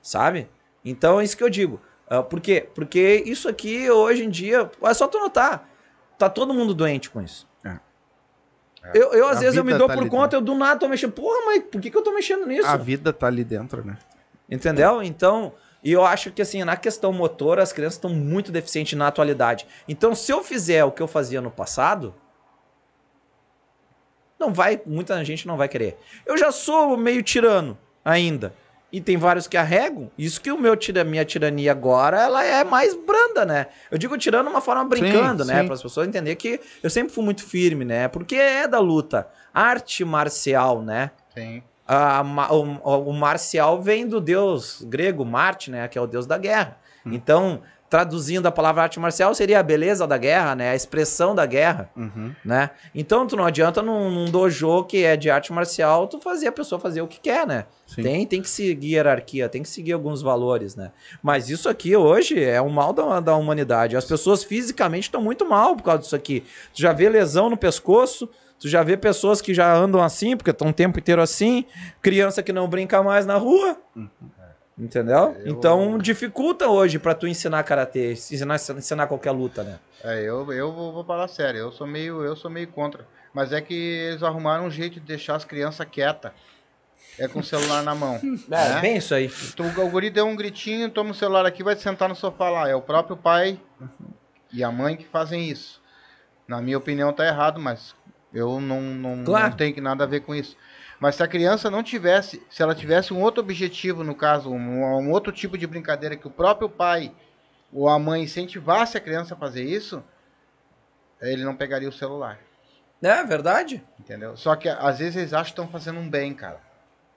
Sabe? 0.00 0.48
Então, 0.84 1.20
é 1.20 1.24
isso 1.24 1.36
que 1.36 1.42
eu 1.42 1.50
digo. 1.50 1.80
Ah, 2.08 2.22
por 2.22 2.40
quê? 2.40 2.68
Porque 2.74 3.22
isso 3.26 3.48
aqui, 3.48 3.90
hoje 3.90 4.24
em 4.24 4.30
dia, 4.30 4.70
é 4.82 4.94
só 4.94 5.08
tu 5.08 5.18
notar. 5.18 5.68
Tá 6.16 6.28
todo 6.28 6.54
mundo 6.54 6.74
doente 6.74 7.10
com 7.10 7.20
isso. 7.20 7.48
É. 7.64 7.78
Eu, 8.94 9.14
eu, 9.14 9.28
às 9.28 9.38
A 9.38 9.40
vezes, 9.40 9.56
eu 9.56 9.64
me 9.64 9.74
dou 9.74 9.88
tá 9.88 9.94
por 9.94 10.08
conta, 10.08 10.36
eu 10.36 10.40
do 10.40 10.54
nada 10.54 10.78
tô 10.78 10.88
mexendo. 10.88 11.12
Porra, 11.12 11.46
mas 11.46 11.62
por 11.64 11.80
que, 11.80 11.90
que 11.90 11.96
eu 11.96 12.02
tô 12.02 12.12
mexendo 12.12 12.46
nisso? 12.46 12.68
A 12.68 12.76
vida 12.76 13.12
tá 13.12 13.26
ali 13.26 13.42
dentro, 13.42 13.84
né? 13.84 13.96
Entendeu? 14.50 15.02
Então, 15.02 15.52
e 15.82 15.92
eu 15.92 16.04
acho 16.04 16.30
que 16.30 16.42
assim, 16.42 16.64
na 16.64 16.76
questão 16.76 17.12
motora, 17.12 17.62
as 17.62 17.72
crianças 17.72 17.94
estão 17.94 18.10
muito 18.10 18.50
deficientes 18.50 18.96
na 18.98 19.06
atualidade. 19.06 19.66
Então, 19.88 20.14
se 20.14 20.32
eu 20.32 20.42
fizer 20.42 20.84
o 20.84 20.90
que 20.90 21.02
eu 21.02 21.08
fazia 21.08 21.40
no 21.40 21.50
passado, 21.50 22.14
não 24.38 24.52
vai, 24.52 24.80
muita 24.86 25.22
gente 25.24 25.46
não 25.46 25.56
vai 25.56 25.68
querer. 25.68 25.98
Eu 26.26 26.36
já 26.36 26.50
sou 26.50 26.96
meio 26.96 27.22
tirano 27.22 27.78
ainda. 28.04 28.54
E 28.94 29.00
tem 29.00 29.16
vários 29.16 29.48
que 29.48 29.56
arregam. 29.56 30.08
Isso 30.16 30.40
que 30.40 30.52
o 30.52 30.56
meu 30.56 30.76
tira, 30.76 31.02
minha 31.02 31.24
tirania 31.24 31.72
agora, 31.72 32.22
ela 32.22 32.44
é 32.44 32.62
mais 32.62 32.94
branda, 32.94 33.44
né? 33.44 33.66
Eu 33.90 33.98
digo 33.98 34.16
tirando 34.16 34.46
uma 34.46 34.60
forma 34.60 34.84
brincando, 34.84 35.42
Sim, 35.42 35.50
né? 35.50 35.64
Para 35.64 35.74
as 35.74 35.82
pessoas 35.82 36.06
entenderem 36.06 36.36
que 36.36 36.60
eu 36.80 36.88
sempre 36.88 37.12
fui 37.12 37.24
muito 37.24 37.42
firme, 37.42 37.84
né? 37.84 38.06
Porque 38.06 38.36
é 38.36 38.68
da 38.68 38.78
luta. 38.78 39.28
Arte 39.52 40.04
marcial, 40.04 40.80
né? 40.80 41.10
Sim. 41.34 41.60
A 41.86 42.22
o, 42.50 43.10
o 43.10 43.12
marcial 43.12 43.80
vem 43.82 44.06
do 44.08 44.20
deus 44.20 44.82
grego 44.86 45.24
Marte, 45.24 45.70
né? 45.70 45.86
Que 45.88 45.98
é 45.98 46.00
o 46.00 46.06
deus 46.06 46.26
da 46.26 46.38
guerra. 46.38 46.78
Então, 47.06 47.60
traduzindo 47.90 48.46
a 48.46 48.50
palavra 48.50 48.82
arte 48.82 48.98
marcial, 48.98 49.34
seria 49.34 49.60
a 49.60 49.62
beleza 49.62 50.06
da 50.06 50.16
guerra, 50.16 50.54
né? 50.56 50.70
A 50.70 50.74
expressão 50.74 51.34
da 51.34 51.44
guerra, 51.44 51.90
Uhum. 51.94 52.34
né? 52.42 52.70
Então, 52.94 53.26
tu 53.26 53.36
não 53.36 53.44
adianta 53.44 53.82
num, 53.82 54.10
num 54.10 54.30
dojo 54.30 54.84
que 54.84 55.04
é 55.04 55.14
de 55.16 55.30
arte 55.30 55.52
marcial, 55.52 56.08
tu 56.08 56.18
fazer 56.18 56.48
a 56.48 56.52
pessoa 56.52 56.80
fazer 56.80 57.02
o 57.02 57.06
que 57.06 57.20
quer, 57.20 57.46
né? 57.46 57.66
Sim. 57.86 58.02
Tem, 58.02 58.26
tem 58.26 58.40
que 58.42 58.48
seguir 58.48 58.94
hierarquia, 58.94 59.48
tem 59.48 59.62
que 59.62 59.68
seguir 59.68 59.92
alguns 59.92 60.22
valores, 60.22 60.74
né? 60.74 60.90
Mas 61.22 61.50
isso 61.50 61.68
aqui 61.68 61.94
hoje 61.94 62.42
é 62.42 62.60
um 62.60 62.70
mal 62.70 62.94
da, 62.94 63.20
da 63.20 63.36
humanidade. 63.36 63.96
As 63.96 64.06
pessoas 64.06 64.42
fisicamente 64.42 65.04
estão 65.04 65.20
muito 65.20 65.44
mal 65.46 65.76
por 65.76 65.82
causa 65.82 66.00
disso 66.00 66.16
aqui. 66.16 66.40
Tu 66.74 66.80
já 66.80 66.92
vê 66.94 67.08
lesão 67.10 67.50
no 67.50 67.56
pescoço, 67.56 68.28
tu 68.58 68.68
já 68.68 68.82
vê 68.82 68.96
pessoas 68.96 69.40
que 69.40 69.52
já 69.54 69.74
andam 69.74 70.02
assim, 70.02 70.36
porque 70.36 70.50
estão 70.50 70.68
o 70.68 70.72
tempo 70.72 70.98
inteiro 70.98 71.20
assim, 71.22 71.64
criança 72.00 72.42
que 72.42 72.52
não 72.52 72.68
brinca 72.68 73.02
mais 73.02 73.26
na 73.26 73.36
rua. 73.36 73.78
Entendeu? 74.76 75.36
Eu- 75.44 75.52
Então 75.52 75.98
dificulta 75.98 76.68
hoje 76.68 76.98
pra 76.98 77.14
tu 77.14 77.26
ensinar 77.28 77.62
karatê, 77.62 78.12
ensinar, 78.12 78.56
ensinar 78.56 79.06
qualquer 79.06 79.30
luta, 79.30 79.62
né? 79.62 79.78
É, 80.02 80.20
eu, 80.20 80.52
eu 80.52 80.72
vou, 80.72 80.92
vou 80.92 81.04
falar 81.04 81.28
sério, 81.28 81.60
eu 81.60 81.72
sou 81.72 81.86
meio, 81.86 82.22
eu 82.24 82.34
sou 82.34 82.50
meio 82.50 82.68
contra. 82.68 83.06
Mas 83.32 83.52
é 83.52 83.60
que 83.60 83.74
eles 83.74 84.22
arrumaram 84.22 84.66
um 84.66 84.70
jeito 84.70 84.94
de 84.94 85.00
deixar 85.06 85.36
as 85.36 85.44
crianças 85.44 85.86
quietas. 85.90 86.32
É 87.16 87.28
com 87.28 87.38
o 87.38 87.44
celular 87.44 87.82
na 87.82 87.94
mão. 87.94 88.20
É, 88.50 88.74
né? 88.74 88.80
bem 88.80 88.96
isso 88.98 89.14
aí. 89.14 89.28
Tu, 89.56 89.62
o 89.64 89.88
guri 89.90 90.10
deu 90.10 90.26
um 90.26 90.36
gritinho, 90.36 90.90
toma 90.90 91.12
o 91.12 91.14
celular 91.14 91.46
aqui, 91.46 91.62
vai 91.62 91.74
sentar 91.76 92.08
no 92.08 92.14
sofá 92.14 92.50
lá. 92.50 92.68
É 92.68 92.74
o 92.74 92.82
próprio 92.82 93.16
pai 93.16 93.58
e 94.52 94.62
a 94.62 94.70
mãe 94.70 94.96
que 94.96 95.04
fazem 95.06 95.48
isso. 95.48 95.80
Na 96.46 96.60
minha 96.60 96.76
opinião 96.76 97.12
tá 97.12 97.26
errado, 97.26 97.58
mas 97.60 97.94
eu 98.34 98.60
não, 98.60 98.80
não, 98.80 99.24
Claro. 99.24 99.50
não 99.50 99.56
tenho 99.56 99.80
nada 99.80 100.04
a 100.04 100.06
ver 100.06 100.20
com 100.20 100.34
isso. 100.34 100.56
Mas 101.00 101.14
se 101.16 101.22
a 101.22 101.28
criança 101.28 101.70
não 101.70 101.82
tivesse, 101.82 102.42
se 102.50 102.62
ela 102.62 102.74
tivesse 102.74 103.14
um 103.14 103.20
outro 103.22 103.40
objetivo, 103.42 104.02
no 104.04 104.14
caso, 104.14 104.50
um, 104.50 104.84
um 104.84 105.10
outro 105.10 105.32
tipo 105.32 105.56
de 105.56 105.66
brincadeira 105.66 106.16
que 106.16 106.26
o 106.26 106.30
próprio 106.30 106.68
pai 106.68 107.12
ou 107.72 107.88
a 107.88 107.98
mãe 107.98 108.22
incentivasse 108.22 108.96
a 108.96 109.00
criança 109.00 109.34
a 109.34 109.36
fazer 109.36 109.64
isso, 109.64 110.02
ele 111.20 111.44
não 111.44 111.56
pegaria 111.56 111.88
o 111.88 111.92
celular. 111.92 112.38
É 113.02 113.22
verdade. 113.24 113.82
Entendeu? 113.98 114.36
Só 114.36 114.56
que 114.56 114.68
às 114.68 114.98
vezes 114.98 115.16
eles 115.16 115.32
acham 115.32 115.44
que 115.44 115.50
estão 115.50 115.68
fazendo 115.68 115.98
um 115.98 116.08
bem, 116.08 116.32
cara. 116.34 116.60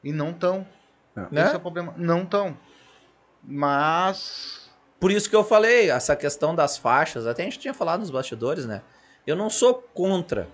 E 0.04 0.12
não 0.12 0.32
estão. 0.32 0.68
Né? 1.16 1.46
Esse 1.46 1.54
é 1.54 1.58
o 1.58 1.62
problema. 1.62 1.94
Não 1.98 2.24
estão. 2.24 2.58
Mas. 3.44 4.70
Por 5.00 5.12
isso 5.12 5.30
que 5.30 5.36
eu 5.36 5.44
falei, 5.44 5.92
essa 5.92 6.16
questão 6.16 6.56
das 6.56 6.78
faixas, 6.78 7.28
até 7.28 7.44
a 7.44 7.46
gente 7.46 7.60
tinha 7.60 7.74
falado 7.74 8.00
nos 8.00 8.10
bastidores, 8.10 8.66
né? 8.66 8.82
Eu 9.26 9.36
não 9.36 9.50
sou 9.50 9.76
contra. 9.94 10.48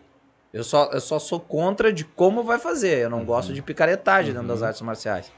Eu 0.54 0.64
só, 0.64 0.90
eu 0.94 1.02
só 1.02 1.18
sou 1.18 1.40
contra 1.40 1.92
de 1.92 2.06
como 2.06 2.44
vai 2.44 2.60
fazer. 2.60 3.00
Eu 3.00 3.10
não 3.10 3.26
gosto 3.26 3.52
de 3.52 3.62
picaretagem 3.62 4.34
dentro 4.34 4.48
das 4.48 4.62
artes 4.62 4.82
marciais. 4.82 5.32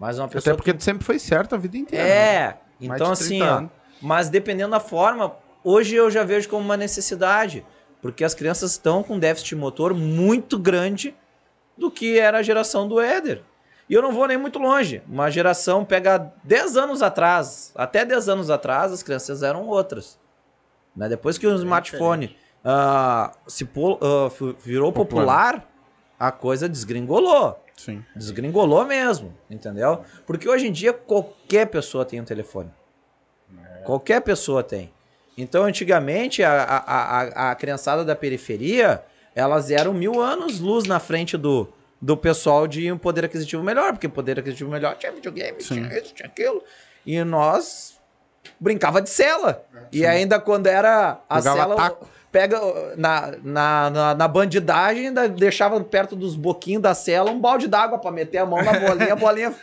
Mas 0.00 0.18
uma 0.18 0.26
Até 0.26 0.34
pessoa. 0.34 0.56
porque 0.56 0.74
tu 0.74 0.82
sempre 0.82 1.04
foi 1.04 1.18
certo 1.18 1.54
a 1.54 1.58
vida 1.58 1.76
inteira. 1.78 2.04
né? 2.04 2.10
É, 2.10 2.56
Mais 2.80 3.00
então 3.00 3.12
de 3.12 3.18
30 3.20 3.22
assim, 3.22 3.42
ó. 3.42 3.68
Mas 4.02 4.28
dependendo 4.28 4.72
da 4.72 4.80
forma, 4.80 5.36
hoje 5.62 5.94
eu 5.94 6.10
já 6.10 6.24
vejo 6.24 6.48
como 6.48 6.64
uma 6.64 6.76
necessidade. 6.76 7.64
Porque 8.02 8.24
as 8.24 8.34
crianças 8.34 8.72
estão 8.72 9.02
com 9.02 9.18
déficit 9.18 9.54
motor 9.56 9.94
muito 9.94 10.58
grande 10.58 11.14
do 11.76 11.90
que 11.90 12.18
era 12.18 12.38
a 12.38 12.42
geração 12.42 12.88
do 12.88 13.00
Éder. 13.00 13.42
E 13.88 13.94
eu 13.94 14.02
não 14.02 14.12
vou 14.12 14.26
nem 14.26 14.36
muito 14.36 14.58
longe. 14.58 15.02
Uma 15.08 15.30
geração 15.30 15.84
pega 15.84 16.32
10 16.44 16.76
anos 16.76 17.00
atrás, 17.00 17.72
até 17.74 18.04
10 18.04 18.28
anos 18.28 18.50
atrás, 18.50 18.92
as 18.92 19.02
crianças 19.02 19.42
eram 19.42 19.66
outras. 19.66 20.18
Né? 20.94 21.08
Depois 21.08 21.38
que 21.38 21.46
o 21.46 21.54
smartphone 21.54 22.36
ah, 22.70 23.32
se 23.46 23.64
fi- 23.64 24.56
virou 24.62 24.92
popular, 24.92 25.66
a 26.20 26.30
coisa 26.30 26.68
desgringolou. 26.68 27.58
Sim. 27.74 28.04
Desgringolou 28.14 28.84
mesmo, 28.84 29.34
entendeu? 29.48 30.04
Porque 30.26 30.46
hoje 30.46 30.66
em 30.66 30.72
dia 30.72 30.92
qualquer 30.92 31.66
pessoa 31.68 32.04
tem 32.04 32.20
um 32.20 32.24
telefone. 32.24 32.70
Qualquer 33.86 34.20
pessoa 34.20 34.62
tem. 34.62 34.92
Então, 35.34 35.64
antigamente, 35.64 36.42
a, 36.42 36.62
a, 36.62 37.20
a, 37.46 37.50
a 37.52 37.54
criançada 37.54 38.04
da 38.04 38.14
periferia, 38.14 39.02
elas 39.34 39.70
eram 39.70 39.94
mil 39.94 40.20
anos 40.20 40.60
luz 40.60 40.84
na 40.84 41.00
frente 41.00 41.38
do, 41.38 41.72
do 42.02 42.18
pessoal 42.18 42.66
de 42.66 42.92
um 42.92 42.98
poder 42.98 43.24
aquisitivo 43.24 43.62
melhor, 43.62 43.92
porque 43.92 44.10
poder 44.10 44.38
aquisitivo 44.40 44.70
melhor 44.70 44.94
tinha 44.96 45.10
videogame, 45.10 45.62
Sim. 45.62 45.86
tinha 45.86 45.98
isso, 45.98 46.12
tinha 46.12 46.28
aquilo. 46.28 46.62
E 47.06 47.24
nós 47.24 47.98
brincava 48.60 49.00
de 49.00 49.08
cela. 49.08 49.64
E 49.90 50.04
ainda 50.04 50.38
quando 50.38 50.66
era 50.66 51.18
a 51.30 51.38
Jogava 51.40 51.60
cela, 51.62 51.76
taco. 51.76 52.17
Pega 52.30 52.60
na, 52.96 53.32
na, 53.42 53.90
na, 53.90 54.14
na 54.14 54.28
bandidagem, 54.28 55.12
deixava 55.36 55.82
perto 55.82 56.14
dos 56.14 56.36
boquinhos 56.36 56.82
da 56.82 56.94
cela 56.94 57.30
um 57.30 57.40
balde 57.40 57.66
d'água 57.66 57.98
pra 57.98 58.10
meter 58.10 58.38
a 58.38 58.46
mão 58.46 58.62
na 58.62 58.78
bolinha, 58.78 59.12
a 59.12 59.16
bolinha 59.16 59.54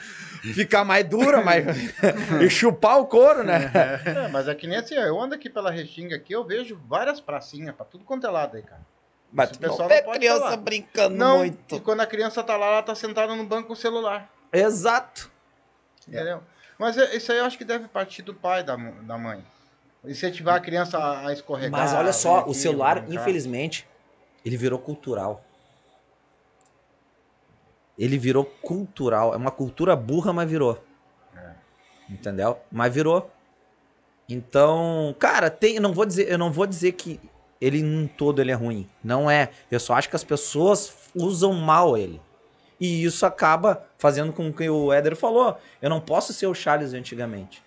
ficar 0.54 0.84
mais 0.84 1.08
dura, 1.08 1.42
mais... 1.42 1.66
e 2.42 2.50
chupar 2.50 3.00
o 3.00 3.08
couro, 3.08 3.44
né? 3.44 3.72
É, 4.06 4.28
mas 4.28 4.48
é 4.48 4.56
que 4.56 4.68
nem 4.68 4.78
assim, 4.78 4.96
eu 4.96 5.20
ando 5.20 5.36
aqui 5.36 5.50
pela 5.50 5.72
Restinga 5.72 6.16
aqui, 6.16 6.34
eu 6.34 6.44
vejo 6.44 6.80
várias 6.88 7.20
pracinhas 7.20 7.76
pra 7.76 7.86
tudo 7.86 8.04
quanto 8.04 8.28
é 8.28 8.30
lado 8.30 8.56
aí, 8.56 8.64
cara. 8.64 8.82
Mas 9.32 9.52
não 9.52 9.58
pessoal 9.58 9.90
vê 9.90 9.98
não 9.98 10.04
pode 10.04 10.20
criança 10.20 10.40
falar. 10.40 10.58
brincando 10.58 11.16
Não, 11.16 11.38
muito. 11.40 11.76
e 11.76 11.80
quando 11.80 12.02
a 12.02 12.06
criança 12.06 12.44
tá 12.44 12.56
lá, 12.56 12.68
ela 12.68 12.84
tá 12.84 12.96
sentada 12.96 13.36
no 13.36 13.44
banco 13.44 13.68
com 13.68 13.74
o 13.74 13.76
celular. 13.76 14.30
Exato. 14.54 15.32
Entendeu? 16.08 16.42
Mas 16.78 16.98
é- 16.98 17.16
isso 17.16 17.32
aí 17.32 17.40
eu 17.40 17.46
acho 17.46 17.58
que 17.58 17.66
deve 17.66 17.88
partir 17.88 18.22
do 18.22 18.34
pai 18.34 18.64
da, 18.64 18.76
da 18.76 19.18
mãe. 19.18 19.44
Incentivar 20.08 20.56
a 20.56 20.60
criança 20.60 20.98
a, 20.98 21.34
escorregar. 21.34 21.72
Mas 21.72 21.94
olha 21.94 22.14
só, 22.14 22.38
vir 22.38 22.48
o 22.48 22.52
aqui, 22.52 22.56
celular, 22.56 23.02
brincar. 23.02 23.22
infelizmente, 23.22 23.88
ele 24.44 24.58
virou 24.58 24.80
cultural. 24.80 25.44
Ele 27.98 28.18
virou 28.18 28.46
cultural. 28.46 29.34
É 29.34 29.38
uma 29.38 29.52
cultura 29.52 29.96
burra, 29.96 30.34
mas 30.34 30.50
virou. 30.50 30.84
Entendeu? 32.10 32.60
Mas 32.72 32.94
virou. 32.94 33.32
Então, 34.28 35.16
cara, 35.20 35.50
tem, 35.50 35.76
eu 35.76 35.82
não 35.82 35.94
vou 35.94 36.06
dizer, 36.06 36.30
eu 36.30 36.38
não 36.38 36.52
vou 36.52 36.66
dizer 36.66 36.92
que 36.94 37.20
ele 37.60 37.80
em 37.80 38.08
todo 38.08 38.42
ele 38.42 38.52
é 38.52 38.56
ruim. 38.56 38.90
Não 39.04 39.30
é. 39.30 39.50
Eu 39.72 39.80
só 39.80 39.94
acho 39.94 40.10
que 40.10 40.16
as 40.16 40.24
pessoas 40.24 40.94
usam 41.16 41.54
mal 41.54 41.98
ele. 41.98 42.22
E 42.80 43.04
isso 43.04 43.26
acaba 43.26 43.86
fazendo 43.98 44.34
com 44.34 44.52
que 44.52 44.70
o 44.70 44.92
Éder 44.92 45.16
falou. 45.16 45.58
Eu 45.82 45.90
não 45.90 46.02
posso 46.02 46.34
ser 46.34 46.48
o 46.48 46.54
Charles 46.54 46.94
antigamente. 46.94 47.64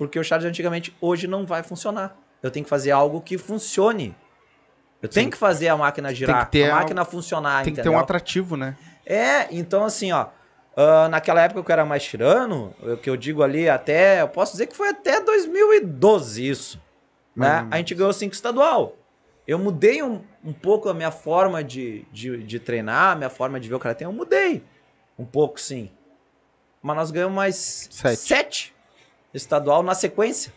Porque 0.00 0.18
o 0.18 0.24
Charles 0.24 0.44
de 0.44 0.48
antigamente 0.48 0.96
hoje 0.98 1.26
não 1.26 1.44
vai 1.44 1.62
funcionar. 1.62 2.16
Eu 2.42 2.50
tenho 2.50 2.64
que 2.64 2.70
fazer 2.70 2.90
algo 2.90 3.20
que 3.20 3.36
funcione. 3.36 4.16
Eu 5.02 5.10
tenho 5.10 5.30
que 5.30 5.36
fazer 5.36 5.68
a 5.68 5.76
máquina 5.76 6.14
girar, 6.14 6.48
a 6.50 6.74
máquina 6.74 7.04
funcionar, 7.04 7.64
Tem 7.64 7.74
que 7.74 7.76
ter 7.76 7.82
entendeu? 7.82 7.98
um 7.98 8.02
atrativo, 8.02 8.56
né? 8.56 8.78
É, 9.04 9.46
então 9.54 9.84
assim, 9.84 10.10
ó. 10.10 10.28
ah, 10.74 11.06
naquela 11.10 11.42
época 11.42 11.62
que 11.62 11.70
eu 11.70 11.72
era 11.74 11.84
mais 11.84 12.02
tirano, 12.02 12.74
o 12.82 12.96
que 12.96 13.10
eu 13.10 13.16
digo 13.16 13.42
ali 13.42 13.68
até. 13.68 14.22
Eu 14.22 14.28
posso 14.28 14.52
dizer 14.52 14.68
que 14.68 14.74
foi 14.76 14.88
até 14.88 15.20
2012 15.20 16.48
isso. 16.48 16.80
Né? 17.36 17.68
A 17.70 17.76
gente 17.76 17.94
ganhou 17.94 18.12
cinco 18.14 18.34
estadual. 18.34 18.96
Eu 19.46 19.58
mudei 19.58 20.02
um, 20.02 20.22
um 20.42 20.54
pouco 20.54 20.88
a 20.88 20.94
minha 20.94 21.10
forma 21.10 21.62
de, 21.62 22.06
de, 22.10 22.42
de 22.42 22.58
treinar, 22.58 23.12
a 23.12 23.16
minha 23.16 23.30
forma 23.30 23.60
de 23.60 23.68
ver 23.68 23.74
o 23.74 23.78
karatê. 23.78 24.06
Eu 24.06 24.12
mudei. 24.14 24.64
Um 25.18 25.26
pouco, 25.26 25.60
sim. 25.60 25.90
Mas 26.82 26.96
nós 26.96 27.10
ganhamos 27.10 27.36
mais 27.36 27.86
Sete. 27.90 28.16
sete 28.16 28.74
estadual 29.32 29.82
na 29.82 29.94
sequência. 29.94 30.52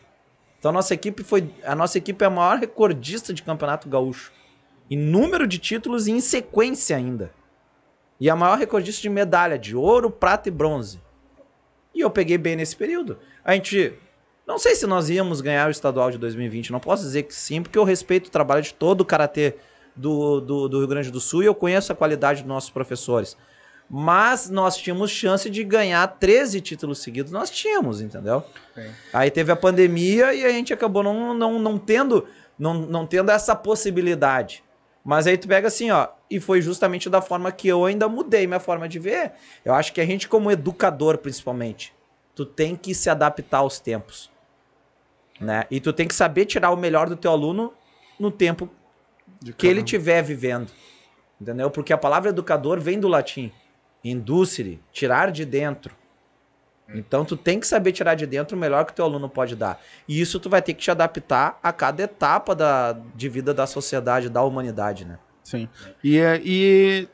Então 0.59 0.69
a 0.69 0.73
nossa 0.73 0.93
equipe 0.93 1.23
foi. 1.23 1.53
A 1.63 1.75
nossa 1.75 1.97
equipe 1.97 2.23
é 2.23 2.27
a 2.27 2.29
maior 2.29 2.57
recordista 2.57 3.33
de 3.33 3.43
campeonato 3.43 3.89
gaúcho. 3.89 4.31
Em 4.89 4.97
número 4.97 5.47
de 5.47 5.57
títulos 5.57 6.07
e 6.07 6.11
em 6.11 6.19
sequência 6.19 6.95
ainda. 6.95 7.31
E 8.19 8.29
a 8.29 8.35
maior 8.35 8.57
recordista 8.57 9.01
de 9.01 9.09
medalha, 9.09 9.57
de 9.57 9.75
ouro, 9.75 10.09
prata 10.09 10.47
e 10.47 10.51
bronze. 10.51 11.01
E 11.93 11.99
eu 11.99 12.09
peguei 12.09 12.37
bem 12.37 12.55
nesse 12.55 12.75
período. 12.75 13.19
A 13.43 13.53
gente. 13.53 13.93
Não 14.45 14.57
sei 14.57 14.75
se 14.75 14.85
nós 14.85 15.09
íamos 15.09 15.39
ganhar 15.39 15.67
o 15.67 15.71
estadual 15.71 16.11
de 16.11 16.17
2020. 16.17 16.71
Não 16.71 16.79
posso 16.79 17.03
dizer 17.03 17.23
que 17.23 17.33
sim, 17.33 17.61
porque 17.61 17.77
eu 17.77 17.83
respeito 17.83 18.27
o 18.27 18.31
trabalho 18.31 18.61
de 18.61 18.73
todo 18.73 19.01
o 19.01 19.05
karatê 19.05 19.55
do, 19.95 20.41
do, 20.41 20.67
do 20.67 20.79
Rio 20.79 20.87
Grande 20.87 21.11
do 21.11 21.19
Sul 21.19 21.43
e 21.43 21.45
eu 21.45 21.55
conheço 21.55 21.91
a 21.91 21.95
qualidade 21.95 22.41
dos 22.41 22.47
nossos 22.47 22.69
professores. 22.69 23.37
Mas 23.95 24.49
nós 24.49 24.75
tínhamos 24.75 25.11
chance 25.11 25.47
de 25.51 25.63
ganhar 25.63 26.07
13 26.07 26.59
títulos 26.61 26.97
seguidos. 26.97 27.31
Nós 27.31 27.51
tínhamos, 27.51 28.01
entendeu? 28.01 28.43
Sim. 28.73 28.89
Aí 29.13 29.29
teve 29.29 29.51
a 29.51 29.55
pandemia 29.55 30.33
e 30.33 30.43
a 30.43 30.49
gente 30.49 30.73
acabou 30.73 31.03
não, 31.03 31.31
não, 31.35 31.59
não 31.59 31.77
tendo 31.77 32.27
não, 32.57 32.73
não 32.73 33.05
tendo 33.05 33.29
essa 33.29 33.55
possibilidade. 33.55 34.63
Mas 35.05 35.27
aí 35.27 35.37
tu 35.37 35.47
pega 35.47 35.67
assim, 35.67 35.91
ó, 35.91 36.07
e 36.27 36.39
foi 36.39 36.59
justamente 36.59 37.07
da 37.07 37.21
forma 37.21 37.51
que 37.51 37.67
eu 37.67 37.85
ainda 37.85 38.09
mudei 38.09 38.47
minha 38.47 38.59
forma 38.59 38.89
de 38.89 38.97
ver. 38.97 39.33
Eu 39.63 39.75
acho 39.75 39.93
que 39.93 40.01
a 40.01 40.05
gente 40.07 40.27
como 40.27 40.49
educador, 40.49 41.19
principalmente, 41.19 41.93
tu 42.33 42.47
tem 42.47 42.75
que 42.75 42.95
se 42.95 43.11
adaptar 43.11 43.59
aos 43.59 43.79
tempos. 43.79 44.31
Né? 45.39 45.65
E 45.69 45.79
tu 45.79 45.93
tem 45.93 46.07
que 46.07 46.15
saber 46.15 46.45
tirar 46.45 46.71
o 46.71 46.77
melhor 46.77 47.07
do 47.07 47.15
teu 47.15 47.29
aluno 47.29 47.71
no 48.19 48.31
tempo 48.31 48.67
que 49.55 49.67
ele 49.67 49.81
estiver 49.81 50.23
vivendo. 50.23 50.71
Entendeu? 51.39 51.69
Porque 51.69 51.93
a 51.93 51.97
palavra 51.97 52.31
educador 52.31 52.79
vem 52.79 52.99
do 52.99 53.07
latim. 53.07 53.51
Indústria, 54.03 54.79
tirar 54.91 55.31
de 55.31 55.45
dentro. 55.45 55.95
Então 56.93 57.23
tu 57.23 57.37
tem 57.37 57.59
que 57.59 57.65
saber 57.65 57.91
tirar 57.93 58.13
de 58.15 58.27
dentro 58.27 58.57
o 58.57 58.59
melhor 58.59 58.85
que 58.85 58.91
o 58.91 58.95
teu 58.95 59.05
aluno 59.05 59.29
pode 59.29 59.55
dar. 59.55 59.81
E 60.07 60.19
isso 60.19 60.39
tu 60.39 60.49
vai 60.49 60.61
ter 60.61 60.73
que 60.73 60.81
te 60.81 60.91
adaptar 60.91 61.57
a 61.63 61.71
cada 61.71 62.03
etapa 62.03 62.53
da, 62.53 62.93
de 63.15 63.29
vida 63.29 63.53
da 63.53 63.65
sociedade, 63.65 64.29
da 64.29 64.43
humanidade, 64.43 65.05
né? 65.05 65.17
Sim. 65.43 65.67
E, 66.03 66.17
é- 66.19 66.41
e 66.43 67.07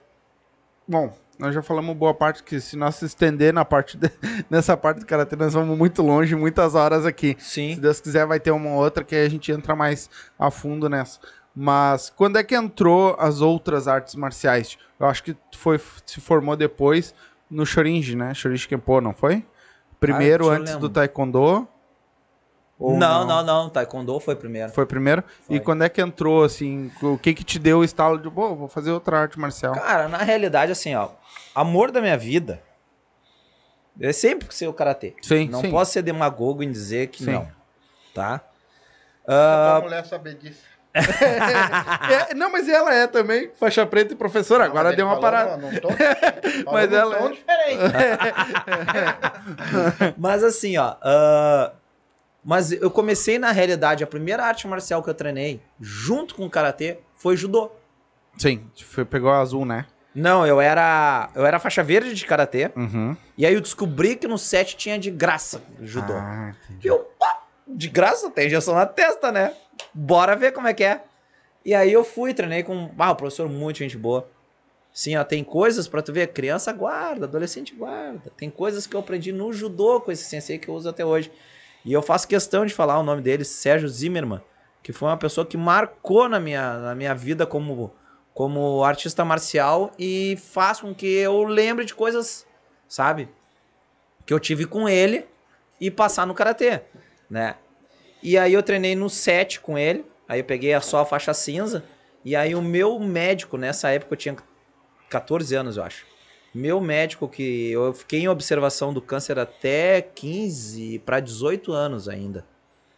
bom, 0.87 1.15
nós 1.37 1.53
já 1.55 1.61
falamos 1.61 1.95
boa 1.95 2.13
parte 2.13 2.43
que 2.43 2.59
se 2.59 2.75
nós 2.75 2.95
se 2.95 3.05
estender 3.05 3.53
na 3.53 3.63
parte 3.63 3.95
de- 3.95 4.11
nessa 4.49 4.75
parte 4.75 4.99
do 5.01 5.05
karatê, 5.05 5.35
nós 5.35 5.53
vamos 5.53 5.77
muito 5.77 6.01
longe, 6.01 6.35
muitas 6.35 6.73
horas 6.75 7.05
aqui. 7.05 7.37
Se 7.39 7.73
Sim. 7.75 7.79
Deus 7.79 8.01
quiser, 8.01 8.25
vai 8.25 8.39
ter 8.39 8.51
uma 8.51 8.71
outra 8.71 9.03
que 9.03 9.15
a 9.15 9.29
gente 9.29 9.51
entra 9.51 9.75
mais 9.75 10.09
a 10.37 10.49
fundo 10.51 10.89
nessa. 10.89 11.19
Mas 11.55 12.09
quando 12.09 12.37
é 12.37 12.43
que 12.43 12.55
entrou 12.55 13.15
as 13.19 13.41
outras 13.41 13.87
artes 13.87 14.15
marciais? 14.15 14.77
Eu 14.99 15.07
acho 15.07 15.23
que 15.23 15.33
tu 15.33 15.57
foi 15.57 15.79
se 16.05 16.21
formou 16.21 16.55
depois 16.55 17.13
no 17.49 17.65
Shorinji, 17.65 18.15
né? 18.15 18.33
Shorinji 18.33 18.67
Kempo, 18.67 19.01
não 19.01 19.13
foi? 19.13 19.45
Primeiro 19.99 20.45
eu 20.45 20.51
antes 20.51 20.73
do 20.75 20.83
lembrar. 20.87 21.01
Taekwondo? 21.01 21.67
Ou 22.77 22.97
Não, 22.97 23.27
não, 23.27 23.43
não. 23.43 23.69
Taekwondo 23.69 24.17
foi 24.21 24.35
primeiro. 24.35 24.71
Foi 24.71 24.85
primeiro? 24.85 25.21
E 25.49 25.57
Foi. 25.57 25.59
quando 25.59 25.83
é 25.83 25.89
que 25.89 25.99
entrou, 26.01 26.43
assim, 26.45 26.89
o 27.01 27.17
que 27.17 27.33
que 27.33 27.43
te 27.43 27.59
deu 27.59 27.79
o 27.79 27.83
estalo 27.83 28.17
de, 28.17 28.29
pô, 28.29 28.55
vou 28.55 28.69
fazer 28.69 28.91
outra 28.91 29.19
arte 29.19 29.37
marcial? 29.37 29.73
Cara, 29.73 30.07
na 30.07 30.19
realidade, 30.19 30.71
assim, 30.71 30.95
ó, 30.95 31.09
amor 31.53 31.91
da 31.91 31.99
minha 31.99 32.17
vida 32.17 32.63
é 33.99 34.13
sempre 34.13 34.53
ser 34.55 34.67
o 34.67 34.73
karatê. 34.73 35.13
Sim, 35.21 35.49
Não 35.49 35.59
sim. 35.59 35.71
posso 35.71 35.91
ser 35.91 36.01
demagogo 36.03 36.63
em 36.63 36.71
dizer 36.71 37.07
que 37.07 37.21
Sim. 37.25 37.31
não, 37.33 37.51
tá? 38.13 38.39
Pra 39.25 39.75
Ah, 39.77 39.81
mulher 39.83 40.05
saber 40.05 40.35
disso. 40.35 40.63
É, 42.29 42.33
não, 42.33 42.51
mas 42.51 42.67
ela 42.67 42.93
é 42.93 43.07
também 43.07 43.49
faixa 43.59 43.85
preta 43.85 44.13
e 44.13 44.15
professora. 44.15 44.65
Não, 44.65 44.71
Agora 44.71 44.95
deu 44.95 45.05
uma 45.05 45.15
falou, 45.15 45.31
parada. 45.31 45.57
Não, 45.57 45.71
não 45.71 45.79
tô, 45.79 45.89
Mas 46.71 46.93
ela 46.93 47.17
é- 47.17 47.29
diferente. 47.29 47.79
mas 50.17 50.43
assim, 50.43 50.77
ó, 50.77 50.95
ah, 51.01 51.71
mas 52.43 52.71
eu 52.71 52.89
comecei 52.89 53.37
na 53.37 53.51
realidade, 53.51 54.03
a 54.03 54.07
primeira 54.07 54.43
arte 54.43 54.67
marcial 54.67 55.03
que 55.03 55.09
eu 55.09 55.13
treinei, 55.13 55.61
junto 55.79 56.35
com 56.35 56.45
o 56.45 56.49
karatê, 56.49 56.99
foi 57.15 57.35
judô. 57.35 57.71
Sim, 58.37 58.65
foi, 58.85 59.03
pegou 59.05 59.29
a 59.29 59.39
azul, 59.39 59.65
né? 59.65 59.85
Não, 60.15 60.45
eu 60.47 60.59
era 60.59 61.29
eu 61.35 61.45
era 61.45 61.59
faixa 61.59 61.83
verde 61.83 62.13
de 62.13 62.25
karatê, 62.25 62.71
Uhum. 62.75 63.15
e 63.37 63.45
aí 63.45 63.53
eu 63.53 63.61
descobri 63.61 64.15
que 64.15 64.27
no 64.27 64.37
set 64.37 64.75
tinha 64.75 64.97
de 64.97 65.11
graça 65.11 65.61
judô. 65.81 66.13
Ah, 66.15 66.53
entendi. 66.65 66.87
E 66.87 66.89
eu, 66.89 66.99
pá, 67.19 67.41
de 67.67 67.87
graça, 67.89 68.29
tem 68.31 68.47
injeção 68.47 68.73
na 68.73 68.85
testa, 68.85 69.31
né? 69.31 69.53
Bora 69.93 70.35
ver 70.35 70.51
como 70.51 70.67
é 70.67 70.73
que 70.73 70.83
é. 70.83 71.03
E 71.65 71.73
aí 71.75 71.91
eu 71.91 72.03
fui, 72.03 72.33
treinei 72.33 72.63
com 72.63 72.89
ah, 72.97 73.11
um 73.11 73.15
professor 73.15 73.49
muito 73.49 73.79
gente 73.79 73.97
boa. 73.97 74.29
Sim, 74.91 75.15
ó, 75.17 75.23
tem 75.23 75.43
coisas 75.43 75.87
pra 75.87 76.01
tu 76.01 76.11
ver, 76.11 76.27
criança 76.27 76.71
guarda, 76.73 77.25
adolescente 77.25 77.75
guarda. 77.75 78.31
Tem 78.35 78.49
coisas 78.49 78.87
que 78.87 78.95
eu 78.95 78.99
aprendi 78.99 79.31
no 79.31 79.53
judô 79.53 80.01
com 80.01 80.11
esse 80.11 80.23
sensei 80.23 80.57
que 80.57 80.67
eu 80.67 80.73
uso 80.73 80.89
até 80.89 81.05
hoje. 81.05 81.31
E 81.85 81.93
eu 81.93 82.01
faço 82.01 82.27
questão 82.27 82.65
de 82.65 82.73
falar 82.73 82.99
o 82.99 83.03
nome 83.03 83.21
dele, 83.21 83.45
Sérgio 83.45 83.87
Zimmermann, 83.87 84.41
que 84.83 84.91
foi 84.91 85.07
uma 85.07 85.17
pessoa 85.17 85.45
que 85.45 85.55
marcou 85.57 86.27
na 86.27 86.39
minha, 86.39 86.79
na 86.79 86.95
minha 86.95 87.13
vida 87.13 87.45
como, 87.45 87.93
como 88.33 88.83
artista 88.83 89.23
marcial 89.23 89.91
e 89.97 90.37
faz 90.37 90.81
com 90.81 90.93
que 90.93 91.07
eu 91.07 91.43
lembre 91.43 91.85
de 91.85 91.93
coisas, 91.93 92.45
sabe? 92.87 93.29
Que 94.25 94.33
eu 94.33 94.39
tive 94.39 94.65
com 94.65 94.89
ele 94.89 95.25
e 95.79 95.89
passar 95.89 96.25
no 96.25 96.33
karatê, 96.33 96.81
né? 97.29 97.55
E 98.21 98.37
aí 98.37 98.53
eu 98.53 98.63
treinei 98.63 98.95
no 98.95 99.09
set 99.09 99.59
com 99.59 99.77
ele, 99.77 100.05
aí 100.27 100.39
eu 100.39 100.43
peguei 100.45 100.73
a 100.73 100.81
só 100.81 100.99
a 100.99 101.05
faixa 101.05 101.33
cinza, 101.33 101.83
e 102.23 102.35
aí 102.35 102.53
o 102.53 102.61
meu 102.61 102.99
médico, 102.99 103.57
nessa 103.57 103.89
época 103.89 104.13
eu 104.13 104.17
tinha 104.17 104.35
14 105.09 105.55
anos, 105.55 105.77
eu 105.77 105.83
acho. 105.83 106.05
Meu 106.53 106.81
médico, 106.81 107.27
que 107.27 107.71
eu 107.71 107.93
fiquei 107.93 108.21
em 108.21 108.27
observação 108.27 108.91
do 108.91 109.01
câncer 109.01 109.37
até 109.37 110.01
15 110.01 110.99
para 110.99 111.19
18 111.19 111.71
anos 111.71 112.09
ainda, 112.09 112.45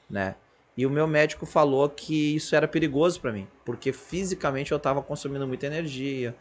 né? 0.09 0.35
E 0.75 0.85
o 0.85 0.89
meu 0.89 1.05
médico 1.05 1.45
falou 1.45 1.87
que 1.89 2.35
isso 2.35 2.55
era 2.55 2.67
perigoso 2.67 3.19
para 3.19 3.31
mim, 3.31 3.47
porque 3.65 3.91
fisicamente 3.91 4.71
eu 4.71 4.79
tava 4.79 5.01
consumindo 5.01 5.45
muita 5.45 5.67
energia, 5.67 6.33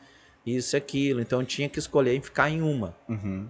isso 0.46 0.76
e 0.76 0.78
aquilo, 0.78 1.20
então 1.20 1.40
eu 1.40 1.46
tinha 1.46 1.68
que 1.68 1.78
escolher 1.78 2.14
em 2.14 2.22
ficar 2.22 2.48
em 2.48 2.62
uma 2.62 2.96
Uhum. 3.08 3.48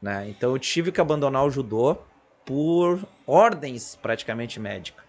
né? 0.00 0.28
Então 0.28 0.50
eu 0.50 0.58
tive 0.58 0.90
que 0.90 1.00
abandonar 1.00 1.44
o 1.44 1.50
judô 1.50 1.98
por 2.44 2.98
ordens 3.26 3.98
praticamente 4.00 4.58
médicas. 4.58 5.02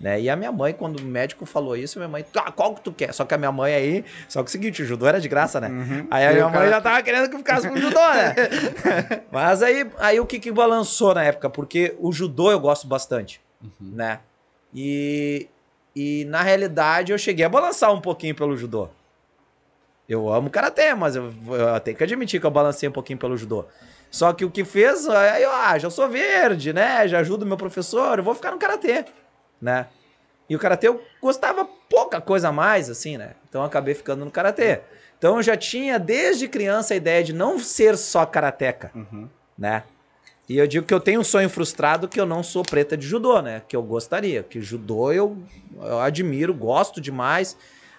Né? 0.00 0.20
E 0.20 0.28
a 0.30 0.36
minha 0.36 0.52
mãe, 0.52 0.74
quando 0.74 1.00
o 1.00 1.02
médico 1.02 1.46
falou 1.46 1.74
isso, 1.74 1.98
minha 1.98 2.08
mãe, 2.08 2.24
ah, 2.36 2.52
qual 2.52 2.74
que 2.74 2.82
tu 2.82 2.92
quer? 2.92 3.14
Só 3.14 3.24
que 3.24 3.34
a 3.34 3.38
minha 3.38 3.52
mãe 3.52 3.74
aí, 3.74 4.04
só 4.28 4.42
que 4.42 4.48
o 4.48 4.52
seguinte, 4.52 4.82
o 4.82 4.84
judô 4.84 5.06
era 5.06 5.18
de 5.18 5.28
graça, 5.28 5.58
né? 5.58 5.68
Uhum. 5.68 6.06
Aí 6.10 6.26
a 6.26 6.32
minha 6.32 6.48
mãe 6.48 6.68
já 6.68 6.80
tava 6.80 7.02
querendo 7.02 7.28
que 7.30 7.34
eu 7.34 7.38
ficasse 7.38 7.66
com 7.66 7.74
o 7.74 7.80
judô, 7.80 8.00
né? 8.12 8.34
Mas 9.32 9.62
aí, 9.62 9.90
aí 9.98 10.20
o 10.20 10.26
que 10.26 10.38
que 10.38 10.52
balançou 10.52 11.14
na 11.14 11.24
época? 11.24 11.48
Porque 11.48 11.96
o 11.98 12.12
judô 12.12 12.52
eu 12.52 12.60
gosto 12.60 12.86
bastante, 12.86 13.40
né? 13.80 14.20
E, 14.74 15.48
e 15.94 16.26
na 16.26 16.42
realidade 16.42 17.12
eu 17.12 17.18
cheguei 17.18 17.46
a 17.46 17.48
balançar 17.48 17.90
um 17.90 18.00
pouquinho 18.00 18.34
pelo 18.34 18.54
judô. 18.54 18.90
Eu 20.06 20.32
amo 20.32 20.50
karatê, 20.50 20.94
mas 20.94 21.16
eu, 21.16 21.32
eu 21.48 21.80
tenho 21.80 21.96
que 21.96 22.04
admitir 22.04 22.38
que 22.38 22.46
eu 22.46 22.50
balancei 22.50 22.88
um 22.88 22.92
pouquinho 22.92 23.18
pelo 23.18 23.36
judô. 23.36 23.64
Só 24.10 24.32
que 24.32 24.44
o 24.44 24.50
que 24.50 24.64
fez, 24.64 25.08
aí 25.08 25.42
eu, 25.42 25.50
ah, 25.52 25.78
já 25.78 25.90
sou 25.90 26.08
verde, 26.08 26.72
né? 26.72 27.06
Já 27.08 27.18
ajudo 27.20 27.44
meu 27.44 27.56
professor, 27.56 28.18
eu 28.18 28.24
vou 28.24 28.34
ficar 28.34 28.50
no 28.50 28.58
karatê, 28.58 29.04
né? 29.60 29.86
E 30.48 30.54
o 30.54 30.58
karatê 30.58 30.88
eu 30.88 31.02
gostava 31.20 31.64
pouca 31.90 32.20
coisa 32.20 32.48
a 32.48 32.52
mais, 32.52 32.88
assim, 32.88 33.16
né? 33.16 33.32
Então 33.48 33.62
eu 33.62 33.66
acabei 33.66 33.94
ficando 33.94 34.24
no 34.24 34.30
karatê. 34.30 34.80
Então 35.18 35.36
eu 35.36 35.42
já 35.42 35.56
tinha 35.56 35.98
desde 35.98 36.46
criança 36.48 36.94
a 36.94 36.96
ideia 36.96 37.22
de 37.24 37.32
não 37.32 37.58
ser 37.58 37.96
só 37.96 38.24
karateca, 38.24 38.90
Uhum. 38.94 39.28
né? 39.58 39.82
E 40.48 40.56
eu 40.58 40.66
digo 40.68 40.86
que 40.86 40.94
eu 40.94 41.00
tenho 41.00 41.20
um 41.20 41.24
sonho 41.24 41.50
frustrado 41.50 42.06
que 42.06 42.20
eu 42.20 42.24
não 42.24 42.40
sou 42.40 42.62
preta 42.62 42.96
de 42.96 43.04
judô, 43.04 43.42
né? 43.42 43.62
Que 43.66 43.74
eu 43.74 43.82
gostaria. 43.82 44.44
Que 44.44 44.60
judô 44.60 45.10
eu, 45.10 45.36
eu 45.82 45.98
admiro, 45.98 46.54
gosto 46.54 47.00
demais. 47.00 47.56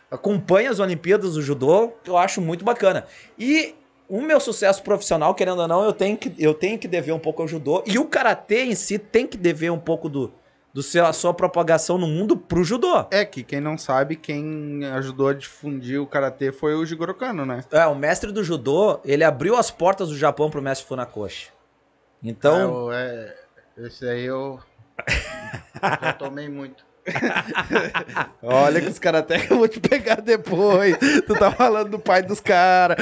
Acompanho 0.09 0.71
as 0.71 0.79
Olimpíadas 0.79 1.33
do 1.33 1.41
judô, 1.41 1.89
que 2.01 2.09
eu 2.09 2.15
acho 2.17 2.39
muito 2.39 2.63
bacana. 2.63 3.05
E 3.37 3.75
o 4.09 4.21
meu 4.21 4.39
sucesso 4.39 4.81
profissional, 4.83 5.33
querendo 5.35 5.59
ou 5.61 5.67
não, 5.67 5.83
eu 5.83 5.93
tenho 5.93 6.17
que, 6.17 6.33
eu 6.37 6.53
tenho 6.53 6.77
que 6.79 6.87
dever 6.87 7.11
um 7.13 7.19
pouco 7.19 7.41
ao 7.41 7.47
judô. 7.47 7.83
E 7.85 7.97
o 7.99 8.05
karatê 8.05 8.63
em 8.63 8.75
si 8.75 8.97
tem 8.97 9.27
que 9.27 9.37
dever 9.37 9.71
um 9.71 9.79
pouco 9.79 10.07
do, 10.07 10.33
do 10.73 10.81
seu, 10.81 11.05
a 11.05 11.11
sua 11.13 11.33
propagação 11.33 11.97
no 11.97 12.07
mundo 12.07 12.37
pro 12.37 12.63
judô. 12.63 13.05
É 13.11 13.25
que 13.25 13.43
quem 13.43 13.59
não 13.59 13.77
sabe, 13.77 14.15
quem 14.15 14.85
ajudou 14.93 15.27
a 15.29 15.33
difundir 15.33 16.01
o 16.01 16.07
karatê 16.07 16.51
foi 16.51 16.73
o 16.75 16.85
Jigoro 16.85 17.13
Kano, 17.13 17.45
né? 17.45 17.63
É, 17.71 17.85
o 17.85 17.95
mestre 17.95 18.31
do 18.31 18.43
judô, 18.43 18.99
ele 19.03 19.23
abriu 19.23 19.55
as 19.55 19.69
portas 19.69 20.09
do 20.09 20.17
Japão 20.17 20.49
pro 20.49 20.61
mestre 20.61 20.87
Funakoshi. 20.87 21.49
Então, 22.23 22.57
É, 22.59 22.65
o- 22.65 22.91
é, 22.93 23.35
esse 23.77 24.07
aí 24.07 24.23
eu 24.25 24.59
já 26.01 26.13
tomei 26.13 26.49
muito. 26.49 26.86
Olha 28.43 28.81
que 28.81 28.87
os 28.87 28.99
karatecas 28.99 29.49
eu 29.51 29.57
vou 29.57 29.67
te 29.67 29.79
pegar 29.79 30.21
depois. 30.21 30.97
tu 31.25 31.33
tá 31.35 31.51
falando 31.51 31.89
do 31.91 31.99
pai 31.99 32.21
dos 32.21 32.39
caras. 32.39 32.97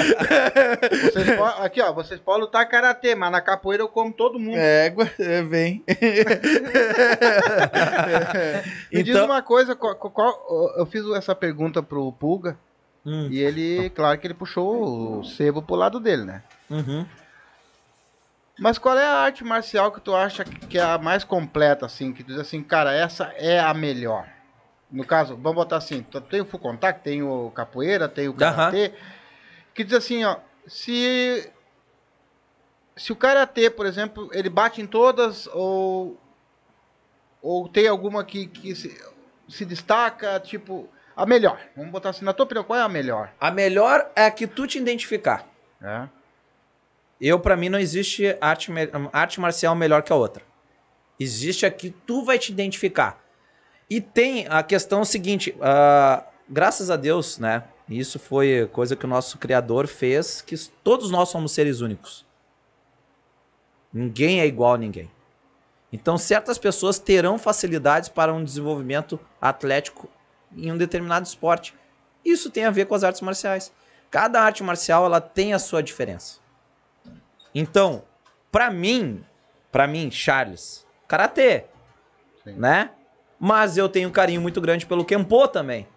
Aqui, 1.59 1.81
ó, 1.81 1.91
vocês 1.93 2.19
podem 2.19 2.41
lutar 2.41 2.67
karatê, 2.69 3.15
mas 3.15 3.31
na 3.31 3.41
capoeira 3.41 3.83
eu 3.83 3.87
como 3.87 4.11
todo 4.13 4.39
mundo. 4.39 4.57
Égua, 4.57 5.09
é, 5.19 5.41
vem. 5.41 5.83
Me 8.91 9.03
diz 9.03 9.15
Então- 9.15 9.25
uma 9.25 9.41
coisa, 9.41 9.75
qual- 9.75 9.95
qual- 9.95 10.73
eu 10.77 10.85
fiz 10.85 11.03
essa 11.15 11.33
pergunta 11.35 11.81
pro 11.83 12.11
Pulga 12.13 12.57
hum, 13.05 13.27
e 13.29 13.39
ele, 13.39 13.89
claro 13.91 14.17
que 14.19 14.27
ele 14.27 14.33
puxou 14.33 15.19
o 15.19 15.23
sebo 15.23 15.61
pro 15.61 15.75
lado 15.75 15.99
dele, 15.99 16.23
né? 16.25 16.41
uhum. 16.69 17.05
Mas 18.57 18.77
qual 18.77 18.97
é 18.97 19.05
a 19.05 19.17
arte 19.17 19.43
marcial 19.43 19.91
que 19.91 19.99
tu 19.99 20.15
acha 20.15 20.43
que 20.45 20.77
é 20.77 20.81
a 20.81 20.97
mais 20.97 21.23
completa, 21.23 21.85
assim? 21.85 22.13
Que 22.13 22.23
tu 22.23 22.27
diz 22.27 22.39
assim, 22.39 22.63
cara, 22.63 22.93
essa 22.93 23.25
é 23.37 23.59
a 23.59 23.73
melhor. 23.73 24.27
No 24.89 25.05
caso, 25.05 25.35
vamos 25.35 25.55
botar 25.55 25.77
assim, 25.77 26.05
tem 26.29 26.41
o 26.41 26.45
full 26.45 26.59
contact, 26.59 27.01
tem 27.03 27.21
o 27.21 27.51
capoeira, 27.51 28.07
tem 28.07 28.29
o 28.29 28.33
karatê. 28.33 28.93
Que 29.73 29.83
diz 29.83 29.93
assim, 29.93 30.23
ó, 30.23 30.37
se 30.67 31.51
se 32.95 33.11
o 33.11 33.15
karatê, 33.15 33.69
por 33.69 33.85
exemplo, 33.85 34.29
ele 34.31 34.49
bate 34.49 34.81
em 34.81 34.87
todas 34.87 35.47
ou 35.47 36.17
ou 37.41 37.67
tem 37.67 37.87
alguma 37.87 38.23
que, 38.23 38.47
que 38.47 38.73
se, 38.73 38.99
se 39.47 39.65
destaca, 39.65 40.39
tipo, 40.39 40.89
a 41.15 41.25
melhor. 41.25 41.59
Vamos 41.75 41.91
botar 41.91 42.09
assim, 42.09 42.25
na 42.25 42.33
tua 42.33 42.45
opinião, 42.45 42.63
qual 42.63 42.79
é 42.79 42.81
a 42.81 42.89
melhor? 42.89 43.31
A 43.39 43.51
melhor 43.51 44.09
é 44.15 44.25
a 44.25 44.31
que 44.31 44.47
tu 44.47 44.65
te 44.65 44.79
identificar. 44.79 45.45
É. 45.81 46.07
Eu, 47.19 47.39
pra 47.39 47.55
mim, 47.55 47.69
não 47.69 47.79
existe 47.79 48.37
arte, 48.41 48.71
arte 49.13 49.39
marcial 49.39 49.75
melhor 49.75 50.03
que 50.03 50.11
a 50.11 50.15
outra. 50.15 50.43
Existe 51.19 51.65
a 51.65 51.71
que 51.71 51.89
tu 51.89 52.23
vai 52.23 52.37
te 52.37 52.51
identificar. 52.51 53.23
E 53.89 54.01
tem 54.01 54.47
a 54.49 54.61
questão 54.63 55.05
seguinte, 55.05 55.55
ah, 55.61 56.25
graças 56.49 56.89
a 56.89 56.95
Deus, 56.95 57.37
né? 57.37 57.63
Isso 57.87 58.17
foi 58.17 58.67
coisa 58.71 58.95
que 58.95 59.05
o 59.05 59.07
nosso 59.07 59.37
Criador 59.37 59.87
fez, 59.87 60.41
que 60.41 60.57
todos 60.83 61.11
nós 61.11 61.29
somos 61.29 61.51
seres 61.51 61.81
únicos. 61.81 62.25
Ninguém 63.93 64.41
é 64.41 64.45
igual 64.45 64.73
a 64.73 64.77
ninguém. 64.77 65.09
Então, 65.93 66.17
certas 66.17 66.57
pessoas 66.57 66.99
terão 66.99 67.37
facilidades 67.37 68.09
para 68.09 68.33
um 68.33 68.43
desenvolvimento 68.43 69.19
atlético 69.39 70.09
em 70.53 70.71
um 70.71 70.77
determinado 70.77 71.25
esporte. 71.25 71.73
Isso 72.25 72.49
tem 72.49 72.65
a 72.65 72.71
ver 72.71 72.87
com 72.87 72.95
as 72.95 73.03
artes 73.03 73.21
marciais. 73.21 73.71
Cada 74.09 74.41
arte 74.41 74.63
marcial 74.63 75.05
ela 75.05 75.21
tem 75.21 75.53
a 75.53 75.59
sua 75.59 75.81
diferença. 75.81 76.39
Então, 77.55 78.03
pra 78.51 78.69
mim, 78.69 79.23
pra 79.71 79.87
mim, 79.87 80.11
Charles, 80.11 80.85
karatê, 81.07 81.63
Sim. 82.43 82.53
né? 82.57 82.91
Mas 83.39 83.77
eu 83.77 83.87
tenho 83.89 84.09
um 84.09 84.11
carinho 84.11 84.41
muito 84.41 84.59
grande 84.59 84.85
pelo 84.85 85.05
Kempo 85.05 85.47
também. 85.47 85.87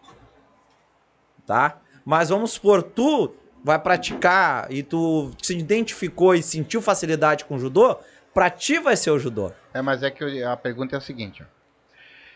Tá? 1.47 1.79
Mas 2.05 2.29
vamos 2.29 2.53
supor, 2.53 2.83
tu 2.83 3.35
vai 3.65 3.79
praticar 3.79 4.71
e 4.71 4.83
tu 4.83 5.31
se 5.43 5.57
identificou 5.57 6.35
e 6.35 6.43
sentiu 6.43 6.81
facilidade 6.81 7.45
com 7.45 7.57
o 7.57 7.59
judô, 7.59 7.99
pra 8.33 8.49
ti 8.51 8.79
vai 8.79 8.97
ser 8.97 9.11
o 9.11 9.19
judô. 9.19 9.51
É, 9.75 9.83
mas 9.83 10.03
é 10.03 10.11
que 10.11 10.23
eu- 10.23 10.49
a 10.51 10.57
pergunta 10.57 10.95
é 10.95 10.99
a 10.99 11.01
seguinte, 11.01 11.43
ó. 11.43 11.47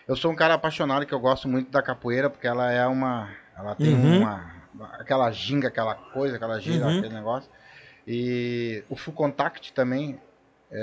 Eu 0.08 0.16
sou 0.16 0.32
um 0.32 0.34
cara 0.34 0.54
apaixonado 0.54 1.06
que 1.06 1.14
eu 1.14 1.20
gosto 1.20 1.46
muito 1.46 1.70
da 1.70 1.80
capoeira 1.80 2.28
porque 2.28 2.46
ela 2.46 2.70
é 2.72 2.84
uma, 2.86 3.30
ela 3.56 3.74
tem 3.76 3.94
Uhum. 3.94 4.18
uma, 4.18 4.52
aquela 4.94 5.30
ginga, 5.30 5.68
aquela 5.68 5.94
coisa, 5.94 6.36
aquela 6.36 6.58
gira, 6.58 6.86
Uhum. 6.86 6.98
aquele 6.98 7.14
negócio. 7.14 7.48
E 8.06 8.82
o 8.88 8.96
full 8.96 9.14
contact 9.14 9.72
também. 9.72 10.20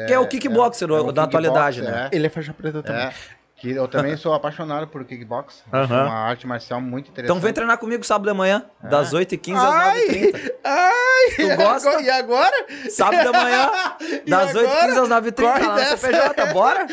que 0.07 0.13
é 0.13 0.19
o 0.19 0.27
kickboxer 0.27 0.89
é 0.89 1.01
um 1.01 1.11
da 1.11 1.23
atualidade, 1.23 1.77
kickboxer, 1.79 2.01
né? 2.03 2.09
é. 2.11 2.15
Ele 2.15 2.27
é 2.27 2.29
faixa 2.29 2.53
preta 2.53 2.81
também. 2.83 3.01
É, 3.07 3.13
que 3.57 3.71
eu 3.71 3.87
também 3.89 4.15
sou 4.15 4.33
apaixonado 4.33 4.87
por 4.87 5.03
kickbox. 5.03 5.63
Acho 5.71 5.83
Aham. 5.93 6.05
uma 6.05 6.13
arte 6.15 6.47
marcial 6.47 6.79
muito 6.79 7.09
interessante. 7.09 7.25
Então 7.35 7.41
vem 7.41 7.51
treinar 7.51 7.77
comigo 7.77 8.03
sábado 8.05 8.31
de 8.31 8.37
manhã, 8.37 8.63
das 8.81 9.11
8h15 9.13 9.55
às 9.57 9.63
Ai! 9.73 9.99
9h30. 10.07 10.51
Ai! 10.63 10.99
Tu 11.35 11.55
gosta? 11.57 12.01
E 12.01 12.09
agora? 12.09 12.65
Sábado 12.89 13.31
de 13.31 13.37
manhã, 13.37 13.69
das 14.25 14.49
agora? 14.55 14.67
8h15 14.87 15.01
às 15.03 15.09
9h30 15.09 15.35
Corre 15.41 15.65
lá 15.67 15.75
na. 15.75 15.97
CPJ, 15.97 16.53
bora? 16.53 16.87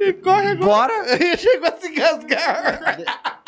E 0.00 0.12
corre 0.24 0.46
agora. 0.52 0.64
Bora? 1.04 1.36
Chegou 1.36 1.68
a 1.68 1.76
se 1.76 1.88
engasgar. 1.88 2.96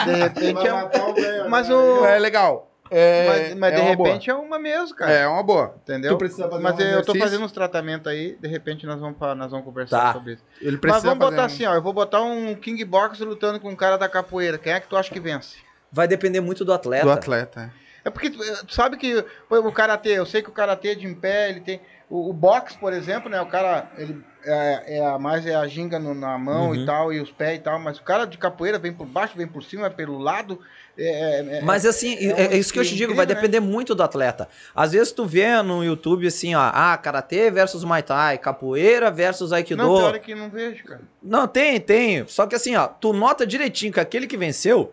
De 0.04 0.12
repente 0.12 0.66
é 0.66 0.74
o 0.74 1.14
velho, 1.14 1.48
Mas 1.50 1.68
né? 1.68 1.74
o. 1.74 2.04
É 2.04 2.18
legal. 2.18 2.70
É, 2.90 3.26
mas 3.26 3.54
mas 3.56 3.72
é 3.72 3.76
de 3.76 3.82
uma 3.82 3.96
boa. 3.96 4.08
repente 4.08 4.30
é 4.30 4.34
uma 4.34 4.58
mesmo, 4.58 4.96
cara. 4.96 5.12
É 5.12 5.26
uma 5.26 5.42
boa. 5.42 5.74
Entendeu? 5.82 6.12
Tu 6.12 6.18
precisa 6.18 6.48
fazer 6.48 6.62
Mas 6.62 6.74
um 6.74 6.78
eu 6.80 6.86
tô 6.86 6.92
exercício. 6.92 7.20
fazendo 7.20 7.44
uns 7.44 7.52
tratamentos 7.52 8.06
aí, 8.06 8.36
de 8.40 8.48
repente 8.48 8.86
nós 8.86 9.00
vamos, 9.00 9.18
nós 9.18 9.50
vamos 9.50 9.64
conversar 9.64 10.00
Tá. 10.00 10.12
sobre 10.14 10.34
isso. 10.34 10.44
Ele 10.60 10.72
Mas 10.72 10.80
precisa 10.80 11.08
vamos 11.08 11.18
fazer 11.24 11.30
botar 11.36 11.42
um- 11.42 11.46
assim, 11.46 11.66
ó. 11.66 11.74
Eu 11.74 11.82
vou 11.82 11.92
botar 11.92 12.22
um 12.22 12.54
King 12.54 12.84
Box 12.84 13.20
lutando 13.20 13.60
com 13.60 13.68
um 13.70 13.76
cara 13.76 13.96
da 13.96 14.08
capoeira. 14.08 14.58
Quem 14.58 14.72
é 14.72 14.80
que 14.80 14.88
tu 14.88 14.96
acha 14.96 15.10
que 15.12 15.20
vence? 15.20 15.58
Vai 15.90 16.06
depender 16.08 16.40
muito 16.40 16.64
do 16.64 16.72
atleta. 16.72 17.04
do 17.04 17.10
atleta. 17.12 17.72
É 18.04 18.10
porque 18.10 18.30
tu, 18.30 18.38
tu 18.66 18.72
sabe 18.74 18.96
que 18.96 19.22
pô, 19.48 19.58
o 19.58 19.72
karatê, 19.72 20.10
eu 20.18 20.24
sei 20.24 20.40
que 20.40 20.48
o 20.48 20.52
karatê 20.52 20.94
de 20.94 21.06
em 21.06 21.14
pé, 21.14 21.50
ele 21.50 21.60
tem. 21.60 21.80
O, 22.08 22.30
o 22.30 22.32
boxe, 22.32 22.78
por 22.78 22.92
exemplo, 22.92 23.28
né? 23.28 23.38
O 23.40 23.46
cara, 23.46 23.90
ele 23.98 24.24
é, 24.44 24.98
é 24.98 25.04
a- 25.06 25.18
mais 25.18 25.44
é 25.44 25.54
a 25.54 25.66
ginga 25.66 25.98
no- 25.98 26.14
na 26.14 26.38
mão 26.38 26.68
Uhum. 26.68 26.74
e 26.74 26.86
tal, 26.86 27.12
e 27.12 27.20
os 27.20 27.30
pés 27.30 27.58
e 27.58 27.62
tal, 27.62 27.78
mas 27.78 27.98
o 27.98 28.02
cara 28.02 28.24
de 28.26 28.38
capoeira 28.38 28.78
vem 28.78 28.94
por 28.94 29.06
baixo, 29.06 29.36
vem 29.36 29.46
por 29.46 29.62
cima, 29.62 29.90
pelo 29.90 30.16
lado. 30.16 30.58
É, 31.00 31.58
é- 31.58 31.60
Mas 31.62 31.86
assim, 31.86 32.14
é 32.16 32.24
é, 32.42 32.54
é 32.54 32.56
isso 32.56 32.72
que 32.72 32.78
eu 32.78 32.82
te 32.82 32.88
incrível, 32.88 33.06
digo, 33.08 33.16
vai 33.16 33.24
né? 33.24 33.32
depender 33.34 33.60
muito 33.60 33.94
do 33.94 34.02
atleta. 34.02 34.48
Às 34.74 34.90
vezes 34.92 35.12
tu 35.12 35.24
vê 35.24 35.62
no 35.62 35.84
YouTube 35.84 36.26
assim, 36.26 36.56
ó, 36.56 36.60
ah, 36.74 36.96
karatê 37.00 37.50
versus 37.52 37.84
Muay 37.84 38.02
Thai, 38.02 38.36
capoeira 38.38 39.08
versus 39.10 39.52
Aikido. 39.52 39.80
não, 39.82 39.94
tem 39.94 40.04
hora 40.04 40.18
que 40.18 40.34
não 40.34 40.50
vejo, 40.50 40.82
cara. 40.84 41.02
Não, 41.22 41.46
tem, 41.46 41.80
tem. 41.80 42.26
Só 42.26 42.46
que 42.46 42.56
assim, 42.56 42.74
ó, 42.74 42.88
tu 42.88 43.12
nota 43.12 43.46
direitinho 43.46 43.92
que 43.92 44.00
aquele 44.00 44.26
que 44.26 44.36
venceu, 44.36 44.92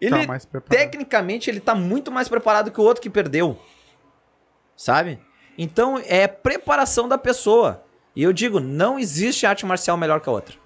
ele 0.00 0.20
Tá 0.20 0.26
mais 0.26 0.46
preparado. 0.46 0.78
tecnicamente 0.80 1.50
ele 1.50 1.60
tá 1.60 1.74
muito 1.74 2.10
mais 2.10 2.26
preparado 2.26 2.70
que 2.70 2.80
o 2.80 2.84
outro 2.84 3.02
que 3.02 3.10
perdeu. 3.10 3.58
Sabe? 4.74 5.18
Então 5.58 6.00
é 6.06 6.26
preparação 6.26 7.06
da 7.06 7.18
pessoa. 7.18 7.84
E 8.16 8.22
eu 8.22 8.32
digo, 8.32 8.58
não 8.58 8.98
existe 8.98 9.44
arte 9.44 9.66
marcial 9.66 9.96
melhor 9.98 10.20
que 10.20 10.28
a 10.28 10.32
outra. 10.32 10.56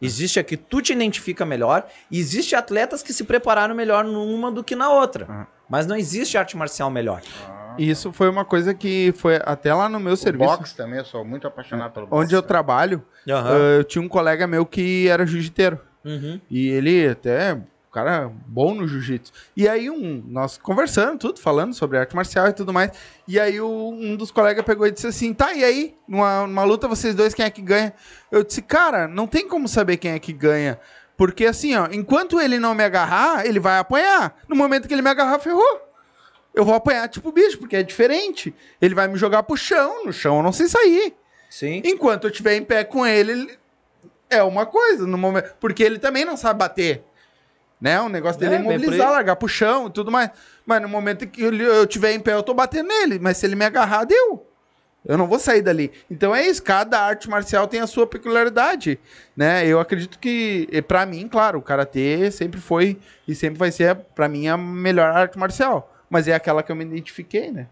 Existe 0.00 0.38
a 0.38 0.44
que 0.44 0.56
tu 0.56 0.80
te 0.80 0.92
identifica 0.92 1.44
melhor, 1.44 1.86
e 2.10 2.18
existe 2.18 2.54
atletas 2.54 3.02
que 3.02 3.12
se 3.12 3.24
prepararam 3.24 3.74
melhor 3.74 4.04
numa 4.04 4.50
do 4.50 4.62
que 4.62 4.76
na 4.76 4.90
outra. 4.90 5.26
Ah. 5.28 5.46
Mas 5.68 5.86
não 5.86 5.96
existe 5.96 6.38
arte 6.38 6.56
marcial 6.56 6.90
melhor. 6.90 7.20
E 7.76 7.88
Isso 7.90 8.12
foi 8.12 8.28
uma 8.28 8.44
coisa 8.44 8.74
que 8.74 9.12
foi 9.16 9.40
até 9.44 9.72
lá 9.72 9.88
no 9.88 10.00
meu 10.00 10.14
O 10.14 10.16
serviço, 10.16 10.56
boxe 10.56 10.76
também, 10.76 10.98
eu 10.98 11.04
sou 11.04 11.24
muito 11.24 11.46
apaixonado 11.46 11.92
pelo 11.92 12.06
boxe. 12.06 12.24
onde 12.24 12.34
eu 12.34 12.42
cara. 12.42 12.48
trabalho, 12.48 13.04
eh, 13.26 13.78
eu 13.78 13.84
tinha 13.84 14.02
um 14.02 14.08
colega 14.08 14.46
meu 14.46 14.66
que 14.66 15.06
era 15.08 15.24
jiu-jiteiro. 15.26 15.78
Uhum. 16.04 16.40
E 16.50 16.68
ele 16.68 17.06
até, 17.08 17.56
cara 17.98 18.30
bom 18.46 18.74
no 18.74 18.86
jiu-jitsu. 18.86 19.32
E 19.56 19.68
aí 19.68 19.90
um, 19.90 20.22
nós 20.26 20.56
conversando, 20.56 21.18
tudo, 21.18 21.40
falando 21.40 21.74
sobre 21.74 21.98
arte 21.98 22.14
marcial 22.14 22.48
e 22.48 22.52
tudo 22.52 22.72
mais. 22.72 22.92
E 23.26 23.38
aí 23.40 23.60
o- 23.60 23.90
um 23.90 24.14
dos 24.16 24.30
colegas 24.30 24.64
pegou 24.64 24.86
e 24.86 24.90
disse 24.92 25.06
assim, 25.06 25.34
tá, 25.34 25.52
e 25.52 25.64
aí? 25.64 25.96
Numa, 26.06 26.46
numa 26.46 26.64
luta, 26.64 26.86
vocês 26.86 27.14
dois, 27.14 27.34
quem 27.34 27.44
é 27.44 27.50
que 27.50 27.60
ganha? 27.62 27.92
Eu 28.30 28.44
disse, 28.44 28.62
cara, 28.62 29.08
não 29.08 29.26
tem 29.26 29.48
como 29.48 29.66
saber 29.66 29.96
quem 29.96 30.12
é 30.12 30.18
que 30.18 30.32
ganha. 30.32 30.78
Porque 31.16 31.44
assim, 31.46 31.74
ó, 31.74 31.88
enquanto 31.90 32.40
ele 32.40 32.58
não 32.58 32.74
me 32.74 32.84
agarrar, 32.84 33.44
ele 33.44 33.58
vai 33.58 33.78
apanhar. 33.78 34.36
No 34.48 34.54
momento 34.54 34.86
que 34.86 34.94
ele 34.94 35.02
me 35.02 35.10
agarrar, 35.10 35.38
ferrou. 35.40 35.80
Eu 36.54 36.64
vou 36.64 36.74
apanhar 36.74 37.08
tipo 37.08 37.30
bicho, 37.32 37.58
porque 37.58 37.76
é 37.76 37.82
diferente. 37.82 38.54
Ele 38.80 38.94
vai 38.94 39.08
me 39.08 39.16
jogar 39.16 39.42
pro 39.42 39.56
chão, 39.56 40.04
no 40.06 40.12
chão 40.12 40.36
eu 40.36 40.42
não 40.42 40.52
sei 40.52 40.68
sair. 40.68 41.14
Sim. 41.50 41.82
Enquanto 41.84 42.24
eu 42.24 42.30
estiver 42.30 42.54
em 42.56 42.62
pé 42.64 42.84
com 42.84 43.04
ele, 43.06 43.32
ele- 43.32 43.58
é 44.30 44.42
uma 44.42 44.66
coisa, 44.66 45.06
no 45.06 45.16
momento, 45.16 45.54
porque 45.58 45.82
ele 45.82 45.98
também 45.98 46.24
não 46.24 46.36
sabe 46.36 46.58
bater. 46.58 47.02
Né? 47.80 48.00
O 48.00 48.08
negócio 48.08 48.40
dele 48.40 48.54
é, 48.54 48.58
É, 48.58 48.60
imobilizar, 48.60 49.10
largar 49.12 49.36
pro 49.36 49.48
chão 49.48 49.86
e 49.86 49.90
tudo 49.90 50.10
mais. 50.10 50.30
Mas 50.66 50.82
no 50.82 50.88
momento 50.88 51.26
que 51.26 51.42
ele- 51.42 51.62
eu 51.64 51.84
estiver 51.84 52.12
em 52.12 52.20
pé, 52.20 52.34
eu 52.34 52.42
tô 52.42 52.52
batendo 52.54 52.88
nele. 52.88 53.18
Mas 53.20 53.36
se 53.36 53.46
ele 53.46 53.54
me 53.54 53.64
agarrar, 53.64 54.04
deu. 54.04 54.44
Eu 55.06 55.16
não 55.16 55.28
vou 55.28 55.38
sair 55.38 55.62
dali. 55.62 55.92
Então 56.10 56.34
é 56.34 56.44
isso, 56.46 56.62
cada 56.62 57.00
arte 57.00 57.30
marcial 57.30 57.66
tem 57.68 57.80
a 57.80 57.86
sua 57.86 58.06
peculiaridade, 58.06 58.98
né? 59.36 59.64
Eu 59.66 59.78
acredito 59.80 60.18
que, 60.18 60.68
pra 60.88 61.06
mim, 61.06 61.28
claro, 61.28 61.58
o 61.60 61.62
karatê 61.62 62.30
sempre 62.32 62.60
foi 62.60 62.98
e 63.26 63.34
sempre 63.34 63.58
vai 63.58 63.70
ser, 63.70 63.94
pra 64.14 64.28
mim, 64.28 64.48
a 64.48 64.56
melhor 64.56 65.16
arte 65.16 65.38
marcial. 65.38 65.94
Mas 66.10 66.26
é 66.26 66.34
aquela 66.34 66.62
que 66.62 66.72
eu 66.72 66.76
me 66.76 66.84
identifiquei, 66.84 67.50
né? 67.52 67.68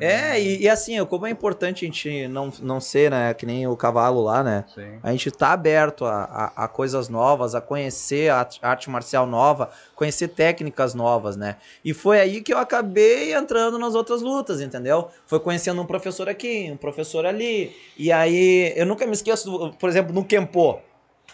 É, 0.00 0.40
e, 0.40 0.62
e 0.62 0.68
assim, 0.68 1.02
como 1.04 1.26
é 1.26 1.30
importante 1.30 1.84
a 1.84 1.86
gente 1.86 2.26
não, 2.28 2.50
não 2.60 2.80
ser, 2.80 3.10
né, 3.10 3.32
que 3.34 3.44
nem 3.46 3.66
o 3.66 3.76
cavalo 3.76 4.22
lá, 4.22 4.42
né? 4.42 4.64
Sim. 4.74 4.98
A 5.02 5.12
gente 5.12 5.30
tá 5.30 5.52
aberto 5.52 6.04
a, 6.04 6.24
a, 6.56 6.64
a 6.64 6.68
coisas 6.68 7.08
novas, 7.08 7.54
a 7.54 7.60
conhecer 7.60 8.30
a 8.30 8.48
arte- 8.62 8.90
marcial 8.90 9.26
nova, 9.26 9.70
conhecer 9.94 10.28
técnicas 10.28 10.94
novas, 10.94 11.36
né? 11.36 11.56
E 11.84 11.92
foi 11.94 12.18
aí 12.20 12.40
que 12.40 12.52
eu 12.52 12.58
acabei 12.58 13.34
entrando 13.34 13.78
nas 13.78 13.94
outras 13.94 14.20
lutas, 14.22 14.60
entendeu? 14.60 15.08
Foi 15.26 15.38
conhecendo 15.38 15.80
um 15.80 15.86
professor 15.86 16.28
aqui, 16.28 16.70
um 16.72 16.76
professor 16.76 17.24
ali. 17.26 17.76
E 17.96 18.10
aí, 18.10 18.72
eu 18.76 18.86
nunca 18.86 19.06
me 19.06 19.12
esqueço, 19.12 19.70
por 19.78 19.88
exemplo, 19.88 20.12
no 20.14 20.24
Kempo, 20.24 20.80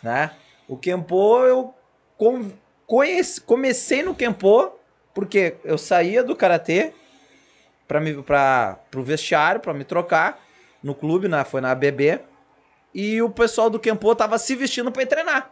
né? 0.02 0.32
O 0.68 0.76
Kempo, 0.76 1.38
eu 1.44 1.72
com- 2.16 2.50
conheci- 2.86 3.40
comecei 3.40 4.02
no 4.02 4.14
Kempo, 4.14 4.72
porque 5.14 5.54
eu 5.64 5.78
saía 5.78 6.22
do 6.22 6.36
Karatê 6.36 6.92
para 7.90 7.98
me 7.98 8.22
para 8.22 8.78
pro 8.88 9.02
vestiário 9.02 9.60
para 9.60 9.74
me 9.74 9.82
trocar 9.82 10.40
no 10.80 10.94
clube, 10.94 11.26
né? 11.26 11.42
Foi 11.42 11.60
na 11.60 11.72
ABB. 11.72 12.20
E 12.94 13.20
o 13.20 13.28
pessoal 13.28 13.68
do 13.68 13.80
Kempo 13.80 14.14
tava 14.14 14.38
se 14.38 14.54
vestindo 14.54 14.92
para 14.92 15.04
treinar. 15.04 15.50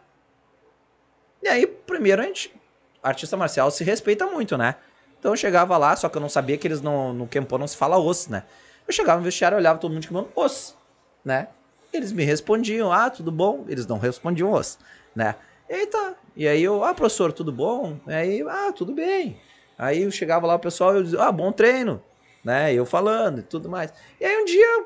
E 1.43 1.49
aí, 1.49 1.67
primeiro 1.67 2.23
a 2.23 2.25
gente 2.27 2.55
artista 3.03 3.37
marcial 3.37 3.73
se 3.73 3.83
respeita 3.83 4.25
muito, 4.27 4.57
né? 4.57 4.77
Então 5.19 5.33
eu 5.33 5.37
chegava 5.37 5.77
lá, 5.77 5.97
só 5.97 6.09
que 6.09 6.17
eu 6.17 6.21
não 6.21 6.29
sabia 6.29 6.57
que 6.57 6.69
eles 6.69 6.81
não 6.81 7.13
no 7.13 7.27
Kempo 7.27 7.59
não 7.59 7.67
se 7.67 7.77
fala 7.77 7.99
os, 7.99 8.29
né? 8.29 8.45
Eu 8.87 8.95
chegava 8.95 9.19
no 9.19 9.25
vestiário, 9.25 9.59
olhava 9.59 9.81
todo 9.81 9.91
mundo 9.91 10.03
de 10.03 10.07
kimono, 10.07 10.29
os, 10.37 10.77
né? 11.25 11.49
Eles 11.93 12.13
me 12.13 12.23
respondiam, 12.23 12.93
ah, 12.93 13.11
tudo 13.11 13.33
bom? 13.33 13.65
Eles 13.67 13.85
não 13.85 13.99
respondiam 13.99 14.53
os, 14.53 14.79
né? 15.13 15.35
Eita, 15.69 16.15
e 16.37 16.47
aí 16.47 16.63
eu, 16.63 16.85
ah, 16.85 16.95
professor, 16.95 17.33
tudo 17.33 17.51
bom? 17.51 17.99
E 18.07 18.13
aí, 18.13 18.43
ah, 18.49 18.73
tudo 18.73 18.93
bem. 18.93 19.41
Aí 19.77 20.03
eu 20.03 20.11
chegava 20.13 20.47
lá, 20.47 20.55
o 20.55 20.59
pessoal, 20.61 20.95
eu 20.95 21.03
dizia, 21.03 21.21
ah, 21.21 21.33
bom 21.33 21.51
treino, 21.51 22.03
né? 22.45 22.73
Eu 22.73 22.85
falando 22.87 23.41
e 23.41 23.43
tudo 23.43 23.69
mais. 23.69 23.93
E 24.21 24.25
aí 24.25 24.37
um 24.43 24.45
dia, 24.45 24.85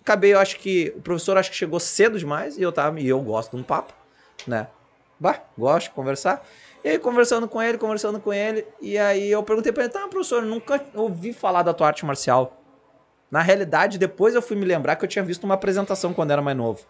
acabei, 0.00 0.32
eu 0.34 0.38
acho 0.38 0.58
que, 0.58 0.92
o 0.96 1.00
professor 1.00 1.36
acho 1.36 1.50
que 1.50 1.56
chegou 1.56 1.78
cedo 1.80 2.18
demais, 2.18 2.56
e 2.58 2.62
eu 2.62 2.72
tava, 2.72 3.00
e 3.00 3.08
eu 3.08 3.20
gosto 3.20 3.56
de 3.56 3.62
um 3.62 3.64
papo, 3.64 3.92
né? 4.46 4.68
Bah, 5.20 5.42
gosto 5.56 5.88
de 5.88 5.94
conversar. 5.94 6.46
E 6.84 6.90
aí, 6.90 6.98
conversando 6.98 7.48
com 7.48 7.60
ele, 7.60 7.76
conversando 7.76 8.20
com 8.20 8.32
ele, 8.32 8.64
e 8.80 8.96
aí 8.96 9.30
eu 9.30 9.42
perguntei 9.42 9.72
pra 9.72 9.84
ele, 9.84 9.92
tá, 9.92 10.06
professor, 10.06 10.42
nunca 10.42 10.80
ouvi 10.94 11.32
falar 11.32 11.62
da 11.62 11.74
tua 11.74 11.88
arte 11.88 12.06
marcial. 12.06 12.62
Na 13.30 13.42
realidade, 13.42 13.98
depois 13.98 14.34
eu 14.34 14.40
fui 14.40 14.56
me 14.56 14.64
lembrar 14.64 14.94
que 14.96 15.04
eu 15.04 15.08
tinha 15.08 15.24
visto 15.24 15.42
uma 15.44 15.54
apresentação 15.54 16.14
quando 16.14 16.30
era 16.30 16.40
mais 16.40 16.56
novo. 16.56 16.80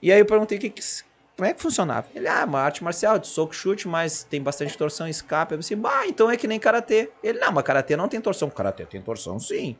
E 0.00 0.10
aí 0.10 0.18
eu 0.18 0.26
perguntei 0.26 0.58
que, 0.58 0.70
que- 0.70 0.82
como 1.42 1.50
é 1.50 1.54
que 1.54 1.60
funcionava. 1.60 2.06
Ele, 2.14 2.28
ah, 2.28 2.44
uma 2.44 2.60
arte 2.60 2.84
marcial 2.84 3.18
de 3.18 3.26
soco 3.26 3.52
chute, 3.52 3.88
mas 3.88 4.22
tem 4.22 4.40
bastante 4.40 4.78
torção 4.78 5.08
escape. 5.08 5.54
Eu 5.54 5.58
disse, 5.58 5.74
bah, 5.74 6.06
então 6.06 6.30
é 6.30 6.36
que 6.36 6.46
nem 6.46 6.60
karatê. 6.60 7.10
Ele, 7.20 7.40
não, 7.40 7.50
mas 7.50 7.64
karatê 7.64 7.96
não 7.96 8.06
tem 8.08 8.20
torção. 8.20 8.48
Karatê 8.48 8.86
tem 8.86 9.02
torção, 9.02 9.40
sim. 9.40 9.76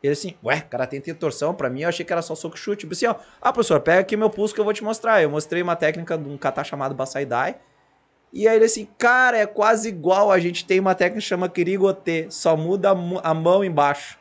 Ele 0.00 0.12
assim, 0.12 0.36
ué, 0.44 0.60
karatê 0.60 1.00
tem 1.00 1.12
torção? 1.12 1.52
Pra 1.52 1.68
mim 1.68 1.82
eu 1.82 1.88
achei 1.88 2.06
que 2.06 2.12
era 2.12 2.22
só 2.22 2.36
soco 2.36 2.56
chute. 2.56 2.84
Eu 2.84 2.90
disse, 2.90 3.04
ó, 3.04 3.16
ah, 3.42 3.52
professor, 3.52 3.80
pega 3.80 4.02
aqui 4.02 4.16
meu 4.16 4.30
pulso 4.30 4.54
que 4.54 4.60
eu 4.60 4.64
vou 4.64 4.72
te 4.72 4.84
mostrar. 4.84 5.20
Eu 5.20 5.28
mostrei 5.28 5.60
uma 5.60 5.74
técnica 5.74 6.16
de 6.16 6.28
um 6.28 6.38
kata 6.38 6.62
chamado 6.62 6.94
Basaidai. 6.94 7.58
E 8.32 8.46
aí 8.46 8.54
ele 8.54 8.66
assim, 8.66 8.86
cara, 8.96 9.38
é 9.38 9.46
quase 9.46 9.88
igual. 9.88 10.30
A 10.30 10.38
gente 10.38 10.64
tem 10.64 10.78
uma 10.78 10.94
técnica 10.94 11.20
que 11.20 11.26
chama 11.26 11.48
Kirigote, 11.48 12.28
só 12.30 12.56
muda 12.56 12.90
a, 12.90 12.94
mu- 12.94 13.20
a 13.24 13.34
mão 13.34 13.64
embaixo. 13.64 14.20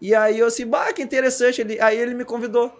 E 0.00 0.14
aí 0.14 0.38
eu 0.38 0.46
assim, 0.46 0.64
bah, 0.64 0.92
que 0.92 1.02
interessante. 1.02 1.60
Ele, 1.60 1.80
aí 1.80 1.98
ele 1.98 2.14
me 2.14 2.24
convidou. 2.24 2.72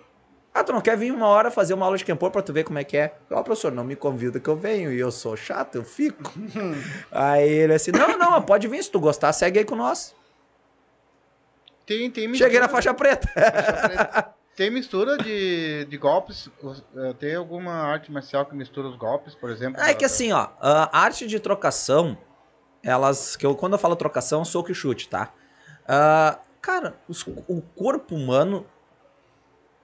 Ah, 0.59 0.65
tu 0.65 0.73
não 0.73 0.81
quer 0.81 0.97
vir 0.97 1.13
uma 1.13 1.27
hora 1.29 1.51
fazer 1.51 1.73
uma 1.75 1.85
aula 1.87 1.97
de 1.97 2.05
Kempo 2.05 2.29
pra 2.31 2.43
tu 2.43 2.53
ver 2.53 2.65
como 2.65 2.79
é 2.79 2.85
que 2.85 2.97
é? 2.97 3.15
Ó, 3.31 3.43
professor, 3.43 3.71
não 3.71 3.85
me 3.85 3.95
convida 3.95 4.41
que 4.41 4.49
eu 4.49 4.57
venho. 4.57 4.93
E 4.93 4.99
eu 4.99 5.11
sou 5.13 5.37
chato, 5.37 5.77
eu 5.77 5.85
fico. 5.85 6.23
aí 7.13 7.49
ele 7.49 7.75
assim, 7.75 7.93
não, 7.93 8.19
não, 8.19 8.43
pode 8.43 8.67
vir. 8.67 8.83
Se 8.83 8.91
tu 8.91 8.99
gostar, 8.99 9.33
segue 9.33 9.61
aí 9.61 9.65
com 9.65 9.77
nós. 9.77 10.15
Tem, 11.87 12.11
tem 12.11 12.29
mistura, 12.29 12.49
Cheguei 12.51 12.61
na 12.61 12.69
faixa 12.69 12.93
preta. 12.93 13.29
Tem 14.57 14.71
mistura 14.71 15.17
de, 15.17 15.85
de 15.85 15.97
golpes. 15.97 16.51
eh, 16.97 17.13
Tem 17.15 17.35
alguma 17.37 17.73
arte 17.73 18.11
marcial 18.11 18.45
que 18.45 18.55
mistura 18.57 18.89
os 18.89 18.97
golpes, 18.97 19.35
por 19.35 19.51
exemplo? 19.51 19.81
É 19.81 19.95
que 19.95 20.05
assim, 20.05 20.33
ó, 20.33 20.49
a 20.61 20.99
arte 20.99 21.27
de 21.27 21.39
trocação, 21.39 22.19
elas. 22.83 23.37
que 23.37 23.47
eu, 23.47 23.55
Quando 23.55 23.75
eu 23.75 23.79
falo 23.79 23.95
trocação, 23.95 24.45
soco 24.45 24.73
e 24.73 24.75
chute, 24.75 25.09
tá? 25.09 25.33
Ah, 25.87 26.39
cara, 26.61 26.97
os- 27.09 27.25
o 27.27 27.63
corpo 27.63 28.15
humano 28.17 28.67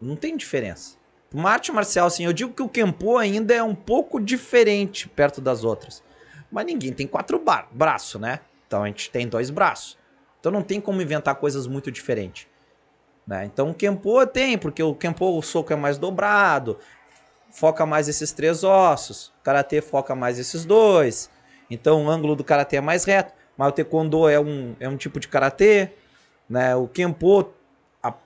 não 0.04 0.16
tem 0.16 0.36
diferença. 0.36 0.96
Uma 1.32 1.50
arte 1.50 1.72
marcial, 1.72 2.06
assim, 2.06 2.24
eu 2.24 2.32
digo 2.32 2.52
que 2.52 2.62
o 2.62 2.68
Kenpo 2.68 3.18
ainda 3.18 3.52
é 3.52 3.62
um 3.62 3.74
pouco 3.74 4.20
diferente 4.20 5.08
perto 5.08 5.40
das 5.40 5.64
outras. 5.64 6.02
Mas 6.50 6.66
ninguém 6.66 6.92
tem 6.92 7.06
quatro 7.06 7.42
braços, 7.72 8.20
né? 8.20 8.40
Então 8.66 8.84
a 8.84 8.86
gente 8.86 9.10
tem 9.10 9.26
dois 9.26 9.50
braços. 9.50 9.98
Então 10.38 10.52
não 10.52 10.62
tem 10.62 10.80
como 10.80 11.02
inventar 11.02 11.34
coisas 11.34 11.66
muito 11.66 11.90
diferentes. 11.90 12.46
Né? 13.26 13.46
Então 13.46 13.70
o 13.70 13.74
Kenpo 13.74 14.24
tem, 14.26 14.56
porque 14.56 14.82
o 14.82 14.94
Kenpo 14.94 15.36
o 15.36 15.42
soco 15.42 15.72
é 15.72 15.76
mais 15.76 15.98
dobrado, 15.98 16.78
foca 17.50 17.86
mais 17.86 18.08
esses 18.08 18.30
três 18.30 18.62
ossos. 18.62 19.28
O 19.40 19.42
karatê 19.42 19.80
foca 19.80 20.14
mais 20.14 20.38
esses 20.38 20.64
dois. 20.64 21.30
Então 21.68 22.04
o 22.04 22.10
ângulo 22.10 22.36
do 22.36 22.44
karatê 22.44 22.76
é 22.76 22.80
mais 22.80 23.04
reto. 23.04 23.32
Mas 23.56 23.68
o 23.68 23.72
taekwondo 23.72 24.28
é 24.28 24.38
um, 24.38 24.76
é 24.78 24.88
um 24.88 24.96
tipo 24.96 25.18
de 25.18 25.28
karatê. 25.28 25.90
Né? 26.48 26.76
O 26.76 26.86
kenpo 26.86 27.52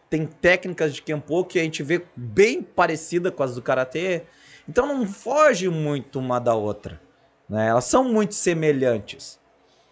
tem 0.08 0.26
técnicas 0.26 0.94
de 0.94 1.02
kenpo 1.02 1.44
que 1.44 1.58
a 1.58 1.62
gente 1.62 1.82
vê 1.82 2.04
bem 2.16 2.62
parecida 2.62 3.30
com 3.30 3.42
as 3.42 3.54
do 3.54 3.62
karatê. 3.62 4.22
Então 4.68 4.86
não 4.86 5.06
foge 5.06 5.68
muito 5.68 6.18
uma 6.18 6.38
da 6.38 6.54
outra. 6.54 7.00
Né? 7.48 7.68
Elas 7.68 7.84
são 7.84 8.04
muito 8.04 8.34
semelhantes. 8.34 9.38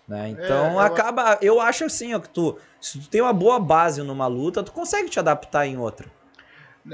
Né? 0.06 0.28
Então 0.30 0.72
eu- 0.74 0.78
acaba. 0.80 1.38
Eu 1.42 1.60
acho 1.60 1.84
assim, 1.84 2.14
ó, 2.14 2.20
que 2.20 2.28
tu, 2.28 2.58
se 2.80 3.00
tu 3.00 3.08
tem 3.08 3.20
uma 3.20 3.32
boa 3.32 3.58
base 3.58 4.02
numa 4.02 4.26
luta, 4.26 4.62
tu 4.62 4.72
consegue 4.72 5.08
te 5.08 5.18
adaptar 5.18 5.66
em 5.66 5.76
outra. 5.76 6.06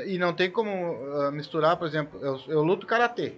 E 0.07 0.16
não 0.19 0.32
tem 0.32 0.51
como 0.51 0.70
ah, 1.20 1.31
misturar, 1.31 1.77
por 1.77 1.86
exemplo, 1.86 2.19
eu, 2.23 2.40
eu 2.49 2.62
luto 2.62 2.86
karatê. 2.86 3.35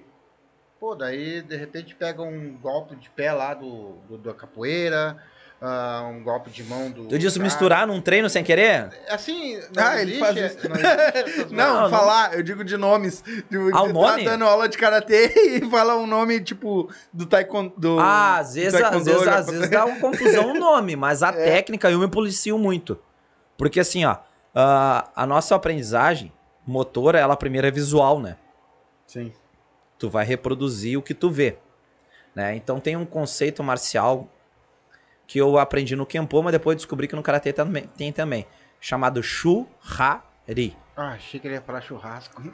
Pô, 0.79 0.95
daí 0.95 1.43
de 1.43 1.57
repente 1.57 1.95
pega 1.95 2.23
um 2.23 2.57
golpe 2.57 2.95
de 2.97 3.09
pé 3.11 3.33
lá 3.33 3.55
do, 3.55 3.95
do- 4.09 4.19
da 4.19 4.35
capoeira, 4.35 5.17
ah, 5.61 6.07
um 6.13 6.23
golpe 6.23 6.51
de 6.51 6.63
mão 6.65 6.91
do. 6.91 7.07
Tu 7.07 7.19
disse 7.19 7.39
cara. 7.39 7.45
misturar 7.45 7.87
num 7.87 8.01
treino 8.01 8.29
sem 8.29 8.45
querer? 8.45 8.91
Assim, 9.09 9.59
não 9.75 9.83
Ah, 9.83 10.03
ele 10.03 10.19
faz 10.19 10.37
isso. 10.37 10.59
não 11.51 11.57
Não, 11.57 11.81
não. 11.83 11.91
falar, 11.91 12.35
eu 12.35 12.43
digo 12.43 12.63
de 12.65 12.77
nomes. 12.77 13.23
De, 13.51 13.57
Ah, 13.73 13.83
o 13.83 13.87
tá 13.87 13.93
nome? 13.93 14.25
dando 14.25 14.45
aula 14.45 14.69
de 14.69 14.77
karatê 14.77 15.33
e 15.63 15.71
fala 15.71 15.97
um 15.97 16.07
nome, 16.07 16.41
tipo, 16.41 16.91
do 17.13 17.25
taekwondo. 17.25 17.73
do- 17.79 17.99
Ah, 17.99 18.39
às 18.39 18.55
vezes, 18.55 18.75
às 18.75 19.05
vezes, 19.05 19.23
já- 19.25 19.37
às 19.37 19.47
vezes 19.47 19.71
dá 19.71 19.85
uma 19.87 19.99
confusão 20.01 20.51
o 20.51 20.55
nome, 20.59 20.97
mas 20.97 21.23
a 21.23 21.29
É. 21.37 21.45
técnica 21.45 21.91
eu 21.91 21.99
me 21.99 22.09
policio 22.09 22.59
muito. 22.59 22.99
Porque 23.57 23.81
assim, 23.81 24.05
ó, 24.05 24.17
a, 24.55 25.09
a 25.17 25.27
nossa 25.27 25.55
aprendizagem 25.55 26.33
motora, 26.67 27.19
ela 27.19 27.37
primeiro 27.37 27.67
é 27.67 27.71
visual, 27.71 28.21
né? 28.21 28.37
Sim. 29.07 29.33
Tu 29.99 30.11
vai 30.11 30.25
reproduzir 30.25 30.99
o 30.99 31.03
que 31.03 31.15
tu 31.15 31.31
vê. 31.31 31.57
Né? 32.35 32.57
Então 32.57 32.81
tem 32.81 32.97
um 32.97 33.07
conceito 33.07 33.63
marcial 33.63 34.29
que 35.27 35.39
eu 35.39 35.59
aprendi 35.59 35.97
no 35.97 36.07
Kenpo, 36.07 36.43
mas 36.43 36.53
depois 36.53 36.77
descobri 36.77 37.09
que 37.09 37.17
no 37.17 37.23
Karatê 37.23 37.53
também, 37.53 37.85
tem 37.97 38.13
também, 38.13 38.47
chamado 38.81 39.23
Shu-Ha-Ri. 39.23 40.77
Ah, 40.97 41.15
achei 41.15 41.41
que 41.41 41.49
ele 41.49 41.55
ia 41.55 41.63
falar 41.63 41.81
churrasco. 41.81 42.41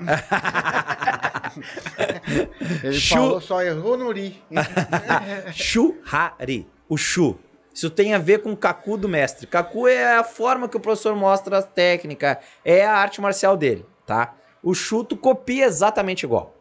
ele 2.82 2.92
Chu- 2.94 3.14
falou, 3.16 3.40
só 3.40 3.62
errou 3.62 3.96
no 3.96 4.10
ri. 4.10 4.42
Shu-Ha-Ri. 5.52 6.68
O 6.88 6.96
Shu. 6.96 7.38
Isso 7.72 7.90
tem 7.90 8.14
a 8.14 8.18
ver 8.18 8.42
com 8.42 8.52
o 8.52 8.56
Kaku 8.56 8.96
do 8.96 9.08
mestre. 9.08 9.46
Kaku 9.46 9.86
é 9.86 10.16
a 10.16 10.24
forma 10.24 10.68
que 10.68 10.76
o 10.76 10.80
professor 10.80 11.14
mostra 11.14 11.58
a 11.58 11.62
técnica, 11.62 12.40
é 12.64 12.84
a 12.84 12.94
arte 12.94 13.20
marcial 13.20 13.56
dele, 13.56 13.86
tá? 14.04 14.34
O 14.62 14.74
Shu 14.74 15.04
tu 15.04 15.16
copia 15.16 15.66
exatamente 15.66 16.24
igual. 16.24 16.54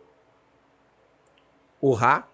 O 1.81 1.95
Ha, 1.95 2.27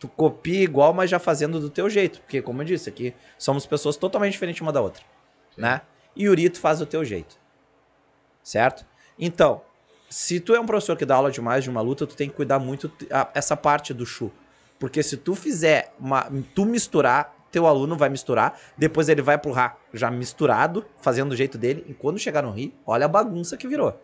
tu 0.00 0.08
copia 0.08 0.62
igual, 0.62 0.92
mas 0.94 1.10
já 1.10 1.18
fazendo 1.18 1.60
do 1.60 1.70
teu 1.70 1.88
jeito. 1.88 2.20
Porque, 2.22 2.40
como 2.42 2.62
eu 2.62 2.66
disse, 2.66 2.88
aqui 2.88 3.14
somos 3.38 3.66
pessoas 3.66 3.96
totalmente 3.96 4.32
diferentes 4.32 4.60
uma 4.62 4.72
da 4.72 4.80
outra, 4.80 5.04
né? 5.56 5.82
E 6.16 6.28
o 6.28 6.34
Ri 6.34 6.48
tu 6.50 6.58
faz 6.58 6.78
do 6.80 6.86
teu 6.86 7.04
jeito. 7.04 7.38
Certo? 8.42 8.84
Então, 9.18 9.60
se 10.08 10.40
tu 10.40 10.54
é 10.54 10.60
um 10.60 10.66
professor 10.66 10.96
que 10.96 11.04
dá 11.04 11.14
aula 11.14 11.30
demais 11.30 11.62
de 11.62 11.70
uma 11.70 11.82
luta, 11.82 12.06
tu 12.06 12.16
tem 12.16 12.28
que 12.28 12.34
cuidar 12.34 12.58
muito 12.58 12.90
a- 13.10 13.28
essa 13.34 13.56
parte 13.56 13.92
do 13.94 14.06
Shu. 14.06 14.32
Porque 14.78 15.02
se 15.02 15.18
tu 15.18 15.34
fizer 15.34 15.92
uma, 16.00 16.26
tu 16.54 16.64
misturar, 16.64 17.36
teu 17.50 17.66
aluno 17.66 17.96
vai 17.96 18.08
misturar, 18.08 18.58
depois 18.76 19.08
ele 19.08 19.20
vai 19.20 19.36
pro 19.36 19.50
Ra 19.50 19.76
já 19.92 20.10
misturado, 20.10 20.84
fazendo 21.00 21.30
do 21.30 21.36
jeito 21.36 21.58
dele, 21.58 21.84
e 21.88 21.94
quando 21.94 22.18
chegar 22.18 22.42
no 22.42 22.50
Ri, 22.50 22.74
olha 22.86 23.06
a 23.06 23.08
bagunça 23.08 23.56
que 23.56 23.66
virou. 23.66 24.00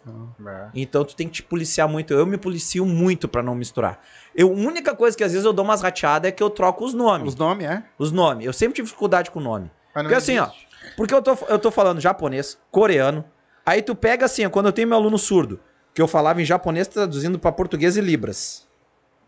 Então 0.75 1.05
tu 1.05 1.15
tem 1.15 1.29
que 1.29 1.35
te 1.35 1.43
policiar 1.43 1.89
muito. 1.89 2.13
Eu 2.13 2.27
me 2.27 2.37
policio 2.37 2.85
muito 2.85 3.29
pra 3.29 3.43
não 3.43 3.55
misturar. 3.55 4.01
Eu, 4.35 4.49
a 4.49 4.53
única 4.53 4.95
coisa 4.95 5.17
que 5.17 5.23
às 5.23 5.33
vezes 5.33 5.45
eu 5.45 5.53
dou 5.53 5.65
umas 5.65 5.83
rateadas 5.83 6.29
é 6.29 6.33
que 6.33 6.43
eu 6.43 6.51
troco 6.51 6.85
os 6.85 6.93
nomes. 6.93 7.29
Os 7.29 7.37
nomes, 7.37 7.67
é? 7.67 7.83
Os 7.99 8.13
nomes. 8.13 8.47
Eu 8.47 8.53
sempre 8.53 8.75
tive 8.75 8.87
dificuldade 8.87 9.31
com 9.31 9.39
o 9.39 9.43
nome. 9.43 9.71
Porque 9.93 10.15
assim, 10.15 10.39
ó, 10.39 10.47
existe. 10.47 10.69
porque 10.97 11.15
eu 11.15 11.23
tô, 11.23 11.37
eu 11.49 11.59
tô 11.59 11.71
falando 11.71 12.01
japonês, 12.01 12.59
coreano. 12.71 13.25
Aí 13.65 13.81
tu 13.81 13.95
pega 13.95 14.27
assim, 14.27 14.45
ó, 14.45 14.51
quando 14.51 14.67
eu 14.67 14.73
tenho 14.73 14.89
meu 14.89 14.97
aluno 14.97 15.19
surdo, 15.19 15.59
que 15.95 16.03
eu 16.03 16.07
falava 16.07 16.43
em 16.43 16.45
japonês 16.45 16.87
traduzindo 16.87 17.39
pra 17.39 17.51
português 17.51 17.97
e 17.97 18.01
libras. 18.01 18.67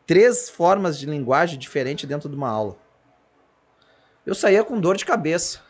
Três 0.06 0.48
formas 0.50 0.98
de 0.98 1.06
linguagem 1.06 1.58
diferentes 1.58 2.08
dentro 2.08 2.28
de 2.28 2.36
uma 2.36 2.48
aula. 2.48 2.76
Eu 4.28 4.34
saía 4.34 4.62
com 4.62 4.78
dor 4.78 4.94
de 4.94 5.06
cabeça. 5.06 5.60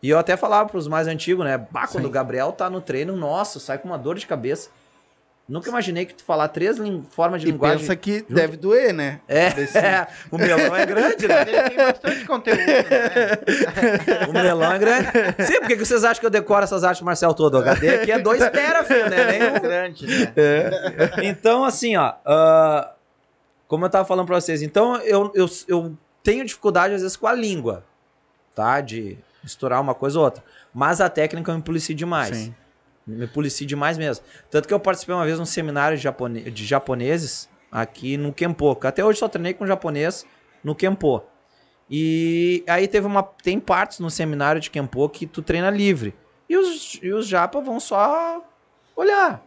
E 0.00 0.08
eu 0.08 0.18
até 0.20 0.36
falava 0.36 0.68
pros 0.68 0.86
mais 0.86 1.08
antigos, 1.08 1.44
né? 1.44 1.58
Bah, 1.58 1.88
quando 1.88 2.04
Sim. 2.04 2.08
o 2.08 2.12
Gabriel 2.12 2.52
tá 2.52 2.70
no 2.70 2.80
treino, 2.80 3.16
nossa, 3.16 3.58
sai 3.58 3.76
com 3.78 3.88
uma 3.88 3.98
dor 3.98 4.14
de 4.16 4.24
cabeça. 4.24 4.70
Nunca 5.48 5.68
imaginei 5.68 6.06
que 6.06 6.14
tu 6.14 6.22
falar 6.22 6.46
três 6.48 6.76
formas 7.10 7.40
de 7.40 7.48
E 7.48 7.50
linguagem. 7.50 7.78
pensa 7.78 7.96
que 7.96 8.24
deve 8.28 8.56
doer, 8.56 8.92
né? 8.92 9.20
É, 9.26 9.48
o 10.30 10.38
melão 10.38 10.76
é 10.76 10.86
grande, 10.86 11.26
né? 11.26 11.42
Ele 11.42 11.62
tem 11.70 11.76
bastante 11.76 12.24
conteúdo, 12.24 12.60
né? 12.60 14.26
O 14.28 14.32
melão 14.32 14.72
é 14.72 14.78
grande. 14.78 15.08
Sim, 15.44 15.58
por 15.60 15.66
que 15.68 15.76
vocês 15.76 16.04
acham 16.04 16.20
que 16.20 16.26
eu 16.26 16.30
decoro 16.30 16.62
essas 16.62 16.84
artes 16.84 17.02
marcial 17.02 17.34
todas? 17.34 17.60
O 17.60 17.64
HD 17.68 17.88
aqui 17.96 18.12
é 18.12 18.18
2 18.20 18.48
tera, 18.50 18.84
filho, 18.84 19.10
né? 19.10 19.24
Nem 19.24 19.42
um- 19.50 19.60
grande, 19.60 20.06
né? 20.06 20.32
Então, 21.24 21.64
assim, 21.64 21.96
ó. 21.96 22.14
ah, 22.24 22.92
como 23.66 23.84
eu 23.84 23.90
tava 23.90 24.04
falando 24.04 24.26
pra 24.26 24.40
vocês, 24.40 24.62
então 24.62 24.96
eu, 24.98 25.32
eu, 25.34 25.46
eu 25.66 25.96
tenho 26.26 26.44
dificuldade, 26.44 26.92
às 26.94 27.02
vezes, 27.02 27.16
com 27.16 27.28
a 27.28 27.32
língua, 27.32 27.84
tá? 28.52 28.80
De 28.80 29.16
misturar 29.44 29.80
uma 29.80 29.94
coisa 29.94 30.18
ou 30.18 30.24
outra. 30.24 30.42
Mas 30.74 31.00
a 31.00 31.08
técnica 31.08 31.52
eu 31.52 31.56
me 31.56 31.62
policio 31.62 31.94
demais. 31.94 32.36
Sim. 32.36 32.54
Me 33.06 33.28
policio 33.28 33.64
demais 33.64 33.96
mesmo. 33.96 34.24
Tanto 34.50 34.66
que 34.66 34.74
eu 34.74 34.80
participei 34.80 35.14
uma 35.14 35.24
vez 35.24 35.38
num 35.38 35.44
seminário 35.46 35.96
de, 35.96 36.02
japone- 36.02 36.50
de 36.50 36.66
japoneses 36.66 37.48
aqui 37.70 38.16
no 38.16 38.32
Kenpo. 38.32 38.76
Até 38.82 39.04
hoje 39.04 39.20
só 39.20 39.28
treinei 39.28 39.54
com 39.54 39.64
japonês 39.64 40.26
no 40.64 40.74
Kenpo. 40.74 41.22
E 41.88 42.64
aí 42.66 42.88
teve 42.88 43.06
uma. 43.06 43.22
Tem 43.22 43.60
partes 43.60 44.00
no 44.00 44.10
seminário 44.10 44.60
de 44.60 44.68
Kenpo 44.70 45.08
que 45.08 45.24
tu 45.26 45.40
treina 45.42 45.70
livre. 45.70 46.12
E 46.48 46.56
os, 46.56 46.98
e 47.00 47.12
os 47.12 47.28
japa 47.28 47.60
vão 47.60 47.78
só 47.78 48.42
olhar. 48.96 49.40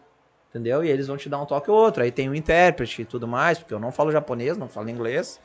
Entendeu? 0.49 0.81
E 0.83 0.89
eles 0.89 1.07
vão 1.07 1.17
te 1.17 1.27
dar 1.27 1.41
um 1.41 1.45
toque 1.45 1.69
ou 1.69 1.75
outro. 1.77 2.01
Aí 2.01 2.11
tem 2.11 2.29
o 2.29 2.33
intérprete 2.35 3.01
e 3.01 3.05
tudo 3.05 3.27
mais, 3.27 3.59
porque 3.59 3.73
eu 3.73 3.79
não 3.79 3.91
falo 3.91 4.11
japonês, 4.11 4.57
não 4.57 4.69
falo 4.69 4.89
inglês. 4.89 5.39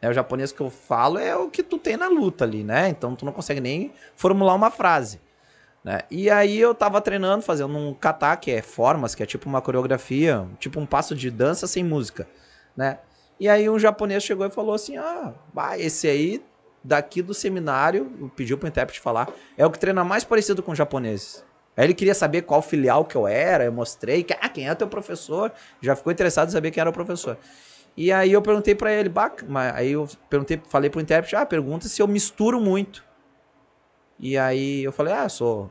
Né? 0.00 0.08
O 0.08 0.12
japonês 0.12 0.52
que 0.52 0.60
eu 0.60 0.70
falo 0.70 1.18
é 1.18 1.36
o 1.36 1.50
que 1.50 1.62
tu 1.62 1.78
tem 1.78 1.96
na 1.96 2.08
luta 2.08 2.44
ali, 2.44 2.64
né? 2.64 2.88
Então 2.88 3.14
tu 3.14 3.24
não 3.24 3.32
consegue 3.32 3.60
nem 3.60 3.92
formular 4.16 4.54
uma 4.54 4.70
frase. 4.70 5.20
Né? 5.84 6.00
E 6.10 6.28
aí 6.28 6.58
eu 6.58 6.74
tava 6.74 7.00
treinando, 7.00 7.42
fazendo 7.42 7.76
um 7.76 7.94
kata, 7.94 8.36
que 8.36 8.50
é 8.50 8.62
formas, 8.62 9.14
que 9.14 9.22
é 9.22 9.26
tipo 9.26 9.48
uma 9.48 9.62
coreografia, 9.62 10.46
tipo 10.58 10.78
um 10.80 10.86
passo 10.86 11.14
de 11.14 11.30
dança 11.30 11.66
sem 11.66 11.84
música, 11.84 12.28
né? 12.76 12.98
E 13.40 13.48
aí 13.48 13.70
um 13.70 13.78
japonês 13.78 14.24
chegou 14.24 14.44
e 14.44 14.50
falou 14.50 14.74
assim, 14.74 14.96
ah, 14.96 15.32
vai, 15.54 15.80
esse 15.80 16.08
aí 16.08 16.44
daqui 16.82 17.22
do 17.22 17.32
seminário, 17.32 18.32
pediu 18.34 18.58
pro 18.58 18.68
intérprete 18.68 19.00
falar, 19.00 19.28
é 19.56 19.64
o 19.64 19.70
que 19.70 19.78
treina 19.78 20.02
mais 20.02 20.24
parecido 20.24 20.62
com 20.62 20.74
japoneses. 20.74 21.44
Aí 21.76 21.84
ele 21.84 21.94
queria 21.94 22.14
saber 22.14 22.42
qual 22.42 22.60
filial 22.60 23.04
que 23.04 23.14
eu 23.14 23.28
era, 23.28 23.64
eu 23.64 23.72
mostrei, 23.72 24.24
que, 24.24 24.32
ah, 24.32 24.48
quem 24.48 24.68
é 24.68 24.74
teu 24.74 24.88
professor? 24.88 25.52
Já 25.80 25.94
ficou 25.94 26.12
interessado 26.12 26.48
em 26.48 26.52
saber 26.52 26.72
quem 26.72 26.80
era 26.80 26.90
o 26.90 26.92
professor. 26.92 27.38
E 28.00 28.12
aí 28.12 28.30
eu 28.30 28.40
perguntei 28.40 28.76
pra 28.76 28.92
ele, 28.92 29.12
mas 29.48 29.74
aí 29.74 29.90
eu 29.90 30.08
perguntei, 30.30 30.62
falei 30.68 30.88
pro 30.88 31.00
intérprete, 31.00 31.34
ah, 31.34 31.44
pergunta 31.44 31.88
se 31.88 32.00
eu 32.00 32.06
misturo 32.06 32.60
muito. 32.60 33.04
E 34.20 34.38
aí 34.38 34.84
eu 34.84 34.92
falei, 34.92 35.12
ah, 35.12 35.28
sou 35.28 35.68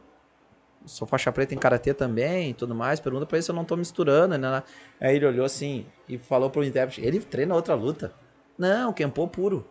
sou 0.85 1.07
faixa 1.07 1.31
preta 1.31 1.55
em 1.55 1.57
karatê 1.57 1.93
também 1.93 2.49
e 2.49 2.53
tudo 2.53 2.75
mais. 2.75 2.99
Pergunta 2.99 3.25
pra 3.25 3.37
ele 3.37 3.43
se 3.43 3.49
eu 3.49 3.55
não 3.55 3.63
tô 3.63 3.77
misturando, 3.77 4.37
né? 4.37 4.61
Aí 4.99 5.15
ele 5.15 5.25
olhou 5.25 5.45
assim 5.45 5.85
e 6.05 6.17
falou 6.17 6.49
pro 6.49 6.65
intérprete, 6.65 6.99
ele 6.99 7.21
treina 7.21 7.55
outra 7.55 7.75
luta. 7.75 8.13
Não, 8.57 8.91
Kenpo 8.91 9.25
puro. 9.29 9.65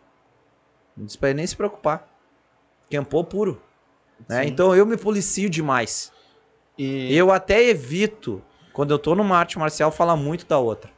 Não 0.97 1.05
disse 1.05 1.19
pra 1.19 1.29
ele 1.29 1.37
nem 1.37 1.47
se 1.47 1.55
preocupar. 1.55 2.09
Kenpo 2.89 3.23
puro. 3.23 3.61
Né? 4.27 4.47
Então 4.47 4.75
eu 4.75 4.87
me 4.87 4.97
policio 4.97 5.51
demais. 5.51 6.11
E 6.79 7.15
Eu 7.15 7.31
até 7.31 7.63
evito, 7.65 8.43
quando 8.73 8.93
eu 8.93 8.99
tô 8.99 9.15
numa 9.15 9.37
arte 9.37 9.59
marcial, 9.59 9.91
falar 9.91 10.17
muito 10.17 10.47
da 10.47 10.59
outra. 10.59 10.96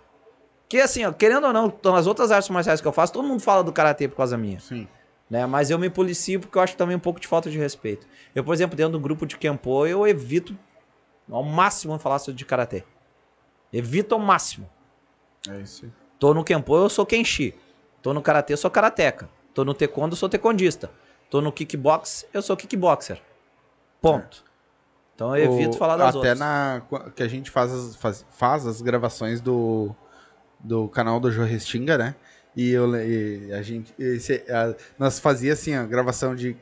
Que 0.68 0.78
assim, 0.80 1.04
ó, 1.04 1.12
querendo 1.12 1.46
ou 1.46 1.52
não, 1.52 1.72
nas 1.84 2.06
outras 2.06 2.30
artes 2.30 2.50
marciais 2.50 2.80
que 2.80 2.86
eu 2.86 2.92
faço, 2.92 3.12
todo 3.12 3.26
mundo 3.26 3.40
fala 3.40 3.64
do 3.64 3.72
karatê 3.72 4.06
por 4.08 4.16
causa 4.16 4.36
minha. 4.36 4.60
Sim. 4.60 4.86
Né? 5.30 5.44
Mas 5.46 5.70
eu 5.70 5.78
me 5.78 5.88
policio 5.90 6.40
porque 6.40 6.56
eu 6.58 6.62
acho 6.62 6.76
também 6.76 6.96
um 6.96 7.00
pouco 7.00 7.18
de 7.20 7.26
falta 7.26 7.50
de 7.50 7.58
respeito. 7.58 8.06
Eu, 8.34 8.44
por 8.44 8.52
exemplo, 8.54 8.76
dentro 8.76 8.92
do 8.92 9.00
grupo 9.00 9.26
de 9.26 9.36
Kenpo, 9.36 9.86
eu 9.86 10.06
evito 10.06 10.56
ao 11.30 11.42
máximo 11.42 11.98
falar 11.98 12.18
sobre 12.18 12.36
de 12.38 12.44
karatê. 12.44 12.84
Evito 13.72 14.14
ao 14.14 14.20
máximo. 14.20 14.68
É 15.48 15.60
isso 15.60 15.84
aí. 15.86 15.92
Tô 16.18 16.34
no 16.34 16.42
Kenpo, 16.44 16.74
eu 16.76 16.88
sou 16.88 17.06
Kenshi. 17.06 17.54
Tô 18.02 18.12
no 18.14 18.22
Karatê, 18.22 18.52
eu 18.52 18.56
sou 18.56 18.70
Karateka. 18.70 19.28
Tô 19.52 19.64
no 19.64 19.74
Taekwondo, 19.74 20.12
eu 20.14 20.16
sou 20.16 20.28
Taekwondista. 20.28 20.90
Tô 21.30 21.40
no 21.40 21.52
Kickbox, 21.52 22.26
eu 22.32 22.40
sou 22.40 22.56
Kickboxer. 22.56 23.20
Ponto. 24.00 24.44
Então 25.14 25.36
eu 25.36 25.52
evito 25.52 25.74
O- 25.76 25.78
falar 25.78 25.96
das 25.96 26.08
Até 26.10 26.16
outras. 26.18 26.38
na 26.38 26.82
que 27.14 27.22
a 27.22 27.28
gente 27.28 27.50
faz 27.50 27.72
as, 27.72 27.96
faz, 27.96 28.24
faz 28.30 28.66
as 28.66 28.80
gravações 28.80 29.40
do, 29.40 29.94
do 30.60 30.88
canal 30.88 31.18
do 31.20 31.30
Jô 31.30 31.44
Restinga, 31.44 31.96
né? 31.98 32.14
E, 32.56 32.70
eu, 32.72 32.94
e 32.96 33.52
a 33.52 33.62
gente. 33.62 33.94
esse- 33.98 34.42
a- 34.50 34.74
nós 34.98 35.18
fazia 35.18 35.52
assim, 35.52 35.74
a 35.74 35.84
gravação 35.84 36.34
de 36.34 36.56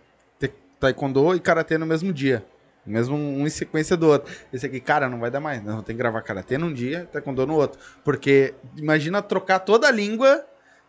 taekwondo 0.78 1.34
e 1.34 1.40
karatê 1.40 1.78
no 1.78 1.86
mesmo 1.86 2.12
dia. 2.12 2.44
Mesmo 2.84 3.16
um 3.16 3.46
em 3.46 3.50
sequência 3.50 3.96
do 3.96 4.06
outro. 4.08 4.32
Esse 4.52 4.66
aqui, 4.66 4.78
cara, 4.78 5.08
não 5.08 5.18
vai 5.18 5.30
dar 5.30 5.40
mais. 5.40 5.62
Não, 5.64 5.82
tem 5.82 5.96
que 5.96 5.98
gravar 5.98 6.20
karatê 6.22 6.56
num 6.58 6.72
dia 6.72 7.00
e 7.02 7.06
taekwondo 7.06 7.46
no 7.46 7.54
outro. 7.56 7.80
Porque 8.04 8.54
imagina 8.76 9.20
trocar 9.22 9.58
toda 9.60 9.88
a 9.88 9.90
língua 9.90 10.44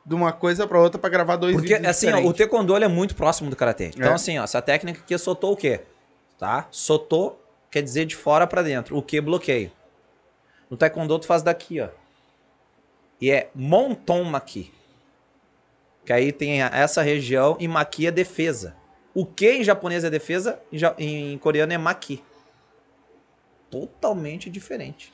de 0.05 0.13
uma 0.13 0.31
coisa 0.31 0.67
pra 0.67 0.79
outra 0.79 0.99
pra 0.99 1.09
gravar 1.09 1.38
dois 1.38 1.55
Porque, 1.55 1.73
vídeos 1.75 1.89
assim, 1.89 2.11
ó, 2.11 2.19
o. 2.21 2.34
Taekwondo 2.34 2.75
ele 2.75 2.85
é 2.85 2.88
muito 2.88 3.15
próximo 3.15 3.49
do 3.49 3.55
Karatê. 3.55 3.91
Então, 3.95 4.11
É. 4.11 4.13
assim, 4.13 4.38
ó, 4.38 4.43
essa 4.43 4.61
técnica 4.61 4.99
aqui 4.99 5.13
é 5.13 5.17
sotou 5.17 5.53
o 5.53 5.57
quê? 5.57 5.81
Tá? 6.38 6.67
Sotou 6.69 7.41
quer 7.71 7.81
dizer 7.81 8.05
de 8.05 8.15
fora 8.15 8.45
pra 8.45 8.61
dentro. 8.61 8.95
O 8.95 9.01
que 9.01 9.19
bloqueio. 9.19 9.71
No 10.69 10.77
Taekwondo 10.77 11.17
tu 11.19 11.25
faz 11.25 11.41
daqui, 11.41 11.79
ó. 11.81 11.88
E 13.19 13.31
é 13.31 13.49
Monton 13.53 14.23
Maki. 14.23 14.73
Que 16.06 16.14
aí 16.14 16.31
tem 16.31 16.61
essa 16.61 17.02
região 17.02 17.57
e 17.60 17.68
Maki 17.68 18.07
é 18.07 18.11
defesa. 18.11 18.76
O 19.14 19.26
que 19.26 19.52
em 19.52 19.64
japonês 19.64 20.03
é 20.03 20.10
defesa, 20.10 20.61
em, 20.98 21.38
coreano 21.39 21.73
é 21.73 21.77
Maki. 21.77 22.23
Totalmente 23.69 24.49
diferente. 24.49 25.11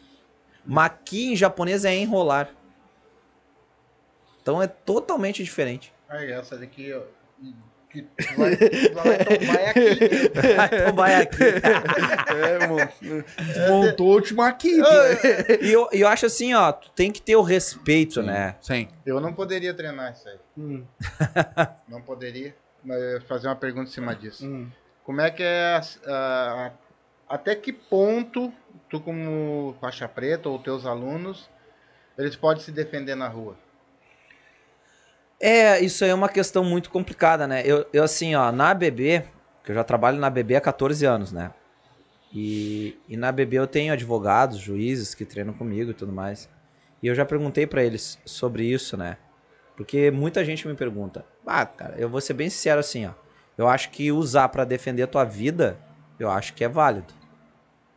Maki 0.66 1.32
em 1.32 1.36
japonês 1.36 1.86
é 1.86 1.96
enrolar. 1.96 2.54
Então 4.42 4.62
é 4.62 4.68
totalmente 4.68 5.44
diferente. 5.44 5.94
Aí, 6.10 6.32
essa 6.32 6.58
daqui, 6.58 6.94
ó. 6.94 7.02
Que 7.94 8.02
tu 8.02 8.36
vai, 8.36 8.56
tu 8.58 8.94
vai 8.96 9.18
tomar 9.24 9.60
é 9.62 9.70
aqui 9.70 9.90
então 10.26 10.94
vai 10.98 11.16
aqui. 11.22 11.44
É, 11.44 12.68
mon- 12.68 13.70
montou 13.70 14.08
o 14.08 14.14
último 14.16 14.42
aqui. 14.42 14.82
E 15.62 15.72
eu, 15.72 15.88
e 15.94 16.02
eu 16.02 16.08
acho 16.08 16.26
assim, 16.26 16.54
ó, 16.56 16.72
tu 16.72 16.90
tem 16.92 17.12
que 17.12 17.22
ter 17.22 17.36
o 17.36 17.42
respeito, 17.44 18.24
né? 18.24 18.56
Sim. 18.62 18.88
Eu 19.06 19.22
não 19.22 19.32
poderia 19.32 19.74
treinar 19.76 20.12
isso 20.12 20.28
aí. 20.28 20.38
Hum, 20.58 20.84
Não 21.88 22.02
poderia. 22.02 22.56
Mas 22.84 23.00
eu 23.00 23.12
ia 23.14 23.22
fazer 23.22 23.48
uma 23.48 23.56
pergunta 23.56 23.90
em 23.90 23.94
cima 23.94 24.16
disso. 24.16 24.46
hum. 24.46 24.68
Como 25.04 25.22
é 25.22 25.30
que 25.30 25.44
é. 25.44 25.76
as- 25.76 26.00
a- 26.08 26.72
a- 27.30 27.36
até 27.36 27.56
que 27.56 27.72
ponto 27.72 28.52
tu, 28.90 29.00
como 29.00 29.76
faixa 29.80 30.08
preta, 30.08 30.50
ou 30.50 30.58
teus 30.60 30.86
alunos, 30.86 31.48
eles 32.18 32.36
podem 32.36 32.64
se 32.64 32.72
defender 32.72 33.16
na 33.16 33.28
rua? 33.28 33.56
É, 35.46 35.78
isso 35.82 36.06
aí 36.06 36.10
é 36.10 36.14
uma 36.14 36.30
questão 36.30 36.64
muito 36.64 36.90
complicada, 36.90 37.46
né? 37.46 37.64
Eu, 37.66 37.86
eu 37.92 38.02
assim, 38.02 38.34
ó, 38.34 38.50
na 38.50 38.74
BB, 38.74 39.26
que 39.62 39.72
eu 39.72 39.76
já 39.76 39.84
trabalho 39.84 40.18
na 40.18 40.30
BB 40.30 40.56
há 40.56 40.62
14 40.62 41.06
anos, 41.06 41.34
né? 41.34 41.54
E, 42.34 42.96
e 43.10 43.18
na 43.18 43.30
BB 43.30 43.58
eu 43.58 43.68
tenho 43.68 43.92
advogados, 43.92 44.58
juízes 44.58 45.14
que 45.14 45.26
treinam 45.26 45.54
comigo 45.54 45.92
e 45.92 45.94
tudo 45.94 46.14
mais. 46.14 46.50
E 47.02 47.08
eu 47.08 47.14
já 47.14 47.26
perguntei 47.26 47.68
pra 47.68 47.84
eles 47.84 48.18
sobre 48.26 48.64
isso, 48.64 48.96
né? 48.96 49.18
Porque 49.76 50.10
muita 50.10 50.46
gente 50.46 50.66
me 50.66 50.76
pergunta. 50.76 51.26
Ah, 51.46 51.66
cara, 51.66 51.96
eu 51.98 52.08
vou 52.08 52.22
ser 52.22 52.36
bem 52.36 52.50
sincero 52.50 52.80
assim, 52.80 53.06
ó. 53.06 53.12
Eu 53.58 53.68
acho 53.68 53.90
que 53.90 54.14
usar 54.14 54.48
pra 54.48 54.64
defender 54.64 55.04
a 55.04 55.08
tua 55.08 55.26
vida, 55.26 55.78
eu 56.18 56.32
acho 56.32 56.54
que 56.54 56.64
é 56.64 56.70
válido. 56.70 57.14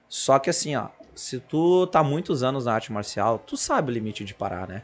Só 0.08 0.40
que 0.40 0.50
assim, 0.50 0.74
ó, 0.74 0.88
se 1.14 1.38
tu 1.38 1.86
tá 1.86 2.02
muitos 2.02 2.42
anos 2.42 2.64
na 2.64 2.74
arte 2.74 2.90
marcial, 2.90 3.38
tu 3.38 3.56
sabe 3.56 3.92
o 3.92 3.94
limite 3.94 4.24
de 4.24 4.34
parar, 4.34 4.66
né? 4.66 4.82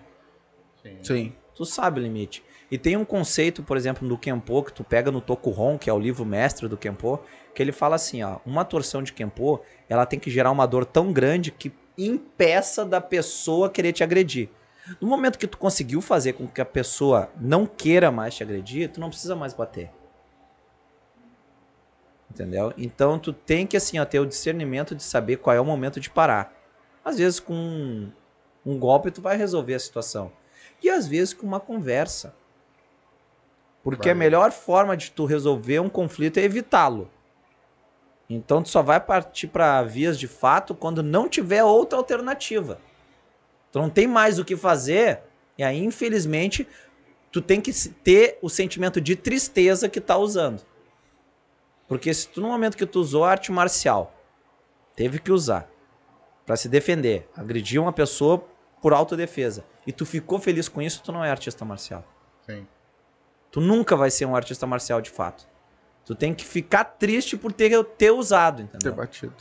Sim. 0.81 0.99
Sim. 1.03 1.33
Tu 1.55 1.67
sabe 1.67 2.01
o 2.01 2.03
limite. 2.03 2.43
E 2.73 2.79
tem 2.79 2.97
um 2.97 3.05
conceito, 3.05 3.63
por 3.63 3.77
exemplo, 3.77 4.09
no 4.09 4.17
Kenpo, 4.17 4.63
que 4.63 4.73
tu 4.73 4.83
pega 4.83 5.11
no 5.11 5.21
Tokuhon, 5.21 5.77
que 5.77 5.91
é 5.91 5.93
o 5.93 5.99
livro 5.99 6.25
mestre 6.25 6.67
do 6.67 6.75
Kenpo, 6.79 7.23
que 7.55 7.63
ele 7.63 7.71
fala 7.71 7.97
assim, 7.97 8.23
ó, 8.23 8.39
uma 8.47 8.65
torção 8.65 9.03
de 9.03 9.13
Kenpo, 9.13 9.61
ela 9.91 10.07
tem 10.07 10.19
que 10.19 10.31
gerar 10.31 10.51
uma 10.51 10.65
dor 10.65 10.87
tão 10.87 11.13
grande 11.13 11.51
que 11.51 11.71
impeça 11.99 12.83
da 12.83 12.99
pessoa 12.99 13.69
querer 13.69 13.93
te 13.93 14.03
agredir. 14.03 14.49
No 14.99 15.07
momento 15.07 15.39
que 15.39 15.47
tu 15.47 15.59
conseguiu 15.59 16.01
fazer 16.01 16.33
com 16.33 16.49
que 16.49 16.63
a 16.63 16.65
pessoa 16.65 17.31
não 17.39 17.67
queira 17.67 18.11
mais 18.11 18.35
te 18.35 18.43
agredir, 18.43 18.89
tu 18.89 19.01
não 19.01 19.11
precisa 19.11 19.37
mais 19.37 19.53
bater. 19.53 19.91
Entendeu? 22.31 22.73
Então 22.79 23.19
tu 23.19 23.35
tem 23.35 23.67
que 23.67 23.77
assim, 23.77 23.99
ó, 23.99 24.05
ter 24.07 24.19
o 24.19 24.25
discernimento 24.25 24.95
de 24.95 25.03
saber 25.03 25.37
qual 25.37 25.55
é 25.55 25.61
o 25.61 25.65
momento 25.67 26.01
de 26.01 26.09
parar. 26.09 26.51
Às 27.05 27.19
vezes 27.19 27.39
com 27.39 27.53
um, 27.53 28.11
um 28.65 28.79
golpe 28.79 29.11
tu 29.11 29.21
vai 29.21 29.37
resolver 29.37 29.75
a 29.75 29.79
situação. 29.79 30.33
E 30.83 30.89
às 30.89 31.07
vezes 31.07 31.35
com 31.35 31.47
uma 31.47 31.61
conversa. 31.61 32.35
Porque 33.83 34.11
a 34.11 34.15
melhor 34.15 34.53
forma 34.53 34.97
de 34.97 35.11
tu 35.11 35.25
resolver 35.25 35.81
um 35.81 35.89
conflito 35.89 36.39
é 36.39 36.43
evitá-lo. 36.43 37.11
Então 38.31 38.63
tu 38.63 38.69
só 38.69 38.83
vai 38.83 39.01
partir 39.01 39.49
para 39.49 39.83
vias 39.83 40.19
de 40.19 40.29
fato 40.29 40.75
quando 40.75 41.03
não 41.03 41.29
tiver 41.29 41.65
outra 41.65 41.99
alternativa. 41.99 42.79
Tu 43.71 43.79
não 43.79 43.91
tem 43.91 44.07
mais 44.07 44.39
o 44.39 44.45
que 44.45 44.57
fazer, 44.57 45.21
e 45.59 45.65
aí 45.65 45.83
infelizmente 45.85 46.67
tu 47.31 47.41
tem 47.41 47.61
que 47.61 47.73
ter 47.89 48.39
o 48.41 48.49
sentimento 48.49 49.01
de 49.01 49.17
tristeza 49.17 49.89
que 49.89 50.01
tá 50.01 50.17
usando. 50.17 50.63
Porque 51.89 52.13
se 52.15 52.29
tu 52.29 52.41
no 52.41 52.49
momento 52.49 52.77
que 52.77 52.87
tu 52.87 53.01
usou 53.01 53.25
arte 53.25 53.51
marcial, 53.51 54.15
teve 54.95 55.19
que 55.19 55.33
usar 55.33 55.69
para 56.47 56.57
se 56.57 56.69
defender, 56.69 57.29
agredir 57.37 57.81
uma 57.81 57.93
pessoa 57.93 58.45
por 58.81 58.93
autodefesa, 58.93 59.65
e 59.87 59.93
tu 59.93 60.05
ficou 60.05 60.39
feliz 60.39 60.69
com 60.69 60.83
isso, 60.83 61.03
tu 61.03 61.13
não 61.13 61.25
é 61.25 61.31
artista 61.31 61.65
marcial. 61.65 62.05
Sim. 62.47 62.67
Tu 63.53 63.61
nunca 63.61 63.95
vai 63.95 64.11
ser 64.11 64.25
um 64.27 64.35
artista 64.35 64.67
marcial 64.67 65.01
de 65.01 65.11
fato. 65.11 65.47
Tu 66.05 66.15
tem 66.17 66.35
que 66.35 66.45
ficar 66.45 66.83
triste 66.85 67.37
por 67.37 67.53
ter, 67.53 67.85
ter 67.85 68.11
usado, 68.11 68.57
Ter 68.57 68.77
entendeu? 68.77 68.95
batido. 68.97 69.35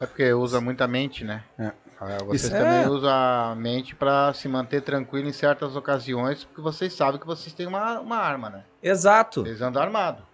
É 0.00 0.06
porque 0.06 0.32
usa 0.32 0.60
muita 0.60 0.88
mente, 0.88 1.22
né? 1.22 1.44
É. 1.56 1.70
Ah, 2.00 2.18
Vocês 2.24 2.42
Isso- 2.42 2.50
também 2.50 2.82
É. 2.82 2.88
usam 2.88 3.08
a 3.08 3.54
mente 3.56 3.94
pra 3.94 4.32
se 4.34 4.48
manter 4.48 4.82
tranquilo 4.82 5.28
em 5.28 5.32
certas 5.32 5.76
ocasiões, 5.76 6.42
porque 6.42 6.60
vocês 6.60 6.92
sabem 6.92 7.20
que 7.20 7.26
vocês 7.26 7.52
têm 7.54 7.68
uma, 7.68 8.00
uma 8.00 8.16
arma, 8.16 8.50
né? 8.50 8.64
Exato. 8.82 9.46
Eles 9.46 9.60
andam 9.62 9.80
armados. 9.80 10.24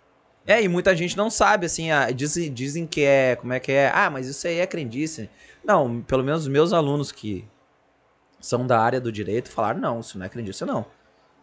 É, 0.46 0.62
e 0.62 0.68
muita 0.68 0.96
gente 0.96 1.14
não 1.18 1.28
sabe, 1.28 1.66
assim, 1.66 1.90
ah, 1.90 2.10
dizem, 2.10 2.50
dizem 2.50 2.86
que 2.86 3.02
é, 3.04 3.36
como 3.36 3.52
é 3.52 3.60
que 3.60 3.70
é? 3.70 3.92
Ah, 3.94 4.08
mas 4.08 4.26
isso 4.26 4.46
aí 4.46 4.58
é 4.58 4.66
crendice. 4.66 5.28
Não, 5.62 6.00
pelo 6.00 6.24
menos 6.24 6.44
os 6.44 6.48
meus 6.48 6.72
alunos 6.72 7.12
que 7.12 7.46
são 8.40 8.66
da 8.66 8.80
área 8.80 8.98
do 9.02 9.12
direito 9.12 9.50
falaram, 9.50 9.78
não, 9.80 10.00
isso 10.00 10.16
não 10.18 10.24
é 10.24 10.30
crendice, 10.30 10.64
não. 10.64 10.86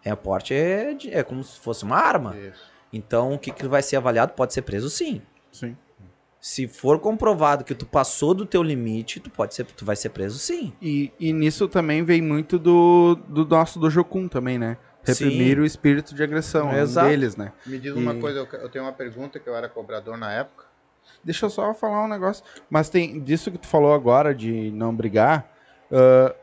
É 0.05 0.15
porte, 0.15 0.53
é, 0.53 0.93
de- 0.93 1.11
é 1.13 1.23
como 1.23 1.43
se 1.43 1.59
fosse 1.59 1.83
uma 1.83 1.97
arma. 1.97 2.37
Isso. 2.37 2.63
Então, 2.93 3.33
o 3.33 3.39
que, 3.39 3.51
que 3.51 3.67
vai 3.67 3.81
ser 3.81 3.97
avaliado 3.97 4.33
pode 4.33 4.53
ser 4.53 4.61
preso 4.61 4.89
sim. 4.89 5.21
Sim. 5.51 5.75
Se 6.39 6.67
for 6.67 6.99
comprovado 6.99 7.63
que 7.63 7.73
tu 7.73 7.87
passou 7.87 8.35
do 8.35 8.45
teu 8.45 8.61
limite, 8.61 9.19
tu 9.19 9.31
pode 9.31 9.55
ser, 9.55 9.63
tu 9.65 9.83
vai 9.83 9.95
ser 9.95 10.09
preso 10.09 10.37
sim. 10.37 10.71
E, 10.79 11.11
e 11.19 11.33
nisso 11.33 11.67
também 11.67 12.03
vem 12.03 12.21
muito 12.21 12.59
do, 12.59 13.15
do 13.27 13.43
nosso 13.45 13.79
do 13.79 13.89
Jokun 13.89 14.27
também, 14.27 14.59
né? 14.59 14.77
Reprimir 15.03 15.55
Sim. 15.57 15.61
o 15.61 15.65
espírito 15.65 16.13
de 16.15 16.23
agressão 16.23 16.69
é 16.71 16.75
um 16.77 16.81
Exato. 16.83 17.07
deles, 17.09 17.35
né? 17.35 17.51
Me 17.65 17.77
diz 17.79 17.93
uma 17.95 18.13
E- 18.13 18.19
coisa, 18.19 18.39
eu, 18.39 18.47
eu 18.59 18.69
tenho 18.69 18.85
uma 18.85 18.93
pergunta 18.93 19.39
que 19.39 19.47
eu 19.49 19.55
era 19.55 19.67
cobrador 19.67 20.17
na 20.17 20.31
época. 20.31 20.65
Deixa 21.23 21.45
eu 21.47 21.49
só 21.49 21.73
falar 21.73 22.05
um 22.05 22.07
negócio. 22.07 22.43
Mas 22.69 22.89
tem 22.89 23.19
disso 23.21 23.51
que 23.51 23.57
tu 23.57 23.67
falou 23.67 23.93
agora 23.93 24.33
de 24.33 24.69
não 24.71 24.95
brigar. 24.95 25.51
ah, 25.91 26.33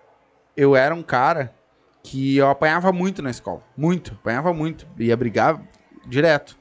eu 0.56 0.74
era 0.76 0.94
um 0.94 1.02
cara 1.02 1.54
que 2.02 2.36
eu 2.36 2.48
apanhava 2.50 2.92
muito 2.92 3.22
na 3.22 3.30
escola. 3.30 3.62
Muito, 3.76 4.12
apanhava 4.14 4.52
muito. 4.52 4.86
Ia 4.98 5.16
brigar 5.16 5.60
direto. 6.06 6.56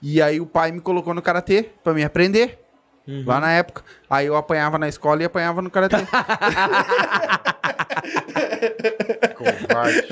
E 0.00 0.20
aí 0.22 0.40
o 0.40 0.46
pai 0.46 0.72
me 0.72 0.80
colocou 0.80 1.12
no 1.14 1.22
karatê 1.22 1.70
pra 1.84 1.92
me 1.94 2.02
aprender. 2.04 2.58
Lá 3.24 3.38
na 3.38 3.52
época. 3.52 3.84
Aí 4.10 4.26
eu 4.26 4.34
apanhava 4.36 4.78
na 4.78 4.88
escola 4.88 5.22
e 5.22 5.26
apanhava 5.26 5.62
no 5.62 5.70
karatê. 5.70 5.96
Covarde. 9.34 10.08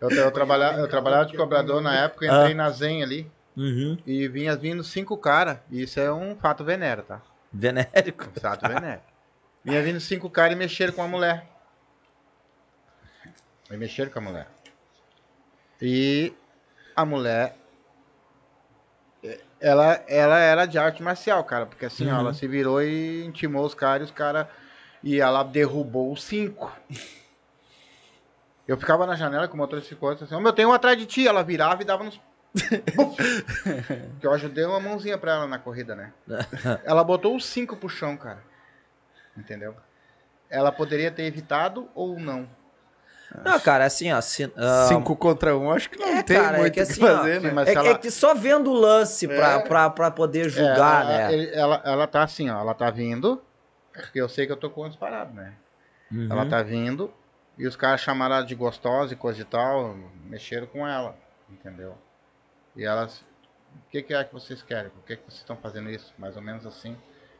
eu, 0.00 0.10
eu, 0.10 0.30
trabalhava, 0.30 0.78
eu 0.78 0.88
trabalhava 0.88 1.26
de 1.26 1.36
cobrador 1.36 1.80
na 1.80 1.94
época, 2.04 2.26
entrei 2.26 2.54
na 2.54 2.70
Zen 2.70 3.02
ali 3.02 3.30
Uhum. 3.56 3.98
e 4.06 4.28
vinha 4.28 4.56
vindo 4.56 4.82
cinco 4.82 5.16
caras. 5.16 5.58
E 5.70 5.82
isso 5.82 6.00
é 6.00 6.10
um 6.12 6.34
fato 6.36 6.64
venero, 6.64 7.02
tá? 7.02 7.20
Venérico. 7.52 8.28
Fato 8.40 8.66
venero. 8.66 9.00
Vinha 9.64 9.82
vindo 9.82 10.00
cinco 10.00 10.30
caras 10.30 10.54
e 10.54 10.58
mexeram 10.58 10.92
com 10.94 11.02
a 11.02 11.08
mulher. 11.08 11.46
E 13.72 13.76
mexeram 13.76 14.10
com 14.10 14.18
a 14.18 14.22
mulher. 14.22 14.48
E 15.80 16.32
a 16.94 17.04
mulher. 17.04 17.56
Ela, 19.60 20.02
ela 20.08 20.38
era 20.38 20.66
de 20.66 20.78
arte 20.78 21.02
marcial, 21.02 21.42
cara. 21.44 21.66
Porque 21.66 21.86
assim, 21.86 22.08
ó, 22.10 22.14
Uhum. 22.14 22.20
ela 22.20 22.34
se 22.34 22.46
virou 22.46 22.82
e 22.82 23.24
intimou 23.24 23.64
os 23.64 23.74
caras 23.74 24.08
e 24.08 24.10
os 24.10 24.16
caras. 24.16 24.46
E 25.02 25.20
ela 25.20 25.42
derrubou 25.42 26.12
os 26.12 26.22
cinco. 26.22 26.70
Eu 28.66 28.76
ficava 28.76 29.06
na 29.06 29.14
janela 29.16 29.48
com 29.48 29.58
o 29.58 29.80
ficou 29.80 30.10
assim, 30.10 30.34
ô 30.34 30.40
meu, 30.40 30.52
tem 30.52 30.66
um 30.66 30.72
atrás 30.72 30.96
de 30.98 31.06
ti. 31.06 31.26
Ela 31.26 31.42
virava 31.42 31.82
e 31.82 31.84
dava 31.84 32.04
nos. 32.04 32.20
que 34.20 34.26
eu 34.26 34.32
ajudei 34.32 34.64
uma 34.64 34.78
mãozinha 34.78 35.16
pra 35.16 35.32
ela 35.32 35.46
na 35.46 35.58
corrida, 35.58 35.94
né? 35.94 36.12
ela 36.84 37.02
botou 37.02 37.34
os 37.34 37.46
cinco 37.46 37.76
pro 37.76 37.88
chão, 37.88 38.16
cara. 38.16 38.42
Entendeu? 39.36 39.74
Ela 40.50 40.70
poderia 40.70 41.10
ter 41.10 41.22
evitado 41.24 41.88
ou 41.94 42.18
não? 42.20 42.48
Não, 43.44 43.58
cara, 43.60 43.84
assim, 43.86 44.12
ó. 44.12 44.20
se- 44.20 44.52
ah, 44.56 44.86
Cinco 44.88 45.16
contra 45.16 45.56
um, 45.56 45.70
acho 45.72 45.88
que 45.90 45.98
não 45.98 46.06
é, 46.08 46.22
tem 46.22 46.36
cara, 46.40 46.56
é 46.58 46.60
muito 46.60 46.74
que 46.74 46.80
o 46.82 46.86
que 46.86 46.92
assim, 46.92 47.04
ó, 47.04 47.16
fazer, 47.18 47.40
né? 47.40 47.48
Sim, 47.48 47.54
mas 47.54 47.68
é, 47.68 47.72
ela- 47.74 47.88
é 47.88 47.94
que 47.98 48.10
só 48.10 48.34
vendo 48.34 48.70
o 48.70 48.74
lance 48.74 49.26
pra, 49.26 49.52
É. 49.52 49.58
pra, 49.60 49.90
pra 49.90 50.10
poder 50.10 50.48
julgar, 50.50 51.06
É, 51.06 51.14
ela, 51.14 51.16
né? 51.28 51.32
ele- 51.32 51.54
ela, 51.54 51.82
ela 51.84 52.06
tá 52.06 52.22
assim, 52.22 52.50
ó. 52.50 52.60
Ela 52.60 52.74
tá 52.74 52.90
vindo. 52.90 53.42
Porque 53.92 54.20
eu 54.20 54.28
sei 54.28 54.46
que 54.46 54.52
eu 54.52 54.56
tô 54.56 54.68
com 54.70 54.86
os 54.86 54.96
parados, 54.96 55.34
né? 55.34 55.52
Uhum. 56.10 56.28
Ela 56.30 56.46
tá 56.46 56.62
vindo. 56.62 57.12
E 57.58 57.66
os 57.66 57.76
caras 57.76 58.00
chamaram 58.00 58.36
ela 58.36 58.44
de 58.44 58.54
gostosa 58.54 59.12
e 59.12 59.16
coisa 59.16 59.40
e 59.40 59.44
tal. 59.44 59.94
Mexeram 60.26 60.66
com 60.66 60.86
ela. 60.86 61.14
Entendeu? 61.50 61.94
E 62.74 62.84
elas. 62.84 63.20
O 63.86 63.90
que, 63.90 64.02
que 64.02 64.14
é 64.14 64.24
que 64.24 64.32
vocês 64.32 64.62
querem? 64.62 64.90
Por 64.90 65.02
que, 65.04 65.16
que 65.16 65.22
vocês 65.24 65.40
estão 65.40 65.56
fazendo 65.56 65.90
isso? 65.90 66.12
Mais 66.18 66.36
ou 66.36 66.42
menos 66.42 66.64
assim. 66.66 66.96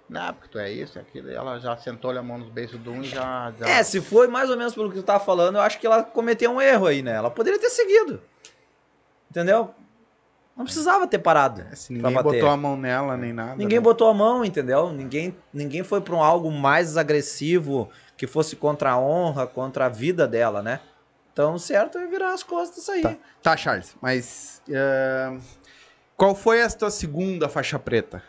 Não, 0.08 0.34
porque 0.34 0.48
tu 0.48 0.58
é 0.58 0.70
isso, 0.70 0.98
é 0.98 1.02
aquilo. 1.02 1.30
Ela 1.30 1.58
já 1.58 1.76
sentou-lhe 1.76 2.18
a 2.18 2.22
mão 2.22 2.38
nos 2.38 2.48
beijos 2.48 2.78
do 2.80 2.90
um 2.90 3.02
e 3.02 3.04
já. 3.04 3.52
já... 3.58 3.68
É, 3.68 3.82
se 3.82 4.00
foi 4.00 4.28
mais 4.28 4.50
ou 4.50 4.56
menos 4.56 4.74
pelo 4.74 4.90
que 4.90 4.96
tu 4.96 5.02
tá 5.02 5.18
falando, 5.18 5.56
eu 5.56 5.62
acho 5.62 5.78
que 5.78 5.86
ela 5.86 6.02
cometeu 6.02 6.50
um 6.50 6.60
erro 6.60 6.86
aí, 6.86 7.02
né? 7.02 7.12
Ela 7.12 7.30
poderia 7.30 7.58
ter 7.58 7.70
seguido. 7.70 8.20
Entendeu? 9.30 9.74
Não 10.54 10.64
precisava 10.64 11.06
ter 11.06 11.18
parado. 11.18 11.64
Se 11.74 11.98
pra 11.98 12.10
ninguém 12.10 12.22
botou 12.22 12.48
a 12.50 12.56
mão 12.56 12.76
nela, 12.76 13.16
nem 13.16 13.32
nada. 13.32 13.56
Ninguém 13.56 13.78
né? 13.78 13.82
botou 13.82 14.08
a 14.08 14.14
mão, 14.14 14.44
entendeu? 14.44 14.92
Ninguém, 14.92 15.34
ninguém 15.52 15.82
foi 15.82 16.00
pra 16.00 16.14
um 16.14 16.22
algo 16.22 16.50
mais 16.50 16.96
agressivo 16.98 17.88
que 18.16 18.26
fosse 18.26 18.54
contra 18.54 18.90
a 18.90 18.98
honra, 18.98 19.46
contra 19.46 19.86
a 19.86 19.88
vida 19.88 20.28
dela, 20.28 20.62
né? 20.62 20.80
Então, 21.32 21.58
certo 21.58 21.96
é 21.96 22.06
virar 22.06 22.34
as 22.34 22.42
costas 22.42 22.84
sair. 22.84 23.02
Tá, 23.02 23.16
tá 23.42 23.56
Charles, 23.56 23.96
mas. 24.02 24.60
é, 24.68 25.34
Qual 26.14 26.34
foi 26.34 26.62
a 26.62 26.68
tua 26.68 26.90
segunda 26.90 27.48
faixa 27.48 27.78
preta? 27.78 28.22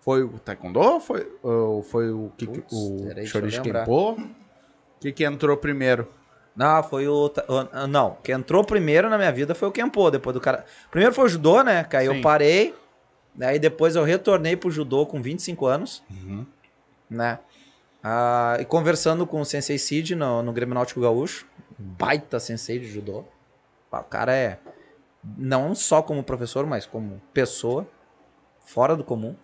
Foi 0.00 0.22
o 0.22 0.38
Taekwondo 0.38 0.80
ou 0.80 1.00
foi, 1.00 1.30
ou 1.42 1.82
foi 1.82 2.10
o 2.10 2.30
que 2.36 2.46
o 2.72 3.04
lembrar. 3.40 3.84
Kenpo? 3.84 4.12
O 4.12 5.00
que, 5.00 5.12
que 5.12 5.24
entrou 5.24 5.56
primeiro? 5.56 6.08
Não, 6.56 6.82
foi 6.82 7.06
o. 7.06 7.26
o- 7.26 7.86
Não, 7.86 8.16
quem 8.22 8.34
entrou 8.34 8.64
primeiro 8.64 9.08
na 9.10 9.16
minha 9.18 9.30
vida 9.32 9.54
foi 9.54 9.68
o 9.68 9.72
Kenpo, 9.72 10.10
depois 10.10 10.34
do 10.34 10.40
cara. 10.40 10.64
Primeiro 10.90 11.14
foi 11.14 11.24
o 11.26 11.28
judô, 11.28 11.62
né? 11.62 11.84
Que 11.84 11.96
aí 11.96 12.08
Sim. 12.08 12.16
eu 12.16 12.22
parei. 12.22 12.74
Daí 13.34 13.58
depois 13.58 13.94
eu 13.94 14.02
retornei 14.02 14.56
pro 14.56 14.70
judô 14.70 15.06
com 15.06 15.22
25 15.22 15.66
anos, 15.66 16.02
Uhum. 16.10 16.44
né? 17.08 17.38
Ah, 18.02 18.56
e 18.60 18.64
conversando 18.64 19.26
com 19.26 19.40
o 19.40 19.44
Sensei 19.44 19.78
Cid 19.78 20.14
no, 20.16 20.42
no 20.42 20.52
Grêmio 20.52 20.74
Náutico 20.74 21.00
Gaúcho, 21.00 21.46
baita 21.78 22.40
sensei 22.40 22.78
de 22.78 22.86
judô. 22.88 23.24
O 23.92 24.02
cara 24.02 24.34
é 24.34 24.58
não 25.36 25.74
só 25.74 26.02
como 26.02 26.22
professor, 26.22 26.66
mas 26.66 26.86
como 26.86 27.20
pessoa, 27.32 27.86
fora 28.64 28.96
do 28.96 29.04
comum. 29.04 29.36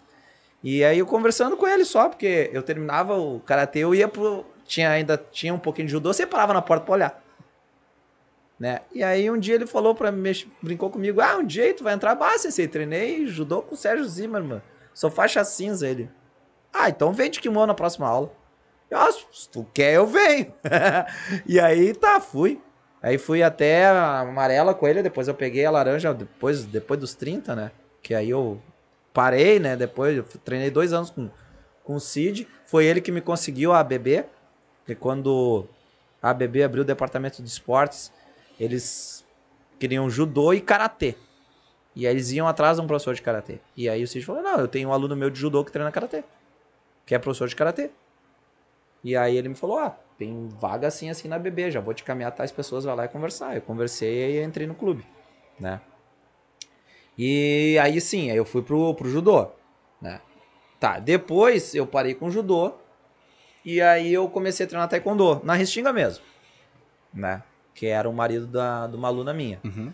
E 0.65 0.83
aí 0.83 0.99
eu 0.99 1.05
conversando 1.05 1.59
com 1.59 1.69
ele 1.69 1.85
só, 1.85 2.09
porque 2.09 2.49
eu 2.51 2.63
terminava 2.63 3.19
o 3.19 3.39
karatê, 3.41 3.81
eu 3.81 3.95
ia 3.95 4.09
pro. 4.09 4.47
Tinha, 4.65 4.89
ainda 4.89 5.19
tinha 5.31 5.53
um 5.53 5.59
pouquinho 5.59 5.87
de 5.87 5.93
judô, 5.93 6.11
você 6.11 6.27
parava 6.27 6.55
na 6.55 6.63
porta 6.63 6.87
pra 6.87 6.95
olhar. 6.95 7.25
Né? 8.59 8.81
E 8.91 9.05
aí 9.05 9.31
um 9.31 9.39
dia 9.39 9.57
ele 9.57 9.67
falou 9.67 9.95
pra 9.95 10.11
mim, 10.11 10.33
brincou 10.63 10.89
comigo, 10.89 11.21
ah, 11.21 11.37
um 11.37 11.45
dia 11.45 11.75
tu 11.75 11.85
vai 11.85 11.93
entrar, 11.93 12.17
ah, 12.19 12.39
sensei, 12.39 12.67
treinei 12.67 13.27
judô 13.27 13.61
com 13.61 13.75
o 13.75 13.77
Sérgio 13.77 14.07
Zimmermann, 14.07 14.63
sou 14.95 15.11
faixa 15.11 15.45
cinza 15.45 15.87
ele. 15.87 16.09
Ah, 16.73 16.89
então 16.89 17.13
vem 17.13 17.31
de 17.31 17.41
kimono 17.41 17.67
na 17.67 17.75
próxima 17.75 18.09
aula. 18.09 18.33
Eu, 18.91 18.97
ah, 18.97 19.13
se 19.13 19.51
tu 19.51 19.67
quer, 19.75 19.93
eu 19.93 20.07
venho. 20.07 20.51
e 21.45 21.61
aí 21.61 21.93
tá, 21.93 22.19
fui. 22.21 22.59
Aí 23.03 23.19
fui 23.19 23.43
até 23.43 23.85
a 23.85 24.21
amarela 24.21 24.73
com 24.73 24.89
ele, 24.89 25.03
depois 25.03 25.29
eu 25.29 25.35
peguei 25.35 25.67
a 25.67 25.71
laranja 25.71 26.15
depois, 26.15 26.65
depois 26.65 26.99
dos 26.99 27.15
30, 27.15 27.55
né? 27.55 27.71
Que 28.03 28.15
aí 28.15 28.31
eu 28.31 28.63
parei, 29.15 29.61
né? 29.61 29.77
Depois 29.77 30.17
eu 30.17 30.25
treinei 30.45 30.71
dois 30.71 30.93
anos 30.93 31.09
com, 31.09 31.31
com 31.85 31.95
o 31.95 32.01
Cid. 32.01 32.47
Foi 32.67 32.85
ele 32.85 33.01
que 33.01 33.13
me 33.13 33.21
conseguiu 33.21 33.73
a 33.73 33.79
ABB. 33.79 34.25
E 34.87 34.95
quando 34.95 35.67
a 36.21 36.31
ABB 36.31 36.63
abriu 36.63 36.83
o 36.83 36.87
departamento 36.87 37.43
de 37.43 37.49
esportes, 37.49 38.13
eles 38.61 39.25
queriam 39.79 40.11
judô 40.11 40.53
e 40.53 40.61
karatê. 40.61 41.15
E 41.97 42.07
aí 42.07 42.13
eles 42.13 42.33
iam 42.33 42.49
atrás 42.49 42.77
de 42.77 42.83
um 42.83 42.87
professor 42.87 43.15
de 43.15 43.23
karatê. 43.23 43.61
E 43.77 43.89
aí 43.89 44.03
o 44.03 44.09
Cid 44.09 44.27
falou: 44.27 44.43
Não, 44.43 44.59
eu 44.59 44.69
tenho 44.69 44.89
um 44.89 44.93
aluno 44.93 45.17
meu 45.17 45.31
de 45.31 45.39
judô 45.39 45.65
que 45.65 45.71
treina 45.71 45.93
karatê, 45.93 46.25
que 47.07 47.15
é 47.15 47.19
professor 47.19 47.49
de 47.49 47.55
karatê. 47.55 47.91
E 49.03 49.17
aí 49.17 49.37
ele 49.37 49.49
me 49.49 49.55
falou: 49.55 49.79
Ah, 49.79 49.97
tem 50.19 50.49
vaga 50.61 50.89
assim, 50.89 51.09
assim 51.09 51.29
na 51.29 51.39
BB, 51.39 51.71
já 51.71 51.81
vou 51.81 51.95
te 51.95 52.03
caminhar 52.03 52.33
tais 52.33 52.51
pessoas, 52.51 52.85
vai 52.85 52.97
lá 52.97 53.05
e 53.05 53.09
conversar. 53.09 53.55
Eu 53.55 53.63
conversei 53.63 54.41
e 54.41 54.43
entrei 54.43 54.67
no 54.67 54.75
clube, 54.75 55.07
né? 55.59 55.81
E 57.17 57.79
aí 57.81 58.01
sim, 58.01 58.31
aí 58.31 58.37
eu 58.37 58.45
fui 58.45 58.63
pro, 58.63 58.95
pro 58.95 59.09
judô, 59.09 59.49
né? 60.01 60.21
Tá, 60.81 60.99
depois 60.99 61.75
eu 61.75 61.87
parei 61.87 62.15
com 62.15 62.27
o 62.27 62.31
judô 62.31 62.75
e 63.65 63.81
aí 63.81 64.13
eu 64.13 64.29
comecei 64.29 64.67
a 64.67 64.69
treinar 64.69 64.89
taekwondo, 64.89 65.41
na 65.45 65.55
Restinga 65.55 65.93
mesmo, 65.93 66.25
né? 67.13 67.43
Que 67.75 67.87
era 67.87 68.09
o 68.09 68.13
marido 68.13 68.47
da, 68.47 68.87
de 68.87 68.97
uma 68.97 69.09
aluna 69.09 69.33
minha. 69.33 69.61
Uhum. 69.65 69.93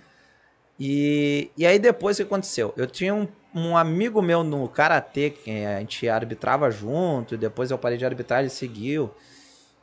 E, 0.78 1.50
e 1.56 1.66
aí 1.66 1.78
depois 1.78 2.16
o 2.16 2.22
que 2.22 2.26
aconteceu? 2.26 2.72
Eu 2.74 2.86
tinha 2.86 3.14
um, 3.14 3.28
um 3.54 3.76
amigo 3.76 4.22
meu 4.22 4.42
no 4.42 4.66
Karatê, 4.66 5.28
que 5.28 5.50
a 5.64 5.78
gente 5.80 6.08
arbitrava 6.08 6.70
junto, 6.70 7.34
e 7.34 7.38
depois 7.38 7.70
eu 7.70 7.76
parei 7.76 7.98
de 7.98 8.06
arbitrar, 8.06 8.40
ele 8.40 8.48
seguiu. 8.48 9.10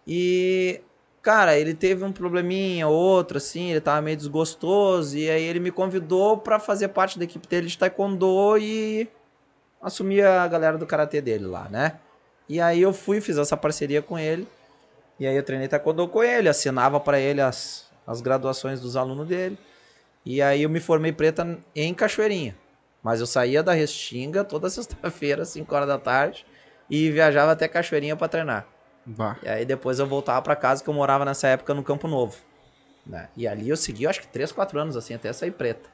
E, 0.08 0.82
cara, 1.28 1.58
ele 1.58 1.74
teve 1.74 2.06
um 2.06 2.12
probleminha, 2.14 2.88
outro, 2.88 3.36
assim, 3.36 3.72
ele 3.72 3.82
tava 3.82 4.02
meio 4.02 4.16
desgostoso, 4.16 5.18
e 5.18 5.30
aí 5.30 5.44
ele 5.44 5.60
me 5.60 5.72
convidou 5.72 6.38
pra 6.38 6.58
fazer 6.58 6.88
parte 6.88 7.20
da 7.20 7.26
equipe 7.26 7.46
dele 7.46 7.68
de 7.68 7.78
Taekwondo 7.78 8.58
e 8.58 9.10
assumir 9.82 10.24
a 10.24 10.48
galera 10.48 10.78
do 10.78 10.88
Karatê 10.88 11.20
dele 11.20 11.46
lá, 11.46 11.68
né? 11.68 12.00
E 12.48 12.62
aí 12.62 12.82
eu 12.82 12.94
fui, 12.94 13.20
fiz 13.20 13.38
essa 13.38 13.58
parceria 13.58 14.02
com 14.02 14.18
ele, 14.18 14.48
e 15.20 15.28
aí 15.28 15.36
eu 15.36 15.44
treinei 15.44 15.68
Taekwondo 15.68 16.08
com 16.08 16.24
ele, 16.24 16.48
assinava 16.48 16.98
pra 16.98 17.20
ele 17.20 17.42
as, 17.42 17.92
as 18.08 18.22
graduações 18.22 18.80
dos 18.80 18.96
alunos 18.96 19.28
dele. 19.28 19.58
E 20.26 20.42
aí 20.42 20.64
eu 20.64 20.70
me 20.70 20.80
formei 20.80 21.12
preta 21.12 21.60
em 21.76 21.94
Cachoeirinha. 21.94 22.56
Mas 23.04 23.20
eu 23.20 23.28
saía 23.28 23.62
da 23.62 23.74
Restinga 23.74 24.46
toda 24.46 24.70
sexta-feira, 24.72 25.44
5 25.44 25.76
horas 25.76 25.90
da 25.90 25.98
tarde, 25.98 26.46
e 26.90 27.12
viajava 27.12 27.52
até 27.52 27.68
Cachoeirinha 27.68 28.16
pra 28.16 28.30
treinar. 28.30 28.77
Vá. 29.08 29.38
E 29.42 29.48
aí 29.48 29.66
depois 29.66 30.00
eu 30.00 30.06
voltava 30.06 30.42
pra 30.42 30.56
casa, 30.56 30.84
que 30.84 30.90
eu 30.90 30.94
morava 30.94 31.24
nessa 31.24 31.48
época 31.48 31.74
no 31.74 31.82
Campo 31.82 32.08
Novo. 32.08 32.36
Né? 33.06 33.30
E 33.38 33.48
ali 33.48 33.70
eu 33.70 33.78
segui, 33.78 34.04
eu 34.04 34.10
acho 34.10 34.20
que 34.20 34.28
3, 34.28 34.52
4 34.52 34.78
anos, 34.78 34.98
assim, 34.98 35.14
até 35.14 35.32
sair 35.32 35.52
preta. 35.52 35.90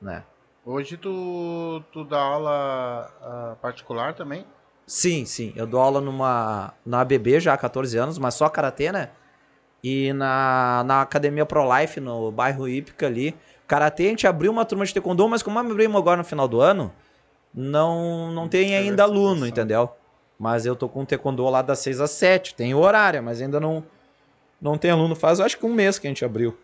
Né? 0.00 0.24
Hoje 0.66 0.96
tu, 0.96 1.82
tu 1.92 2.04
dá 2.04 2.20
aula 2.20 3.10
ah, 3.22 3.56
particular 3.62 4.14
também? 4.14 4.44
Sim, 4.84 5.24
sim. 5.24 5.52
Eu 5.54 5.66
dou 5.66 5.80
aula 5.80 6.00
numa 6.00 6.74
na 6.84 7.00
ABB 7.00 7.38
já 7.38 7.54
há 7.54 7.56
14 7.56 7.96
anos, 7.96 8.18
mas 8.18 8.34
só 8.34 8.48
karatê, 8.48 8.90
né? 8.90 9.10
E 9.82 10.12
na, 10.12 10.82
na 10.84 11.02
Academia 11.02 11.46
Pro 11.46 11.66
Life, 11.76 12.00
no 12.00 12.30
bairro 12.32 12.68
Ípica 12.68 13.06
ali. 13.06 13.36
Karatê, 13.66 14.06
a 14.06 14.08
gente 14.08 14.26
abriu 14.26 14.50
uma 14.50 14.64
turma 14.64 14.84
de 14.84 14.92
taekwondo, 14.92 15.28
mas 15.28 15.42
como 15.42 15.58
abrimos 15.58 15.96
agora 15.96 16.18
no 16.18 16.24
final 16.24 16.46
do 16.46 16.60
ano, 16.60 16.92
não, 17.54 18.30
não 18.32 18.48
tem 18.48 18.76
ainda 18.76 19.04
aluno, 19.04 19.46
entendeu? 19.46 19.90
Mas 20.42 20.66
eu 20.66 20.74
tô 20.74 20.88
com 20.88 21.04
taekwondo 21.04 21.48
lá 21.48 21.62
das 21.62 21.78
6 21.78 22.00
às 22.00 22.10
7, 22.10 22.56
tem 22.56 22.74
horário, 22.74 23.22
mas 23.22 23.40
ainda 23.40 23.60
não, 23.60 23.86
não 24.60 24.76
tem 24.76 24.90
aluno. 24.90 25.14
Faz, 25.14 25.38
eu 25.38 25.44
acho 25.44 25.56
que 25.56 25.64
um 25.64 25.72
mês 25.72 26.00
que 26.00 26.08
a 26.08 26.10
gente 26.10 26.24
abriu 26.24 26.58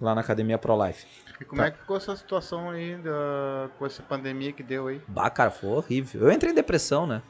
lá 0.00 0.16
na 0.16 0.20
Academia 0.20 0.58
Pro 0.58 0.84
Life. 0.84 1.06
E 1.40 1.44
como 1.44 1.62
é 1.62 1.70
que 1.70 1.78
ficou 1.78 1.96
essa 1.96 2.16
situação 2.16 2.70
aí 2.70 2.96
da, 2.96 3.70
com 3.78 3.86
essa 3.86 4.02
pandemia 4.02 4.52
que 4.52 4.64
deu 4.64 4.88
aí? 4.88 5.00
Bah, 5.06 5.30
cara, 5.30 5.52
foi 5.52 5.70
horrível. 5.70 6.22
Eu 6.22 6.32
entrei 6.32 6.50
em 6.50 6.56
depressão, 6.56 7.06
né? 7.06 7.22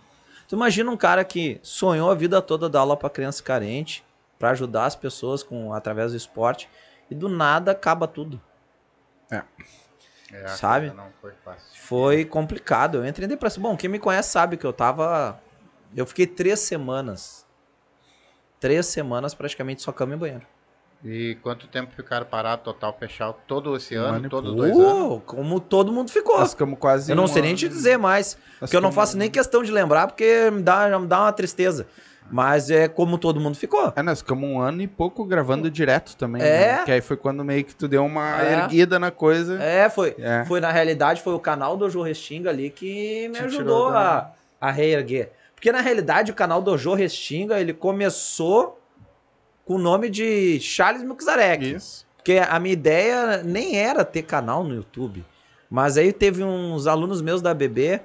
Tu 0.48 0.56
imagina 0.56 0.90
um 0.90 0.96
cara 0.96 1.22
que 1.22 1.60
sonhou 1.62 2.10
a 2.10 2.14
vida 2.14 2.40
toda 2.40 2.66
dar 2.66 2.80
aula 2.80 2.96
pra 2.96 3.10
criança 3.10 3.42
carente, 3.42 4.02
pra 4.38 4.52
ajudar 4.52 4.86
as 4.86 4.96
pessoas 4.96 5.42
com 5.42 5.74
através 5.74 6.12
do 6.12 6.16
esporte, 6.16 6.66
e 7.10 7.14
do 7.14 7.28
nada 7.28 7.72
acaba 7.72 8.08
tudo. 8.08 8.40
É, 9.30 9.42
a 10.46 10.48
Sabe? 10.48 10.90
Não 10.92 11.12
foi 11.20 11.32
fácil. 11.44 11.78
Foi 11.78 12.24
complicado. 12.24 12.96
Eu 12.96 13.06
entrei 13.06 13.26
em 13.26 13.28
depressão. 13.28 13.62
Bom, 13.62 13.76
quem 13.76 13.90
me 13.90 13.98
conhece 13.98 14.30
sabe 14.30 14.56
que 14.56 14.64
eu 14.64 14.72
tava. 14.72 15.38
Eu 15.96 16.06
fiquei 16.06 16.26
três 16.26 16.60
semanas. 16.60 17.44
Três 18.60 18.86
semanas 18.86 19.34
praticamente 19.34 19.82
só 19.82 19.92
cama 19.92 20.14
e 20.14 20.16
banheiro. 20.16 20.46
E 21.04 21.36
quanto 21.42 21.66
tempo 21.66 21.92
ficaram 21.94 22.24
parados 22.24 22.64
total, 22.64 22.96
fechado? 22.98 23.36
Todo 23.46 23.76
esse 23.76 23.94
ano, 23.94 24.16
ano 24.16 24.28
todos 24.30 24.54
pouco. 24.54 24.66
dois 24.74 24.78
anos? 24.88 25.22
Como 25.26 25.60
todo 25.60 25.92
mundo 25.92 26.10
ficou. 26.10 26.38
Nós 26.38 26.52
ficamos 26.52 26.78
quase. 26.78 27.12
Eu 27.12 27.16
não 27.16 27.24
um 27.24 27.28
sei 27.28 27.42
nem 27.42 27.50
ano- 27.50 27.58
te 27.58 27.68
dizer 27.68 27.98
mais. 27.98 28.38
nós 28.58 28.70
Porque 28.70 28.76
eu 28.76 28.80
não 28.80 28.90
faço 28.90 29.16
nem 29.18 29.30
questão 29.30 29.62
de 29.62 29.70
lembrar, 29.70 30.06
porque 30.06 30.50
me 30.50 30.62
dá, 30.62 30.88
já 30.88 30.98
me 30.98 31.06
dá 31.06 31.20
uma 31.20 31.32
tristeza. 31.32 31.86
Mas 32.30 32.70
é 32.70 32.88
como 32.88 33.18
todo 33.18 33.38
mundo 33.38 33.54
ficou. 33.54 33.92
É, 33.94 34.02
nós 34.02 34.20
ficamos 34.20 34.48
um 34.48 34.58
ano 34.58 34.80
e 34.80 34.86
pouco 34.88 35.26
gravando 35.26 35.70
direto 35.70 36.16
também. 36.16 36.40
É. 36.40 36.76
né? 36.78 36.84
Que 36.86 36.90
aí 36.92 37.02
foi 37.02 37.18
quando 37.18 37.44
meio 37.44 37.62
que 37.66 37.74
tu 37.76 37.86
deu 37.86 38.02
uma 38.02 38.42
É. 38.42 38.52
erguida 38.62 38.98
na 38.98 39.10
coisa. 39.10 39.62
É, 39.62 39.90
foi. 39.90 40.14
É. 40.18 40.42
Foi, 40.46 40.58
na 40.58 40.72
realidade, 40.72 41.20
foi 41.20 41.34
o 41.34 41.38
canal 41.38 41.76
do 41.76 41.90
Jô 41.90 42.00
Restinga 42.00 42.48
ali 42.48 42.70
que 42.70 43.28
me 43.28 43.34
Te 43.34 43.44
ajudou 43.44 43.58
tirou 43.88 43.92
da- 43.92 44.32
a, 44.58 44.68
a 44.68 44.70
reerguer. 44.70 45.32
Porque, 45.64 45.72
na 45.72 45.80
realidade, 45.80 46.30
o 46.30 46.34
canal 46.34 46.60
do 46.60 46.76
Jô 46.76 46.92
Restinga, 46.92 47.58
ele 47.58 47.72
começou 47.72 48.78
com 49.64 49.76
o 49.76 49.78
nome 49.78 50.10
de 50.10 50.60
Charles 50.60 51.02
Milkzarek. 51.02 51.76
Isso. 51.76 52.06
Porque 52.16 52.34
a 52.36 52.60
minha 52.60 52.74
ideia 52.74 53.42
nem 53.42 53.78
era 53.78 54.04
ter 54.04 54.24
canal 54.24 54.62
no 54.62 54.74
YouTube. 54.74 55.24
Mas 55.70 55.96
aí 55.96 56.12
teve 56.12 56.44
uns 56.44 56.86
alunos 56.86 57.22
meus 57.22 57.40
da 57.40 57.54
BB, 57.54 58.02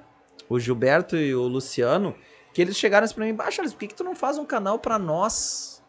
o 0.47 0.57
Gilberto 0.57 1.17
e 1.17 1.35
o 1.35 1.41
Luciano, 1.49 2.15
que 2.53 2.61
eles 2.61 2.77
chegaram 2.77 3.03
assim 3.03 3.15
pra 3.15 3.25
mim, 3.25 3.35
bah, 3.35 3.51
Charles, 3.51 3.73
por 3.73 3.79
que, 3.81 3.87
que 3.87 3.95
tu 3.95 4.05
não 4.05 4.15
faz 4.15 4.37
um 4.37 4.45
canal 4.45 4.79
pra 4.79 4.97
nós? 4.97 5.83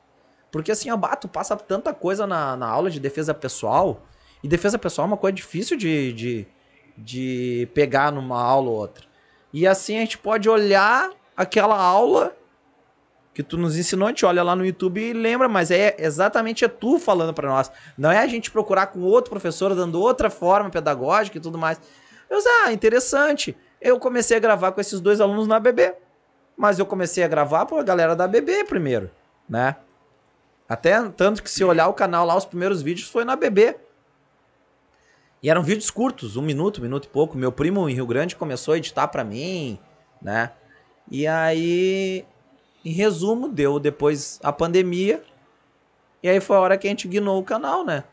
Porque 0.50 0.72
assim, 0.72 0.90
ó, 0.90 0.96
bah, 0.96 1.14
tu 1.14 1.28
passa 1.28 1.56
tanta 1.56 1.94
coisa 1.94 2.26
na, 2.26 2.56
na 2.56 2.66
aula 2.66 2.90
de 2.90 2.98
defesa 2.98 3.32
pessoal, 3.32 4.02
e 4.42 4.48
defesa 4.48 4.76
pessoal 4.76 5.04
é 5.04 5.10
uma 5.12 5.16
coisa 5.16 5.36
difícil 5.36 5.76
de, 5.76 6.12
de, 6.14 6.48
de 6.98 7.68
pegar 7.74 8.10
numa 8.10 8.42
aula 8.42 8.70
ou 8.70 8.76
outra. 8.76 9.04
E 9.52 9.68
assim 9.68 9.98
a 9.98 10.00
gente 10.00 10.18
pode 10.18 10.48
olhar 10.48 11.19
aquela 11.40 11.80
aula 11.80 12.36
que 13.32 13.42
tu 13.42 13.56
nos 13.56 13.74
ensinou, 13.78 14.06
a 14.06 14.10
gente 14.10 14.26
olha 14.26 14.42
lá 14.42 14.54
no 14.54 14.66
YouTube 14.66 15.00
e 15.00 15.14
lembra, 15.14 15.48
mas 15.48 15.70
é 15.70 15.96
exatamente 15.98 16.66
é 16.66 16.68
tu 16.68 16.98
falando 16.98 17.32
para 17.32 17.48
nós. 17.48 17.72
Não 17.96 18.10
é 18.10 18.18
a 18.18 18.26
gente 18.26 18.50
procurar 18.50 18.88
com 18.88 19.00
outro 19.00 19.30
professor 19.30 19.74
dando 19.74 19.98
outra 20.00 20.28
forma 20.28 20.68
pedagógica 20.68 21.38
e 21.38 21.40
tudo 21.40 21.56
mais. 21.56 21.80
Eu 22.28 22.36
disse, 22.36 22.48
ah, 22.48 22.72
interessante. 22.72 23.56
Eu 23.80 23.98
comecei 23.98 24.36
a 24.36 24.40
gravar 24.40 24.72
com 24.72 24.82
esses 24.82 25.00
dois 25.00 25.18
alunos 25.18 25.46
na 25.46 25.58
BB. 25.58 25.94
Mas 26.56 26.78
eu 26.78 26.84
comecei 26.84 27.24
a 27.24 27.28
gravar 27.28 27.64
para 27.64 27.80
a 27.80 27.82
galera 27.82 28.14
da 28.14 28.28
BB 28.28 28.64
primeiro, 28.64 29.10
né? 29.48 29.76
Até 30.68 31.00
tanto 31.08 31.42
que 31.42 31.50
se 31.50 31.64
olhar 31.64 31.88
o 31.88 31.94
canal 31.94 32.26
lá, 32.26 32.36
os 32.36 32.44
primeiros 32.44 32.82
vídeos 32.82 33.08
foi 33.08 33.24
na 33.24 33.34
BB. 33.34 33.76
E 35.42 35.48
eram 35.48 35.62
vídeos 35.62 35.90
curtos, 35.90 36.36
um 36.36 36.42
minuto, 36.42 36.80
um 36.80 36.82
minuto 36.82 37.06
e 37.06 37.08
pouco. 37.08 37.38
Meu 37.38 37.50
primo 37.50 37.88
em 37.88 37.94
Rio 37.94 38.06
Grande 38.06 38.36
começou 38.36 38.74
a 38.74 38.76
editar 38.76 39.08
para 39.08 39.24
mim, 39.24 39.78
né? 40.20 40.52
E 41.10 41.26
aí, 41.26 42.24
em 42.84 42.92
resumo, 42.92 43.48
deu 43.48 43.80
depois 43.80 44.38
a 44.42 44.52
pandemia. 44.52 45.22
E 46.22 46.28
aí 46.28 46.40
foi 46.40 46.56
a 46.56 46.60
hora 46.60 46.78
que 46.78 46.86
a 46.86 46.90
gente 46.90 47.08
guinou 47.08 47.40
o 47.40 47.44
canal, 47.44 47.84
né? 47.84 48.04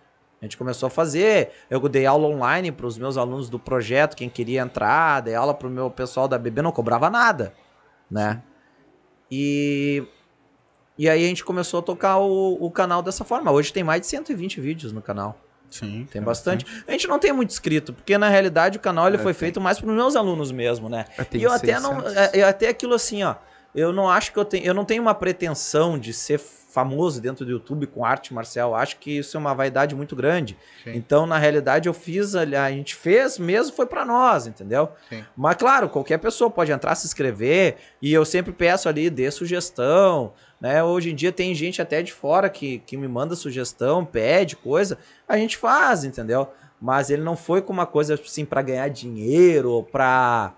A 0.41 0.45
gente 0.45 0.57
começou 0.57 0.87
a 0.87 0.89
fazer. 0.89 1.51
Eu 1.69 1.79
dei 1.87 2.05
aula 2.05 2.27
online 2.27 2.71
para 2.71 2.85
os 2.85 2.97
meus 2.97 3.17
alunos 3.17 3.49
do 3.49 3.59
projeto, 3.59 4.15
quem 4.15 4.29
queria 4.29 4.61
entrar, 4.61 5.21
dei 5.21 5.35
aula 5.35 5.53
para 5.53 5.67
o 5.67 5.71
meu 5.71 5.89
pessoal 5.89 6.27
da 6.27 6.37
BB, 6.37 6.61
não 6.61 6.71
cobrava 6.71 7.09
nada, 7.09 7.53
né? 8.09 8.41
E, 9.29 10.03
e 10.97 11.09
aí 11.09 11.23
a 11.23 11.27
gente 11.27 11.43
começou 11.43 11.79
a 11.79 11.83
tocar 11.83 12.17
o, 12.17 12.53
o 12.53 12.71
canal 12.71 13.01
dessa 13.01 13.23
forma. 13.23 13.51
Hoje 13.51 13.73
tem 13.73 13.83
mais 13.83 14.01
de 14.01 14.07
120 14.07 14.61
vídeos 14.61 14.91
no 14.93 15.01
canal. 15.01 15.37
Sim. 15.69 16.07
Tem 16.11 16.22
bastante. 16.22 16.65
A 16.88 16.91
gente 16.91 17.07
não 17.07 17.19
tem 17.19 17.31
muito 17.34 17.49
inscrito, 17.52 17.94
porque 17.94 18.18
na 18.18 18.30
realidade 18.30 18.77
o 18.77 18.81
canal 18.81 19.07
ele 19.07 19.18
É, 19.18 19.19
foi 19.19 19.34
tem. 19.34 19.39
feito 19.39 19.60
mais 19.61 19.80
para 19.80 19.89
os 19.89 19.95
meus 19.95 20.15
alunos 20.15 20.52
mesmo, 20.52 20.88
né? 20.89 21.06
É, 21.18 21.23
tem 21.23 21.41
e 21.41 21.44
eu 21.44 21.52
até 21.52 21.80
não, 21.80 22.02
600. 22.02 22.15
é, 22.15 22.39
é 22.39 22.44
até 22.44 22.69
aquilo 22.69 22.94
assim, 22.94 23.23
ó. 23.23 23.35
Eu 23.76 23.91
não 23.94 24.10
acho 24.10 24.31
que 24.31 24.39
eu 24.39 24.45
tenho, 24.45 24.65
eu 24.65 24.73
não 24.73 24.85
tenho 24.85 25.02
uma 25.02 25.14
pretensão 25.14 25.99
de 25.99 26.11
ser 26.14 26.39
famoso 26.39 27.19
dentro 27.19 27.44
do 27.45 27.52
YouTube 27.52 27.88
com 27.88 28.06
arte 28.06 28.34
marcial. 28.34 28.72
Eu 28.72 28.76
acho 28.76 28.98
que 28.98 29.18
isso 29.18 29.35
é 29.35 29.39
uma 29.39 29.53
vaidade 29.53 29.95
muito 29.95 30.15
grande. 30.15 30.56
Sim. 30.84 30.91
Então, 30.95 31.26
na 31.26 31.38
realidade, 31.38 31.88
eu 31.89 31.94
fiz, 31.94 32.35
a 32.35 32.45
gente 32.69 32.95
fez 32.95 33.38
mesmo 33.39 33.76
foi 33.76 33.85
para 33.88 34.06
nós, 34.06 34.45
entendeu? 34.48 34.89
Sim. 35.10 35.23
Mas 35.35 35.56
claro, 35.56 35.89
qualquer 35.89 36.18
pessoa 36.19 36.49
pode 36.49 36.72
entrar, 36.72 36.94
se 36.95 37.06
inscrever, 37.07 37.77
e 38.02 38.14
eu 38.14 38.23
sempre 38.26 38.52
peço 38.53 38.88
ali, 38.88 39.10
dê 39.10 39.30
sugestão, 39.31 40.34
né? 40.59 40.84
Hoje 40.84 41.11
em 41.11 41.15
dia 41.15 41.31
tem 41.31 41.53
gente 41.53 41.81
até 41.81 42.01
de 42.01 42.11
fora 42.13 42.49
que, 42.49 42.79
que 42.79 42.97
me 42.97 43.07
manda 43.07 43.35
sugestão, 43.35 44.03
pede 44.05 44.55
coisa, 44.55 44.97
a 45.27 45.38
gente 45.38 45.57
faz, 45.57 46.03
entendeu? 46.03 46.49
Mas 46.79 47.09
ele 47.09 47.23
não 47.23 47.35
foi 47.35 47.61
com 47.61 47.73
uma 47.73 47.85
coisa 47.85 48.13
assim 48.15 48.45
para 48.45 48.61
ganhar 48.61 48.88
dinheiro 48.89 49.71
ou 49.71 49.84
pra, 49.84 50.53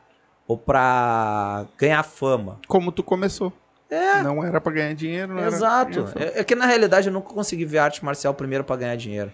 ou 0.48 0.58
pra 0.58 1.66
ganhar 1.78 2.04
fama. 2.04 2.60
Como 2.68 2.92
tu 2.92 3.04
começou. 3.04 3.54
É, 3.90 4.22
Não 4.22 4.44
era 4.44 4.62
pra 4.62 4.72
ganhar 4.72 4.94
dinheiro, 4.94 5.34
não 5.34 5.48
exato. 5.48 6.08
era... 6.16 6.26
É, 6.38 6.40
é 6.42 6.44
que 6.44 6.54
na 6.54 6.68
realidade 6.68 7.08
eu 7.08 7.14
nunca 7.14 7.34
consegui 7.34 7.66
ver 7.66 7.80
arte 7.80 8.06
marcial 8.06 8.34
primeiro 8.36 8.64
para 8.64 8.76
ganhar 8.76 8.96
dinheiro. 8.96 9.32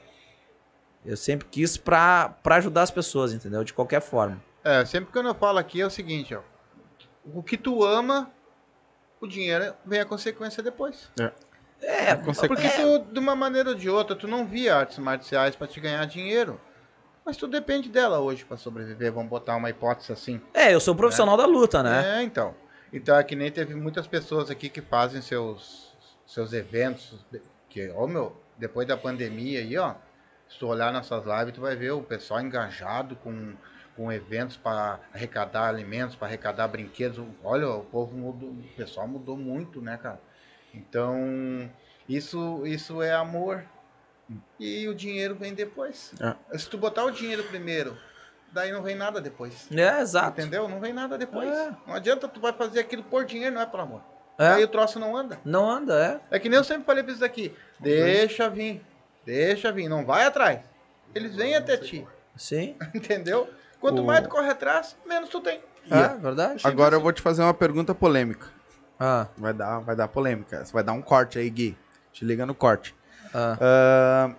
Eu 1.06 1.18
sempre 1.18 1.46
quis 1.52 1.76
pra, 1.78 2.30
pra 2.42 2.56
ajudar 2.56 2.84
as 2.84 2.92
pessoas, 2.92 3.34
entendeu? 3.34 3.64
De 3.64 3.74
qualquer 3.74 4.02
forma. 4.02 4.42
É, 4.64 4.84
sempre 4.86 5.12
que 5.12 5.20
eu 5.20 5.36
falo 5.36 5.60
aqui 5.60 5.82
é 5.82 5.86
o 5.86 5.90
seguinte, 5.90 6.34
ó. 6.34 6.42
O 7.34 7.44
que 7.44 7.58
tu 7.58 7.84
ama, 7.84 8.32
o 9.26 9.30
dinheiro 9.30 9.74
vem 9.86 10.00
a 10.00 10.06
consequência 10.06 10.64
depois. 10.64 11.10
É, 11.82 12.16
Consequência. 12.16 12.48
Porque 12.48 12.70
tu, 12.70 13.14
de 13.14 13.20
uma 13.20 13.36
maneira 13.36 13.70
ou 13.70 13.76
de 13.76 13.90
outra, 13.90 14.16
tu 14.16 14.28
não 14.28 14.46
via 14.46 14.76
artes 14.76 14.98
marciais 14.98 15.56
pra 15.56 15.68
te 15.68 15.80
ganhar 15.80 16.06
dinheiro. 16.06 16.60
Mas 17.26 17.38
tu 17.38 17.48
depende 17.48 17.90
dela 17.90 18.20
hoje 18.20 18.46
pra 18.46 18.56
sobreviver. 18.56 19.12
Vamos 19.12 19.30
botar 19.30 19.56
uma 19.56 19.70
hipótese 19.70 20.12
assim. 20.12 20.40
É, 20.54 20.74
eu 20.74 20.80
sou 20.80 20.96
profissional 20.96 21.36
da 21.36 21.46
luta, 21.46 21.82
né? 21.82 22.20
É, 22.20 22.24
então. 22.24 22.56
Então 22.94 23.18
é 23.18 23.24
que 23.24 23.36
nem 23.36 23.52
teve 23.52 23.76
muitas 23.76 24.08
pessoas 24.08 24.50
aqui 24.50 24.70
que 24.70 24.82
fazem 24.82 25.22
seus, 25.22 25.92
seus 26.26 26.54
eventos. 26.54 27.26
Que, 27.70 27.92
ó, 27.96 28.08
meu, 28.08 28.36
depois 28.58 28.88
da 28.88 28.96
pandemia 28.96 29.60
aí, 29.60 29.78
ó. 29.78 29.96
Se 30.48 30.60
tu 30.60 30.68
olhar 30.68 30.94
nessas 30.94 31.26
lives, 31.26 31.56
tu 31.56 31.62
vai 31.62 31.76
ver 31.76 31.92
o 31.92 32.04
pessoal 32.04 32.40
engajado 32.40 33.16
com, 33.18 33.54
com 33.96 34.12
eventos 34.12 34.58
para 34.58 35.00
arrecadar 35.14 35.68
alimentos, 35.68 36.16
para 36.16 36.28
arrecadar 36.28 36.68
brinquedos. 36.68 37.24
Olha, 37.44 37.70
o 37.70 37.84
povo 37.84 38.16
mudou, 38.16 38.50
o 38.50 38.64
pessoal 38.76 39.08
mudou 39.08 39.38
muito, 39.38 39.82
né, 39.82 39.98
cara? 39.98 40.20
Então, 40.74 41.70
isso, 42.08 42.66
isso 42.66 43.02
é 43.02 43.14
amor. 43.14 43.64
E 44.60 44.88
o 44.88 44.96
dinheiro 44.96 45.36
vem 45.36 45.54
depois. 45.54 46.14
Se 46.54 46.70
tu 46.70 46.78
botar 46.78 47.06
o 47.06 47.12
dinheiro 47.12 47.44
primeiro, 47.44 47.98
daí 48.52 48.72
não 48.72 48.82
vem 48.82 48.96
nada 48.96 49.22
depois. 49.22 49.68
É, 49.72 50.02
exato. 50.02 50.42
Entendeu? 50.42 50.68
Não 50.68 50.80
vem 50.80 50.94
nada 50.94 51.18
depois. 51.18 51.50
É. 51.50 51.72
Não 51.86 51.94
adianta 51.94 52.28
tu 52.28 52.40
vai 52.40 52.52
fazer 52.52 52.80
aquilo 52.80 53.04
por 53.04 53.26
dinheiro, 53.26 53.54
não 53.54 53.62
é 53.62 53.66
por 53.66 53.80
amor. 53.80 54.02
É. 54.38 54.48
Aí 54.48 54.64
o 54.64 54.68
troço 54.68 55.00
não 55.00 55.16
anda. 55.16 55.40
Não 55.46 55.70
anda, 55.70 56.22
é. 56.32 56.36
É 56.36 56.40
que 56.40 56.50
nem 56.50 56.58
eu 56.58 56.64
sempre 56.64 56.86
falei 56.86 57.04
pra 57.04 57.14
isso 57.14 57.24
aqui. 57.24 57.56
Deixa 57.80 58.50
vir. 58.50 58.84
Deixa 59.26 59.72
vir. 59.72 59.88
Não 59.88 60.06
vai 60.06 60.26
atrás. 60.26 60.60
Eles 61.14 61.36
vêm 61.36 61.56
até 61.56 61.78
ti. 61.78 62.06
Sim. 62.36 62.76
Entendeu? 62.94 63.50
Quanto 63.80 64.02
O- 64.02 64.06
mais 64.06 64.22
tu 64.24 64.30
corre 64.30 64.50
atrás, 64.50 64.96
menos 65.06 65.30
tu 65.30 65.40
tem. 65.42 65.62
É, 65.92 66.08
verdade. 66.18 66.62
Agora 66.66 66.96
eu 66.96 67.02
vou 67.02 67.12
te 67.12 67.22
fazer 67.22 67.44
uma 67.44 67.54
pergunta 67.54 67.94
polêmica. 67.94 68.48
Ah, 69.00 69.28
Vai 69.38 69.54
dar, 69.54 69.80
vai 69.80 69.96
dar 69.96 70.08
polêmica. 70.08 70.66
Você 70.66 70.72
vai 70.74 70.84
dar 70.84 70.94
um 70.94 71.02
corte 71.02 71.38
aí, 71.38 71.50
Gui. 71.50 71.78
Te 72.12 72.24
liga 72.26 72.46
no 72.46 72.56
corte. 72.56 72.96
ah. 73.34 73.58
Ah, 73.62 74.36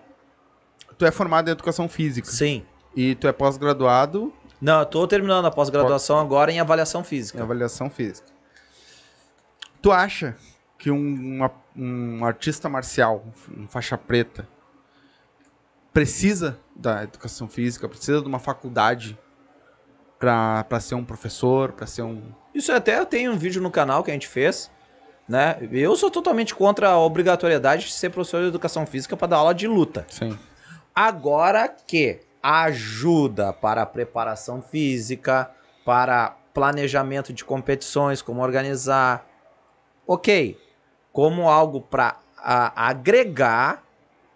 tu 0.97 1.05
é 1.05 1.11
formado 1.11 1.47
em 1.47 1.51
educação 1.51 1.87
física 1.87 2.27
Sim. 2.29 2.65
e 2.95 3.13
tu 3.15 3.27
é 3.27 3.31
pós-graduado 3.31 4.33
Não, 4.59 4.79
eu 4.79 4.85
tô 4.85 5.07
terminando 5.07 5.45
a 5.45 5.51
pós-graduação 5.51 6.19
agora 6.19 6.51
em 6.51 6.59
avaliação 6.59 7.01
em 7.01 7.03
física. 7.03 7.41
avaliação 7.41 7.89
física. 7.89 8.27
Tu 9.81 9.91
acha 9.91 10.35
que 10.79 10.89
um, 10.89 10.97
uma- 11.37 11.51
um 11.75 12.25
artista 12.25 12.67
marcial, 12.67 13.23
um 13.55 13.67
faixa 13.67 13.95
preta, 13.97 14.47
precisa 15.93 16.59
da 16.75 17.03
educação 17.03 17.47
física, 17.47 17.87
precisa 17.87 18.21
de 18.21 18.27
uma 18.27 18.39
faculdade 18.39 19.17
pra 20.19 20.63
pra 20.63 20.79
ser 20.79 20.95
um 20.95 21.03
professor, 21.03 21.71
pra 21.71 21.87
ser 21.87 22.01
um. 22.01 22.21
Isso 22.53 22.71
até 22.71 23.03
tem 23.05 23.29
um 23.29 23.37
vídeo 23.37 23.61
no 23.61 23.71
canal 23.71 24.03
que 24.03 24.11
a 24.11 24.13
gente 24.13 24.27
fez, 24.27 24.71
né? 25.27 25.57
Eu 25.71 25.95
sou 25.95 26.09
totalmente 26.09 26.55
contra 26.55 26.89
a 26.89 26.99
obrigatoriedade 26.99 27.85
de 27.85 27.91
ser 27.93 28.09
professor 28.09 28.41
de 28.41 28.47
educação 28.47 28.85
física 28.85 29.15
para 29.15 29.27
dar 29.27 29.37
aula 29.37 29.53
de 29.53 29.67
luta. 29.67 30.05
Sim. 30.09 30.37
Agora 30.95 31.67
que 31.67 32.19
ajuda 32.41 33.51
para 33.53 33.85
preparação 33.85 34.61
física, 34.61 35.51
para 35.85 36.35
planejamento 36.53 37.31
de 37.31 37.45
competições, 37.45 38.21
como 38.21 38.41
organizar, 38.41 39.27
ok, 40.07 40.57
como 41.11 41.49
algo 41.49 41.81
para 41.81 42.17
agregar 42.75 43.83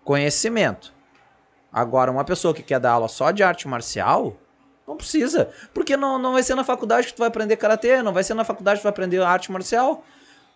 conhecimento. 0.03 0.93
Agora, 1.71 2.11
uma 2.11 2.25
pessoa 2.25 2.53
que 2.53 2.61
quer 2.61 2.79
dar 2.79 2.91
aula 2.91 3.07
só 3.07 3.31
de 3.31 3.41
arte 3.43 3.67
marcial, 3.67 4.35
não 4.87 4.97
precisa. 4.97 5.49
Porque 5.73 5.95
não, 5.95 6.17
não 6.19 6.33
vai 6.33 6.43
ser 6.43 6.55
na 6.55 6.63
faculdade 6.63 7.07
que 7.07 7.13
tu 7.13 7.19
vai 7.19 7.27
aprender 7.27 7.55
karatê, 7.57 8.01
não 8.01 8.13
vai 8.13 8.23
ser 8.23 8.33
na 8.33 8.43
faculdade 8.43 8.77
que 8.77 8.81
tu 8.81 8.83
vai 8.85 8.91
aprender 8.91 9.21
arte 9.21 9.51
marcial. 9.51 10.03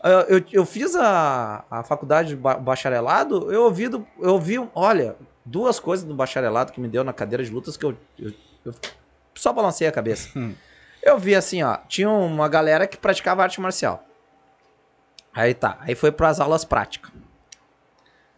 Ah, 0.01 0.25
Eu, 0.27 0.43
eu 0.51 0.65
fiz 0.65 0.95
a, 0.95 1.63
a 1.71 1.83
faculdade 1.83 2.29
de 2.29 2.35
ba- 2.35 2.55
bacharelado, 2.55 3.51
eu 3.51 3.63
ouvi, 3.63 3.87
do- 3.87 4.05
eu 4.19 4.33
ouvi, 4.33 4.57
olha, 4.75 5.15
duas 5.45 5.79
coisas 5.79 6.05
do 6.05 6.13
bacharelado 6.13 6.71
que 6.73 6.79
me 6.81 6.87
deu 6.87 7.03
na 7.03 7.13
cadeira 7.13 7.43
de 7.43 7.49
lutas 7.51 7.77
que 7.77 7.85
eu, 7.85 7.97
eu- 8.19 8.33
eu 8.65 8.73
só 9.35 9.51
balancei 9.53 9.87
a 9.87 9.91
cabeça. 9.91 10.29
Hum. 10.37 10.53
Eu 11.01 11.17
vi 11.19 11.35
assim, 11.35 11.61
ó, 11.63 11.77
tinha 11.87 12.09
uma 12.09 12.47
galera 12.49 12.87
que 12.87 12.97
praticava 12.97 13.43
arte 13.43 13.61
marcial. 13.61 14.03
Aí 15.33 15.53
tá, 15.53 15.77
aí 15.81 15.93
foi 15.95 16.11
pras 16.11 16.39
aulas 16.39 16.65
práticas. 16.65 17.11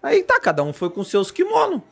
Aí 0.01 0.21
tá, 0.23 0.39
cada 0.39 0.63
um 0.63 0.73
foi 0.73 0.89
com 0.89 1.03
seus 1.03 1.31
kimono. 1.31 1.83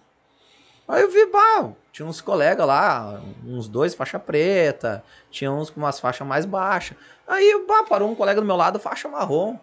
Aí 0.87 1.01
eu 1.01 1.09
vi, 1.09 1.25
bah, 1.31 1.71
tinha 1.91 2.07
uns 2.07 2.21
colegas 2.21 2.67
lá, 2.67 3.21
uns 3.45 3.67
dois 3.67 3.95
faixa 3.95 4.19
preta, 4.19 5.03
tinha 5.31 5.51
uns 5.51 5.69
com 5.69 5.79
umas 5.79 5.99
faixas 5.99 6.27
mais 6.27 6.45
baixas. 6.45 6.95
Aí, 7.27 7.63
bah, 7.67 7.83
parou 7.89 8.09
um 8.09 8.15
colega 8.15 8.39
do 8.39 8.45
meu 8.45 8.55
lado, 8.55 8.79
faixa 8.79 9.09
marrom. 9.09 9.57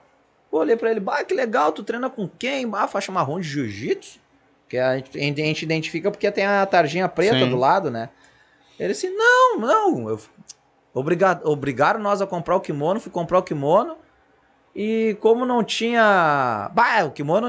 Eu 0.52 0.58
olhei 0.58 0.76
pra 0.76 0.90
ele, 0.90 0.98
bah, 0.98 1.22
que 1.22 1.32
legal, 1.32 1.70
tu 1.72 1.84
treina 1.84 2.10
com 2.10 2.28
quem? 2.28 2.68
Bah, 2.68 2.88
faixa 2.88 3.12
marrom 3.12 3.38
de 3.38 3.48
jiu-jitsu. 3.48 4.20
Que 4.68 4.78
a 4.78 4.96
gente, 4.96 5.18
a 5.18 5.44
gente 5.44 5.62
identifica 5.62 6.10
porque 6.10 6.30
tem 6.30 6.44
a 6.44 6.66
tarjinha 6.66 7.08
preta 7.08 7.38
Sim. 7.38 7.50
do 7.50 7.56
lado, 7.56 7.90
né? 7.90 8.08
Ele 8.78 8.92
disse, 8.92 9.08
não, 9.10 9.58
não, 9.58 10.08
eu, 10.08 10.20
obriga, 10.92 11.40
obrigaram 11.44 12.00
nós 12.00 12.20
a 12.20 12.26
comprar 12.26 12.56
o 12.56 12.60
kimono, 12.60 12.98
fui 12.98 13.12
comprar 13.12 13.38
o 13.38 13.42
kimono. 13.42 13.96
E 14.74 15.16
como 15.20 15.44
não 15.44 15.62
tinha. 15.62 16.70
Bah, 16.74 17.04
o 17.04 17.10
kimono 17.10 17.46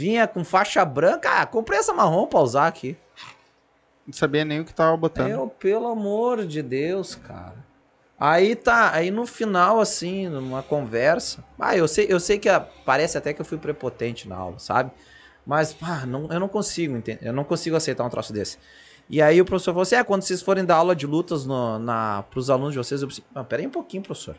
vinha 0.00 0.26
com 0.26 0.42
faixa 0.42 0.82
branca. 0.82 1.28
Ah, 1.42 1.46
comprei 1.46 1.78
essa 1.78 1.92
marrom 1.92 2.26
pra 2.26 2.40
usar 2.40 2.66
aqui. 2.66 2.96
Não 4.06 4.14
sabia 4.14 4.44
nem 4.46 4.60
o 4.60 4.64
que 4.64 4.72
tava 4.74 4.96
botando. 4.96 5.28
Eu, 5.28 5.46
pelo 5.48 5.88
amor 5.88 6.46
de 6.46 6.62
Deus, 6.62 7.14
cara. 7.14 7.68
Aí 8.18 8.56
tá, 8.56 8.92
aí 8.94 9.10
no 9.10 9.26
final, 9.26 9.78
assim, 9.78 10.26
numa 10.28 10.62
conversa. 10.62 11.44
Ah, 11.58 11.76
eu 11.76 11.86
sei, 11.86 12.06
eu 12.08 12.18
sei 12.18 12.38
que 12.38 12.48
a- 12.48 12.60
parece 12.60 13.18
até 13.18 13.32
que 13.34 13.40
eu 13.40 13.44
fui 13.44 13.58
prepotente 13.58 14.26
na 14.26 14.36
aula, 14.36 14.58
sabe? 14.58 14.90
Mas, 15.46 15.72
pá, 15.74 16.04
não, 16.06 16.28
eu 16.32 16.40
não 16.40 16.48
consigo 16.48 16.96
entender. 16.96 17.26
Eu 17.26 17.32
não 17.32 17.44
consigo 17.44 17.76
aceitar 17.76 18.04
um 18.04 18.10
troço 18.10 18.32
desse. 18.32 18.58
E 19.08 19.20
aí 19.20 19.40
o 19.40 19.44
professor 19.44 19.72
falou 19.72 19.82
assim: 19.82 19.96
é, 19.96 20.04
quando 20.04 20.22
vocês 20.22 20.40
forem 20.42 20.64
dar 20.64 20.76
aula 20.76 20.96
de 20.96 21.06
lutas 21.06 21.44
no, 21.44 21.78
na, 21.78 22.22
pros 22.30 22.48
alunos 22.48 22.72
de 22.72 22.78
vocês, 22.78 23.02
eu 23.02 23.08
pensei, 23.08 23.24
ah, 23.34 23.44
pera 23.44 23.62
aí 23.62 23.66
um 23.66 23.70
pouquinho, 23.70 24.02
professor. 24.02 24.36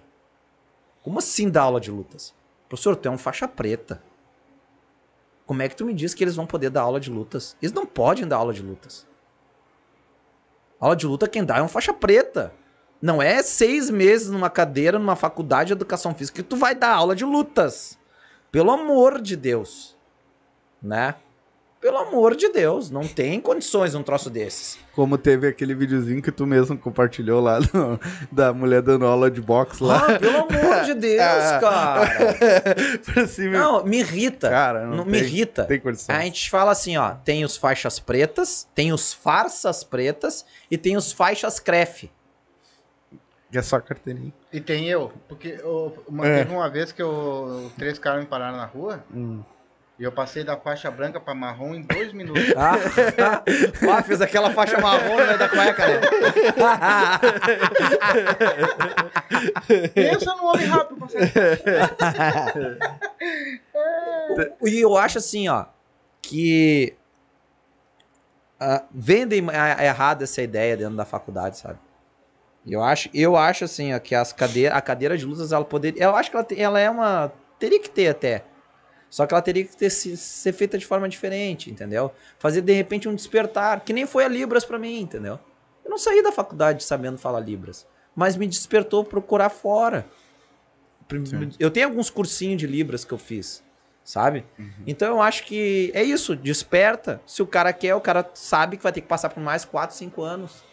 Como 1.03 1.19
assim 1.19 1.49
dar 1.49 1.63
aula 1.63 1.79
de 1.79 1.91
lutas? 1.91 2.33
Professor, 2.69 2.95
tu 2.95 3.07
é 3.07 3.11
um 3.11 3.17
faixa 3.17 3.47
preta. 3.47 4.01
Como 5.45 5.61
é 5.61 5.69
que 5.69 5.75
tu 5.75 5.85
me 5.85 5.93
diz 5.93 6.13
que 6.13 6.23
eles 6.23 6.35
vão 6.35 6.45
poder 6.45 6.69
dar 6.69 6.81
aula 6.81 6.99
de 6.99 7.09
lutas? 7.09 7.55
Eles 7.61 7.73
não 7.73 7.85
podem 7.85 8.27
dar 8.27 8.37
aula 8.37 8.53
de 8.53 8.61
lutas. 8.61 9.07
Aula 10.79 10.95
de 10.95 11.05
luta 11.05 11.27
quem 11.27 11.43
dá 11.43 11.57
é 11.57 11.61
um 11.61 11.67
faixa 11.67 11.93
preta. 11.93 12.53
Não 13.01 13.21
é 13.21 13.41
seis 13.41 13.89
meses 13.89 14.29
numa 14.29 14.49
cadeira, 14.49 14.99
numa 14.99 15.15
faculdade 15.15 15.67
de 15.67 15.73
educação 15.73 16.13
física 16.13 16.41
que 16.41 16.47
tu 16.47 16.55
vai 16.55 16.75
dar 16.75 16.93
aula 16.93 17.15
de 17.15 17.25
lutas. 17.25 17.97
Pelo 18.51 18.71
amor 18.71 19.21
de 19.21 19.35
Deus. 19.35 19.97
Né? 20.81 21.15
Pelo 21.81 21.97
amor 21.97 22.35
de 22.35 22.47
Deus. 22.49 22.91
Não 22.91 23.07
tem 23.07 23.41
condições 23.41 23.95
um 23.95 24.03
troço 24.03 24.29
desses. 24.29 24.77
Como 24.93 25.17
teve 25.17 25.47
aquele 25.47 25.73
videozinho 25.73 26.21
que 26.21 26.31
tu 26.31 26.45
mesmo 26.45 26.77
compartilhou 26.77 27.41
lá 27.41 27.59
no- 27.59 27.99
da 28.31 28.53
mulher 28.53 28.83
dando 28.83 29.05
aula 29.05 29.31
de 29.31 29.41
boxe 29.41 29.83
lá. 29.83 30.05
Ah, 30.15 30.19
pelo 30.19 30.37
amor 30.37 30.83
de 30.85 30.93
Deus, 31.01 31.17
cara. 31.59 32.07
pra 33.03 33.25
cima. 33.27 33.57
Não, 33.57 33.83
me 33.83 33.99
irrita. 33.99 34.47
Cara, 34.49 34.85
não 34.85 34.97
Não, 34.97 35.03
tem- 35.05 35.11
me 35.13 35.17
irrita. 35.21 35.63
Tem 35.65 35.79
condição. 35.79 36.15
A 36.15 36.21
gente 36.21 36.49
fala 36.51 36.71
assim, 36.71 36.97
ó, 36.97 37.15
tem 37.15 37.43
os 37.43 37.57
faixas 37.57 37.99
pretas, 37.99 38.67
tem 38.75 38.93
os 38.93 39.11
farsas 39.11 39.83
pretas 39.83 40.45
e 40.69 40.77
tem 40.77 40.95
os 40.95 41.11
faixas 41.11 41.59
crefe. 41.59 42.11
Que 43.51 43.57
é 43.57 43.61
só 43.63 43.79
carteirinha. 43.81 44.31
E 44.53 44.61
tem 44.61 44.87
eu, 44.87 45.11
porque 45.27 45.57
eu, 45.59 45.97
uma, 46.07 46.27
É. 46.27 46.37
teve 46.43 46.53
uma 46.55 46.69
vez 46.69 46.91
que 46.91 47.01
eu, 47.01 47.69
três 47.77 47.97
caras 47.99 48.21
me 48.21 48.27
pararam 48.27 48.55
na 48.55 48.65
rua 48.65 49.03
Hum. 49.13 49.41
E 50.01 50.03
eu 50.03 50.11
passei 50.11 50.43
da 50.43 50.57
faixa 50.57 50.89
branca 50.89 51.19
pra 51.19 51.35
marrom 51.35 51.75
em 51.75 51.83
dois 51.83 52.11
minutos. 52.11 52.41
Ah, 52.57 52.73
ah, 53.93 54.01
fez 54.01 54.19
aquela 54.19 54.49
faixa 54.49 54.81
marrom 54.81 55.15
meio 55.15 55.37
da 55.37 55.47
cueca, 55.47 55.87
né? 55.87 56.01
Pensa 59.93 60.35
no 60.37 60.45
homem 60.45 60.65
rápido. 60.65 60.99
parceiro. 60.99 61.27
E 64.63 64.79
eu 64.79 64.97
acho 64.97 65.19
assim, 65.19 65.47
ó, 65.49 65.65
que 66.19 66.95
ah, 68.59 68.83
vendem 68.89 69.45
ah, 69.53 69.85
errado 69.85 70.23
essa 70.23 70.41
ideia 70.41 70.75
dentro 70.75 70.95
da 70.95 71.05
faculdade, 71.05 71.59
sabe? 71.59 71.77
Eu 72.65 72.81
acho, 72.81 73.07
eu 73.13 73.37
acho 73.37 73.65
assim, 73.65 73.93
ó, 73.93 73.99
que 73.99 74.15
as 74.15 74.33
cadeiras, 74.33 74.75
a 74.75 74.81
cadeira 74.81 75.15
de 75.15 75.25
lutas, 75.25 75.51
ela 75.51 75.63
poderia, 75.63 76.05
eu 76.05 76.15
acho 76.15 76.31
que 76.31 76.37
ela, 76.37 76.47
ela 76.57 76.79
é 76.79 76.89
uma, 76.89 77.31
teria 77.59 77.79
que 77.79 77.89
ter 77.89 78.07
até. 78.07 78.45
Só 79.11 79.27
que 79.27 79.33
ela 79.33 79.41
teria 79.41 79.63
que 79.65 79.75
ter, 79.75 79.89
se- 79.91 80.15
ser 80.17 80.53
feita 80.53 80.77
de 80.77 80.85
forma 80.87 81.07
diferente, 81.07 81.69
entendeu? 81.69 82.11
Fazer 82.39 82.61
de 82.61 82.71
repente 82.73 83.07
um 83.09 83.13
despertar, 83.13 83.81
que 83.81 83.91
nem 83.93 84.07
foi 84.07 84.23
a 84.23 84.27
Libras 84.27 84.65
pra 84.65 84.79
mim, 84.79 85.01
entendeu? 85.01 85.37
Eu 85.85 85.91
não 85.91 85.97
saí 85.99 86.23
da 86.23 86.31
faculdade 86.31 86.81
sabendo 86.83 87.17
falar 87.17 87.41
Libras, 87.41 87.85
mas 88.15 88.37
me 88.37 88.47
despertou 88.47 89.03
procurar 89.03 89.49
fora. 89.49 90.07
Sim. 91.25 91.57
Eu 91.59 91.69
tenho 91.69 91.87
alguns 91.87 92.09
cursinhos 92.09 92.57
de 92.57 92.65
Libras 92.65 93.03
que 93.03 93.11
eu 93.13 93.17
fiz, 93.17 93.61
sabe? 94.03 94.45
Então 94.87 95.09
eu 95.09 95.21
acho 95.21 95.43
que 95.43 95.91
é 95.93 96.01
isso, 96.03 96.33
desperta. 96.35 97.21
Se 97.25 97.41
o 97.43 97.45
cara 97.47 97.73
quer, 97.73 97.93
o 97.95 98.01
cara 98.01 98.29
sabe 98.33 98.77
que 98.77 98.83
vai 98.83 98.93
ter 98.93 99.01
que 99.01 99.07
passar 99.07 99.27
por 99.29 99.43
mais 99.43 99.65
4, 99.65 99.93
5 99.95 100.21
anos 100.21 100.63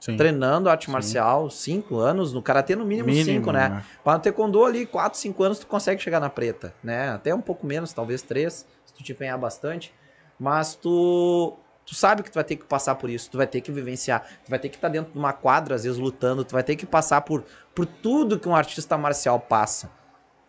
Sim. 0.00 0.16
treinando 0.16 0.70
arte 0.70 0.88
marcial, 0.90 1.50
5 1.50 1.96
anos, 1.96 2.32
no 2.32 2.40
karatê 2.40 2.76
no 2.76 2.84
mínimo 2.84 3.12
5, 3.12 3.50
né? 3.50 3.82
Para 4.04 4.14
no 4.14 4.22
taekwondo 4.22 4.64
ali, 4.64 4.86
4, 4.86 5.18
5 5.18 5.42
anos 5.42 5.58
tu 5.58 5.66
consegue 5.66 6.00
chegar 6.00 6.20
na 6.20 6.30
preta, 6.30 6.72
né? 6.82 7.10
Até 7.10 7.34
um 7.34 7.40
pouco 7.40 7.66
menos, 7.66 7.92
talvez 7.92 8.22
3, 8.22 8.64
se 8.84 8.94
tu 8.94 9.02
te 9.02 9.12
empenhar 9.12 9.36
bastante. 9.36 9.92
Mas 10.38 10.74
tu 10.76 11.56
tu 11.84 11.94
sabe 11.94 12.22
que 12.22 12.30
tu 12.30 12.34
vai 12.34 12.44
ter 12.44 12.56
que 12.56 12.66
passar 12.66 12.94
por 12.96 13.08
isso, 13.08 13.30
tu 13.30 13.38
vai 13.38 13.46
ter 13.46 13.62
que 13.62 13.72
vivenciar, 13.72 14.20
tu 14.44 14.50
vai 14.50 14.58
ter 14.58 14.68
que 14.68 14.76
estar 14.76 14.88
dentro 14.90 15.10
de 15.12 15.18
uma 15.18 15.32
quadra 15.32 15.74
às 15.74 15.84
vezes 15.84 15.98
lutando, 15.98 16.44
tu 16.44 16.52
vai 16.52 16.62
ter 16.62 16.76
que 16.76 16.86
passar 16.86 17.22
por 17.22 17.44
por 17.74 17.86
tudo 17.86 18.38
que 18.38 18.48
um 18.48 18.54
artista 18.54 18.96
marcial 18.96 19.40
passa. 19.40 19.90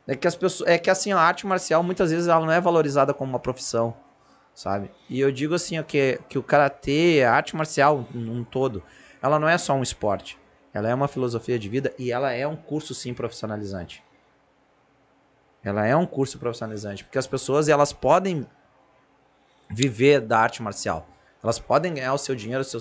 É 0.07 0.15
que 0.15 0.27
as 0.27 0.35
pessoas, 0.35 0.69
é 0.69 0.77
que 0.77 0.89
assim, 0.89 1.11
a 1.11 1.19
arte 1.19 1.47
marcial 1.47 1.81
muitas 1.81 2.11
vezes 2.11 2.27
ela 2.27 2.45
não 2.45 2.51
é 2.51 2.59
valorizada 2.59 3.13
como 3.13 3.31
uma 3.31 3.39
profissão, 3.39 3.95
sabe? 4.53 4.91
E 5.09 5.19
eu 5.19 5.31
digo 5.31 5.55
assim, 5.55 5.79
ó, 5.79 5.83
que 5.83 6.19
que 6.27 6.37
o 6.37 6.43
karatê, 6.43 7.23
a 7.23 7.33
arte 7.33 7.55
marcial 7.55 8.07
num 8.13 8.43
todo, 8.43 8.83
ela 9.21 9.39
não 9.39 9.47
é 9.47 9.57
só 9.57 9.73
um 9.73 9.83
esporte. 9.83 10.37
Ela 10.73 10.89
é 10.89 10.93
uma 10.93 11.07
filosofia 11.07 11.57
de 11.57 11.67
vida 11.67 11.93
e 11.97 12.11
ela 12.11 12.31
é 12.31 12.45
um 12.47 12.55
curso 12.55 12.93
sim 12.93 13.13
profissionalizante. 13.13 14.03
Ela 15.63 15.85
é 15.85 15.95
um 15.95 16.05
curso 16.05 16.37
profissionalizante, 16.37 17.03
porque 17.03 17.17
as 17.17 17.27
pessoas 17.27 17.67
elas 17.67 17.91
podem 17.91 18.47
viver 19.69 20.21
da 20.21 20.39
arte 20.39 20.61
marcial. 20.61 21.07
Elas 21.43 21.59
podem 21.59 21.93
ganhar 21.93 22.13
o 22.13 22.17
seu 22.17 22.35
dinheiro, 22.35 22.61
o 22.61 22.65
seu, 22.65 22.79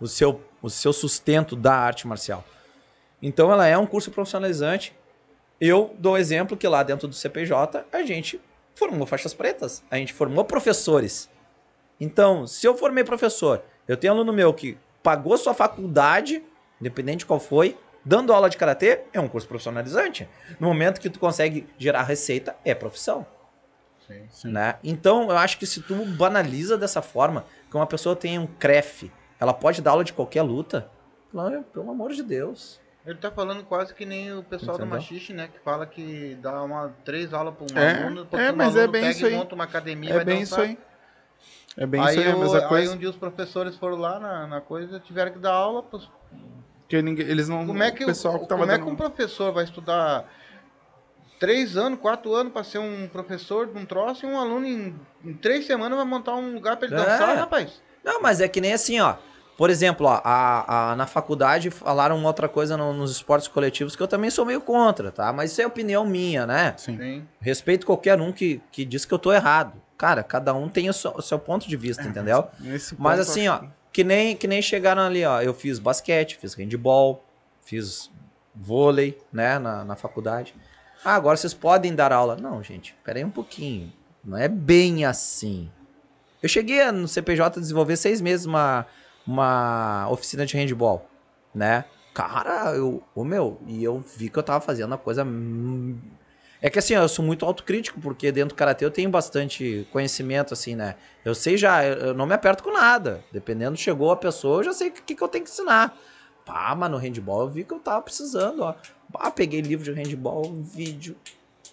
o 0.00 0.06
seu, 0.06 0.42
o 0.60 0.70
seu 0.70 0.92
sustento 0.92 1.56
da 1.56 1.74
arte 1.74 2.06
marcial. 2.06 2.44
Então 3.22 3.50
ela 3.50 3.66
é 3.66 3.76
um 3.76 3.86
curso 3.86 4.10
profissionalizante. 4.10 4.94
Eu 5.60 5.94
dou 5.98 6.16
exemplo 6.16 6.56
que 6.56 6.68
lá 6.68 6.82
dentro 6.82 7.08
do 7.08 7.14
CPJ 7.14 7.84
a 7.92 8.02
gente 8.02 8.40
formou 8.74 9.06
faixas 9.06 9.34
pretas, 9.34 9.82
a 9.90 9.96
gente 9.96 10.12
formou 10.12 10.44
professores. 10.44 11.28
Então, 12.00 12.46
se 12.46 12.64
eu 12.64 12.76
formei 12.76 13.02
professor, 13.02 13.62
eu 13.88 13.96
tenho 13.96 14.12
aluno 14.12 14.32
meu 14.32 14.54
que 14.54 14.78
pagou 15.08 15.38
sua 15.38 15.54
faculdade, 15.54 16.44
independente 16.78 17.20
de 17.20 17.26
qual 17.26 17.40
foi, 17.40 17.78
dando 18.04 18.30
aula 18.30 18.50
de 18.50 18.58
karatê, 18.58 19.00
é 19.10 19.18
um 19.18 19.26
curso 19.26 19.48
profissionalizante. 19.48 20.28
No 20.60 20.68
momento 20.68 21.00
que 21.00 21.08
tu 21.08 21.18
consegue 21.18 21.66
gerar 21.78 22.02
receita, 22.02 22.54
é 22.62 22.74
profissão, 22.74 23.26
Sim. 24.06 24.26
Sim. 24.28 24.52
né? 24.52 24.74
Então, 24.84 25.30
eu 25.30 25.38
acho 25.38 25.56
que 25.58 25.64
se 25.66 25.80
tu 25.80 25.94
banaliza 26.04 26.76
dessa 26.76 27.00
forma, 27.00 27.46
que 27.70 27.74
uma 27.76 27.86
pessoa 27.86 28.14
tem 28.14 28.38
um 28.38 28.46
CREF, 28.46 29.10
ela 29.40 29.54
pode 29.54 29.80
dar 29.80 29.92
aula 29.92 30.04
de 30.04 30.12
qualquer 30.12 30.42
luta, 30.42 30.90
pelo, 31.32 31.62
pelo 31.62 31.90
amor 31.90 32.12
de 32.12 32.22
Deus. 32.22 32.78
Ele 33.06 33.16
tá 33.18 33.30
falando 33.30 33.64
quase 33.64 33.94
que 33.94 34.04
nem 34.04 34.30
o 34.36 34.42
pessoal 34.42 34.76
do 34.76 34.82
Entendeu? 34.82 34.98
Machixe, 35.00 35.32
né? 35.32 35.48
Que 35.50 35.58
fala 35.60 35.86
que 35.86 36.36
dá 36.42 36.62
uma, 36.62 36.94
três 37.02 37.32
aulas 37.32 37.54
para 37.54 37.64
um 37.64 37.82
É, 37.82 38.02
aluno, 38.04 38.28
é, 38.32 38.52
um 38.52 38.56
mas 38.56 38.76
é 38.76 38.80
aluno 38.80 38.92
bem 38.92 39.00
pega 39.00 39.12
isso 39.14 39.24
e 39.24 39.28
aí. 39.28 39.34
monta 39.34 39.54
uma 39.54 39.64
academia 39.64 40.10
e 40.10 40.12
É 40.12 40.16
vai 40.16 40.24
bem 40.26 40.40
dançar. 40.40 40.66
isso 40.66 40.78
aí. 40.78 40.87
É 41.80 41.86
bem 41.86 42.00
aí, 42.00 42.10
isso 42.16 42.20
aí, 42.20 42.30
a 42.32 42.36
o- 42.36 42.40
mesma 42.40 42.58
aí 42.58 42.66
coisa. 42.66 42.92
um 42.94 42.98
dia 42.98 43.08
os 43.08 43.16
professores 43.16 43.76
foram 43.76 43.96
lá 43.96 44.18
na, 44.18 44.46
na 44.48 44.60
coisa, 44.60 44.98
tiveram 44.98 45.30
que 45.32 45.38
dar 45.38 45.52
aula. 45.52 45.82
pros- 45.82 46.10
Porque 46.80 47.00
ninguém, 47.00 47.24
eles 47.26 47.48
não. 47.48 47.64
Como 47.66 47.82
é 47.82 47.90
que, 47.92 48.02
o 48.02 48.06
pessoal 48.08 48.34
que 48.40 48.48
tava 48.48 48.60
como 48.62 48.64
é 48.72 48.74
dando- 48.76 48.86
que 48.86 48.92
um 48.92 48.96
professor 48.96 49.52
vai 49.52 49.62
estudar 49.64 50.24
três 51.38 51.76
anos, 51.76 52.00
quatro 52.00 52.34
anos 52.34 52.52
para 52.52 52.64
ser 52.64 52.78
um 52.78 53.06
professor 53.08 53.66
de 53.68 53.78
um 53.78 53.86
troço 53.86 54.26
e 54.26 54.28
um 54.28 54.38
aluno 54.38 54.66
em, 54.66 54.94
em 55.24 55.34
três 55.34 55.66
semanas 55.66 55.96
vai 55.96 56.06
montar 56.06 56.34
um 56.34 56.54
lugar 56.54 56.76
para 56.76 56.86
ele 56.88 56.96
É. 56.96 56.98
dançar, 56.98 57.36
rapaz? 57.36 57.80
Não, 58.04 58.20
mas 58.20 58.40
é 58.40 58.48
que 58.48 58.60
nem 58.60 58.72
assim, 58.72 58.98
ó. 59.00 59.14
Por 59.56 59.70
exemplo, 59.70 60.06
ó, 60.06 60.20
a, 60.24 60.92
a- 60.92 60.96
na 60.96 61.06
faculdade 61.06 61.68
falaram 61.70 62.22
outra 62.24 62.48
coisa 62.48 62.76
no- 62.76 62.92
nos 62.92 63.10
esportes 63.12 63.48
coletivos 63.48 63.94
que 63.96 64.02
eu 64.02 64.06
também 64.08 64.30
sou 64.30 64.44
meio 64.44 64.60
contra, 64.60 65.10
tá? 65.12 65.32
Mas 65.32 65.50
isso 65.52 65.60
é 65.62 65.66
opinião 65.66 66.04
minha, 66.04 66.46
né? 66.46 66.74
Sim. 66.76 66.96
Sim. 66.96 67.28
Respeito 67.40 67.84
qualquer 67.86 68.20
um 68.20 68.32
que, 68.32 68.60
que 68.72 68.84
diz 68.84 69.04
que 69.04 69.12
eu 69.14 69.18
tô 69.18 69.32
errado. 69.32 69.80
Cara, 69.98 70.22
cada 70.22 70.54
um 70.54 70.68
tem 70.68 70.88
o 70.88 70.92
seu, 70.92 71.10
o 71.10 71.20
seu 71.20 71.38
ponto 71.40 71.68
de 71.68 71.76
vista, 71.76 72.04
entendeu? 72.04 72.46
Nesse 72.60 72.94
Mas 72.96 73.18
assim, 73.18 73.48
ó, 73.48 73.64
que 73.92 74.04
nem, 74.04 74.36
que 74.36 74.46
nem 74.46 74.62
chegaram 74.62 75.02
ali, 75.02 75.24
ó. 75.24 75.42
Eu 75.42 75.52
fiz 75.52 75.80
basquete, 75.80 76.36
fiz 76.36 76.54
handball, 76.54 77.24
fiz 77.62 78.08
vôlei, 78.54 79.18
né, 79.32 79.58
na, 79.58 79.84
na 79.84 79.96
faculdade. 79.96 80.54
Ah, 81.04 81.14
agora 81.14 81.36
vocês 81.36 81.52
podem 81.52 81.94
dar 81.94 82.12
aula. 82.12 82.36
Não, 82.36 82.62
gente, 82.62 82.94
pera 83.04 83.18
aí 83.18 83.24
um 83.24 83.30
pouquinho. 83.30 83.92
Não 84.24 84.38
é 84.38 84.46
bem 84.46 85.04
assim. 85.04 85.70
Eu 86.40 86.48
cheguei 86.48 86.90
no 86.92 87.08
CPJ 87.08 87.58
a 87.58 87.60
desenvolver 87.60 87.96
seis 87.96 88.20
meses 88.20 88.46
uma, 88.46 88.86
uma 89.26 90.08
oficina 90.10 90.46
de 90.46 90.56
handball, 90.56 91.08
né? 91.52 91.84
Cara, 92.14 92.74
eu, 92.74 93.02
ô 93.14 93.24
meu, 93.24 93.60
e 93.66 93.82
eu 93.82 94.00
vi 94.16 94.28
que 94.28 94.38
eu 94.38 94.42
tava 94.42 94.60
fazendo 94.60 94.94
a 94.94 94.98
coisa. 94.98 95.24
É 96.60 96.68
que 96.68 96.78
assim, 96.78 96.94
eu 96.94 97.08
sou 97.08 97.24
muito 97.24 97.44
autocrítico, 97.44 98.00
porque 98.00 98.32
dentro 98.32 98.54
do 98.54 98.58
karatê 98.58 98.84
eu 98.84 98.90
tenho 98.90 99.08
bastante 99.08 99.86
conhecimento, 99.92 100.52
assim, 100.52 100.74
né? 100.74 100.96
Eu 101.24 101.34
sei 101.34 101.56
já, 101.56 101.84
eu 101.84 102.12
não 102.14 102.26
me 102.26 102.34
aperto 102.34 102.64
com 102.64 102.72
nada. 102.72 103.24
Dependendo, 103.32 103.76
chegou 103.76 104.10
a 104.10 104.16
pessoa, 104.16 104.60
eu 104.60 104.64
já 104.64 104.72
sei 104.72 104.88
o 104.88 104.92
que, 104.92 105.14
que 105.14 105.22
eu 105.22 105.28
tenho 105.28 105.44
que 105.44 105.50
ensinar. 105.50 105.96
Pá, 106.44 106.74
mas 106.74 106.90
no 106.90 106.96
handball 106.96 107.42
eu 107.42 107.48
vi 107.48 107.64
que 107.64 107.72
eu 107.74 107.78
tava 107.78 108.02
precisando, 108.02 108.62
ó. 108.62 108.74
Pá, 109.12 109.30
peguei 109.30 109.60
livro 109.60 109.84
de 109.84 109.92
handball, 109.92 110.52
vídeo, 110.74 111.16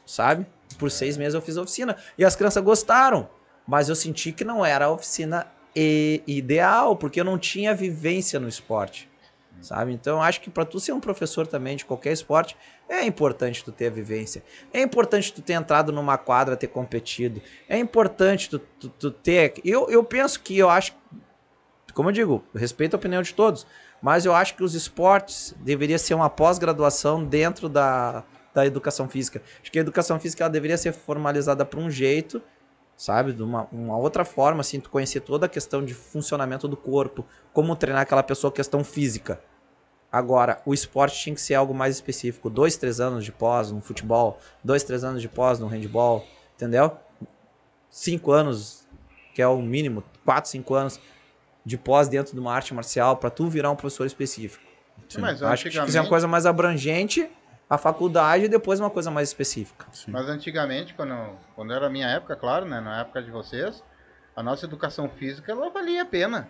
sabe? 0.05 0.45
Por 0.77 0.91
seis 0.91 1.17
meses 1.17 1.33
eu 1.33 1.41
fiz 1.41 1.57
a 1.57 1.61
oficina. 1.63 1.97
E 2.17 2.23
as 2.23 2.35
crianças 2.35 2.63
gostaram. 2.63 3.27
Mas 3.67 3.89
eu 3.89 3.95
senti 3.95 4.31
que 4.31 4.43
não 4.43 4.63
era 4.63 4.85
a 4.85 4.91
oficina 4.91 5.47
e- 5.75 6.21
ideal, 6.27 6.95
porque 6.95 7.19
eu 7.19 7.25
não 7.25 7.39
tinha 7.39 7.73
vivência 7.73 8.39
no 8.39 8.47
esporte. 8.47 9.09
Sabe? 9.61 9.93
Então, 9.93 10.21
acho 10.21 10.41
que 10.41 10.49
para 10.49 10.65
tu 10.65 10.79
ser 10.79 10.91
um 10.91 10.99
professor 10.99 11.47
também 11.47 11.75
de 11.75 11.85
qualquer 11.85 12.11
esporte, 12.11 12.55
é 12.87 13.03
importante 13.05 13.63
tu 13.63 13.71
ter 13.71 13.87
a 13.87 13.89
vivência. 13.89 14.43
É 14.73 14.81
importante 14.81 15.33
tu 15.33 15.41
ter 15.41 15.53
entrado 15.53 15.91
numa 15.91 16.17
quadra, 16.17 16.55
ter 16.55 16.67
competido. 16.67 17.41
É 17.67 17.77
importante 17.77 18.49
tu, 18.49 18.59
tu, 18.59 18.89
tu 18.89 19.11
ter... 19.11 19.53
Eu, 19.63 19.89
eu 19.89 20.03
penso 20.03 20.39
que 20.39 20.57
eu 20.57 20.69
acho... 20.69 20.93
Como 21.93 22.09
eu 22.09 22.13
digo, 22.13 22.43
respeito 22.53 22.93
a 22.93 22.97
opinião 22.97 23.21
de 23.21 23.33
todos, 23.33 23.65
mas 24.01 24.25
eu 24.25 24.35
acho 24.35 24.55
que 24.55 24.63
os 24.63 24.75
esportes 24.75 25.55
deveria 25.61 25.97
ser 25.97 26.13
uma 26.13 26.29
pós-graduação 26.29 27.23
dentro 27.23 27.69
da, 27.69 28.23
da 28.53 28.65
educação 28.65 29.07
física. 29.07 29.41
Acho 29.61 29.71
que 29.71 29.79
a 29.79 29.81
educação 29.81 30.19
física 30.19 30.43
ela 30.43 30.51
deveria 30.51 30.77
ser 30.77 30.91
formalizada 30.91 31.65
por 31.65 31.79
um 31.79 31.89
jeito 31.89 32.41
sabe? 32.97 33.33
De 33.33 33.43
uma, 33.43 33.67
uma 33.71 33.97
outra 33.97 34.23
forma, 34.23 34.61
assim, 34.61 34.79
tu 34.79 34.89
conhecer 34.89 35.21
toda 35.21 35.45
a 35.45 35.49
questão 35.49 35.83
de 35.83 35.93
funcionamento 35.93 36.67
do 36.67 36.77
corpo, 36.77 37.25
como 37.53 37.75
treinar 37.75 38.03
aquela 38.03 38.23
pessoa, 38.23 38.51
questão 38.51 38.83
física. 38.83 39.39
Agora, 40.11 40.61
o 40.65 40.73
esporte 40.73 41.19
tinha 41.19 41.35
que 41.35 41.41
ser 41.41 41.55
algo 41.55 41.73
mais 41.73 41.95
específico. 41.95 42.49
Dois, 42.49 42.77
três 42.77 42.99
anos 42.99 43.25
de 43.25 43.31
pós 43.31 43.71
no 43.71 43.81
futebol, 43.81 44.39
dois, 44.63 44.83
três 44.83 45.03
anos 45.03 45.21
de 45.21 45.27
pós 45.27 45.59
no 45.59 45.67
handball, 45.67 46.25
entendeu? 46.55 46.97
Cinco 47.89 48.31
anos, 48.31 48.87
que 49.33 49.41
é 49.41 49.47
o 49.47 49.61
mínimo, 49.61 50.03
quatro, 50.23 50.49
cinco 50.49 50.73
anos 50.73 50.99
de 51.65 51.77
pós 51.77 52.07
dentro 52.07 52.33
de 52.33 52.39
uma 52.39 52.53
arte 52.53 52.73
marcial 52.73 53.17
para 53.17 53.29
tu 53.29 53.49
virar 53.49 53.71
um 53.71 53.75
professor 53.75 54.05
específico. 54.05 54.63
Mas 55.19 55.43
Acho 55.43 55.69
que 55.69 55.77
é 55.77 56.01
uma 56.01 56.09
coisa 56.09 56.27
mais 56.27 56.45
abrangente, 56.45 57.29
a 57.69 57.77
faculdade 57.77 58.45
e 58.45 58.49
depois 58.49 58.79
uma 58.79 58.89
coisa 58.89 59.09
mais 59.09 59.29
específica. 59.29 59.85
mas 60.07 60.29
antigamente, 60.29 60.93
quando, 60.93 61.15
quando 61.55 61.73
era 61.73 61.87
a 61.87 61.89
minha 61.89 62.07
época, 62.07 62.35
claro, 62.35 62.65
né? 62.65 62.79
Na 62.79 63.01
época 63.01 63.21
de 63.21 63.31
vocês, 63.31 63.83
a 64.35 64.43
nossa 64.43 64.65
educação 64.65 65.09
física 65.09 65.51
ela 65.51 65.69
valia 65.69 66.03
a 66.03 66.05
pena. 66.05 66.49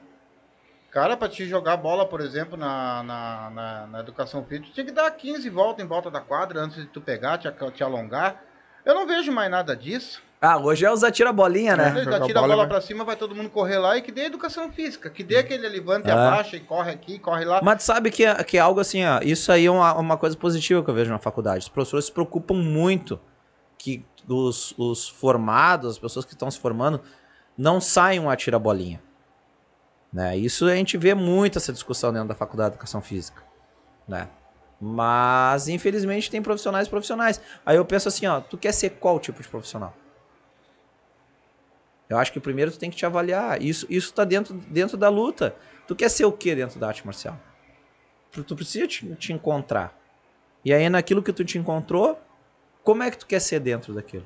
Cara, 0.91 1.17
pra 1.17 1.27
te 1.27 1.45
jogar 1.45 1.77
bola, 1.77 2.07
por 2.07 2.21
exemplo, 2.21 2.57
na, 2.57 3.03
na, 3.03 3.49
na, 3.49 3.87
na 3.87 3.99
educação 3.99 4.45
física, 4.45 4.67
tu 4.67 4.73
tinha 4.73 4.85
que 4.85 4.91
dar 4.91 5.11
15 5.11 5.49
voltas 5.49 5.83
em 5.83 5.87
volta 5.87 6.09
da 6.09 6.21
quadra 6.21 6.61
antes 6.61 6.77
de 6.77 6.87
tu 6.87 7.01
pegar, 7.01 7.37
te, 7.37 7.49
te 7.73 7.83
alongar. 7.83 8.41
Eu 8.85 8.93
não 8.93 9.05
vejo 9.05 9.31
mais 9.31 9.51
nada 9.51 9.75
disso. 9.75 10.23
Ah, 10.47 10.57
hoje 10.57 10.85
é 10.85 10.91
os 10.91 11.03
atira-bolinha, 11.03 11.75
né? 11.75 11.89
Ele 11.89 12.03
jogar 12.03 12.21
tira 12.21 12.39
a 12.39 12.41
bola, 12.41 12.53
bola 12.55 12.67
vai- 12.67 12.67
pra 12.77 12.81
cima, 12.81 13.03
vai 13.03 13.15
todo 13.15 13.33
mundo 13.33 13.49
correr 13.49 13.77
lá 13.79 13.97
e 13.97 14.01
que 14.01 14.11
dê 14.11 14.25
educação 14.25 14.71
física. 14.71 15.09
Que 15.09 15.23
dê 15.23 15.37
aquele 15.37 15.67
levante 15.67 16.07
e 16.07 16.11
É. 16.11 16.13
abaixa 16.13 16.55
e 16.55 16.59
corre 16.59 16.91
aqui, 16.91 17.17
corre 17.17 17.45
lá. 17.45 17.61
Mas 17.63 17.77
tu 17.77 17.83
sabe 17.83 18.11
que, 18.11 18.23
é- 18.23 18.43
que 18.43 18.57
é 18.57 18.59
algo 18.61 18.79
assim, 18.79 19.03
ó, 19.03 19.19
isso 19.23 19.51
aí 19.51 19.65
é 19.65 19.71
uma, 19.71 19.93
uma 19.97 20.17
coisa 20.17 20.37
positiva 20.37 20.83
que 20.83 20.89
eu 20.89 20.93
vejo 20.93 21.09
na 21.11 21.17
faculdade. 21.17 21.59
Os 21.63 21.69
professores 21.69 22.05
se 22.05 22.11
preocupam 22.11 22.53
muito 22.55 23.19
que 23.77 24.05
os, 24.29 24.73
os 24.77 25.07
formados, 25.09 25.91
as 25.93 25.99
pessoas 25.99 26.25
que 26.25 26.33
estão 26.33 26.49
se 26.51 26.59
formando, 26.59 27.01
não 27.57 27.81
saiam 27.81 28.29
a 28.29 28.35
tirar 28.35 28.59
bolinha. 28.59 29.01
Né? 30.13 30.37
Isso 30.37 30.65
a 30.65 30.75
gente 30.75 30.97
vê 30.97 31.13
muito 31.13 31.57
essa 31.57 31.73
discussão 31.73 32.13
dentro 32.13 32.27
da 32.27 32.35
faculdade 32.35 32.69
de 32.69 32.75
educação 32.75 33.01
física. 33.01 33.41
Né? 34.07 34.27
Mas, 34.79 35.67
infelizmente, 35.67 36.29
tem 36.29 36.41
profissionais 36.41 36.87
e 36.87 36.89
profissionais. 36.89 37.41
Aí 37.65 37.77
eu 37.77 37.85
penso 37.85 38.07
assim, 38.07 38.27
ó, 38.27 38.39
tu 38.41 38.57
quer 38.57 38.71
ser 38.73 38.91
qual 38.91 39.19
tipo 39.19 39.41
de 39.41 39.47
profissional? 39.47 39.93
Eu 42.09 42.17
acho 42.17 42.31
que 42.31 42.39
primeiro 42.39 42.71
tu 42.71 42.77
tem 42.77 42.89
que 42.89 42.97
te 42.97 43.05
avaliar. 43.05 43.61
Isso, 43.61 43.85
isso 43.89 44.13
tá 44.13 44.23
dentro, 44.23 44.53
dentro 44.53 44.97
da 44.97 45.09
luta. 45.09 45.55
Tu 45.87 45.95
quer 45.95 46.09
ser 46.09 46.25
o 46.25 46.31
que 46.31 46.53
dentro 46.55 46.79
da 46.79 46.87
arte 46.87 47.05
marcial? 47.05 47.39
Tu, 48.31 48.55
precisa 48.55 48.87
te, 48.87 49.15
te 49.15 49.33
encontrar. 49.33 49.97
E 50.63 50.73
aí, 50.73 50.89
naquilo 50.89 51.23
que 51.23 51.31
tu 51.31 51.45
te 51.45 51.57
encontrou, 51.57 52.19
como 52.83 53.01
é 53.01 53.09
que 53.09 53.17
tu 53.17 53.25
quer 53.25 53.39
ser 53.39 53.59
dentro 53.59 53.93
daquilo? 53.93 54.25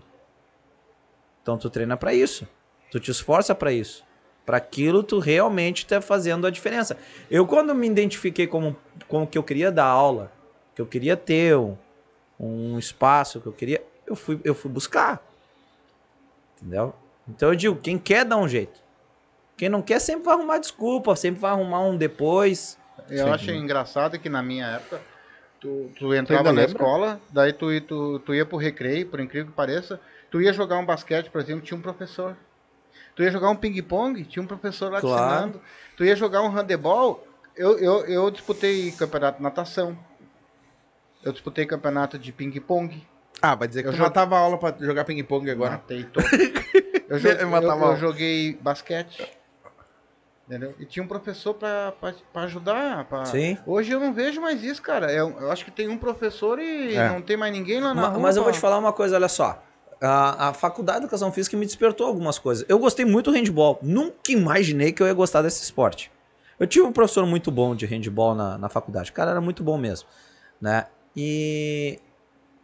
Então 1.42 1.58
tu 1.58 1.70
treina 1.70 1.96
pra 1.96 2.14
isso. 2.14 2.48
Tu 2.92 3.00
te 3.00 3.12
esforça 3.12 3.54
pra 3.54 3.72
isso. 3.72 4.04
Pra 4.46 4.58
aquilo 4.58 5.04
tu 5.04 5.20
realmente 5.20 5.86
tá 5.86 6.02
fazendo 6.02 6.48
a 6.48 6.50
diferença. 6.50 6.98
Eu 7.30 7.46
quando 7.46 7.74
me 7.76 7.88
identifiquei 7.88 8.48
como, 8.48 8.76
como 9.08 9.28
que 9.28 9.38
eu 9.38 9.44
queria 9.44 9.72
dar 9.72 9.86
aula, 9.86 10.32
que 10.74 10.82
eu 10.82 10.88
queria 10.88 11.16
ter 11.16 11.56
um, 11.56 11.78
um 12.40 12.80
espaço 12.80 13.40
que 13.40 13.48
eu 13.48 13.54
queria, 13.54 13.84
eu 14.08 14.16
fui, 14.16 14.40
eu 14.44 14.56
fui 14.56 14.72
buscar. 14.72 15.24
Entendeu? 16.58 16.96
Então 17.30 17.50
eu 17.50 17.56
digo, 17.56 17.76
quem 17.76 17.98
quer 17.98 18.26
dá 18.26 18.38
um 18.38 18.48
jeito. 18.48 18.80
Quem 19.58 19.70
não 19.70 19.82
quer 19.82 20.00
sempre 20.00 20.26
vai 20.26 20.36
arrumar 20.36 20.58
desculpa, 20.58 21.16
sempre 21.16 21.42
vai 21.42 21.52
arrumar 21.52 21.82
um 21.82 21.98
depois. 21.98 22.78
Eu 23.10 23.26
Sim. 23.26 23.32
acho 23.32 23.52
engraçado 23.52 24.18
que 24.18 24.30
na 24.30 24.42
minha 24.42 24.66
época, 24.66 25.02
tu, 25.60 25.92
tu 25.98 26.14
entrava 26.14 26.52
na 26.52 26.62
lembra? 26.62 26.84
escola, 26.84 27.22
daí 27.30 27.54
tu, 27.54 27.68
tu, 27.82 28.20
tu 28.20 28.34
ia 28.34 28.46
pro 28.46 28.58
recreio, 28.58 29.08
por 29.08 29.20
incrível 29.20 29.50
que 29.52 29.56
pareça, 29.56 30.00
tu 30.32 30.42
ia 30.42 30.54
jogar 30.54 30.78
um 30.78 30.86
basquete, 30.86 31.30
por 31.30 31.42
exemplo, 31.42 31.62
tinha 31.66 31.78
um 31.78 31.82
professor. 31.82 32.38
Tu 33.16 33.24
ia 33.24 33.32
jogar 33.32 33.50
um 33.50 33.56
ping-pong, 33.56 34.24
tinha 34.24 34.42
um 34.42 34.48
professor 34.48 34.92
lá 34.92 35.00
te 35.00 35.08
Claro. 35.08 35.48
ensinando. 35.50 35.62
Tu 35.98 36.06
ia 36.06 36.16
jogar 36.16 36.42
um 36.42 36.50
handebol, 36.50 37.28
eu, 37.56 37.78
eu, 37.80 38.06
eu 38.06 38.32
disputei 38.32 38.92
campeonato 38.94 39.38
de 39.38 39.44
natação. 39.44 39.98
Eu 41.22 41.34
disputei 41.34 41.66
campeonato 41.66 42.18
de 42.18 42.32
ping-pong. 42.32 43.06
Ah, 43.42 43.56
vai 43.56 43.68
dizer 43.68 43.84
que 43.84 43.88
Eu 43.90 43.94
tu 43.94 43.98
jogo- 43.98 44.10
matava 44.10 44.38
aula 44.38 44.58
pra 44.58 44.76
jogar 44.80 45.06
ping-pong 45.06 45.50
agora. 45.50 45.72
Matei 45.72 46.04
todo. 46.04 46.26
Eu, 47.10 47.18
jo- 47.18 47.28
Eu 47.28 47.50
matava 47.50 47.86
eu- 47.88 47.98
joguei 47.98 48.54
basquete. 48.62 49.28
Entendeu? 50.48 50.74
E 50.80 50.86
tinha 50.86 51.04
um 51.04 51.08
professor 51.08 51.54
pra, 51.54 51.92
pra, 52.00 52.14
pra 52.34 52.42
ajudar. 52.44 53.06
pra- 53.06 53.26
Sim. 53.26 53.58
Hoje 53.66 53.92
eu 53.92 54.00
não 54.00 54.12
vejo 54.14 54.42
mais 54.42 54.64
isso, 54.64 54.82
cara. 54.82 55.12
Eu, 55.12 55.30
eu 55.40 55.52
acho 55.52 55.64
que 55.64 55.70
tem 55.72 55.88
um 55.88 55.98
professor 55.98 56.60
e 56.60 56.96
É. 56.96 57.08
não 57.10 57.22
tem 57.22 57.38
mais 57.38 57.54
ninguém 57.54 57.80
lá 57.82 57.94
na 57.94 58.02
Ma- 58.02 58.08
rua. 58.10 58.20
Mas 58.20 58.36
eu 58.36 58.44
vou 58.44 58.52
te 58.52 58.60
falar 58.60 58.78
uma 58.78 58.92
coisa, 58.94 59.16
olha 59.16 59.28
só. 59.28 59.62
A, 60.02 60.50
a 60.50 60.54
faculdade 60.54 61.00
de 61.00 61.04
educação 61.06 61.32
física 61.32 61.56
me 61.58 61.66
despertou 61.66 62.08
algumas 62.08 62.40
coisas. 62.40 62.66
Eu 62.70 62.80
gostei 62.80 63.06
muito 63.06 63.32
do 63.32 63.36
handball. 63.38 63.78
Nunca 63.82 64.32
imaginei 64.32 64.92
que 64.92 65.04
eu 65.04 65.08
ia 65.08 65.14
gostar 65.14 65.42
desse 65.44 65.62
esporte. 65.64 66.12
Eu 66.60 66.66
tive 66.68 66.86
um 66.86 66.92
professor 66.92 67.26
muito 67.28 67.52
bom 67.52 67.76
de 67.76 67.86
handball 67.86 68.34
na, 68.34 68.58
na 68.58 68.70
faculdade. 68.70 69.12
O 69.12 69.14
cara 69.14 69.32
era 69.32 69.42
muito 69.42 69.64
bom 69.64 69.78
mesmo, 69.78 70.08
né? 70.60 70.88
E 71.16 72.00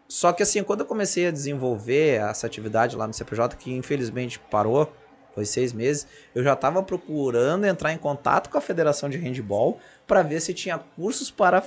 só 0.07 0.31
que 0.31 0.43
assim, 0.43 0.63
quando 0.63 0.81
eu 0.81 0.85
comecei 0.85 1.27
a 1.27 1.31
desenvolver 1.31 2.21
essa 2.21 2.45
atividade 2.45 2.95
lá 2.95 3.07
no 3.07 3.13
CPJ, 3.13 3.55
que 3.57 3.73
infelizmente 3.73 4.39
parou, 4.39 4.93
foi 5.33 5.45
seis 5.45 5.73
meses, 5.73 6.07
eu 6.33 6.43
já 6.43 6.53
estava 6.53 6.81
procurando 6.81 7.65
entrar 7.65 7.91
em 7.91 7.97
contato 7.97 8.49
com 8.49 8.57
a 8.57 8.61
Federação 8.61 9.09
de 9.09 9.17
Handball 9.17 9.79
para 10.07 10.21
ver 10.21 10.39
se 10.39 10.53
tinha 10.53 10.77
cursos 10.77 11.29
para 11.29 11.63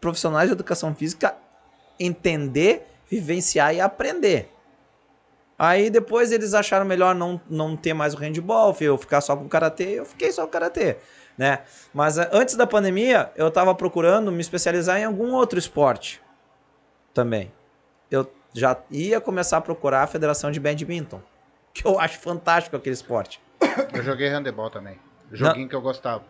profissionais 0.00 0.48
de 0.48 0.52
educação 0.52 0.94
física 0.94 1.34
entender, 1.98 2.86
vivenciar 3.08 3.74
e 3.74 3.80
aprender. 3.80 4.50
Aí 5.58 5.90
depois 5.90 6.32
eles 6.32 6.54
acharam 6.54 6.86
melhor 6.86 7.14
não, 7.14 7.38
não 7.50 7.76
ter 7.76 7.92
mais 7.92 8.14
o 8.14 8.16
handball, 8.16 8.74
eu 8.80 8.96
ficar 8.96 9.20
só 9.20 9.36
com 9.36 9.44
o 9.44 9.48
karatê, 9.48 9.98
eu 9.98 10.06
fiquei 10.06 10.32
só 10.32 10.42
com 10.42 10.48
o 10.48 10.50
karatê, 10.50 10.96
né? 11.36 11.60
Mas 11.92 12.16
eh, 12.16 12.30
antes 12.32 12.54
da 12.54 12.66
pandemia, 12.66 13.30
eu 13.36 13.50
tava 13.50 13.74
procurando 13.74 14.32
me 14.32 14.40
especializar 14.40 14.98
em 14.98 15.04
algum 15.04 15.34
outro 15.34 15.58
esporte 15.58 16.22
também. 17.12 17.52
Eu 18.10 18.30
já 18.52 18.76
ia 18.90 19.20
começar 19.20 19.58
a 19.58 19.60
procurar 19.60 20.02
a 20.02 20.06
Federação 20.06 20.50
de 20.50 20.58
Badminton, 20.60 21.20
que 21.72 21.86
eu 21.86 21.98
acho 22.00 22.18
fantástico 22.18 22.76
aquele 22.76 22.94
esporte. 22.94 23.40
Eu 23.92 24.02
joguei 24.02 24.28
handebol 24.28 24.70
também. 24.70 24.98
Joguinho 25.32 25.68
que 25.68 25.74
eu 25.76 25.80
gostava. 25.80 26.24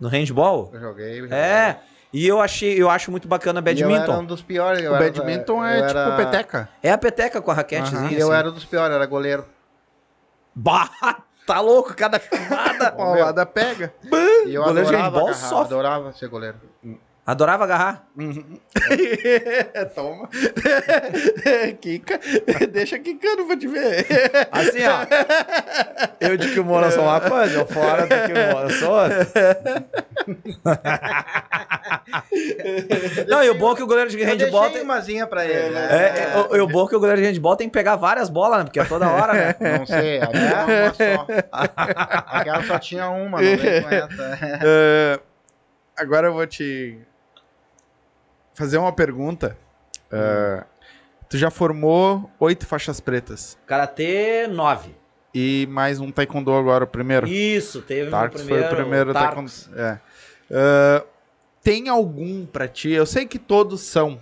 No 0.00 0.08
handball? 0.08 0.70
Eu 0.72 0.80
joguei. 0.80 1.18
eu 1.18 1.22
joguei. 1.24 1.36
É, 1.38 1.80
e 2.12 2.26
eu 2.26 2.40
achei, 2.40 2.80
eu 2.80 2.88
acho 2.90 3.10
muito 3.10 3.28
bacana 3.28 3.60
E 3.60 3.80
Eu 3.80 3.88
era 3.90 3.98
badminton. 3.98 4.20
um 4.20 4.24
dos 4.24 4.42
piores. 4.42 4.80
O 4.82 4.86
era- 4.94 4.98
badminton 4.98 5.64
eu 5.64 5.84
é 5.84 5.86
tipo 5.86 5.98
era- 5.98 6.16
peteca. 6.16 6.68
É 6.82 6.90
a 6.90 6.98
peteca 6.98 7.40
com 7.42 7.50
a 7.50 7.54
raquetezinha. 7.54 8.00
Aham. 8.00 8.10
E 8.10 8.18
eu 8.18 8.28
assim. 8.28 8.38
era 8.38 8.48
um 8.48 8.52
dos 8.52 8.64
piores, 8.64 8.94
era 8.94 9.06
goleiro. 9.06 9.44
Bah, 10.54 10.90
tá 11.46 11.60
louco, 11.60 11.94
cada 11.94 12.18
chamada. 12.20 12.92
Paulada 12.92 13.44
pega. 13.46 13.92
E 14.46 14.54
eu 14.54 14.62
Goleiro 14.64 14.88
de 14.88 14.94
adorava 14.96 15.04
handball 15.06 15.28
agarrar, 15.28 15.48
sofre. 15.48 15.64
adorava 15.74 16.12
ser 16.12 16.28
goleiro. 16.28 16.56
Adorava 17.24 17.62
agarrar. 17.62 18.08
Toma. 19.94 20.28
Kika. 21.80 22.18
Deixa 22.72 22.98
quicando 22.98 23.46
pra 23.46 23.56
te 23.56 23.68
ver. 23.68 24.04
Assim, 24.50 24.80
ó. 24.84 25.06
Eu 26.20 26.36
de 26.36 26.52
que 26.52 26.58
o 26.58 26.64
Moura 26.64 26.90
sou 26.90 27.04
uma 27.04 27.20
coisa, 27.20 27.60
eu 27.60 27.66
fora 27.66 28.02
do 28.02 28.08
que 28.08 28.32
o 28.32 28.52
Moura 28.52 28.70
sou 28.70 28.90
outra. 28.90 29.28
Não, 33.28 33.44
e 33.44 33.50
o 33.50 33.54
bom 33.54 33.72
é 33.72 33.76
que 33.76 33.82
o 33.84 33.86
goleiro 33.86 34.10
de 34.10 34.20
Eu 34.20 34.26
handball 34.26 34.62
deixei 34.62 34.78
tem... 34.78 34.82
umazinha 34.82 35.24
pra 35.24 35.44
ele, 35.44 35.70
né? 35.70 35.88
É, 35.90 36.22
é, 36.24 36.36
o, 36.50 36.56
e 36.56 36.60
o 36.60 36.66
bom 36.66 36.86
é 36.86 36.88
que 36.88 36.96
o 36.96 37.00
goleiro 37.00 37.22
de 37.22 37.28
handball 37.28 37.54
tem 37.54 37.68
que 37.68 37.72
pegar 37.72 37.94
várias 37.94 38.28
bolas, 38.28 38.58
né? 38.58 38.64
Porque 38.64 38.80
é 38.80 38.84
toda 38.84 39.08
hora, 39.08 39.32
né? 39.32 39.54
Não 39.78 39.86
sei, 39.86 40.20
aquela 40.20 40.64
uma 40.64 40.94
só. 40.94 41.26
Aquela 42.26 42.62
só 42.64 42.78
tinha 42.80 43.08
uma, 43.10 43.40
não 43.40 43.56
com 43.58 43.88
essa. 43.94 44.38
É, 44.64 45.20
agora 45.96 46.26
eu 46.26 46.32
vou 46.32 46.46
te 46.48 46.98
fazer 48.54 48.78
uma 48.78 48.92
pergunta. 48.92 49.56
É, 50.10 50.64
tu 51.28 51.38
já 51.38 51.50
formou 51.50 52.30
oito 52.38 52.66
faixas 52.66 53.00
pretas. 53.00 53.56
Karatê 53.66 54.46
9. 54.46 54.94
E 55.34 55.66
mais 55.70 55.98
um 55.98 56.10
taekwondo 56.10 56.52
agora, 56.52 56.84
o 56.84 56.86
primeiro. 56.86 57.26
Isso, 57.26 57.80
teve 57.80 58.10
Tarcos 58.10 58.42
no 58.42 58.48
foi 58.48 58.58
primeiro. 58.58 58.74
o 58.74 58.82
primeiro 58.82 59.12
taekwondo. 59.14 59.50
É. 59.74 59.98
É, 60.50 61.04
tem 61.62 61.88
algum 61.88 62.44
pra 62.44 62.68
ti? 62.68 62.90
Eu 62.90 63.06
sei 63.06 63.24
que 63.24 63.38
todos 63.38 63.80
são 63.80 64.20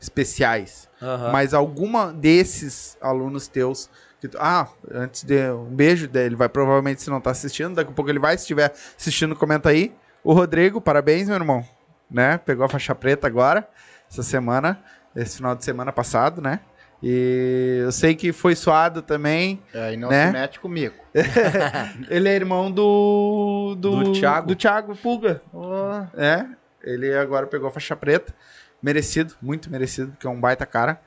especiais, 0.00 0.88
mas 1.32 1.52
alguma 1.52 2.12
desses 2.12 2.96
alunos 3.00 3.48
teus 3.48 3.90
que 4.20 4.28
tu- 4.28 4.38
ah, 4.40 4.68
antes 4.90 5.24
de 5.24 5.50
um 5.50 5.64
beijo 5.74 6.08
dele, 6.08 6.34
vai 6.36 6.48
provavelmente 6.48 7.02
se 7.02 7.10
não 7.10 7.20
tá 7.20 7.30
assistindo, 7.30 7.74
daqui 7.74 7.90
a 7.90 7.94
pouco 7.94 8.10
ele 8.10 8.18
vai, 8.18 8.36
se 8.36 8.44
estiver 8.44 8.72
assistindo, 8.96 9.34
comenta 9.36 9.68
aí. 9.68 9.92
O 10.24 10.32
Rodrigo, 10.32 10.80
parabéns, 10.80 11.28
meu 11.28 11.36
irmão. 11.36 11.64
Né? 12.10 12.38
Pegou 12.38 12.64
a 12.64 12.68
faixa 12.68 12.94
preta 12.94 13.26
agora, 13.26 13.68
essa 14.10 14.22
semana, 14.22 14.78
esse 15.14 15.36
final 15.36 15.54
de 15.54 15.64
semana 15.64 15.92
passado, 15.92 16.40
né? 16.40 16.60
E 17.02 17.80
eu 17.84 17.92
sei 17.92 18.14
que 18.14 18.32
foi 18.32 18.56
suado 18.56 19.02
também. 19.02 19.62
É, 19.74 19.92
e 19.92 19.96
não 19.98 20.08
Né? 20.08 20.26
se 20.28 20.32
mete 20.32 20.60
comigo. 20.60 20.94
Ele 22.08 22.28
é 22.28 22.34
irmão 22.34 22.70
do. 22.70 23.76
Do, 23.78 24.02
Do 24.04 24.12
Thiago. 24.12 24.46
Do 24.48 24.56
Thiago 24.56 24.96
Pulga. 24.96 25.42
Ô, 25.52 26.06
É. 26.16 26.46
Ele 26.82 27.12
agora 27.14 27.46
pegou 27.46 27.68
a 27.68 27.70
faixa 27.70 27.94
preta. 27.96 28.34
Merecido, 28.82 29.34
muito 29.42 29.70
merecido, 29.70 30.12
porque 30.12 30.26
é 30.26 30.30
um 30.30 30.40
baita 30.40 30.64
cara. 30.64 31.00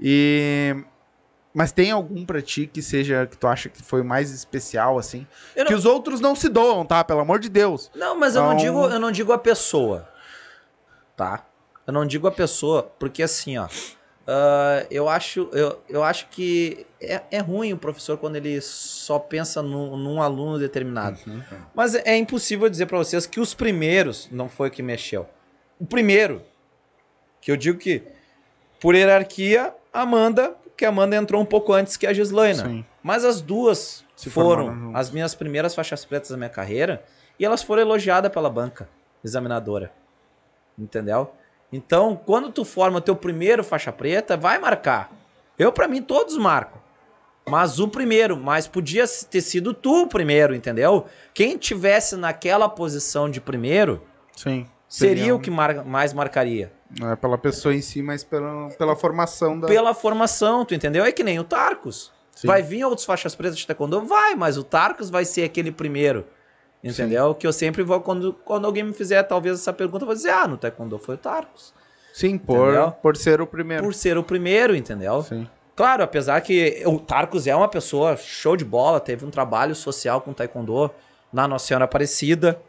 E. 0.00 0.74
Mas 1.54 1.72
tem 1.72 1.90
algum 1.90 2.24
pra 2.24 2.40
ti 2.42 2.66
que 2.66 2.80
seja, 2.82 3.26
que 3.26 3.36
tu 3.36 3.46
acha 3.48 3.68
que 3.68 3.82
foi 3.82 4.02
mais 4.02 4.30
especial, 4.32 4.98
assim? 4.98 5.26
Eu 5.56 5.64
Que 5.64 5.72
não- 5.72 5.78
os 5.78 5.84
outros 5.86 6.20
não 6.20 6.34
se 6.36 6.48
doam, 6.48 6.84
tá? 6.84 7.02
Pelo 7.02 7.20
amor 7.20 7.38
de 7.40 7.48
Deus. 7.48 7.90
Não, 7.94 8.18
mas 8.18 8.36
eu 8.36 8.42
não 8.42 8.52
Então- 8.52 8.64
digo, 8.64 8.86
eu 8.94 9.00
não 9.00 9.10
digo 9.10 9.32
a 9.32 9.38
pessoa. 9.38 10.08
Tá? 11.18 11.44
Eu 11.84 11.92
não 11.92 12.06
digo 12.06 12.28
a 12.28 12.30
pessoa, 12.30 12.84
porque 12.96 13.24
assim, 13.24 13.58
ó. 13.58 13.66
ah, 14.24 14.86
eu, 14.88 15.08
acho, 15.08 15.48
eu, 15.52 15.82
eu 15.88 16.04
acho 16.04 16.28
que 16.28 16.86
é, 17.00 17.22
é 17.30 17.38
ruim 17.40 17.72
o 17.72 17.76
professor 17.76 18.16
quando 18.16 18.36
ele 18.36 18.60
só 18.60 19.18
pensa 19.18 19.60
num, 19.60 19.96
num 19.96 20.22
aluno 20.22 20.60
determinado. 20.60 21.18
Mas 21.74 21.96
é, 21.96 22.16
impossível 22.16 22.68
dizer 22.68 22.86
pra 22.86 22.98
vocês 22.98 23.26
que 23.26 23.40
os 23.40 23.52
primeiros 23.52 24.28
não 24.30 24.48
foi 24.48 24.68
o 24.68 24.70
que 24.70 24.80
mexeu. 24.80 25.26
O 25.80 25.84
primeiro, 25.84 26.40
que 27.40 27.50
eu 27.50 27.56
digo 27.56 27.78
que, 27.78 28.02
por 28.78 28.94
hierarquia, 28.94 29.74
Amanda, 29.92 30.54
que 30.76 30.84
a 30.84 30.90
Amanda 30.90 31.16
entrou 31.16 31.42
um 31.42 31.46
pouco 31.46 31.72
antes 31.72 31.96
que 31.96 32.06
a 32.06 32.12
Gislaina. 32.12 32.64
Sim. 32.64 32.84
Mas 33.02 33.24
as 33.24 33.40
duas 33.40 34.04
Se 34.14 34.30
foram 34.30 34.92
as 34.94 35.10
minhas 35.10 35.34
primeiras 35.34 35.74
faixas 35.74 36.04
pretas 36.04 36.30
da 36.30 36.36
minha 36.36 36.48
carreira 36.48 37.02
e 37.40 37.44
elas 37.44 37.62
foram 37.62 37.82
elogiadas 37.82 38.30
pela 38.30 38.48
banca 38.48 38.88
examinadora. 39.24 39.90
Entendeu? 40.78 41.32
Então, 41.72 42.16
quando 42.24 42.50
tu 42.50 42.64
forma 42.64 43.00
teu 43.00 43.14
primeiro 43.16 43.62
faixa 43.64 43.92
preta, 43.92 44.36
vai 44.36 44.58
marcar. 44.58 45.10
Eu, 45.58 45.72
pra 45.72 45.88
mim, 45.88 46.00
todos 46.00 46.36
marcam. 46.36 46.78
Mas 47.48 47.78
o 47.80 47.88
primeiro, 47.88 48.36
mas 48.36 48.68
podia 48.68 49.04
ter 49.30 49.40
sido 49.40 49.72
tu 49.74 50.02
o 50.02 50.06
primeiro, 50.06 50.54
entendeu? 50.54 51.06
Quem 51.34 51.56
tivesse 51.56 52.14
naquela 52.16 52.68
posição 52.68 53.30
de 53.30 53.40
primeiro 53.40 54.02
Sim. 54.36 54.66
seria 54.86 55.34
um- 55.34 55.38
o 55.38 55.40
que 55.40 55.50
mar- 55.50 55.84
mais 55.84 56.12
marcaria. 56.12 56.70
Não 56.98 57.10
é 57.10 57.16
pela 57.16 57.36
pessoa 57.38 57.74
em 57.74 57.80
si, 57.82 58.02
mas 58.02 58.22
pela, 58.22 58.68
pela 58.70 58.94
formação 58.96 59.58
da. 59.58 59.66
Pela 59.66 59.94
formação, 59.94 60.64
tu 60.64 60.74
entendeu? 60.74 61.04
É 61.04 61.12
que 61.12 61.22
nem 61.24 61.38
o 61.38 61.44
Tarcos. 61.44 62.12
Sim. 62.34 62.46
Vai 62.46 62.62
vir 62.62 62.84
outros 62.84 63.04
faixas 63.06 63.34
pretas 63.34 63.58
de 63.58 63.66
taekwondo? 63.66 64.02
Vai, 64.06 64.34
mas 64.34 64.56
o 64.56 64.62
Tarcos 64.62 65.10
vai 65.10 65.24
ser 65.24 65.42
aquele 65.44 65.72
primeiro. 65.72 66.26
Entendeu? 66.82 67.34
Que 67.34 67.46
eu 67.46 67.52
sempre 67.52 67.82
vou, 67.82 68.00
quando, 68.00 68.32
quando 68.44 68.66
alguém 68.66 68.84
me 68.84 68.92
fizer 68.92 69.22
talvez 69.24 69.58
essa 69.58 69.72
pergunta, 69.72 70.04
eu 70.04 70.06
vou 70.06 70.14
dizer, 70.14 70.30
ah, 70.30 70.46
no 70.46 70.56
taekwondo 70.56 70.98
foi 70.98 71.16
o 71.16 71.18
Tarcos. 71.18 71.74
Sim, 72.12 72.38
por, 72.38 72.68
Entendeu? 72.68 72.92
por 72.92 73.16
ser 73.16 73.40
o 73.40 73.46
primeiro. 73.46 73.84
Por 73.84 73.94
ser 73.94 74.16
o 74.18 74.22
primeiro, 74.22 74.74
entendeu? 74.74 75.22
Sim. 75.22 75.48
Claro, 75.74 76.02
apesar 76.02 76.40
que 76.40 76.82
o 76.86 76.98
Tarcos 76.98 77.46
é 77.46 77.54
uma 77.54 77.68
pessoa 77.68 78.16
show 78.16 78.56
de 78.56 78.64
bola, 78.64 78.98
teve 78.98 79.24
um 79.24 79.30
trabalho 79.30 79.74
social 79.74 80.20
com 80.20 80.32
taekwondo 80.32 80.90
na 81.32 81.46
Nossa 81.46 81.66
Senhora 81.66 81.84
Aparecida. 81.84 82.60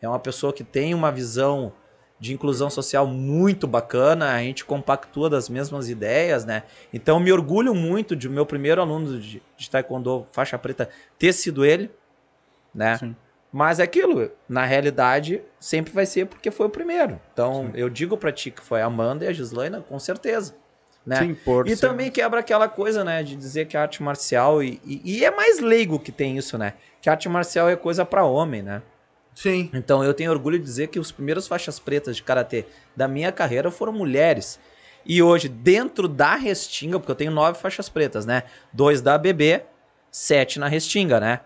É 0.00 0.08
uma 0.08 0.18
pessoa 0.18 0.52
que 0.52 0.62
tem 0.62 0.94
uma 0.94 1.10
visão 1.10 1.72
de 2.20 2.32
inclusão 2.32 2.70
social 2.70 3.04
muito 3.04 3.66
bacana, 3.66 4.32
a 4.32 4.38
gente 4.38 4.64
compactua 4.64 5.28
das 5.28 5.48
mesmas 5.48 5.88
ideias, 5.88 6.44
né? 6.44 6.62
Então 6.94 7.18
me 7.18 7.32
orgulho 7.32 7.74
muito 7.74 8.14
de 8.14 8.28
o 8.28 8.30
meu 8.30 8.46
primeiro 8.46 8.80
aluno 8.80 9.18
de, 9.18 9.42
de 9.56 9.70
taekwondo 9.70 10.24
faixa 10.30 10.56
preta 10.56 10.88
ter 11.18 11.32
sido 11.32 11.64
ele, 11.64 11.90
né? 12.72 12.96
Sim. 12.98 13.16
Mas 13.52 13.78
é 13.78 13.82
aquilo, 13.82 14.30
na 14.48 14.64
realidade, 14.64 15.42
sempre 15.60 15.92
vai 15.92 16.06
ser 16.06 16.26
porque 16.26 16.50
foi 16.50 16.66
o 16.66 16.70
primeiro. 16.70 17.20
Então, 17.32 17.70
eu 17.74 17.90
digo 17.90 18.16
pra 18.16 18.32
ti 18.32 18.50
que 18.50 18.62
foi 18.62 18.80
a 18.80 18.86
Amanda 18.86 19.24
e 19.24 19.28
a 19.28 19.32
Gislaina, 19.32 19.80
com 19.86 19.98
certeza. 19.98 20.54
Né? 21.04 21.16
Sim, 21.16 21.34
por 21.34 21.66
E 21.66 21.76
ser- 21.76 21.86
também 21.88 22.10
quebra 22.10 22.40
aquela 22.40 22.68
coisa, 22.68 23.02
né, 23.04 23.22
de 23.24 23.34
dizer 23.36 23.66
que 23.66 23.76
a 23.76 23.82
arte 23.82 24.02
marcial 24.02 24.62
e, 24.62 24.80
e- 24.84 25.18
e 25.18 25.24
é 25.24 25.30
mais 25.30 25.58
leigo 25.58 25.98
que 25.98 26.12
tem 26.12 26.38
isso, 26.38 26.56
né? 26.56 26.74
Que 27.00 27.08
a 27.08 27.12
arte 27.12 27.28
marcial 27.28 27.68
é 27.68 27.74
coisa 27.76 28.04
pra 28.04 28.24
homem, 28.24 28.62
né? 28.62 28.80
Sim. 29.34 29.68
Então 29.74 30.04
eu 30.04 30.14
tenho 30.14 30.30
orgulho 30.30 30.58
de 30.58 30.64
dizer 30.64 30.86
que 30.88 31.00
os 31.00 31.10
primeiros 31.10 31.48
faixas 31.48 31.78
pretas 31.78 32.16
de 32.16 32.22
karatê 32.22 32.64
da 32.94 33.08
minha 33.08 33.32
carreira 33.32 33.70
foram 33.70 33.92
mulheres. 33.92 34.60
E 35.04 35.20
hoje, 35.22 35.48
dentro 35.48 36.06
da 36.06 36.36
Restinga, 36.36 36.98
porque 37.00 37.10
eu 37.10 37.16
tenho 37.16 37.32
nove 37.32 37.58
faixas 37.58 37.88
pretas, 37.88 38.24
né? 38.24 38.44
Dois 38.72 39.02
da 39.02 39.14
ABB, 39.16 39.62
sete 40.10 40.60
na 40.60 40.68
Restinga, 40.68 41.18
né? 41.18 41.40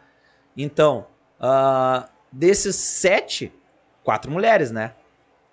Então, 0.57 1.07
ah, 1.41 2.09
desses 2.33 2.77
sete, 2.77 3.53
quatro 4.05 4.31
mulheres, 4.31 4.71
né? 4.71 4.93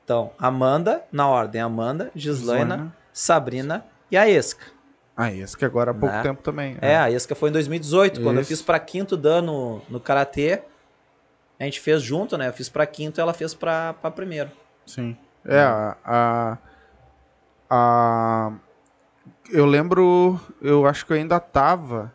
Então, 0.04 0.32
Amanda, 0.38 1.04
na 1.12 1.28
ordem, 1.28 1.62
Amanda, 1.62 2.12
Gislaina. 2.16 2.94
Sabrina 3.14 3.86
e 4.12 4.18
a 4.18 4.28
Esca. 4.28 4.66
Esse 5.36 5.56
que 5.56 5.64
agora 5.64 5.92
há 5.92 5.94
pouco 5.94 6.14
Né? 6.16 6.24
tempo 6.24 6.42
também. 6.42 6.78
É, 6.82 6.98
a 6.98 7.10
Esca 7.12 7.36
foi 7.36 7.50
em 7.50 7.54
2018, 7.54 8.22
quando 8.22 8.38
eu 8.38 8.42
Isso. 8.42 8.50
fiz 8.50 8.62
pra 8.62 8.80
quinto 8.80 9.16
dan 9.16 9.42
no, 9.44 9.82
Karatê. 10.00 10.64
A 11.60 11.64
gente 11.66 11.80
fez 11.80 12.02
junto, 12.02 12.36
né? 12.38 12.48
Eu 12.50 12.54
fiz 12.54 12.68
pra 12.68 12.86
quinto 12.88 13.20
e 13.20 13.22
ela 13.22 13.34
fez 13.34 13.54
pra, 13.54 13.94
pra 13.94 14.10
primeiro. 14.10 14.50
Sim. 14.88 15.16
É, 15.46 15.60
a, 15.62 15.96
a, 16.04 16.58
a- 17.70 18.52
Eu 19.52 19.66
lembro, 19.66 20.40
eu 20.62 20.86
acho 20.88 21.06
que 21.06 21.14
eu 21.14 21.18
ainda 21.18 21.40
tava. 21.40 22.12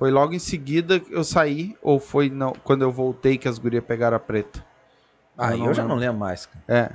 Foi 0.00 0.10
logo 0.10 0.32
em 0.34 0.38
seguida 0.40 0.98
que 0.98 1.12
eu 1.12 1.22
saí, 1.22 1.76
ou 1.82 2.00
foi 2.00 2.28
não, 2.28 2.52
quando 2.64 2.82
eu 2.82 2.90
voltei 2.90 3.38
que 3.38 3.46
as 3.46 3.58
gurias 3.58 3.84
pegaram 3.84 4.16
a 4.16 4.20
preta. 4.20 4.64
Aí 5.38 5.58
não 5.58 5.66
eu 5.66 5.74
já 5.74 5.82
lembro. 5.82 5.94
não 5.94 6.00
lembro 6.00 6.18
mais. 6.18 6.46
cara. 6.46 6.64
É. 6.66 6.90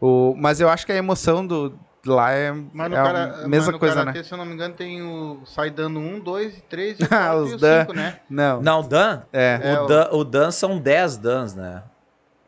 O, 0.00 0.34
mas 0.38 0.60
eu 0.60 0.68
acho 0.68 0.84
que 0.86 0.92
a 0.92 0.96
emoção 0.96 1.44
do 1.46 1.72
lá 2.06 2.32
é, 2.32 2.52
Mas 2.72 2.90
no, 2.90 2.96
é 2.96 3.02
cara, 3.02 3.24
a 3.24 3.28
mas 3.38 3.46
mesma 3.48 3.72
no 3.72 3.78
coisa, 3.78 3.94
karatê, 3.96 4.18
né? 4.18 4.24
se 4.24 4.32
eu 4.32 4.38
não 4.38 4.44
me 4.44 4.52
engano, 4.54 4.74
tem 4.74 5.02
o. 5.02 5.40
Sai 5.46 5.70
dando 5.70 5.98
um, 5.98 6.20
dois, 6.20 6.62
três 6.68 7.00
e 7.00 7.04
Ah, 7.04 7.08
quatro 7.08 7.44
os 7.44 7.50
e 7.52 7.54
o 7.54 7.58
dan. 7.58 7.80
cinco, 7.80 7.92
né? 7.94 8.20
Não. 8.28 8.62
Não, 8.62 8.80
o 8.80 8.82
Dan? 8.82 9.22
É. 9.32 9.60
É, 9.62 9.80
o, 9.80 9.84
o- 9.84 9.86
Dan 9.86 10.08
o 10.12 10.24
Dan 10.24 10.50
são 10.50 10.78
10 10.78 11.16
Dans, 11.16 11.54
né? 11.54 11.82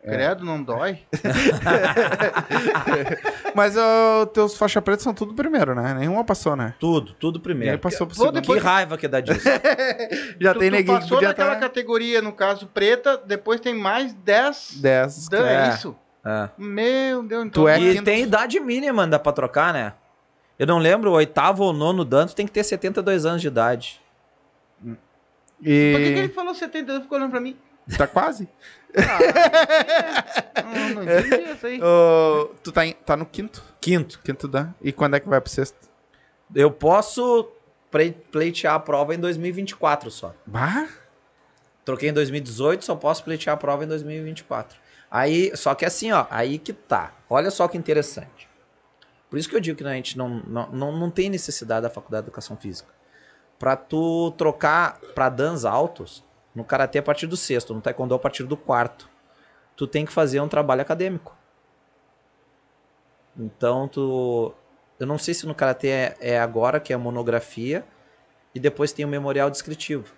Credo, 0.02 0.44
não 0.44 0.62
dói. 0.62 0.98
Mas 3.54 3.76
os 3.76 4.32
teus 4.32 4.56
faixa 4.56 4.82
preta 4.82 5.02
são 5.02 5.14
tudo 5.14 5.32
primeiro, 5.32 5.74
né? 5.74 5.94
Nenhuma 5.94 6.24
passou, 6.24 6.56
né? 6.56 6.74
Tudo, 6.80 7.12
tudo 7.14 7.38
primeiro. 7.38 7.78
passou 7.78 8.06
pro 8.06 8.16
segundo. 8.16 8.42
Que 8.42 8.58
raiva 8.58 8.98
que 8.98 9.06
dá 9.06 9.20
disso. 9.20 9.40
Já 10.40 10.54
tu, 10.54 10.58
tem 10.58 10.70
tu 10.70 10.72
neguinho 10.72 10.96
que 10.96 11.02
passou 11.02 11.16
podia 11.18 11.28
naquela 11.28 11.52
estar 11.54 11.60
categoria, 11.60 12.20
no 12.20 12.32
caso, 12.32 12.66
preta, 12.66 13.16
depois 13.16 13.60
tem 13.60 13.74
mais 13.74 14.12
10 14.12 14.78
10. 14.80 15.28
dan, 15.28 15.46
é 15.48 15.66
É. 15.66 15.68
isso? 15.74 15.96
É. 16.24 16.48
Meu 16.58 17.22
Deus, 17.22 17.46
então. 17.46 17.62
Tu 17.62 17.68
é 17.68 17.80
e 17.80 17.92
quinto. 17.92 18.04
tem 18.04 18.22
idade 18.22 18.58
mínima 18.58 19.04
ainda 19.04 19.18
pra 19.18 19.32
trocar, 19.32 19.72
né? 19.72 19.92
Eu 20.58 20.66
não 20.66 20.78
lembro, 20.78 21.10
o 21.10 21.14
oitavo 21.14 21.64
ou 21.64 21.72
nono 21.72 22.04
Dan, 22.04 22.26
tu 22.26 22.34
tem 22.34 22.46
que 22.46 22.52
ter 22.52 22.64
72 22.64 23.24
anos 23.24 23.40
de 23.40 23.48
idade. 23.48 24.00
Por 24.80 24.96
que, 25.64 26.12
que 26.12 26.18
ele 26.18 26.28
falou 26.28 26.54
70 26.54 26.90
anos 26.90 27.00
e 27.00 27.04
ficou 27.04 27.18
olhando 27.18 27.30
pra 27.30 27.40
mim? 27.40 27.56
tá 27.96 28.06
quase. 28.06 28.48
Não, 30.64 30.94
não 30.94 31.02
entendi 31.02 31.52
isso 31.52 31.66
aí. 31.66 31.80
Tu 32.62 32.72
tá, 32.72 32.86
em- 32.86 32.92
tá 32.92 33.16
no 33.16 33.26
quinto. 33.26 33.62
Quinto. 33.80 34.20
Quinto 34.24 34.46
dan. 34.48 34.74
E 34.80 34.92
quando 34.92 35.16
é 35.16 35.20
que 35.20 35.28
vai 35.28 35.40
pro 35.40 35.50
sexto? 35.50 35.76
Eu 36.54 36.70
posso 36.70 37.50
pleitear 38.30 38.74
a 38.74 38.78
prova 38.80 39.14
em 39.14 39.18
2024 39.18 40.10
só. 40.10 40.34
Bah? 40.46 40.88
Troquei 41.84 42.10
em 42.10 42.12
2018, 42.12 42.84
só 42.84 42.94
posso 42.94 43.24
pleitear 43.24 43.54
a 43.54 43.56
prova 43.56 43.84
em 43.84 43.88
2024. 43.88 44.78
Aí, 45.10 45.50
só 45.56 45.74
que 45.74 45.84
assim, 45.84 46.12
ó, 46.12 46.26
aí 46.30 46.58
que 46.58 46.72
tá. 46.72 47.12
Olha 47.28 47.50
só 47.50 47.66
que 47.68 47.76
interessante. 47.76 48.48
Por 49.28 49.38
isso 49.38 49.48
que 49.48 49.56
eu 49.56 49.60
digo 49.60 49.78
que 49.78 49.84
a 49.84 49.92
gente 49.92 50.16
não, 50.16 50.28
não, 50.46 50.70
não, 50.70 50.92
não 50.92 51.10
tem 51.10 51.28
necessidade 51.30 51.82
da 51.82 51.90
faculdade 51.90 52.22
de 52.24 52.28
educação 52.28 52.56
física. 52.56 52.88
Pra 53.58 53.76
tu 53.76 54.30
trocar 54.32 54.98
pra 55.14 55.28
dans 55.28 55.64
altos, 55.64 56.22
no 56.54 56.64
karatê 56.64 56.98
a 56.98 57.02
partir 57.02 57.26
do 57.26 57.36
sexto, 57.36 57.74
no 57.74 57.80
taekwondo 57.80 58.14
a 58.14 58.18
partir 58.18 58.44
do 58.44 58.56
quarto, 58.56 59.08
tu 59.76 59.86
tem 59.86 60.04
que 60.04 60.12
fazer 60.12 60.40
um 60.40 60.48
trabalho 60.48 60.82
acadêmico. 60.82 61.36
Então 63.36 63.88
tu, 63.88 64.54
eu 65.00 65.06
não 65.06 65.18
sei 65.18 65.34
se 65.34 65.46
no 65.46 65.54
karatê 65.54 65.88
é, 65.88 66.16
é 66.20 66.38
agora 66.38 66.78
que 66.78 66.92
é 66.92 66.96
a 66.96 66.98
monografia 66.98 67.84
e 68.54 68.60
depois 68.60 68.92
tem 68.92 69.04
o 69.04 69.08
memorial 69.08 69.50
descritivo. 69.50 70.12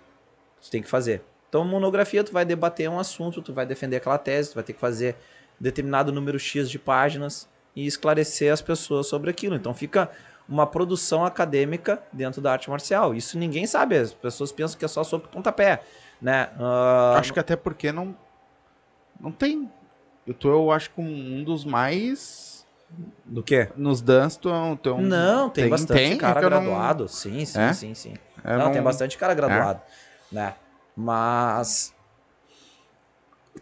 Tu 0.61 0.69
tem 0.69 0.81
que 0.81 0.89
fazer. 0.89 1.23
Então, 1.55 1.63
monografia, 1.63 2.23
tu 2.23 2.33
vai 2.33 2.43
debater 2.43 2.89
um 2.89 2.99
assunto, 2.99 3.41
tu 3.41 3.53
vai 3.53 3.65
defender 3.65 3.95
aquela 3.95 4.17
tese, 4.17 4.51
tu 4.51 4.55
vai 4.55 4.63
ter 4.63 4.73
que 4.73 4.79
fazer 4.79 5.15
determinado 5.57 6.11
número 6.11 6.37
X 6.37 6.69
de 6.69 6.77
páginas 6.77 7.47
e 7.73 7.85
esclarecer 7.85 8.51
as 8.51 8.61
pessoas 8.61 9.07
sobre 9.07 9.29
aquilo. 9.29 9.55
Então, 9.55 9.73
fica 9.73 10.09
uma 10.49 10.67
produção 10.67 11.23
acadêmica 11.23 12.03
dentro 12.11 12.41
da 12.41 12.51
arte 12.51 12.69
marcial. 12.69 13.15
Isso 13.15 13.37
ninguém 13.37 13.65
sabe, 13.65 13.97
as 13.97 14.13
pessoas 14.13 14.51
pensam 14.51 14.77
que 14.77 14.83
é 14.83 14.87
só 14.87 15.03
sobre 15.03 15.29
pontapé, 15.29 15.81
né? 16.21 16.49
Ah, 16.59 17.15
acho 17.19 17.33
que 17.33 17.39
até 17.39 17.55
porque 17.55 17.91
não. 17.91 18.15
Não 19.19 19.31
tem. 19.31 19.71
Eu 20.25 20.33
tô, 20.33 20.49
eu 20.49 20.71
acho, 20.71 20.89
com 20.91 21.03
um 21.03 21.43
dos 21.43 21.63
mais. 21.65 22.65
Do 23.25 23.41
quê? 23.43 23.69
Nos 23.75 24.01
dance, 24.01 24.39
tu 24.39 24.49
é 24.49 24.53
um. 24.57 24.75
Tu 24.75 24.89
é 24.89 24.93
um- 24.93 25.01
Não, 25.01 25.49
tem, 25.49 25.69
bastante 25.69 26.09
tem? 26.09 26.17
cara 26.17 26.39
É 26.39 26.43
eu 26.43 26.49
não- 26.49 26.61
graduado. 26.63 27.07
Sim, 27.07 27.45
sim, 27.45 27.59
É? 27.59 27.73
sim, 27.73 27.93
sim. 27.93 28.13
eu 28.43 28.59
não, 28.59 28.71
tem 28.71 28.81
bastante 28.81 29.17
cara 29.17 29.33
graduado, 29.33 29.81
né? 30.31 30.55
Mas 30.95 31.93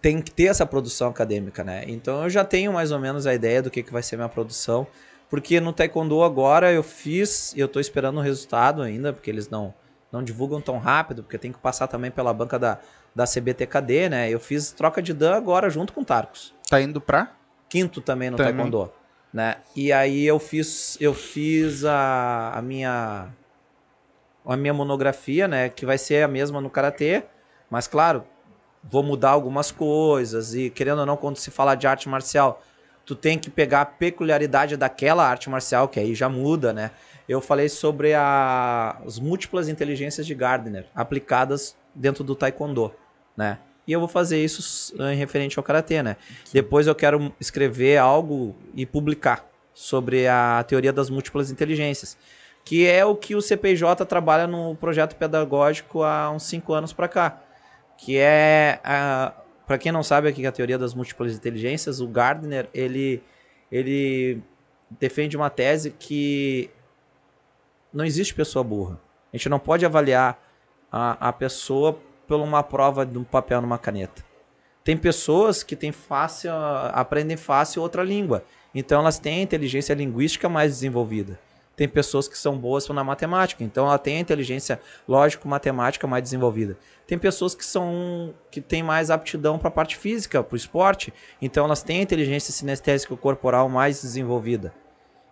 tem 0.02 0.22
que 0.22 0.32
ter 0.32 0.46
essa 0.46 0.66
produção 0.66 1.10
acadêmica, 1.10 1.64
né? 1.64 1.84
Então 1.88 2.24
eu 2.24 2.30
já 2.30 2.44
tenho 2.44 2.74
mais 2.74 2.92
ou 2.92 3.00
menos 3.00 3.26
a 3.26 3.34
ideia 3.34 3.62
do 3.62 3.72
que, 3.72 3.82
que 3.84 3.92
vai 3.94 4.04
ser 4.04 4.16
minha 4.18 4.30
produção. 4.30 4.86
Porque 5.30 5.60
no 5.60 5.74
Taekwondo 5.74 6.22
agora 6.22 6.72
eu 6.72 6.84
fiz, 6.84 7.54
e 7.54 7.60
eu 7.60 7.68
tô 7.68 7.80
esperando 7.80 8.18
o 8.18 8.22
resultado 8.22 8.82
ainda, 8.84 9.12
porque 9.14 9.32
eles 9.32 9.50
não, 9.50 9.74
não 10.14 10.24
divulgam 10.24 10.62
tão 10.62 10.78
rápido, 10.78 11.24
porque 11.24 11.40
tem 11.40 11.52
que 11.52 11.58
passar 11.58 11.88
também 11.88 12.12
pela 12.12 12.32
banca 12.32 12.60
da, 12.60 12.78
da 13.16 13.26
CBTKD, 13.26 14.10
né? 14.10 14.30
Eu 14.30 14.40
fiz 14.40 14.72
troca 14.72 15.02
de 15.02 15.12
Dan 15.12 15.36
agora 15.36 15.72
junto 15.72 15.92
com 15.92 16.02
o 16.02 16.06
Tarcos. 16.06 16.54
Tá 16.70 16.80
indo 16.80 17.02
pra? 17.02 17.32
Quinto 17.68 18.00
também 18.00 18.30
no 18.30 18.38
Também. 18.38 18.54
Taekwondo. 18.54 18.94
Né? 19.34 19.56
E 19.76 19.92
aí 19.92 20.24
eu 20.24 20.38
fiz, 20.38 20.96
eu 21.02 21.16
fiz 21.16 21.84
a, 21.84 22.52
a 22.54 22.62
minha 22.62 23.30
a 24.46 24.58
minha 24.58 24.74
monografia, 24.74 25.48
né, 25.48 25.70
que 25.70 25.86
vai 25.86 25.98
ser 25.98 26.22
a 26.22 26.28
mesma 26.28 26.60
no 26.60 26.70
karatê, 26.70 27.24
mas 27.70 27.88
claro, 27.88 28.26
vou 28.84 29.02
mudar 29.02 29.30
algumas 29.30 29.72
coisas 29.72 30.54
e 30.54 30.70
querendo 30.70 31.00
ou 31.00 31.06
não 31.06 31.16
quando 31.16 31.38
se 31.38 31.50
fala 31.50 31.76
de 31.76 31.88
arte 31.88 32.10
marcial, 32.10 32.62
tu 33.06 33.16
tem 33.16 33.40
que 33.40 33.50
pegar 33.50 33.82
a 33.82 33.86
peculiaridade 33.86 34.76
daquela 34.76 35.26
arte 35.26 35.50
marcial, 35.50 35.88
que 35.88 35.98
aí 35.98 36.14
já 36.14 36.28
muda, 36.28 36.74
né? 36.74 36.92
Eu 37.28 37.40
falei 37.40 37.70
sobre 37.70 38.14
a, 38.14 38.98
as 39.06 39.20
múltiplas 39.20 39.70
inteligências 39.70 40.26
de 40.26 40.36
Gardner 40.36 40.86
aplicadas 40.94 41.76
dentro 41.96 42.24
do 42.24 42.36
taekwondo, 42.36 42.94
né? 43.36 43.60
E 43.88 43.92
eu 43.92 44.00
vou 44.00 44.08
fazer 44.08 44.44
isso 44.44 44.94
em 45.02 45.16
referente 45.16 45.58
ao 45.60 45.64
karatê, 45.64 46.02
né? 46.02 46.16
Depois 46.52 46.88
eu 46.88 46.96
quero 46.96 47.34
escrever 47.40 47.98
algo 47.98 48.56
e 48.74 48.86
publicar 48.86 49.46
sobre 49.74 50.28
a 50.28 50.64
teoria 50.68 50.94
das 50.94 51.10
múltiplas 51.10 51.52
inteligências, 51.52 52.18
que 52.64 52.88
é 52.88 53.04
o 53.04 53.16
que 53.16 53.36
o 53.36 53.42
CPJ 53.42 54.06
trabalha 54.06 54.48
no 54.48 54.76
projeto 54.76 55.16
pedagógico 55.16 56.04
há 56.04 56.32
uns 56.32 56.44
cinco 56.44 56.74
anos 56.74 56.94
para 56.94 57.08
cá, 57.08 57.42
que 57.98 58.18
é 58.18 58.80
para 59.66 59.78
quem 59.78 59.92
não 59.92 60.04
sabe 60.04 60.28
aqui 60.30 60.46
a 60.46 60.52
teoria 60.52 60.78
das 60.78 60.94
múltiplas 60.94 61.36
inteligências, 61.36 62.00
o 62.00 62.08
Gardner 62.08 62.70
ele 62.74 63.22
ele 63.72 64.42
defende 65.00 65.36
uma 65.36 65.50
tese 65.50 65.90
que 65.92 66.70
não 67.94 68.04
existe 68.04 68.34
pessoa 68.34 68.64
burra. 68.64 69.00
A 69.32 69.38
gente 69.38 69.50
não 69.50 69.60
pode 69.60 69.86
avaliar 69.86 70.40
a, 70.92 71.30
a 71.30 71.34
pessoa 71.34 71.98
por 72.28 72.40
uma 72.40 72.64
prova 72.64 73.06
de 73.06 73.18
um 73.18 73.24
papel 73.24 73.62
numa 73.62 73.78
caneta. 73.78 74.24
Tem 74.84 74.98
pessoas 74.98 75.64
que 75.64 75.76
têm 75.76 75.92
fácil, 75.92 76.52
aprendem 76.92 77.38
fácil 77.38 77.82
outra 77.82 78.04
língua. 78.04 78.44
Então 78.76 79.00
elas 79.00 79.20
têm 79.20 79.40
a 79.40 79.44
inteligência 79.44 79.94
linguística 79.94 80.50
mais 80.50 80.72
desenvolvida. 80.74 81.40
Tem 81.76 81.88
pessoas 81.88 82.28
que 82.28 82.38
são 82.38 82.56
boas 82.56 82.88
na 82.90 83.04
matemática, 83.04 83.64
então 83.64 83.88
ela 83.88 83.98
tem 83.98 84.18
a 84.18 84.20
inteligência 84.20 84.80
lógico-matemática 85.08 86.06
mais 86.06 86.22
desenvolvida. 86.22 86.78
Tem 87.08 87.18
pessoas 87.18 87.56
que 87.56 87.66
são 87.66 88.32
que 88.52 88.62
têm 88.62 88.84
mais 88.84 89.10
aptidão 89.10 89.58
para 89.58 89.70
a 89.70 89.72
parte 89.72 89.98
física, 89.98 90.44
para 90.44 90.54
o 90.54 90.58
esporte, 90.58 91.12
então 91.42 91.66
elas 91.66 91.82
têm 91.82 92.00
a 92.00 92.04
inteligência 92.04 92.54
sinestésica 92.54 93.18
corporal 93.18 93.68
mais 93.70 94.02
desenvolvida. 94.04 94.72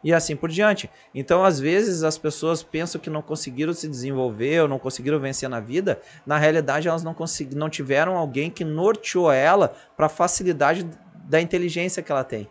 E 0.03 0.14
assim 0.14 0.36
por 0.36 0.49
diante. 0.49 0.90
Então, 1.14 1.44
às 1.44 1.60
vezes, 1.60 2.03
as 2.03 2.18
pessoas 2.18 2.64
pensam 2.64 2.99
que 2.99 3.10
não 3.10 3.22
conseguiram 3.22 3.73
se 3.73 3.88
desenvolver 3.88 4.61
ou 4.64 4.68
não 4.68 4.80
conseguiram 4.80 5.19
vencer 5.19 5.48
na 5.48 5.60
vida. 5.60 6.02
Na 6.26 6.38
realidade, 6.38 6.88
elas 6.88 7.03
não, 7.03 7.15
não 7.56 7.69
tiveram 7.69 8.18
alguém 8.18 8.49
que 8.49 8.65
norteou 8.65 9.32
ela 9.32 9.76
para 9.95 10.07
a 10.07 10.10
facilidade 10.10 10.90
da 11.30 11.40
inteligência 11.40 12.02
que 12.02 12.11
ela 12.11 12.23
tem. 12.23 12.49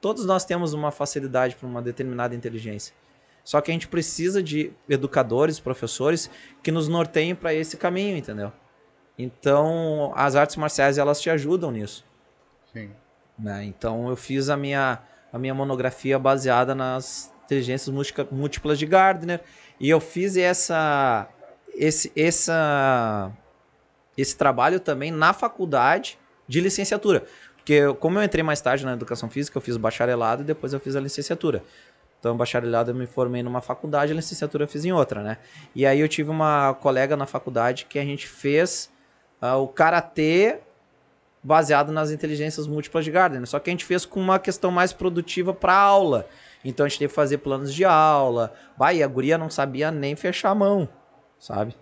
Todos 0.00 0.26
nós 0.26 0.44
temos 0.44 0.74
uma 0.74 0.90
facilidade 0.90 1.56
para 1.56 1.66
uma 1.66 1.80
determinada 1.80 2.34
inteligência. 2.34 2.94
Só 3.44 3.60
que 3.60 3.70
a 3.70 3.74
gente 3.74 3.88
precisa 3.88 4.42
de 4.42 4.72
educadores, 4.88 5.58
professores 5.58 6.30
que 6.62 6.70
nos 6.70 6.88
norteiem 6.88 7.34
para 7.34 7.54
esse 7.54 7.76
caminho, 7.76 8.16
entendeu? 8.16 8.52
Então, 9.18 10.12
as 10.14 10.36
artes 10.36 10.56
marciais 10.56 10.98
elas 10.98 11.20
te 11.20 11.30
ajudam 11.30 11.70
nisso. 11.70 12.04
Sim. 12.72 12.90
Né? 13.38 13.64
Então, 13.64 14.08
eu 14.08 14.16
fiz 14.16 14.48
a 14.48 14.56
minha 14.56 15.00
a 15.32 15.38
minha 15.38 15.54
monografia 15.54 16.18
baseada 16.18 16.74
nas 16.74 17.32
inteligências 17.44 17.94
múltiplas 18.30 18.78
de 18.78 18.86
Gardner 18.86 19.40
e 19.80 19.88
eu 19.88 20.00
fiz 20.00 20.36
essa 20.36 21.28
esse 21.74 22.12
essa 22.14 23.32
esse 24.16 24.36
trabalho 24.36 24.78
também 24.78 25.10
na 25.10 25.32
faculdade 25.32 26.18
de 26.46 26.60
licenciatura. 26.60 27.24
Porque 27.56 27.94
como 27.94 28.18
eu 28.18 28.22
entrei 28.22 28.42
mais 28.42 28.60
tarde 28.60 28.84
na 28.84 28.92
educação 28.92 29.30
física, 29.30 29.56
eu 29.56 29.62
fiz 29.62 29.76
bacharelado 29.76 30.42
e 30.42 30.44
depois 30.44 30.72
eu 30.72 30.80
fiz 30.80 30.96
a 30.96 31.00
licenciatura. 31.00 31.62
Então, 32.18 32.36
bacharelado 32.36 32.90
eu 32.90 32.94
me 32.94 33.06
formei 33.06 33.42
numa 33.42 33.60
faculdade, 33.60 34.12
a 34.12 34.14
licenciatura 34.14 34.64
eu 34.64 34.68
fiz 34.68 34.84
em 34.84 34.92
outra, 34.92 35.22
né? 35.22 35.38
E 35.74 35.84
aí 35.84 35.98
eu 35.98 36.08
tive 36.08 36.30
uma 36.30 36.74
colega 36.74 37.16
na 37.16 37.26
faculdade 37.26 37.86
que 37.86 37.98
a 37.98 38.04
gente 38.04 38.28
fez 38.28 38.90
uh, 39.40 39.56
o 39.56 39.66
karatê 39.66 40.60
baseado 41.42 41.90
nas 41.90 42.10
inteligências 42.10 42.66
múltiplas 42.66 43.04
de 43.04 43.10
Gardner. 43.10 43.46
Só 43.46 43.58
que 43.58 43.68
a 43.68 43.72
gente 43.72 43.84
fez 43.84 44.04
com 44.04 44.20
uma 44.20 44.38
questão 44.38 44.70
mais 44.70 44.92
produtiva 44.92 45.52
para 45.52 45.74
aula. 45.74 46.26
Então 46.64 46.86
a 46.86 46.88
gente 46.88 46.98
teve 47.00 47.08
que 47.08 47.14
fazer 47.14 47.38
planos 47.38 47.74
de 47.74 47.84
aula. 47.84 48.52
E 48.94 49.02
a 49.02 49.06
guria 49.06 49.36
não 49.36 49.50
sabia 49.50 49.90
nem 49.90 50.14
fechar 50.14 50.50
a 50.50 50.54
mão, 50.54 50.88
sabe? 51.38 51.74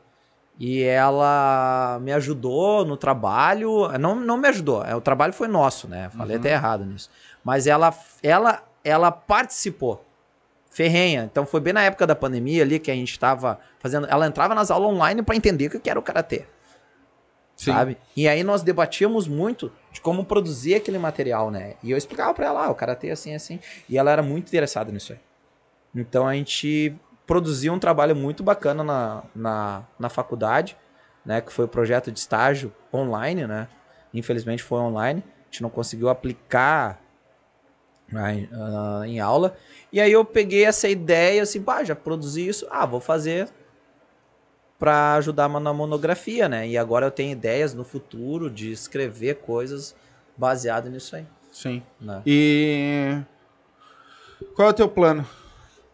E 0.59 0.83
ela 0.83 1.99
me 2.03 2.13
ajudou 2.13 2.85
no 2.85 2.97
trabalho. 2.97 3.89
Não, 3.99 4.15
não 4.15 4.37
me 4.39 4.49
ajudou, 4.49 4.85
é, 4.85 4.95
o 4.95 5.01
trabalho 5.01 5.33
foi 5.33 5.49
nosso, 5.49 5.89
né? 5.89 6.11
Falei 6.11 6.37
Uhum. 6.37 6.41
até 6.41 6.53
errado 6.53 6.85
nisso. 6.85 7.11
Mas 7.45 7.67
ela, 7.67 7.95
ela, 8.23 8.63
ela 8.83 9.11
participou. 9.11 10.05
Ferrenha. 10.71 11.25
Então 11.31 11.45
foi 11.45 11.61
bem 11.61 11.73
na 11.73 11.83
época 11.83 12.07
da 12.07 12.15
pandemia 12.15 12.63
ali 12.63 12.79
que 12.79 12.91
a 12.91 12.95
gente 12.95 13.11
estava 13.11 13.59
fazendo. 13.81 14.07
Ela 14.07 14.27
entrava 14.27 14.55
nas 14.55 14.71
aulas 14.71 14.91
online 14.91 15.23
para 15.23 15.35
entender 15.35 15.67
o 15.67 15.81
que 15.81 15.91
era 15.91 15.99
o 15.99 16.03
karatê 16.03 16.47
Sim. 17.61 17.73
sabe? 17.73 17.99
E 18.17 18.27
aí 18.27 18.43
nós 18.43 18.63
debatíamos 18.63 19.29
muito 19.29 19.71
de 19.93 20.01
como 20.01 20.25
produzir 20.25 20.77
aquele 20.77 20.99
material, 20.99 21.51
né? 21.51 21.75
E 21.83 21.91
eu 21.91 21.99
explicava 21.99 22.33
pra 22.33 22.47
ela, 22.47 22.65
ah, 22.65 22.71
o 22.71 22.75
karatê 22.75 23.11
assim, 23.11 23.35
assim. 23.35 23.61
E 23.87 23.99
ela 23.99 24.11
era 24.11 24.23
muito 24.23 24.49
interessada 24.49 24.91
nisso 24.91 25.13
aí. 25.13 25.19
Então 25.95 26.27
a 26.27 26.33
gente 26.33 26.97
produziu 27.27 27.75
um 27.75 27.79
trabalho 27.79 28.17
muito 28.17 28.43
bacana 28.43 28.83
na, 28.83 29.23
na, 29.35 29.83
na 29.99 30.09
faculdade, 30.09 30.75
né? 31.23 31.43
Que 31.43 31.53
foi 31.53 31.67
o 31.67 31.69
projeto 31.69 32.11
de 32.11 32.19
estágio 32.19 32.73
online, 32.91 33.47
né? 33.47 33.69
Infelizmente 34.15 34.63
foi 34.63 34.79
online. 34.79 35.23
A 35.27 35.45
gente 35.45 35.63
não 35.63 35.69
conseguiu 35.69 36.09
aplicar 36.09 36.99
né, 38.11 38.49
ah, 38.55 39.03
em 39.05 39.21
aula. 39.21 39.55
E 39.93 40.01
aí 40.01 40.11
eu 40.11 40.25
peguei 40.25 40.65
essa 40.65 40.89
ideia, 40.89 41.43
assim, 41.43 41.61
pá, 41.61 41.85
já 41.85 41.95
produzi 41.95 42.49
isso. 42.49 42.67
Ah, 42.71 42.87
vou 42.87 43.01
fazer 43.01 43.51
para 44.81 45.15
ajudar 45.17 45.47
na 45.61 45.75
monografia, 45.75 46.49
né? 46.49 46.67
E 46.67 46.79
agora 46.79 47.07
eu 47.07 47.11
tenho 47.11 47.33
ideias 47.33 47.75
no 47.75 47.85
futuro 47.85 48.49
de 48.49 48.73
escrever 48.73 49.37
coisas 49.37 49.95
baseadas 50.35 50.91
nisso 50.91 51.15
aí. 51.15 51.27
Sim. 51.53 51.83
Né? 52.01 52.23
E 52.25 53.19
qual 54.55 54.69
é 54.69 54.71
o 54.71 54.75
teu 54.75 54.89
plano 54.89 55.29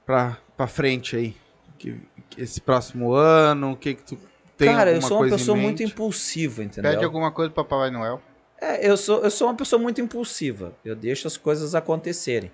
pra, 0.07 0.39
pra 0.57 0.69
frente 0.69 1.17
aí? 1.17 1.37
Que, 1.77 2.01
que 2.31 2.41
esse 2.41 2.61
próximo 2.61 3.13
ano, 3.13 3.73
o 3.73 3.77
que 3.77 3.95
que 3.95 4.03
tu 4.05 4.19
tem 4.57 4.73
Cara, 4.73 4.93
eu 4.93 5.03
sou 5.03 5.21
uma 5.21 5.29
pessoa 5.29 5.57
muito 5.57 5.83
impulsiva, 5.83 6.63
entendeu? 6.63 6.93
Pede 6.93 7.05
alguma 7.05 7.33
coisa 7.33 7.51
para 7.51 7.65
Papai 7.65 7.91
Noel. 7.91 8.23
É, 8.59 8.89
eu 8.89 8.97
sou, 8.97 9.23
eu 9.23 9.31
sou 9.31 9.49
uma 9.49 9.55
pessoa 9.55 9.83
muito 9.83 10.01
impulsiva. 10.01 10.73
Eu 10.85 10.95
deixo 10.95 11.27
as 11.27 11.37
coisas 11.37 11.75
acontecerem. 11.75 12.53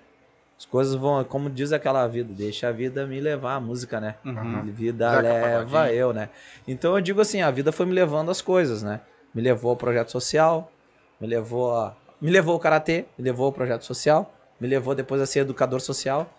As 0.63 0.65
coisas 0.65 0.95
vão, 0.95 1.21
como 1.25 1.49
diz 1.49 1.73
aquela 1.73 2.07
vida, 2.07 2.33
deixa 2.33 2.69
a 2.69 2.71
vida 2.71 3.05
me 3.05 3.19
levar, 3.19 3.55
a 3.55 3.59
música, 3.59 3.99
né? 3.99 4.15
Uhum. 4.23 4.63
Vida 4.71 5.09
Zeca 5.09 5.21
leva 5.21 5.91
eu, 5.91 6.13
né? 6.13 6.29
Então 6.65 6.95
eu 6.95 7.01
digo 7.01 7.19
assim, 7.19 7.41
a 7.41 7.51
vida 7.51 7.73
foi 7.73 7.85
me 7.85 7.91
levando 7.91 8.31
as 8.31 8.41
coisas, 8.41 8.81
né? 8.81 9.01
Me 9.35 9.41
levou 9.41 9.71
ao 9.71 9.75
projeto 9.75 10.09
social, 10.09 10.71
me 11.19 11.27
levou 11.27 11.75
a, 11.75 11.93
me 12.19 12.31
levou 12.31 12.53
ao 12.53 12.59
karatê, 12.61 13.03
me 13.17 13.25
levou 13.25 13.45
ao 13.45 13.51
projeto 13.51 13.83
social, 13.83 14.33
me 14.57 14.65
levou 14.65 14.95
depois 14.95 15.21
a 15.21 15.25
ser 15.25 15.39
educador 15.39 15.81
social. 15.81 16.33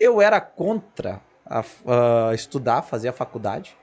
Eu 0.00 0.22
era 0.22 0.40
contra 0.40 1.20
a, 1.44 1.62
a 2.30 2.34
estudar, 2.34 2.80
fazer 2.80 3.08
a 3.08 3.12
faculdade. 3.12 3.76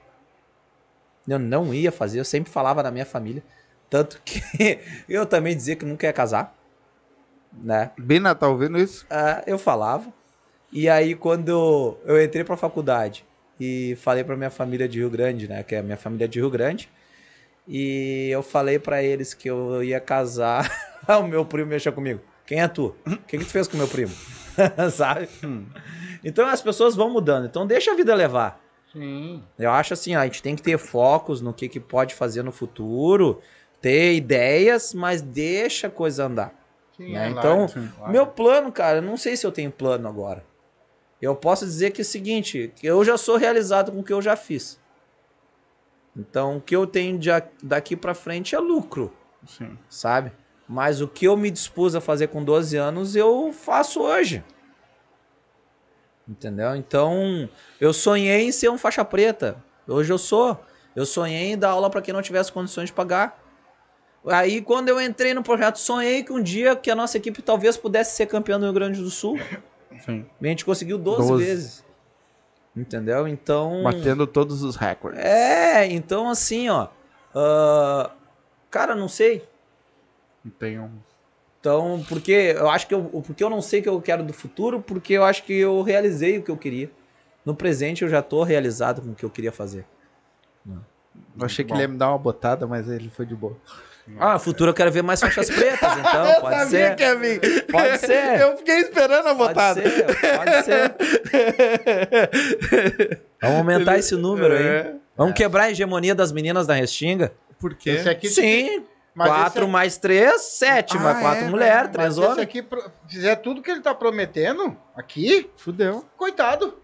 Eu 1.28 1.38
não 1.38 1.72
ia 1.72 1.92
fazer, 1.92 2.20
eu 2.20 2.26
sempre 2.26 2.52
falava 2.52 2.82
na 2.82 2.90
minha 2.90 3.06
família, 3.06 3.44
tanto 3.92 4.20
que 4.26 4.42
eu 5.08 5.24
também 5.28 5.56
dizia 5.56 5.76
que 5.76 5.86
nunca 5.86 6.08
ia 6.08 6.14
casar, 6.14 6.59
né? 7.54 7.92
Bina, 7.98 8.36
tá 8.36 8.48
ouvindo 8.48 8.78
isso? 8.78 9.06
Ah, 9.10 9.44
eu 9.46 9.58
falava. 9.58 10.12
E 10.72 10.88
aí, 10.88 11.16
quando 11.16 11.98
eu 12.06 12.24
entrei 12.24 12.44
pra 12.44 12.56
faculdade 12.56 13.26
e 13.60 13.98
falei 14.02 14.24
pra 14.24 14.38
minha 14.38 14.50
família 14.50 14.88
de 14.88 15.00
Rio 15.00 15.10
Grande, 15.10 15.48
né? 15.48 15.64
Que 15.64 15.76
é 15.76 15.80
a 15.80 15.84
minha 15.84 15.98
família 15.98 16.28
de 16.28 16.40
Rio 16.40 16.50
Grande. 16.50 16.90
E 17.68 18.30
eu 18.32 18.42
falei 18.42 18.80
pra 18.80 19.04
eles 19.04 19.34
que 19.34 19.50
eu 19.50 19.84
ia 19.84 20.00
casar. 20.00 20.70
o 21.08 21.24
meu 21.24 21.46
primo 21.46 21.70
mexeu 21.70 21.92
comigo. 21.92 22.22
Quem 22.46 22.62
é 22.62 22.68
tu? 22.68 22.96
O 23.06 23.18
que, 23.18 23.38
que 23.38 23.46
tu 23.46 23.52
fez 23.52 23.68
com 23.68 23.76
o 23.76 23.78
meu 23.78 23.88
primo? 23.88 24.14
Sabe? 24.92 25.30
Então 26.24 26.48
as 26.48 26.62
pessoas 26.62 26.96
vão 26.96 27.12
mudando. 27.12 27.46
Então 27.46 27.68
deixa 27.68 27.92
a 27.92 27.96
vida 27.96 28.16
levar. 28.16 28.60
Sim. 28.92 29.44
Eu 29.58 29.72
acho 29.72 29.94
assim, 29.94 30.16
ó, 30.16 30.20
a 30.20 30.26
gente 30.26 30.42
tem 30.42 30.56
que 30.56 30.64
ter 30.64 30.78
focos 30.78 31.42
no 31.42 31.54
que, 31.54 31.70
que 31.70 31.80
pode 31.80 32.16
fazer 32.16 32.42
no 32.42 32.52
futuro, 32.52 33.40
ter 33.80 34.16
ideias, 34.16 34.94
mas 34.94 35.22
deixa 35.22 35.88
a 35.88 35.92
coisa 35.92 36.26
andar. 36.26 36.59
Sim, 37.00 37.14
né? 37.14 37.28
é 37.28 37.30
Então, 37.30 37.66
claro. 37.96 38.12
meu 38.12 38.28
plano, 38.28 38.72
cara, 38.74 38.98
eu 38.98 39.02
não 39.02 39.16
sei 39.16 39.38
se 39.38 39.48
eu 39.48 39.54
tenho 39.54 39.72
plano 39.72 40.06
agora. 40.06 40.44
Eu 41.22 41.34
posso 41.34 41.66
dizer 41.66 41.92
que 41.92 42.02
é 42.02 42.04
o 42.04 42.06
seguinte, 42.06 42.74
que 42.76 42.86
eu 42.86 43.04
já 43.06 43.18
sou 43.18 43.38
realizado 43.38 43.92
com 43.92 44.00
o 44.00 44.04
que 44.04 44.12
eu 44.12 44.22
já 44.22 44.36
fiz. 44.36 44.78
Então, 46.16 46.58
o 46.58 46.62
que 46.62 46.76
eu 46.76 46.86
tenho 46.86 47.18
de 47.18 47.30
daqui 47.64 47.96
pra 47.96 48.14
frente 48.14 48.54
é 48.54 48.60
lucro. 48.60 49.14
Sim. 49.48 49.78
sabe? 49.90 50.34
Mas 50.68 51.00
o 51.00 51.08
que 51.08 51.26
eu 51.26 51.38
me 51.38 51.50
dispus 51.50 51.96
a 51.96 52.02
fazer 52.02 52.28
com 52.28 52.44
12 52.44 52.76
anos, 52.76 53.16
eu 53.16 53.54
faço 53.54 54.02
hoje. 54.02 54.44
Entendeu? 56.28 56.76
Então, 56.76 57.50
eu 57.80 57.94
sonhei 57.94 58.42
em 58.42 58.52
ser 58.52 58.70
um 58.70 58.78
faixa 58.78 59.06
preta. 59.06 59.64
Hoje 59.88 60.12
eu 60.12 60.18
sou. 60.18 60.62
Eu 60.94 61.06
sonhei 61.06 61.54
em 61.54 61.58
dar 61.58 61.70
aula 61.70 61.90
para 61.90 62.02
quem 62.02 62.14
não 62.14 62.22
tivesse 62.22 62.52
condições 62.52 62.88
de 62.88 62.94
pagar. 62.94 63.39
Aí, 64.26 64.62
quando 64.62 64.90
eu 64.90 65.02
entrei 65.02 65.34
no 65.34 65.42
projeto, 65.42 65.78
sonhei 65.78 66.24
que 66.24 66.32
um 66.32 66.42
dia 66.42 66.76
que 66.76 66.92
a 66.92 66.96
nossa 66.96 67.18
equipe 67.18 67.42
talvez 67.42 67.78
pudesse 67.78 68.16
ser 68.16 68.26
campeã 68.26 68.60
do 68.60 68.66
Rio 68.66 68.74
Grande 68.74 69.02
do 69.02 69.10
Sul. 69.10 69.40
Sim. 70.06 70.26
E 70.42 70.46
a 70.46 70.50
gente 70.50 70.66
conseguiu 70.66 70.98
12, 70.98 71.28
12. 71.28 71.44
vezes. 71.44 71.86
Entendeu? 72.76 73.28
Então. 73.28 73.84
Batendo 73.84 74.28
todos 74.28 74.64
os 74.64 74.76
recordes. 74.76 75.20
É, 75.24 75.86
então 75.88 76.30
assim, 76.30 76.70
ó. 76.70 76.88
ah, 77.34 78.12
cara, 78.70 78.96
não 78.96 79.08
sei. 79.08 79.44
Tem 80.58 80.80
um. 80.80 80.92
Então, 81.60 82.04
porque 82.08 82.32
eu 82.32 82.70
acho 82.70 82.88
que 82.88 82.94
eu. 82.94 83.04
Porque 83.04 83.44
eu 83.44 83.50
não 83.50 83.62
sei 83.62 83.82
o 83.82 83.84
que 83.84 83.90
eu 83.90 84.02
quero 84.02 84.24
do 84.24 84.32
futuro, 84.32 84.82
porque 84.82 85.14
eu 85.14 85.24
acho 85.24 85.44
que 85.44 85.54
eu 85.54 85.82
realizei 85.82 86.38
o 86.38 86.44
que 86.44 86.52
eu 86.52 86.58
queria. 86.58 86.90
No 87.46 87.54
presente 87.56 88.04
eu 88.04 88.10
já 88.10 88.22
tô 88.22 88.44
realizado 88.44 89.02
com 89.02 89.12
o 89.12 89.16
que 89.16 89.26
eu 89.26 89.30
queria 89.30 89.52
fazer. 89.52 89.86
Eu 91.38 91.46
achei 91.46 91.66
que 91.66 91.74
ele 91.74 91.82
ia 91.82 91.88
me 91.88 91.98
dar 91.98 92.10
uma 92.10 92.18
botada, 92.18 92.68
mas 92.68 92.88
ele 92.88 93.10
foi 93.10 93.26
de 93.26 93.36
boa. 93.36 93.58
Ah, 94.18 94.40
futuro 94.40 94.72
eu 94.72 94.74
quero 94.74 94.92
ver 94.92 95.02
mais 95.04 95.20
faixas 95.20 95.50
pretas, 95.50 95.98
então, 95.98 96.36
pode 96.42 96.70
ser. 96.70 96.96
que 96.96 97.04
ia 97.04 97.16
vir. 97.16 97.66
Pode 97.68 97.98
ser. 98.06 98.40
Eu 98.42 98.58
fiquei 98.58 98.78
esperando 98.80 99.28
a 99.28 99.36
Pode 99.36 99.54
botada. 99.54 99.82
ser, 99.82 100.06
pode 100.38 100.66
ser. 100.66 100.96
Vamos 103.42 103.58
aumentar 103.58 103.98
esse 103.98 104.16
número 104.16 104.54
aí. 104.56 104.66
É. 104.66 104.94
Vamos 105.16 105.34
quebrar 105.34 105.64
a 105.66 105.72
hegemonia 105.72 106.16
das 106.16 106.32
meninas 106.32 106.66
da 106.68 106.74
Restinga? 106.74 107.32
Por 107.60 107.76
quê? 107.76 107.92
Esse 107.92 108.10
aqui 108.10 108.30
Sim. 108.30 108.84
Mas 109.14 109.28
quatro 109.30 109.64
esse- 109.64 109.72
mais 109.72 109.98
três, 109.98 110.42
sete. 110.42 110.96
Ah, 110.96 111.00
vai 111.02 111.22
quatro 111.22 111.46
é, 111.46 111.50
mulheres, 111.50 111.84
Mas 111.88 111.92
três 111.92 112.10
esse 112.18 112.22
homens. 112.22 112.40
aqui 112.40 112.62
pro- 112.62 112.90
fizer 113.08 113.36
tudo 113.38 113.62
que 113.62 113.70
ele 113.70 113.82
tá 113.82 113.94
prometendo 113.94 114.78
aqui, 114.96 115.50
Fudeu. 115.58 116.06
coitado. 116.16 116.76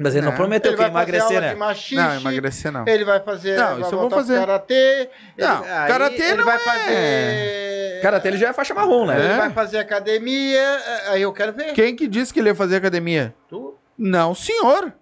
Mas 0.00 0.14
ele 0.14 0.24
não 0.26 0.32
É. 0.32 0.36
prometeu 0.36 0.70
ele 0.70 0.76
que 0.76 0.82
ia 0.84 0.90
vai 0.90 1.04
fazer 1.06 1.16
emagrecer, 1.16 1.36
aula 1.36 1.40
né? 1.48 1.52
de 1.54 1.58
machixe, 1.58 1.94
Não, 1.96 2.14
emagrecer 2.20 2.72
não. 2.72 2.84
Ele 2.86 3.04
vai 3.04 3.20
fazer. 3.20 3.56
Não, 3.58 3.66
vai 3.66 3.80
isso 3.80 3.94
eu 3.94 3.98
vou 3.98 4.10
fazer. 4.10 4.38
Karatê. 4.40 5.10
Não, 5.36 5.60
ele, 5.64 5.70
aí 5.72 5.88
karatê 5.88 6.22
ele 6.22 6.34
não 6.36 6.44
vai 6.44 6.56
é- 6.56 6.58
fazer. 6.58 8.00
Cara, 8.02 8.16
até 8.18 8.28
ele 8.28 8.36
já 8.38 8.48
é 8.48 8.52
faixa 8.52 8.74
marrom, 8.74 9.06
né? 9.06 9.18
Ele 9.18 9.32
É. 9.32 9.36
vai 9.36 9.50
fazer 9.50 9.78
academia. 9.78 10.80
Aí 11.08 11.22
eu 11.22 11.32
quero 11.32 11.52
ver. 11.52 11.72
Quem 11.72 11.96
que 11.96 12.06
disse 12.06 12.32
que 12.32 12.38
ele 12.40 12.48
ia 12.50 12.54
fazer 12.54 12.76
academia? 12.76 13.34
Tu? 13.48 13.74
Não, 13.98 14.34
senhor. 14.34 14.92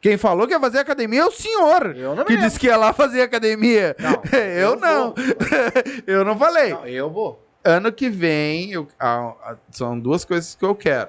Quem 0.00 0.16
falou 0.16 0.46
que 0.46 0.52
ia 0.52 0.60
fazer 0.60 0.78
academia 0.78 1.22
é 1.22 1.24
o 1.26 1.30
senhor. 1.32 1.96
Eu 1.96 2.14
não 2.14 2.24
que 2.24 2.32
lembro. 2.34 2.46
disse 2.46 2.60
que 2.60 2.66
ia 2.66 2.76
lá 2.76 2.92
fazer 2.92 3.22
academia. 3.22 3.96
Não, 3.98 4.22
eu, 4.38 4.70
eu 4.72 4.76
não. 4.76 5.14
eu 6.06 6.24
não 6.24 6.38
falei. 6.38 6.72
Não, 6.72 6.86
eu 6.86 7.10
vou. 7.10 7.44
Ano 7.64 7.90
que 7.90 8.08
vem, 8.08 8.70
eu- 8.72 8.86
a- 9.00 9.34
a- 9.42 9.56
são 9.72 9.98
duas 9.98 10.24
coisas 10.24 10.54
que 10.54 10.64
eu 10.64 10.74
quero. 10.74 11.08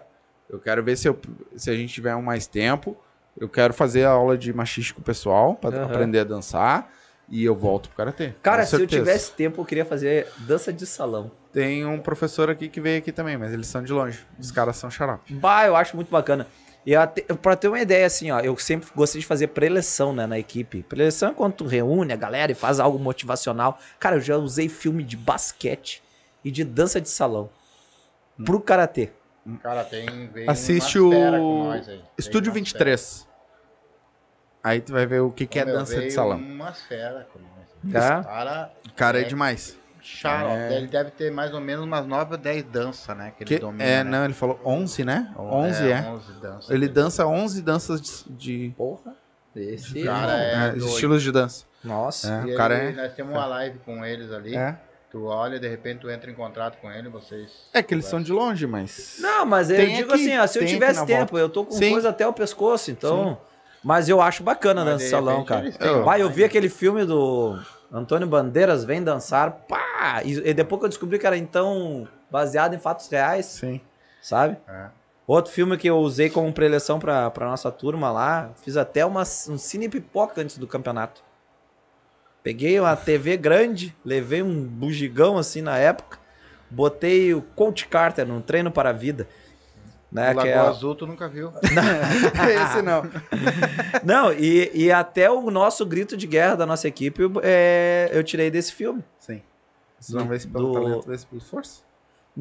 Eu 0.49 0.59
quero 0.59 0.83
ver 0.83 0.97
se, 0.97 1.07
eu- 1.07 1.19
se 1.55 1.69
a 1.69 1.75
gente 1.75 1.93
tiver 1.93 2.15
um 2.15 2.21
mais 2.21 2.47
tempo. 2.47 2.97
Eu 3.39 3.47
quero 3.47 3.73
fazer 3.73 4.03
a 4.03 4.09
aula 4.09 4.37
de 4.37 4.51
machiste 4.51 4.93
com 4.93 5.01
o 5.01 5.03
pessoal, 5.03 5.55
para 5.55 5.77
Aham. 5.77 5.85
aprender 5.85 6.19
a 6.19 6.23
dançar. 6.23 6.91
E 7.31 7.45
eu 7.45 7.55
volto 7.55 7.87
pro 7.89 7.97
karatê. 7.97 8.33
Cara, 8.41 8.65
se 8.65 8.75
eu 8.75 8.87
tivesse 8.87 9.31
tempo, 9.33 9.61
eu 9.61 9.65
queria 9.65 9.85
fazer 9.85 10.27
dança 10.39 10.73
de 10.73 10.85
salão. 10.85 11.31
Tem 11.53 11.85
um 11.85 11.99
professor 11.99 12.49
aqui 12.49 12.67
que 12.67 12.81
veio 12.81 12.97
aqui 12.97 13.11
também, 13.11 13.37
mas 13.37 13.53
eles 13.53 13.67
são 13.67 13.83
de 13.83 13.93
longe. 13.93 14.25
Os 14.39 14.51
caras 14.51 14.75
são 14.77 14.89
xarope. 14.89 15.31
Bah, 15.35 15.65
eu 15.67 15.75
acho 15.75 15.95
muito 15.95 16.09
bacana. 16.09 16.47
E 16.83 16.95
até, 16.95 17.21
pra 17.35 17.55
ter 17.55 17.67
uma 17.67 17.79
ideia, 17.79 18.07
assim, 18.07 18.31
ó, 18.31 18.39
eu 18.39 18.57
sempre 18.57 18.89
gostei 18.95 19.21
de 19.21 19.27
fazer 19.27 19.47
preleção, 19.49 20.11
né, 20.11 20.25
na 20.25 20.39
equipe. 20.39 20.81
Preleção 20.81 21.29
é 21.29 21.33
quando 21.33 21.53
tu 21.53 21.65
reúne 21.67 22.11
a 22.11 22.15
galera 22.15 22.51
e 22.51 22.55
faz 22.55 22.79
algo 22.79 22.97
motivacional. 22.97 23.77
Cara, 23.99 24.15
eu 24.15 24.21
já 24.21 24.35
usei 24.37 24.67
filme 24.67 25.03
de 25.03 25.15
basquete 25.15 26.01
e 26.43 26.49
de 26.49 26.63
dança 26.63 26.99
de 26.99 27.09
salão. 27.09 27.49
Pro 28.43 28.59
karatê. 28.59 29.11
Cara, 29.57 29.83
tem. 29.83 30.27
veio 30.27 30.49
Assiste 30.49 30.99
o 30.99 31.09
fera 31.11 31.37
com 31.37 31.63
nós 31.65 31.87
aí. 31.89 31.95
Veio 31.95 32.07
Estúdio 32.17 32.49
umas 32.51 32.55
23. 32.61 33.27
Aí 34.63 34.81
tu 34.81 34.91
vai 34.91 35.05
ver 35.05 35.21
o 35.21 35.31
que, 35.31 35.45
que 35.47 35.57
é 35.59 35.65
Meu, 35.65 35.75
dança 35.77 35.99
de 35.99 36.11
salão. 36.11 36.37
Umas 36.37 36.81
feras 36.83 37.25
com 37.31 37.39
nós. 37.39 37.93
Tá? 37.93 38.23
Cara, 38.23 38.71
Cara, 38.95 39.19
é 39.19 39.21
É. 39.21 39.25
demais. 39.25 39.77
xarope. 40.01 40.53
É. 40.55 40.77
Ele 40.77 40.87
deve 40.87 41.11
ter 41.11 41.31
mais 41.31 41.53
ou 41.53 41.59
menos 41.61 41.85
umas 41.85 42.05
9 42.05 42.31
ou 42.33 42.37
10 42.37 42.63
danças, 42.63 43.15
né? 43.17 43.31
Que 43.37 43.43
ele 43.43 43.49
Que- 43.55 43.59
domina. 43.59 43.83
é, 43.83 44.03
né? 44.03 44.09
não, 44.09 44.25
ele 44.25 44.33
falou 44.33 44.59
11, 44.65 45.03
né? 45.05 45.33
11 45.37 45.91
é. 45.91 46.01
11 46.01 46.33
danças. 46.41 46.69
Ele 46.69 46.87
dança 46.87 47.25
11 47.27 47.61
danças 47.61 48.01
de, 48.01 48.33
de 48.33 48.73
Porra. 48.77 49.13
Esse. 49.55 50.03
Cara, 50.03 50.37
é 50.41 50.53
é, 50.53 50.69
doido. 50.71 50.85
estilos 50.87 51.21
de 51.23 51.31
dança. 51.31 51.65
Nossa. 51.83 52.43
É, 52.45 52.49
E 52.49 52.53
o 52.53 52.57
cara 52.57 52.77
ele- 52.83 52.99
é. 52.99 53.03
Nós 53.03 53.13
temos 53.13 53.33
uma 53.33 53.45
live 53.45 53.79
com 53.79 54.05
eles 54.05 54.31
ali. 54.31 54.55
É. 54.55 54.77
Tu 55.11 55.25
olha, 55.25 55.59
de 55.59 55.67
repente 55.67 56.01
tu 56.01 56.09
entra 56.09 56.29
em 56.29 56.35
contato 56.35 56.77
com 56.79 56.91
ele, 56.91 57.09
vocês. 57.09 57.49
É 57.73 57.81
que 57.81 57.93
eles 57.95 58.05
são 58.05 58.21
de 58.21 58.31
longe, 58.31 58.67
mas. 58.67 59.17
Não, 59.19 59.43
mas 59.45 59.69
eu 59.71 59.77
Tem 59.77 59.95
digo 59.95 60.13
aqui, 60.13 60.21
assim, 60.29 60.37
ó, 60.37 60.45
se 60.47 60.59
eu 60.59 60.65
tivesse 60.67 61.03
tempo, 61.05 61.31
volta. 61.31 61.37
eu 61.37 61.49
tô 61.49 61.65
com 61.65 61.71
Sim. 61.71 61.91
coisa 61.91 62.09
até 62.09 62.27
o 62.27 62.33
pescoço, 62.33 62.91
então. 62.91 63.39
Mas 63.83 64.07
eu 64.09 64.21
acho 64.21 64.43
bacana 64.43 64.81
a 64.81 64.85
Mas, 64.85 64.93
dança 64.93 65.03
de 65.05 65.09
de 65.09 65.15
salão, 65.15 65.43
cara. 65.45 65.73
Eu- 65.79 66.03
Vai, 66.03 66.21
eu 66.21 66.29
vi 66.29 66.43
aquele 66.43 66.69
filme 66.69 67.05
do 67.05 67.57
Antônio 67.91 68.27
Bandeiras, 68.27 68.83
Vem 68.83 69.01
Dançar, 69.01 69.51
pá! 69.67 70.21
E, 70.23 70.33
e 70.49 70.53
depois 70.53 70.79
que 70.79 70.85
eu 70.85 70.89
descobri 70.89 71.17
que 71.17 71.25
era 71.25 71.37
então 71.37 72.07
baseado 72.29 72.75
em 72.75 72.79
fatos 72.79 73.07
reais, 73.07 73.45
Sim. 73.47 73.81
sabe? 74.21 74.57
É. 74.67 74.87
Outro 75.25 75.51
filme 75.51 75.77
que 75.77 75.89
eu 75.89 75.97
usei 75.97 76.29
como 76.29 76.51
preleção 76.53 76.99
pra, 76.99 77.31
pra 77.31 77.47
nossa 77.47 77.71
turma 77.71 78.11
lá, 78.11 78.49
fiz 78.63 78.75
até 78.77 79.05
uma, 79.05 79.21
um 79.21 79.57
cine 79.57 79.87
pipoca 79.89 80.41
antes 80.41 80.57
do 80.57 80.67
campeonato. 80.67 81.23
Peguei 82.43 82.79
uma 82.79 82.95
TV 82.95 83.37
grande, 83.37 83.95
levei 84.03 84.41
um 84.41 84.63
bugigão 84.63 85.37
assim 85.37 85.61
na 85.61 85.77
época, 85.77 86.17
botei 86.69 87.33
o 87.33 87.41
Coach 87.41 87.87
Carter 87.87 88.25
num 88.25 88.41
treino 88.41 88.71
para 88.71 88.89
a 88.89 88.93
vida. 88.93 89.27
Né, 90.11 90.31
o 90.33 90.37
que 90.39 90.47
é 90.47 90.57
Azul 90.57 90.95
tu 90.95 91.05
nunca 91.05 91.27
viu. 91.29 91.51
Esse 92.65 92.81
não. 92.81 93.03
Não, 94.03 94.33
e, 94.33 94.71
e 94.73 94.91
até 94.91 95.29
o 95.29 95.51
nosso 95.51 95.85
grito 95.85 96.17
de 96.17 96.25
guerra 96.25 96.55
da 96.55 96.65
nossa 96.65 96.87
equipe 96.87 97.21
é, 97.43 98.09
eu 98.11 98.23
tirei 98.23 98.49
desse 98.49 98.73
filme. 98.73 99.03
Sim. 99.19 99.41
Vocês 99.99 100.17
vão 100.17 100.27
ver 100.27 100.37
esse 100.37 100.47
pelo 100.47 100.67
Do- 100.67 100.73
talento, 100.73 101.07
ver 101.07 101.15
esse 101.15 101.25
pelo 101.27 101.41
força? 101.41 101.81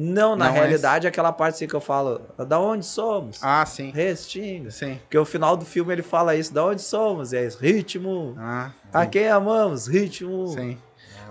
Não, 0.01 0.33
na 0.33 0.45
Não 0.45 0.55
é 0.55 0.59
realidade, 0.59 1.05
é 1.05 1.09
aquela 1.09 1.33
parte 1.33 1.55
assim 1.55 1.67
que 1.67 1.73
eu 1.73 1.81
falo, 1.81 2.21
da 2.47 2.57
onde 2.57 2.85
somos? 2.85 3.37
Ah, 3.43 3.65
sim. 3.65 3.91
Restinga. 3.91 4.71
Sim. 4.71 4.95
Porque 4.95 5.17
o 5.17 5.25
final 5.25 5.57
do 5.57 5.65
filme 5.65 5.91
ele 5.91 6.01
fala 6.01 6.37
isso, 6.37 6.53
da 6.53 6.63
onde 6.63 6.81
somos? 6.81 7.33
É 7.33 7.45
isso, 7.45 7.59
ritmo. 7.59 8.33
Ah, 8.39 8.71
A 8.93 9.05
quem 9.05 9.27
amamos? 9.27 9.87
Ritmo. 9.87 10.47
sim. 10.47 10.77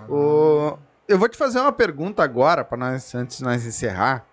O... 0.07 0.77
Eu 1.07 1.17
vou 1.17 1.27
te 1.27 1.35
fazer 1.35 1.59
uma 1.59 1.71
pergunta 1.71 2.21
agora, 2.21 2.63
para 2.63 2.77
nós, 2.77 3.15
antes 3.15 3.39
de 3.39 3.43
nós 3.43 3.65
encerrar. 3.65 4.23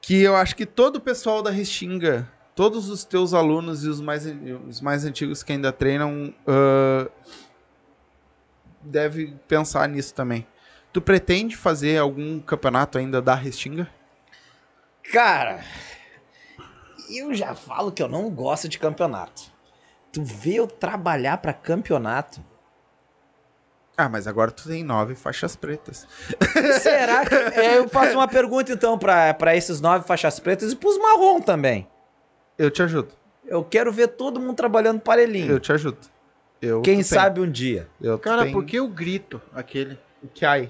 Que 0.00 0.22
eu 0.22 0.34
acho 0.34 0.56
que 0.56 0.64
todo 0.64 0.96
o 0.96 1.00
pessoal 1.00 1.42
da 1.42 1.50
Restinga, 1.50 2.26
todos 2.54 2.88
os 2.88 3.04
teus 3.04 3.34
alunos 3.34 3.84
e 3.84 3.88
os 3.90 4.00
mais, 4.00 4.24
os 4.66 4.80
mais 4.80 5.04
antigos 5.04 5.42
que 5.42 5.52
ainda 5.52 5.70
treinam, 5.72 6.32
ah, 6.46 7.06
deve 8.80 9.36
pensar 9.46 9.86
nisso 9.90 10.14
também. 10.14 10.46
Tu 10.98 11.02
pretende 11.02 11.56
fazer 11.56 11.96
algum 11.96 12.40
campeonato 12.40 12.98
ainda 12.98 13.22
da 13.22 13.32
Restinga? 13.32 13.88
Cara, 15.12 15.60
eu 17.08 17.32
já 17.32 17.54
falo 17.54 17.92
que 17.92 18.02
eu 18.02 18.08
não 18.08 18.28
gosto 18.28 18.68
de 18.68 18.80
campeonato. 18.80 19.42
Tu 20.12 20.24
vê 20.24 20.54
eu 20.54 20.66
trabalhar 20.66 21.38
pra 21.38 21.52
campeonato. 21.52 22.44
Ah, 23.96 24.08
mas 24.08 24.26
agora 24.26 24.50
tu 24.50 24.66
tem 24.68 24.82
nove 24.82 25.14
faixas 25.14 25.54
pretas. 25.54 26.04
Será 26.82 27.24
que. 27.24 27.32
É, 27.56 27.78
eu 27.78 27.88
faço 27.88 28.14
uma 28.14 28.26
pergunta 28.26 28.72
então 28.72 28.98
pra, 28.98 29.32
pra 29.34 29.54
esses 29.54 29.80
nove 29.80 30.04
faixas 30.04 30.40
pretas 30.40 30.72
e 30.72 30.76
pros 30.76 30.98
marrom 30.98 31.40
também. 31.40 31.86
Eu 32.58 32.72
te 32.72 32.82
ajudo. 32.82 33.12
Eu 33.46 33.62
quero 33.62 33.92
ver 33.92 34.08
todo 34.08 34.40
mundo 34.40 34.56
trabalhando 34.56 34.98
parelhinho. 34.98 35.48
Eu 35.48 35.60
te 35.60 35.72
ajudo. 35.72 35.98
Eu, 36.60 36.82
Quem 36.82 37.04
sabe 37.04 37.40
um 37.40 37.48
dia. 37.48 37.88
Eu, 38.00 38.18
Cara, 38.18 38.42
tem. 38.42 38.52
por 38.52 38.64
que 38.64 38.80
o 38.80 38.88
grito 38.88 39.40
aquele? 39.54 39.96
que 40.34 40.44
aí? 40.44 40.68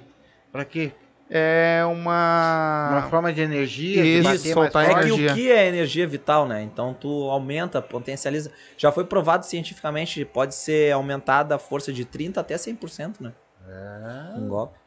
Pra 0.53 0.65
quê? 0.65 0.93
É 1.31 1.83
uma. 1.85 2.89
Uma 2.91 3.03
forma 3.11 3.31
de 3.33 3.43
energia, 3.43 4.03
Isso, 4.03 4.43
de 4.45 4.53
soltar 4.53 4.85
É 4.87 4.91
forte. 4.91 5.01
que 5.03 5.09
energia. 5.13 5.33
o 5.33 5.35
que 5.35 5.53
é 5.53 5.69
energia 5.69 6.07
vital, 6.07 6.49
né? 6.49 6.63
Então 6.63 6.95
tu 6.95 7.29
aumenta, 7.31 7.83
potencializa. 7.83 8.51
Já 8.79 8.91
foi 8.91 9.05
provado 9.05 9.45
cientificamente, 9.45 10.25
pode 10.25 10.55
ser 10.55 10.91
aumentada 10.93 11.55
a 11.55 11.59
força 11.59 11.93
de 11.93 12.07
30 12.07 12.41
até 12.41 12.55
100%, 12.57 13.21
né? 13.21 13.33
É. 13.69 14.39
Um 14.39 14.49
golpe. 14.49 14.79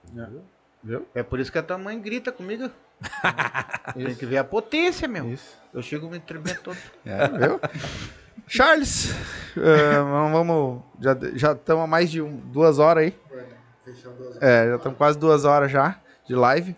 Viu? 0.83 1.05
É 1.13 1.21
por 1.21 1.39
isso 1.39 1.51
que 1.51 1.59
a 1.59 1.63
tua 1.63 1.77
mãe 1.77 1.99
grita 2.01 2.31
comigo. 2.31 2.71
Tem 3.93 4.15
que 4.15 4.25
ver 4.25 4.37
a 4.39 4.43
potência, 4.43 5.07
meu. 5.07 5.31
Isso. 5.31 5.55
Eu 5.71 5.83
chego 5.83 6.09
me 6.09 6.19
tremendo 6.19 6.59
todo. 6.63 6.77
É, 7.05 7.27
viu? 7.27 7.59
Charles, 8.47 9.13
eh, 9.55 9.99
vamos-. 10.31 10.81
Já 10.99 11.15
já 11.35 11.51
estamos 11.53 11.83
há 11.83 11.87
mais 11.87 12.09
de 12.09 12.19
um- 12.21 12.35
duas 12.37 12.79
horas 12.79 13.03
aí. 13.05 13.15
É, 14.41 14.67
já 14.69 14.75
estamos 14.75 14.97
quase 14.97 15.17
duas 15.19 15.45
horas 15.45 15.71
já 15.71 15.99
de 16.27 16.35
live. 16.35 16.75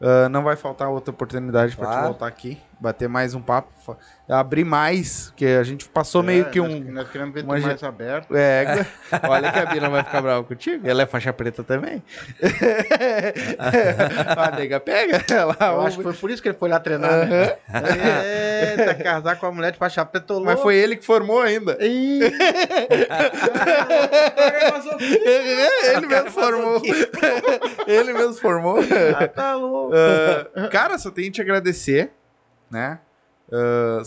Ah, 0.00 0.28
não 0.28 0.42
vai 0.42 0.56
faltar 0.56 0.88
outra 0.88 1.12
oportunidade 1.12 1.76
para 1.76 1.86
te 1.86 1.90
Claro. 1.90 2.06
voltar 2.08 2.26
aqui. 2.26 2.65
Bater 2.78 3.08
mais 3.08 3.34
um 3.34 3.40
papo, 3.40 3.96
abrir 4.28 4.64
mais, 4.64 5.26
porque 5.28 5.46
a 5.46 5.62
gente 5.62 5.88
passou 5.88 6.22
meio 6.22 6.46
É, 6.46 6.50
que 6.50 6.60
nós- 6.60 6.70
um. 6.72 6.80
Nós 6.92 7.08
queremos 7.10 7.32
ver 7.34 7.42
uma 7.44 7.58
mais 7.58 7.82
aberto. 7.82 8.34
É, 8.36 8.84
olha 9.28 9.50
que 9.52 9.58
a 9.58 9.66
Bina 9.66 9.88
vai 9.88 10.02
ficar 10.04 10.20
brava 10.20 10.44
contigo. 10.44 10.86
Ela 10.88 11.02
é 11.02 11.06
faixa 11.06 11.32
preta 11.32 11.62
também. 11.64 12.02
a 13.58 14.50
nega 14.56 14.78
pega. 14.80 15.24
Ela 15.32 15.56
Eu 15.60 15.72
ouve. 15.74 15.86
acho 15.86 15.96
que 15.98 16.02
foi 16.02 16.12
por 16.14 16.30
isso 16.30 16.42
que 16.42 16.48
ele 16.48 16.58
foi 16.58 16.68
lá 16.68 16.78
treinar, 16.80 17.26
né? 17.26 17.56
Eita, 18.78 18.94
casar 18.96 19.36
com 19.36 19.46
a 19.46 19.52
mulher 19.52 19.72
de 19.72 19.78
faixa 19.78 20.04
preta, 20.04 20.26
tô 20.26 20.34
Mas 20.40 20.46
louco. 20.56 20.62
foi 20.62 20.76
ele 20.76 20.96
que 20.96 21.04
formou 21.04 21.40
ainda. 21.40 21.78
Ele 25.00 26.06
mesmo 26.06 26.30
formou. 26.30 26.82
ele 27.86 28.12
mesmo 28.12 28.34
formou. 28.34 28.78
tá 29.34 29.54
louco. 29.54 29.94
Ah, 30.54 30.68
cara, 30.68 30.98
só 30.98 31.10
tenho 31.10 31.26
que 31.26 31.32
te 31.34 31.40
agradecer, 31.42 32.10
né? 32.70 33.00
Ah, 33.52 34.02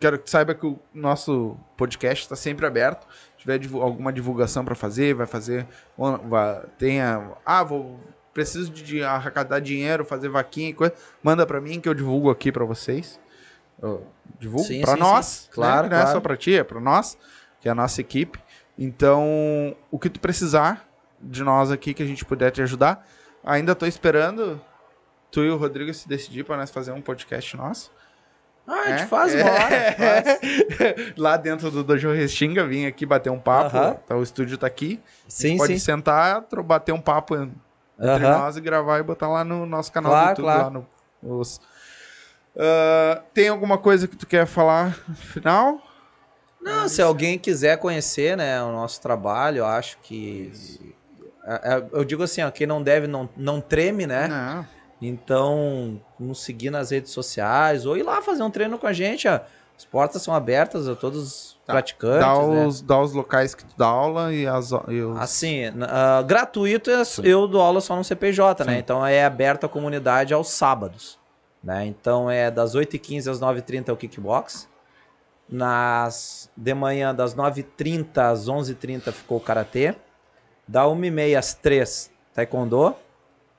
quero 0.00 0.18
que 0.18 0.28
saiba 0.30 0.54
que 0.54 0.66
o 0.66 0.78
nosso 0.92 1.56
podcast 1.76 2.24
está 2.24 2.36
sempre 2.36 2.66
aberto. 2.66 3.06
Se 3.32 3.38
tiver 3.38 3.58
divu- 3.58 3.80
alguma 3.82 4.12
divulgação 4.12 4.64
para 4.64 4.74
fazer, 4.74 5.14
vai 5.14 5.26
fazer. 5.26 5.66
vai- 5.96 6.62
tenha. 6.78 7.30
Ah, 7.44 7.62
vou. 7.62 7.98
Preciso 8.34 8.70
de, 8.70 8.82
de 8.82 9.02
arrecadar 9.02 9.60
dinheiro, 9.60 10.04
fazer 10.06 10.28
vaquinha 10.30 10.70
e 10.70 10.72
coisa. 10.72 10.94
Manda 11.22 11.46
para 11.46 11.60
mim 11.60 11.78
que 11.80 11.88
eu 11.88 11.92
divulgo 11.94 12.30
aqui 12.30 12.50
para 12.50 12.64
vocês. 12.64 13.20
Eu 13.80 14.06
divulgo 14.38 14.66
para 14.80 14.96
nós. 14.96 15.26
sim. 15.26 15.48
Claro, 15.52 15.82
né? 15.84 15.90
Não 15.90 15.96
é 15.98 16.00
claro. 16.00 16.16
só 16.16 16.20
para 16.20 16.36
ti, 16.36 16.54
é 16.56 16.64
para 16.64 16.80
nós, 16.80 17.18
que 17.60 17.68
é 17.68 17.72
a 17.72 17.74
nossa 17.74 18.00
equipe. 18.00 18.38
Então, 18.78 19.76
o 19.90 19.98
que 19.98 20.08
tu 20.08 20.18
precisar 20.18 20.88
de 21.20 21.44
nós 21.44 21.70
aqui 21.70 21.92
que 21.94 22.02
a 22.02 22.06
gente 22.06 22.24
puder 22.24 22.50
te 22.50 22.62
ajudar. 22.62 23.06
Ainda 23.44 23.74
tô 23.74 23.84
esperando 23.86 24.60
tu 25.32 25.40
e 25.42 25.50
o 25.50 25.56
Rodrigo 25.56 25.92
se 25.92 26.06
decidir 26.08 26.44
para 26.44 26.56
nós 26.56 26.70
fazer 26.70 26.92
um 26.92 27.00
podcast 27.00 27.56
nosso. 27.56 27.90
Ah, 28.64 28.72
a 28.74 28.88
gente 28.90 29.02
É? 29.02 29.06
faz 29.08 29.34
uma 29.34 29.50
hora. 29.50 29.74
É. 29.74 30.38
Lá 31.16 31.36
dentro 31.36 31.68
do 31.70 31.82
Dojo 31.82 32.12
Restinga, 32.12 32.64
vim 32.64 32.86
aqui 32.86 33.04
bater 33.04 33.30
um 33.30 33.38
papo. 33.40 33.76
Aham. 33.76 33.94
Tá, 34.06 34.16
o 34.16 34.22
estúdio 34.22 34.56
tá 34.56 34.68
aqui. 34.68 35.00
a 35.26 35.30
Sim, 35.30 35.48
gente 35.48 35.58
pode 35.58 35.72
sim. 35.72 35.78
sentar, 35.80 36.46
bater 36.64 36.92
um 36.92 37.00
papo 37.00 37.34
entre 37.34 37.56
Aham. 37.98 38.38
nós 38.38 38.56
e 38.56 38.60
gravar 38.60 39.00
e 39.00 39.02
botar 39.02 39.26
lá 39.28 39.42
no 39.42 39.66
nosso 39.66 39.90
canal 39.90 40.12
Claro, 40.12 40.26
do 40.26 40.30
YouTube. 40.42 40.44
claro. 40.44 40.64
Lá 40.64 40.70
no, 41.22 41.40
os- 41.40 41.60
Ah, 42.56 43.22
tem 43.32 43.48
alguma 43.48 43.78
coisa 43.78 44.06
que 44.06 44.16
tu 44.16 44.26
quer 44.26 44.46
falar 44.46 44.96
no 45.08 45.14
final? 45.16 45.80
Não, 46.60 46.86
se 46.88 47.02
alguém 47.02 47.38
quiser 47.38 47.76
conhecer, 47.78 48.36
né, 48.36 48.62
o 48.62 48.70
nosso 48.70 49.00
trabalho, 49.00 49.58
eu 49.58 49.66
acho 49.66 49.98
que. 50.02 50.52
é- 51.44 51.74
é- 51.74 51.84
Eu 51.92 52.04
digo 52.04 52.22
assim, 52.22 52.42
ó, 52.42 52.50
quem 52.52 52.66
não 52.66 52.80
deve 52.82 53.06
não, 53.08 53.28
não 53.36 53.60
treme, 53.60 54.06
né? 54.06 54.28
Não. 54.28 54.81
Então, 55.02 56.00
nos 56.18 56.42
seguir 56.42 56.70
nas 56.70 56.90
redes 56.90 57.10
sociais 57.10 57.84
ou 57.84 57.96
ir 57.96 58.02
lá 58.02 58.22
fazer 58.22 58.42
um 58.42 58.50
treino 58.50 58.78
com 58.78 58.86
a 58.86 58.92
gente. 58.92 59.26
ó. 59.28 59.40
As 59.76 59.84
portas 59.84 60.22
são 60.22 60.32
abertas 60.32 60.88
a 60.88 60.94
todos 60.94 61.22
os 61.22 61.52
Tá. 61.66 61.74
praticantes. 61.74 62.20
Dá 62.20 62.46
né? 62.48 62.66
os, 62.66 62.82
dá 62.82 63.00
os 63.00 63.12
locais 63.12 63.54
que 63.54 63.64
tu 63.64 63.74
dá 63.76 63.86
aula 63.86 64.32
e 64.32 64.46
as. 64.46 64.72
E 64.88 65.00
os... 65.00 65.16
Assim, 65.18 65.62
ah, 65.82 66.22
gratuito 66.22 66.90
é 66.90 67.02
eu 67.22 67.46
dou 67.46 67.60
aula 67.60 67.80
só 67.80 67.94
no 67.94 68.02
CPJ, 68.02 68.64
né? 68.64 68.74
Sim. 68.74 68.78
Então 68.80 69.06
é 69.06 69.24
aberto 69.24 69.64
à 69.64 69.68
comunidade 69.68 70.34
aos 70.34 70.48
sábados. 70.48 71.18
Né? 71.62 71.86
Então 71.86 72.28
é 72.28 72.50
das 72.50 72.74
8h15 72.74 73.30
às 73.30 73.40
9h30 73.40 73.88
é 73.88 73.92
o 73.92 73.96
kickbox. 73.96 74.68
Nas 75.48 76.50
de 76.56 76.74
manhã, 76.74 77.14
das 77.14 77.34
9h30 77.34 78.18
às 78.18 78.48
11h30 78.48 79.12
ficou 79.12 79.38
o 79.38 79.40
karatê. 79.40 79.94
Da 80.66 80.84
1h30 80.84 81.38
às 81.38 81.54
3 81.54 82.10
taekwondo. 82.34 82.96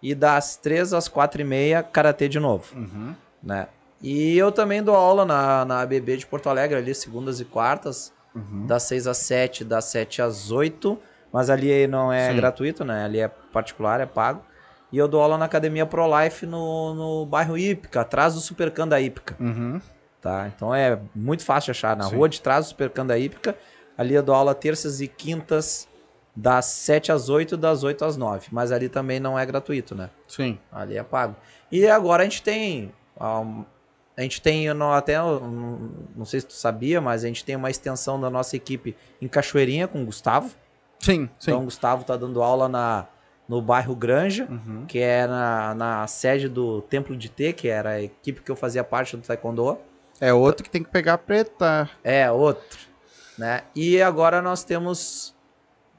E 0.04 0.14
das 0.14 0.58
3 0.58 0.94
às 0.94 1.08
4h30 1.08 1.82
karatê 1.92 2.28
de 2.28 2.40
novo 2.40 2.76
Uhum. 2.76 3.16
né? 3.42 3.68
E 4.02 4.38
eu 4.38 4.52
também 4.52 4.84
dou 4.84 4.94
aula 4.96 5.24
na, 5.26 5.64
na 5.64 5.80
ABB 5.82 6.18
de 6.18 6.26
Porto 6.28 6.50
Alegre, 6.50 6.78
ali, 6.78 6.94
segundas 6.94 7.40
e 7.40 7.46
quartas, 7.46 8.12
Uhum. 8.36 8.66
das 8.68 8.84
6 8.84 9.08
às 9.08 9.18
7, 9.20 9.64
das 9.64 9.86
7 9.86 10.22
às 10.22 10.52
8, 10.52 11.00
mas 11.32 11.50
ali 11.50 11.88
não 11.88 12.12
é 12.12 12.30
Sim. 12.32 12.36
gratuito, 12.36 12.84
né? 12.84 13.06
Ali 13.06 13.20
é 13.22 13.28
particular, 13.30 14.02
é 14.02 14.06
pago. 14.06 14.44
E 14.92 14.98
eu 14.98 15.08
dou 15.08 15.22
aula 15.22 15.38
na 15.38 15.46
Academia 15.46 15.86
Pro 15.86 16.06
Life 16.20 16.46
no, 16.46 16.94
no 16.94 17.26
bairro 17.26 17.58
Ípica, 17.58 18.02
atrás 18.02 18.34
do 18.34 18.42
Supercan 18.42 18.88
da 18.88 19.00
Ípica, 19.00 19.38
Uhum. 19.40 19.80
tá? 20.22 20.52
Então 20.54 20.76
é 20.76 21.00
muito 21.16 21.46
fácil 21.46 21.68
de 21.68 21.72
achar, 21.78 21.96
na 21.96 22.04
Sim. 22.04 22.16
rua 22.16 22.28
de 22.28 22.42
trás 22.42 22.66
do 22.66 22.70
Supercan 22.70 23.06
da 23.06 23.18
Ípica. 23.18 23.56
Ali 23.98 24.16
eu 24.16 24.22
dou 24.24 24.36
aula 24.36 24.54
terças 24.54 25.00
e 25.00 25.08
quintas, 25.08 25.88
das 26.36 26.66
7 26.66 27.12
às 27.12 27.30
8, 27.30 27.56
das 27.56 27.84
8 27.84 28.04
às 28.06 28.18
9, 28.18 28.48
mas 28.52 28.72
ali 28.72 28.90
também 28.90 29.20
não 29.20 29.38
é 29.38 29.46
gratuito, 29.46 29.94
né? 29.94 30.10
Sim. 30.28 30.58
Ali 30.72 30.98
é 30.98 31.04
pago. 31.04 31.36
E 31.72 31.88
agora 31.88 32.24
a 32.24 32.26
gente 32.26 32.42
tem. 32.42 32.92
um, 33.20 33.64
a 34.18 34.22
gente 34.22 34.42
tem 34.42 34.72
não, 34.74 34.92
até. 34.94 35.22
um, 35.22 35.90
Não 36.16 36.26
sei 36.26 36.40
se 36.40 36.48
tu 36.48 36.54
sabia, 36.54 37.00
mas 37.02 37.24
a 37.24 37.28
gente 37.28 37.44
tem 37.46 37.56
uma 37.56 37.70
extensão 37.70 38.20
da 38.20 38.30
nossa 38.30 38.56
equipe 38.56 38.96
em 39.22 39.28
Cachoeirinha 39.28 39.88
com 39.88 40.02
o 40.02 40.06
Gustavo. 40.06 40.50
Sim, 41.00 41.30
sim. 41.40 41.52
Então 41.52 41.62
o 41.62 41.66
Gustavo 41.66 42.04
tá 42.04 42.16
dando 42.16 42.42
aula 42.42 42.70
na, 42.70 43.08
no 43.48 43.62
bairro 43.62 43.96
Granja, 43.96 44.48
Uhum. 44.50 44.86
que 44.88 45.00
é 45.00 45.28
na, 45.28 45.74
na 45.76 46.08
sede 46.08 46.48
do 46.48 46.82
Templo 46.84 47.16
de 47.18 47.30
T, 47.30 47.54
que 47.54 47.68
era 47.68 47.90
a 47.92 48.02
equipe 48.02 48.42
que 48.42 48.50
eu 48.52 48.56
fazia 48.56 48.84
parte 48.84 49.18
do 49.18 49.24
Taekwondo. 49.24 49.78
É 50.22 50.32
outro 50.34 50.64
que 50.64 50.70
tem 50.70 50.84
que 50.84 50.90
pegar 50.90 51.18
preta. 51.18 51.90
É, 52.04 52.32
outro. 52.32 52.80
Né? 53.38 53.64
E 53.76 54.00
agora 54.02 54.42
nós 54.44 54.64
temos 54.64 55.33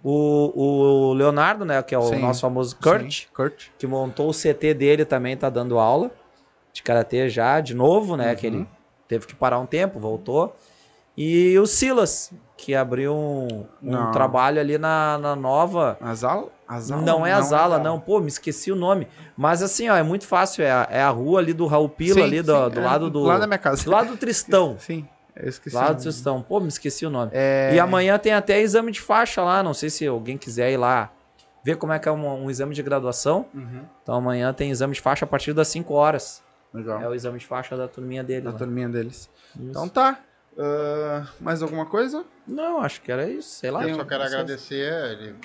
o, 0.05 1.09
o 1.09 1.13
Leonardo, 1.15 1.65
né? 1.65 1.83
Que 1.83 1.95
é 1.95 1.99
o 1.99 2.03
Sim. 2.03 2.21
nosso 2.21 2.43
famoso 2.43 2.77
Kurt. 2.77 3.11
Sim, 3.11 3.27
Kurt. 3.35 3.69
que 3.79 3.87
montou 3.87 4.29
o 4.29 4.35
CT 4.35 4.75
dele 4.75 5.05
também, 5.05 5.37
tá 5.37 5.49
dando 5.49 5.79
aula 5.79 6.11
de 6.75 6.83
karatê 6.83 7.29
já, 7.29 7.61
de 7.61 7.73
novo, 7.73 8.17
né? 8.17 8.31
Uhum. 8.31 8.37
Que 8.37 8.47
ele 8.49 8.69
teve 9.09 9.27
que 9.27 9.35
parar 9.35 9.59
um 9.61 9.67
tempo, 9.67 9.99
voltou. 9.99 10.55
E 11.17 11.57
o 11.61 11.67
Silas, 11.67 12.33
que 12.57 12.75
abriu 12.75 13.15
um, 13.15 13.65
um 13.81 13.91
Não. 13.93 14.11
trabalho 14.11 14.61
ali 14.61 14.77
na, 14.77 15.17
na 15.17 15.37
nova. 15.37 15.97
Azala? 16.01 16.49
Azala? 16.67 17.03
Não 17.03 17.25
é 17.25 17.33
a 17.33 17.41
Zala, 17.41 17.79
não. 17.79 18.01
Pô, 18.01 18.19
me 18.19 18.27
esqueci 18.27 18.73
o 18.73 18.77
nome. 18.77 19.07
Mas 19.37 19.63
assim, 19.63 19.89
ó, 19.89 19.97
é 19.97 20.03
muito 20.03 20.27
fácil. 20.27 20.65
É 20.65 20.73
a, 20.73 20.89
é 20.91 21.01
a 21.01 21.11
rua 21.11 21.39
ali 21.39 21.53
do 21.53 21.67
Raul 21.67 21.89
Pila, 21.89 22.15
Sim, 22.15 22.23
ali 22.23 22.43
do, 22.43 22.65
sim, 22.65 22.71
do 22.71 22.81
é 22.81 22.85
lado 22.85 23.11
do. 23.11 23.23
Lá 23.23 23.39
da 23.39 23.47
minha 23.47 23.59
casa. 23.59 23.85
Do 23.85 23.91
lado 23.93 24.09
do 24.09 24.17
Tristão. 24.17 24.77
Sim, 24.81 25.07
eu 25.37 25.49
esqueci. 25.49 25.75
Lá 25.75 25.93
do. 25.93 26.01
Tristão. 26.01 26.43
Pô, 26.43 26.61
me 26.61 26.69
esqueci 26.69 27.05
o 27.05 27.11
nome. 27.11 27.31
É... 27.35 27.75
E 27.75 27.81
amanhã 27.81 28.19
tem 28.19 28.33
até 28.33 28.61
exame 28.61 28.93
de 28.93 29.01
faixa 29.01 29.43
lá. 29.43 29.63
Não 29.63 29.75
sei 29.75 29.91
se 29.91 30.07
alguém 30.07 30.39
quiser 30.39 30.71
ir 30.71 30.77
lá 30.77 31.13
ver 31.65 31.77
como 31.77 31.93
é 31.93 31.99
que 31.99 32.09
é 32.09 32.13
um, 32.13 32.45
um 32.45 32.51
exame 32.51 32.75
de 32.75 32.83
graduação. 32.83 33.47
Uhum. 33.55 33.85
Então 34.03 34.15
amanhã 34.15 34.53
tem 34.53 34.71
exame 34.71 34.95
de 34.95 35.01
faixa 35.01 35.25
a 35.25 35.29
partir 35.29 35.53
das 35.53 35.69
5 35.69 35.93
horas. 35.95 36.43
Legal. 36.73 37.01
É 37.01 37.09
o 37.09 37.15
exame 37.15 37.39
de 37.39 37.47
faixa 37.47 37.77
da 37.77 37.89
turminha 37.89 38.23
dele. 38.23 38.43
Da 38.43 38.51
lá. 38.51 38.59
turminha 38.59 38.89
deles. 38.89 39.31
Isso. 39.55 39.61
Então 39.61 39.89
tá. 39.89 40.21
Ah, 40.59 41.27
mais 41.41 41.63
alguma 41.63 41.87
coisa? 41.87 42.25
Não, 42.47 42.81
acho 42.81 43.01
que 43.01 43.11
era 43.11 43.29
isso. 43.29 43.49
Sei 43.49 43.71
lá. 43.71 43.87
Eu 43.87 43.95
só 43.97 44.05
quero 44.05 44.23
agradecer 44.23 44.93
ele 45.13 45.37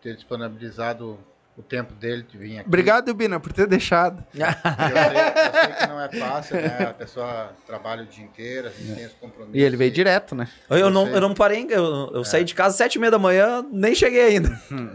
ter 0.00 0.14
disponibilizado 0.14 1.18
o 1.58 1.62
tempo 1.62 1.92
dele 1.92 2.22
de 2.22 2.38
vir 2.38 2.58
aqui. 2.60 2.68
Obrigado, 2.68 3.12
Bina, 3.12 3.40
por 3.40 3.52
ter 3.52 3.66
deixado. 3.66 4.24
Eu 4.32 4.46
sei, 4.46 4.46
eu 4.46 5.52
sei 5.64 5.72
que 5.74 5.86
não 5.88 6.00
é 6.00 6.08
fácil, 6.12 6.56
né? 6.56 6.86
A 6.88 6.94
pessoa 6.94 7.52
trabalha 7.66 8.04
o 8.04 8.06
dia 8.06 8.24
inteiro, 8.24 8.68
a 8.68 8.70
gente 8.70 8.94
tem 8.94 9.06
os 9.06 9.12
compromissos. 9.14 9.56
E 9.56 9.60
ele 9.60 9.76
veio 9.76 9.90
direto, 9.90 10.36
né? 10.36 10.48
Eu 10.70 10.88
não, 10.88 11.06
sei. 11.06 11.16
eu 11.16 11.20
não 11.20 11.34
parei, 11.34 11.66
eu, 11.68 12.12
eu 12.14 12.24
saí 12.24 12.44
de 12.44 12.54
casa 12.54 12.70
às 12.74 12.76
sete 12.76 12.94
e 12.94 12.98
meia 13.00 13.10
da 13.10 13.18
manhã, 13.18 13.66
nem 13.72 13.92
cheguei 13.92 14.22
ainda. 14.28 14.48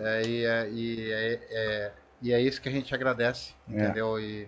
É, 0.03 0.21
e, 0.25 0.45
é, 0.45 0.69
e, 0.71 1.11
é, 1.11 1.39
é- 1.51 1.91
e 2.21 2.31
é 2.33 2.39
isso 2.41 2.61
que 2.61 2.69
a 2.69 2.71
gente 2.71 2.95
agradece, 2.95 3.53
É. 3.69 3.73
entendeu? 3.83 4.17
E 4.17 4.47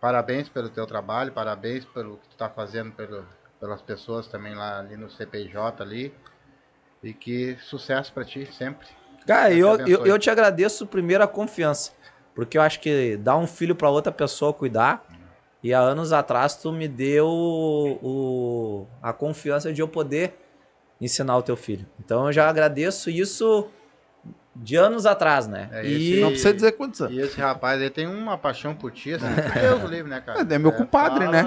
parabéns 0.00 0.48
pelo 0.48 0.68
teu 0.68 0.84
trabalho, 0.86 1.30
parabéns 1.32 1.84
pelo 1.84 2.16
que 2.16 2.28
tu 2.30 2.36
tá 2.36 2.48
fazendo 2.50 2.90
pelo, 2.92 3.24
pelas 3.60 3.80
pessoas 3.80 4.26
também 4.26 4.52
lá 4.54 4.80
ali 4.80 4.96
no 4.96 5.08
CPJ 5.08 5.80
ali. 5.80 6.12
E 7.04 7.12
que 7.12 7.56
sucesso 7.62 8.12
pra 8.12 8.24
ti 8.24 8.48
sempre. 8.52 8.86
Cara, 9.26 9.52
eu, 9.52 9.78
eu, 9.86 10.06
eu 10.06 10.18
te 10.18 10.30
agradeço 10.30 10.86
primeiro 10.86 11.22
a 11.22 11.28
confiança. 11.28 11.92
Porque 12.34 12.56
eu 12.56 12.62
acho 12.62 12.80
que 12.80 13.16
dar 13.16 13.36
um 13.36 13.46
filho 13.46 13.74
pra 13.74 13.90
outra 13.90 14.12
pessoa 14.12 14.52
cuidar. 14.52 15.04
E 15.62 15.72
há 15.72 15.78
anos 15.78 16.12
atrás 16.12 16.56
tu 16.56 16.72
me 16.72 16.88
deu 16.88 17.28
o, 17.28 18.86
a 19.00 19.12
confiança 19.12 19.72
de 19.72 19.80
eu 19.80 19.86
poder 19.86 20.34
ensinar 21.00 21.36
o 21.36 21.42
teu 21.42 21.56
filho. 21.56 21.86
Então 22.00 22.26
eu 22.26 22.32
já 22.32 22.48
agradeço 22.48 23.10
isso 23.10 23.68
de 24.54 24.76
anos 24.76 25.06
atrás, 25.06 25.46
né? 25.46 25.68
É, 25.72 25.86
e 25.86 26.20
Não 26.20 26.30
precisa 26.30 26.52
dizer 26.52 26.72
quantos 26.72 27.00
anos. 27.00 27.16
E 27.16 27.20
esse 27.20 27.40
rapaz 27.40 27.80
aí 27.80 27.90
tem 27.90 28.06
uma 28.06 28.36
paixão 28.36 28.74
por 28.74 28.90
ti, 28.90 29.14
assim, 29.14 29.26
Deus 29.60 29.82
livre, 29.84 30.10
né, 30.10 30.20
cara? 30.20 30.40
É, 30.40 30.54
é 30.54 30.58
meu 30.58 30.72
compadre, 30.72 31.28
né? 31.28 31.46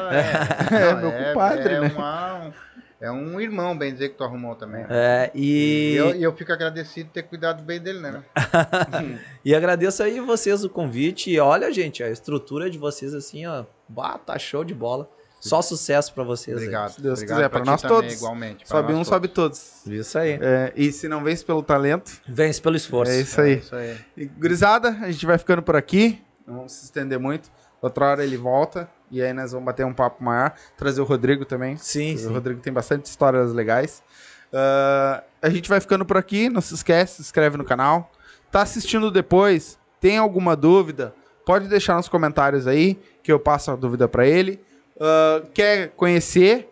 É, 0.72 0.76
É 0.92 0.96
meu 0.96 1.12
compadre, 1.12 1.74
é 1.74 1.82
né? 1.82 2.54
Um- 3.02 3.06
é 3.06 3.12
um 3.12 3.40
irmão, 3.42 3.78
bem 3.78 3.92
dizer, 3.94 4.10
que 4.10 4.16
tu 4.16 4.24
arrumou 4.24 4.56
também. 4.56 4.86
É, 4.90 5.32
E 5.34 5.94
e, 5.94 5.96
eu, 5.96 6.10
eu 6.16 6.34
fico 6.36 6.52
agradecido 6.54 7.08
de 7.08 7.14
ter 7.14 7.24
cuidado 7.24 7.64
bem 7.64 7.80
dele, 7.80 8.00
né? 8.00 8.24
e 9.44 9.54
agradeço 9.56 10.02
aí 10.04 10.20
vocês 10.20 10.64
o 10.64 10.70
convite. 10.70 11.30
E 11.32 11.40
olha, 11.40 11.72
gente, 11.72 12.04
a 12.04 12.10
estrutura 12.10 12.70
de 12.70 12.78
vocês 12.78 13.14
assim, 13.14 13.46
ó, 13.46 13.66
bah, 13.88 14.18
tá 14.18 14.38
show 14.40 14.64
de 14.64 14.74
bola. 14.74 15.10
Só 15.40 15.62
sucesso 15.62 16.12
pra 16.14 16.24
vocês. 16.24 16.58
aí. 16.58 16.64
Obrigado. 16.64 16.90
Se 16.90 17.02
Deus 17.02 17.20
Obrigado 17.20 17.38
quiser, 17.52 17.62
ti 17.62 17.66
nós 17.68 17.82
também, 17.82 17.98
todos. 17.98 18.16
Igualmente. 18.16 18.68
Sobe 18.68 18.92
um, 18.94 18.96
todos. 18.96 19.08
sobe 19.08 19.28
todos. 19.28 19.86
Isso 19.86 20.18
aí. 20.18 20.40
É, 20.42 20.74
e 20.76 20.92
se 20.92 21.08
não 21.08 21.24
vence 21.24 21.46
pelo 21.46 21.62
talento, 21.62 22.12
Vence 22.28 22.60
pelo 22.60 22.76
esforço. 22.76 23.12
é 23.12 23.20
isso 23.22 23.40
É 23.40 23.44
aí. 23.44 23.58
isso 23.60 23.76
aí. 23.76 23.98
E, 24.18 24.26
gurizada, 24.26 24.90
a 25.02 25.12
gente 25.12 25.24
vai 25.26 25.38
ficando 25.38 25.62
por 25.62 25.76
aqui. 25.76 26.20
Não 26.48 26.56
vamos 26.56 26.72
se 26.72 26.86
estender 26.86 27.20
muito. 27.20 27.52
Outra 27.80 28.06
hora 28.08 28.24
ele 28.24 28.38
volta 28.38 28.90
E 29.16 29.22
aí 29.22 29.32
nós 29.32 29.54
vamos 29.54 29.66
bater 29.66 29.86
um 29.86 29.94
papo 29.94 30.22
maior. 30.22 30.54
Trazer 30.76 31.00
o 31.00 31.06
Rodrigo 31.06 31.46
também. 31.46 31.78
Sim, 31.78 32.16
O 32.16 32.18
sim. 32.18 32.28
Rodrigo 32.28 32.60
tem 32.60 32.74
bastante 32.74 33.06
histórias 33.06 33.54
legais. 33.54 34.04
Ah, 34.52 35.24
a 35.42 35.50
gente 35.50 35.70
vai 35.70 35.80
ficando 35.80 36.06
por 36.06 36.18
aqui. 36.18 36.50
Não 36.50 36.60
se 36.60 36.74
esquece, 36.74 37.16
se 37.16 37.22
inscreve 37.22 37.56
no 37.56 37.64
canal. 37.64 38.12
Tá 38.52 38.62
assistindo 38.62 39.10
depois? 39.10 39.80
Tem 40.02 40.18
alguma 40.18 40.54
dúvida? 40.54 41.16
Pode 41.46 41.70
deixar 41.70 41.96
nos 41.96 42.10
comentários 42.10 42.68
aí, 42.68 43.00
que 43.24 43.32
eu 43.32 43.40
passo 43.40 43.72
a 43.72 43.76
dúvida 43.78 44.06
para 44.06 44.28
ele. 44.28 44.60
Ah, 45.00 45.44
quer 45.54 45.92
conhecer? 45.92 46.70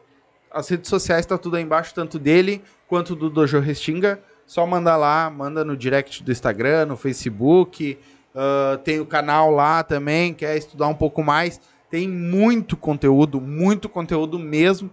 As 0.52 0.68
redes 0.68 0.90
sociais 0.90 1.26
tá 1.26 1.38
tudo 1.38 1.56
aí 1.56 1.64
embaixo, 1.64 1.95
tanto 1.95 2.20
dele 2.20 2.61
quanto 2.90 3.15
do 3.15 3.30
Dojo 3.30 3.61
Restinga. 3.61 4.20
Só 4.45 4.68
manda 4.68 4.98
lá, 4.98 5.30
manda 5.30 5.64
no 5.64 5.78
direct 5.78 6.22
do 6.22 6.30
Instagram, 6.30 6.88
no 6.88 6.98
Facebook. 6.98 7.98
Ah, 8.36 8.78
tem 8.84 8.99
o 8.99 9.06
canal 9.06 9.49
lá 9.49 9.82
também, 9.82 10.34
quer 10.34 10.57
estudar 10.57 10.90
um 10.90 10.94
pouco 10.94 11.24
mais. 11.24 11.61
Tem 11.94 12.10
muito 12.10 12.76
conteúdo, 12.76 13.40
muito 13.40 13.88
conteúdo 13.88 14.40
mesmo 14.40 14.90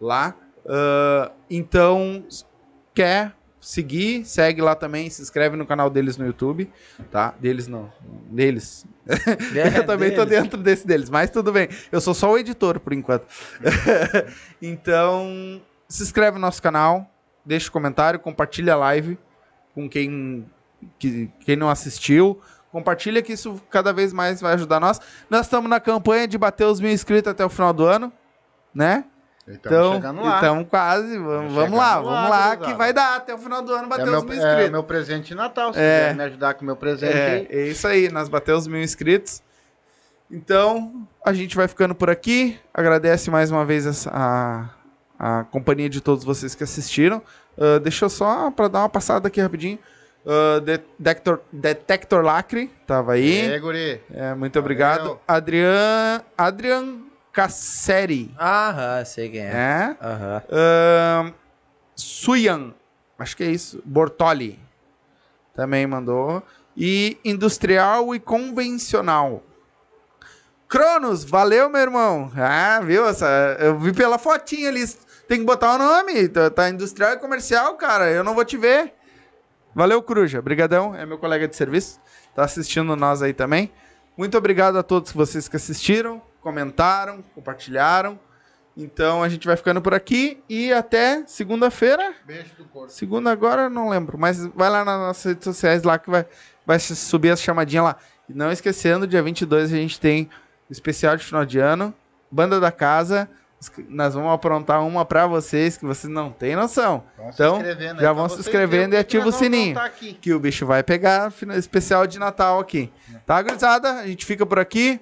lá. 0.00 0.34
Ah, 0.66 1.30
então, 1.48 2.24
quer 2.92 3.36
seguir, 3.60 4.24
segue 4.24 4.60
lá 4.60 4.74
também, 4.74 5.08
se 5.08 5.22
inscreve 5.22 5.56
no 5.56 5.64
canal 5.64 5.88
deles 5.88 6.16
no 6.16 6.26
YouTube, 6.26 6.68
tá? 7.08 7.36
Deles 7.38 7.68
não, 7.68 7.88
deles. 8.28 8.84
É, 9.54 9.78
eu 9.78 9.86
também 9.86 10.10
tô 10.10 10.24
deles. 10.24 10.42
dentro 10.42 10.60
desse 10.60 10.84
deles, 10.84 11.08
mas 11.08 11.30
tudo 11.30 11.52
bem. 11.52 11.68
Eu 11.92 12.00
sou 12.00 12.14
só 12.14 12.32
o 12.32 12.36
editor 12.36 12.80
por 12.80 12.92
enquanto. 12.92 13.28
então, 14.60 15.62
se 15.88 16.02
inscreve 16.02 16.34
no 16.34 16.40
nosso 16.40 16.60
canal, 16.60 17.08
deixa 17.46 17.68
um 17.68 17.72
comentário, 17.72 18.18
compartilha 18.18 18.72
a 18.72 18.76
live 18.76 19.16
com 19.72 19.88
quem, 19.88 20.44
que, 20.98 21.30
quem 21.44 21.54
não 21.54 21.70
assistiu. 21.70 22.40
Compartilha 22.72 23.20
que 23.22 23.32
isso 23.32 23.60
cada 23.70 23.92
vez 23.92 24.12
mais 24.12 24.40
vai 24.40 24.54
ajudar 24.54 24.78
nós. 24.78 25.00
Nós 25.28 25.46
estamos 25.46 25.68
na 25.68 25.80
campanha 25.80 26.28
de 26.28 26.38
bater 26.38 26.64
os 26.64 26.80
mil 26.80 26.90
inscritos 26.90 27.30
até 27.30 27.44
o 27.44 27.48
final 27.48 27.72
do 27.72 27.84
ano, 27.84 28.12
né? 28.74 29.04
Então, 29.48 30.00
lá. 30.00 30.36
estamos 30.36 30.68
quase. 30.68 31.18
Vamos, 31.18 31.52
vamos 31.52 31.76
lá, 31.78 31.96
lá, 31.96 32.00
vamos 32.00 32.30
lá, 32.30 32.46
gurizada. 32.54 32.66
que 32.66 32.74
vai 32.78 32.92
dar 32.92 33.16
até 33.16 33.34
o 33.34 33.38
final 33.38 33.62
do 33.62 33.74
ano 33.74 33.88
bater 33.88 34.02
é 34.02 34.04
os 34.04 34.10
meu, 34.10 34.22
mil 34.22 34.32
é 34.32 34.36
inscritos. 34.36 34.70
meu 34.70 34.84
presente 34.84 35.28
de 35.28 35.34
Natal. 35.34 35.72
Se 35.72 35.80
É. 35.80 36.00
quiser 36.02 36.14
me 36.14 36.22
ajudar 36.24 36.54
com 36.54 36.62
o 36.62 36.66
meu 36.66 36.76
presente 36.76 37.12
É, 37.12 37.46
é 37.50 37.66
isso 37.66 37.88
aí, 37.88 38.08
nós 38.10 38.28
batemos 38.28 38.62
os 38.62 38.68
mil 38.68 38.80
inscritos. 38.80 39.42
Então, 40.30 41.08
a 41.24 41.32
gente 41.32 41.56
vai 41.56 41.66
ficando 41.66 41.94
por 41.94 42.08
aqui. 42.08 42.56
Agradece 42.72 43.30
mais 43.30 43.50
uma 43.50 43.64
vez 43.64 44.06
a, 44.06 44.70
a 45.18 45.44
companhia 45.44 45.88
de 45.88 46.00
todos 46.00 46.22
vocês 46.22 46.54
que 46.54 46.62
assistiram. 46.62 47.20
Ah, 47.58 47.78
deixa 47.80 48.04
eu 48.04 48.10
só 48.10 48.50
para 48.50 48.68
dar 48.68 48.78
uma 48.80 48.88
passada 48.88 49.26
aqui 49.28 49.40
rapidinho. 49.40 49.78
Ah, 50.26 50.60
Detector, 50.60 51.40
Detector 51.50 52.22
Lacre, 52.22 52.68
tava 52.86 53.12
aí. 53.12 53.52
É, 53.52 53.58
guri. 53.58 54.00
É, 54.12 54.34
muito 54.34 54.58
obrigado. 54.58 55.00
Valeu. 55.00 55.20
Adrian, 55.26 56.22
Adrian 56.36 56.98
Casseri. 57.32 58.34
Aham, 58.38 59.04
sei 59.04 59.30
quem 59.30 59.40
é. 59.40 59.50
É. 59.50 59.96
Aham. 60.00 60.42
Ahn, 60.50 61.32
Suyan, 61.94 62.74
acho 63.18 63.36
que 63.36 63.44
é 63.44 63.50
isso. 63.50 63.82
Bortoli 63.84 64.58
também 65.54 65.86
mandou. 65.86 66.42
E 66.76 67.18
industrial 67.24 68.14
e 68.14 68.20
convencional. 68.20 69.42
Cronos, 70.68 71.24
valeu, 71.24 71.68
meu 71.68 71.80
irmão. 71.80 72.30
Ah, 72.36 72.80
viu? 72.82 73.06
Essa, 73.06 73.56
eu 73.58 73.78
vi 73.78 73.92
pela 73.92 74.18
fotinha 74.18 74.68
ali. 74.68 74.86
Tem 75.26 75.40
que 75.40 75.44
botar 75.44 75.74
o 75.74 75.78
nome. 75.78 76.28
Tá, 76.28 76.48
tá 76.48 76.68
industrial 76.70 77.14
e 77.14 77.18
comercial, 77.18 77.74
cara. 77.74 78.08
Eu 78.10 78.22
não 78.22 78.34
vou 78.34 78.44
te 78.44 78.56
ver. 78.56 78.94
Valeu, 79.74 80.02
Coruja. 80.02 80.38
Obrigadão. 80.38 80.94
É 80.94 81.06
meu 81.06 81.18
colega 81.18 81.46
de 81.46 81.54
serviço. 81.54 82.00
Tá 82.34 82.44
assistindo 82.44 82.94
nós 82.96 83.22
aí 83.22 83.32
também. 83.32 83.72
Muito 84.16 84.36
obrigado 84.36 84.76
a 84.76 84.82
todos 84.82 85.12
vocês 85.12 85.48
que 85.48 85.56
assistiram, 85.56 86.20
comentaram, 86.40 87.22
compartilharam. 87.34 88.18
Então 88.76 89.22
a 89.22 89.28
gente 89.28 89.46
vai 89.46 89.56
ficando 89.56 89.80
por 89.80 89.94
aqui 89.94 90.42
e 90.48 90.72
até 90.72 91.24
segunda-feira. 91.26 92.14
Beijo 92.24 92.54
do 92.56 92.64
corpo. 92.64 92.90
Segunda 92.90 93.30
agora 93.30 93.62
eu 93.62 93.70
não 93.70 93.88
lembro, 93.88 94.18
mas 94.18 94.46
vai 94.46 94.70
lá 94.70 94.84
nas 94.84 94.98
nossas 94.98 95.24
redes 95.24 95.44
sociais 95.44 95.82
lá 95.82 95.98
que 95.98 96.10
vai, 96.10 96.26
vai 96.66 96.78
subir 96.78 97.30
as 97.30 97.40
chamadinhas 97.40 97.84
lá. 97.84 97.96
E 98.28 98.34
não 98.34 98.50
esquecendo, 98.50 99.06
dia 99.06 99.22
22 99.22 99.72
a 99.72 99.76
gente 99.76 99.98
tem 99.98 100.30
o 100.68 100.72
especial 100.72 101.16
de 101.16 101.24
final 101.24 101.44
de 101.44 101.58
ano, 101.58 101.94
Banda 102.30 102.60
da 102.60 102.70
Casa. 102.70 103.28
Nós 103.88 104.14
vamos 104.14 104.32
aprontar 104.32 104.82
uma 104.86 105.04
pra 105.04 105.26
vocês 105.26 105.76
que 105.76 105.84
vocês 105.84 106.10
não 106.10 106.30
têm 106.30 106.56
noção. 106.56 107.04
Vão 107.16 107.30
Então, 107.30 107.58
já 108.00 108.12
vão 108.12 108.28
se 108.28 108.40
inscrevendo 108.40 108.94
e 108.94 108.98
ativa 108.98 109.28
o 109.28 109.32
sininho. 109.32 109.76
Que 110.20 110.32
o 110.32 110.40
bicho 110.40 110.64
vai 110.64 110.82
pegar 110.82 111.32
especial 111.56 112.06
de 112.06 112.18
Natal 112.18 112.58
aqui. 112.58 112.90
Tá, 113.26 113.40
gurizada? 113.42 113.96
A 113.96 114.06
gente 114.06 114.24
fica 114.24 114.46
por 114.46 114.58
aqui. 114.58 115.00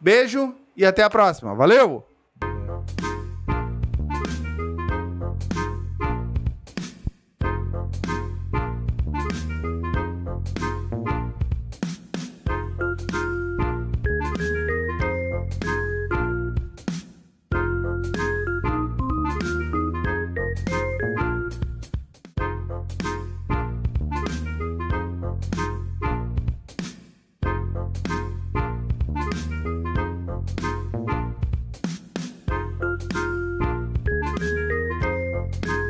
Beijo 0.00 0.54
e 0.76 0.86
até 0.86 1.02
a 1.02 1.10
próxima. 1.10 1.54
Valeu! 1.54 2.09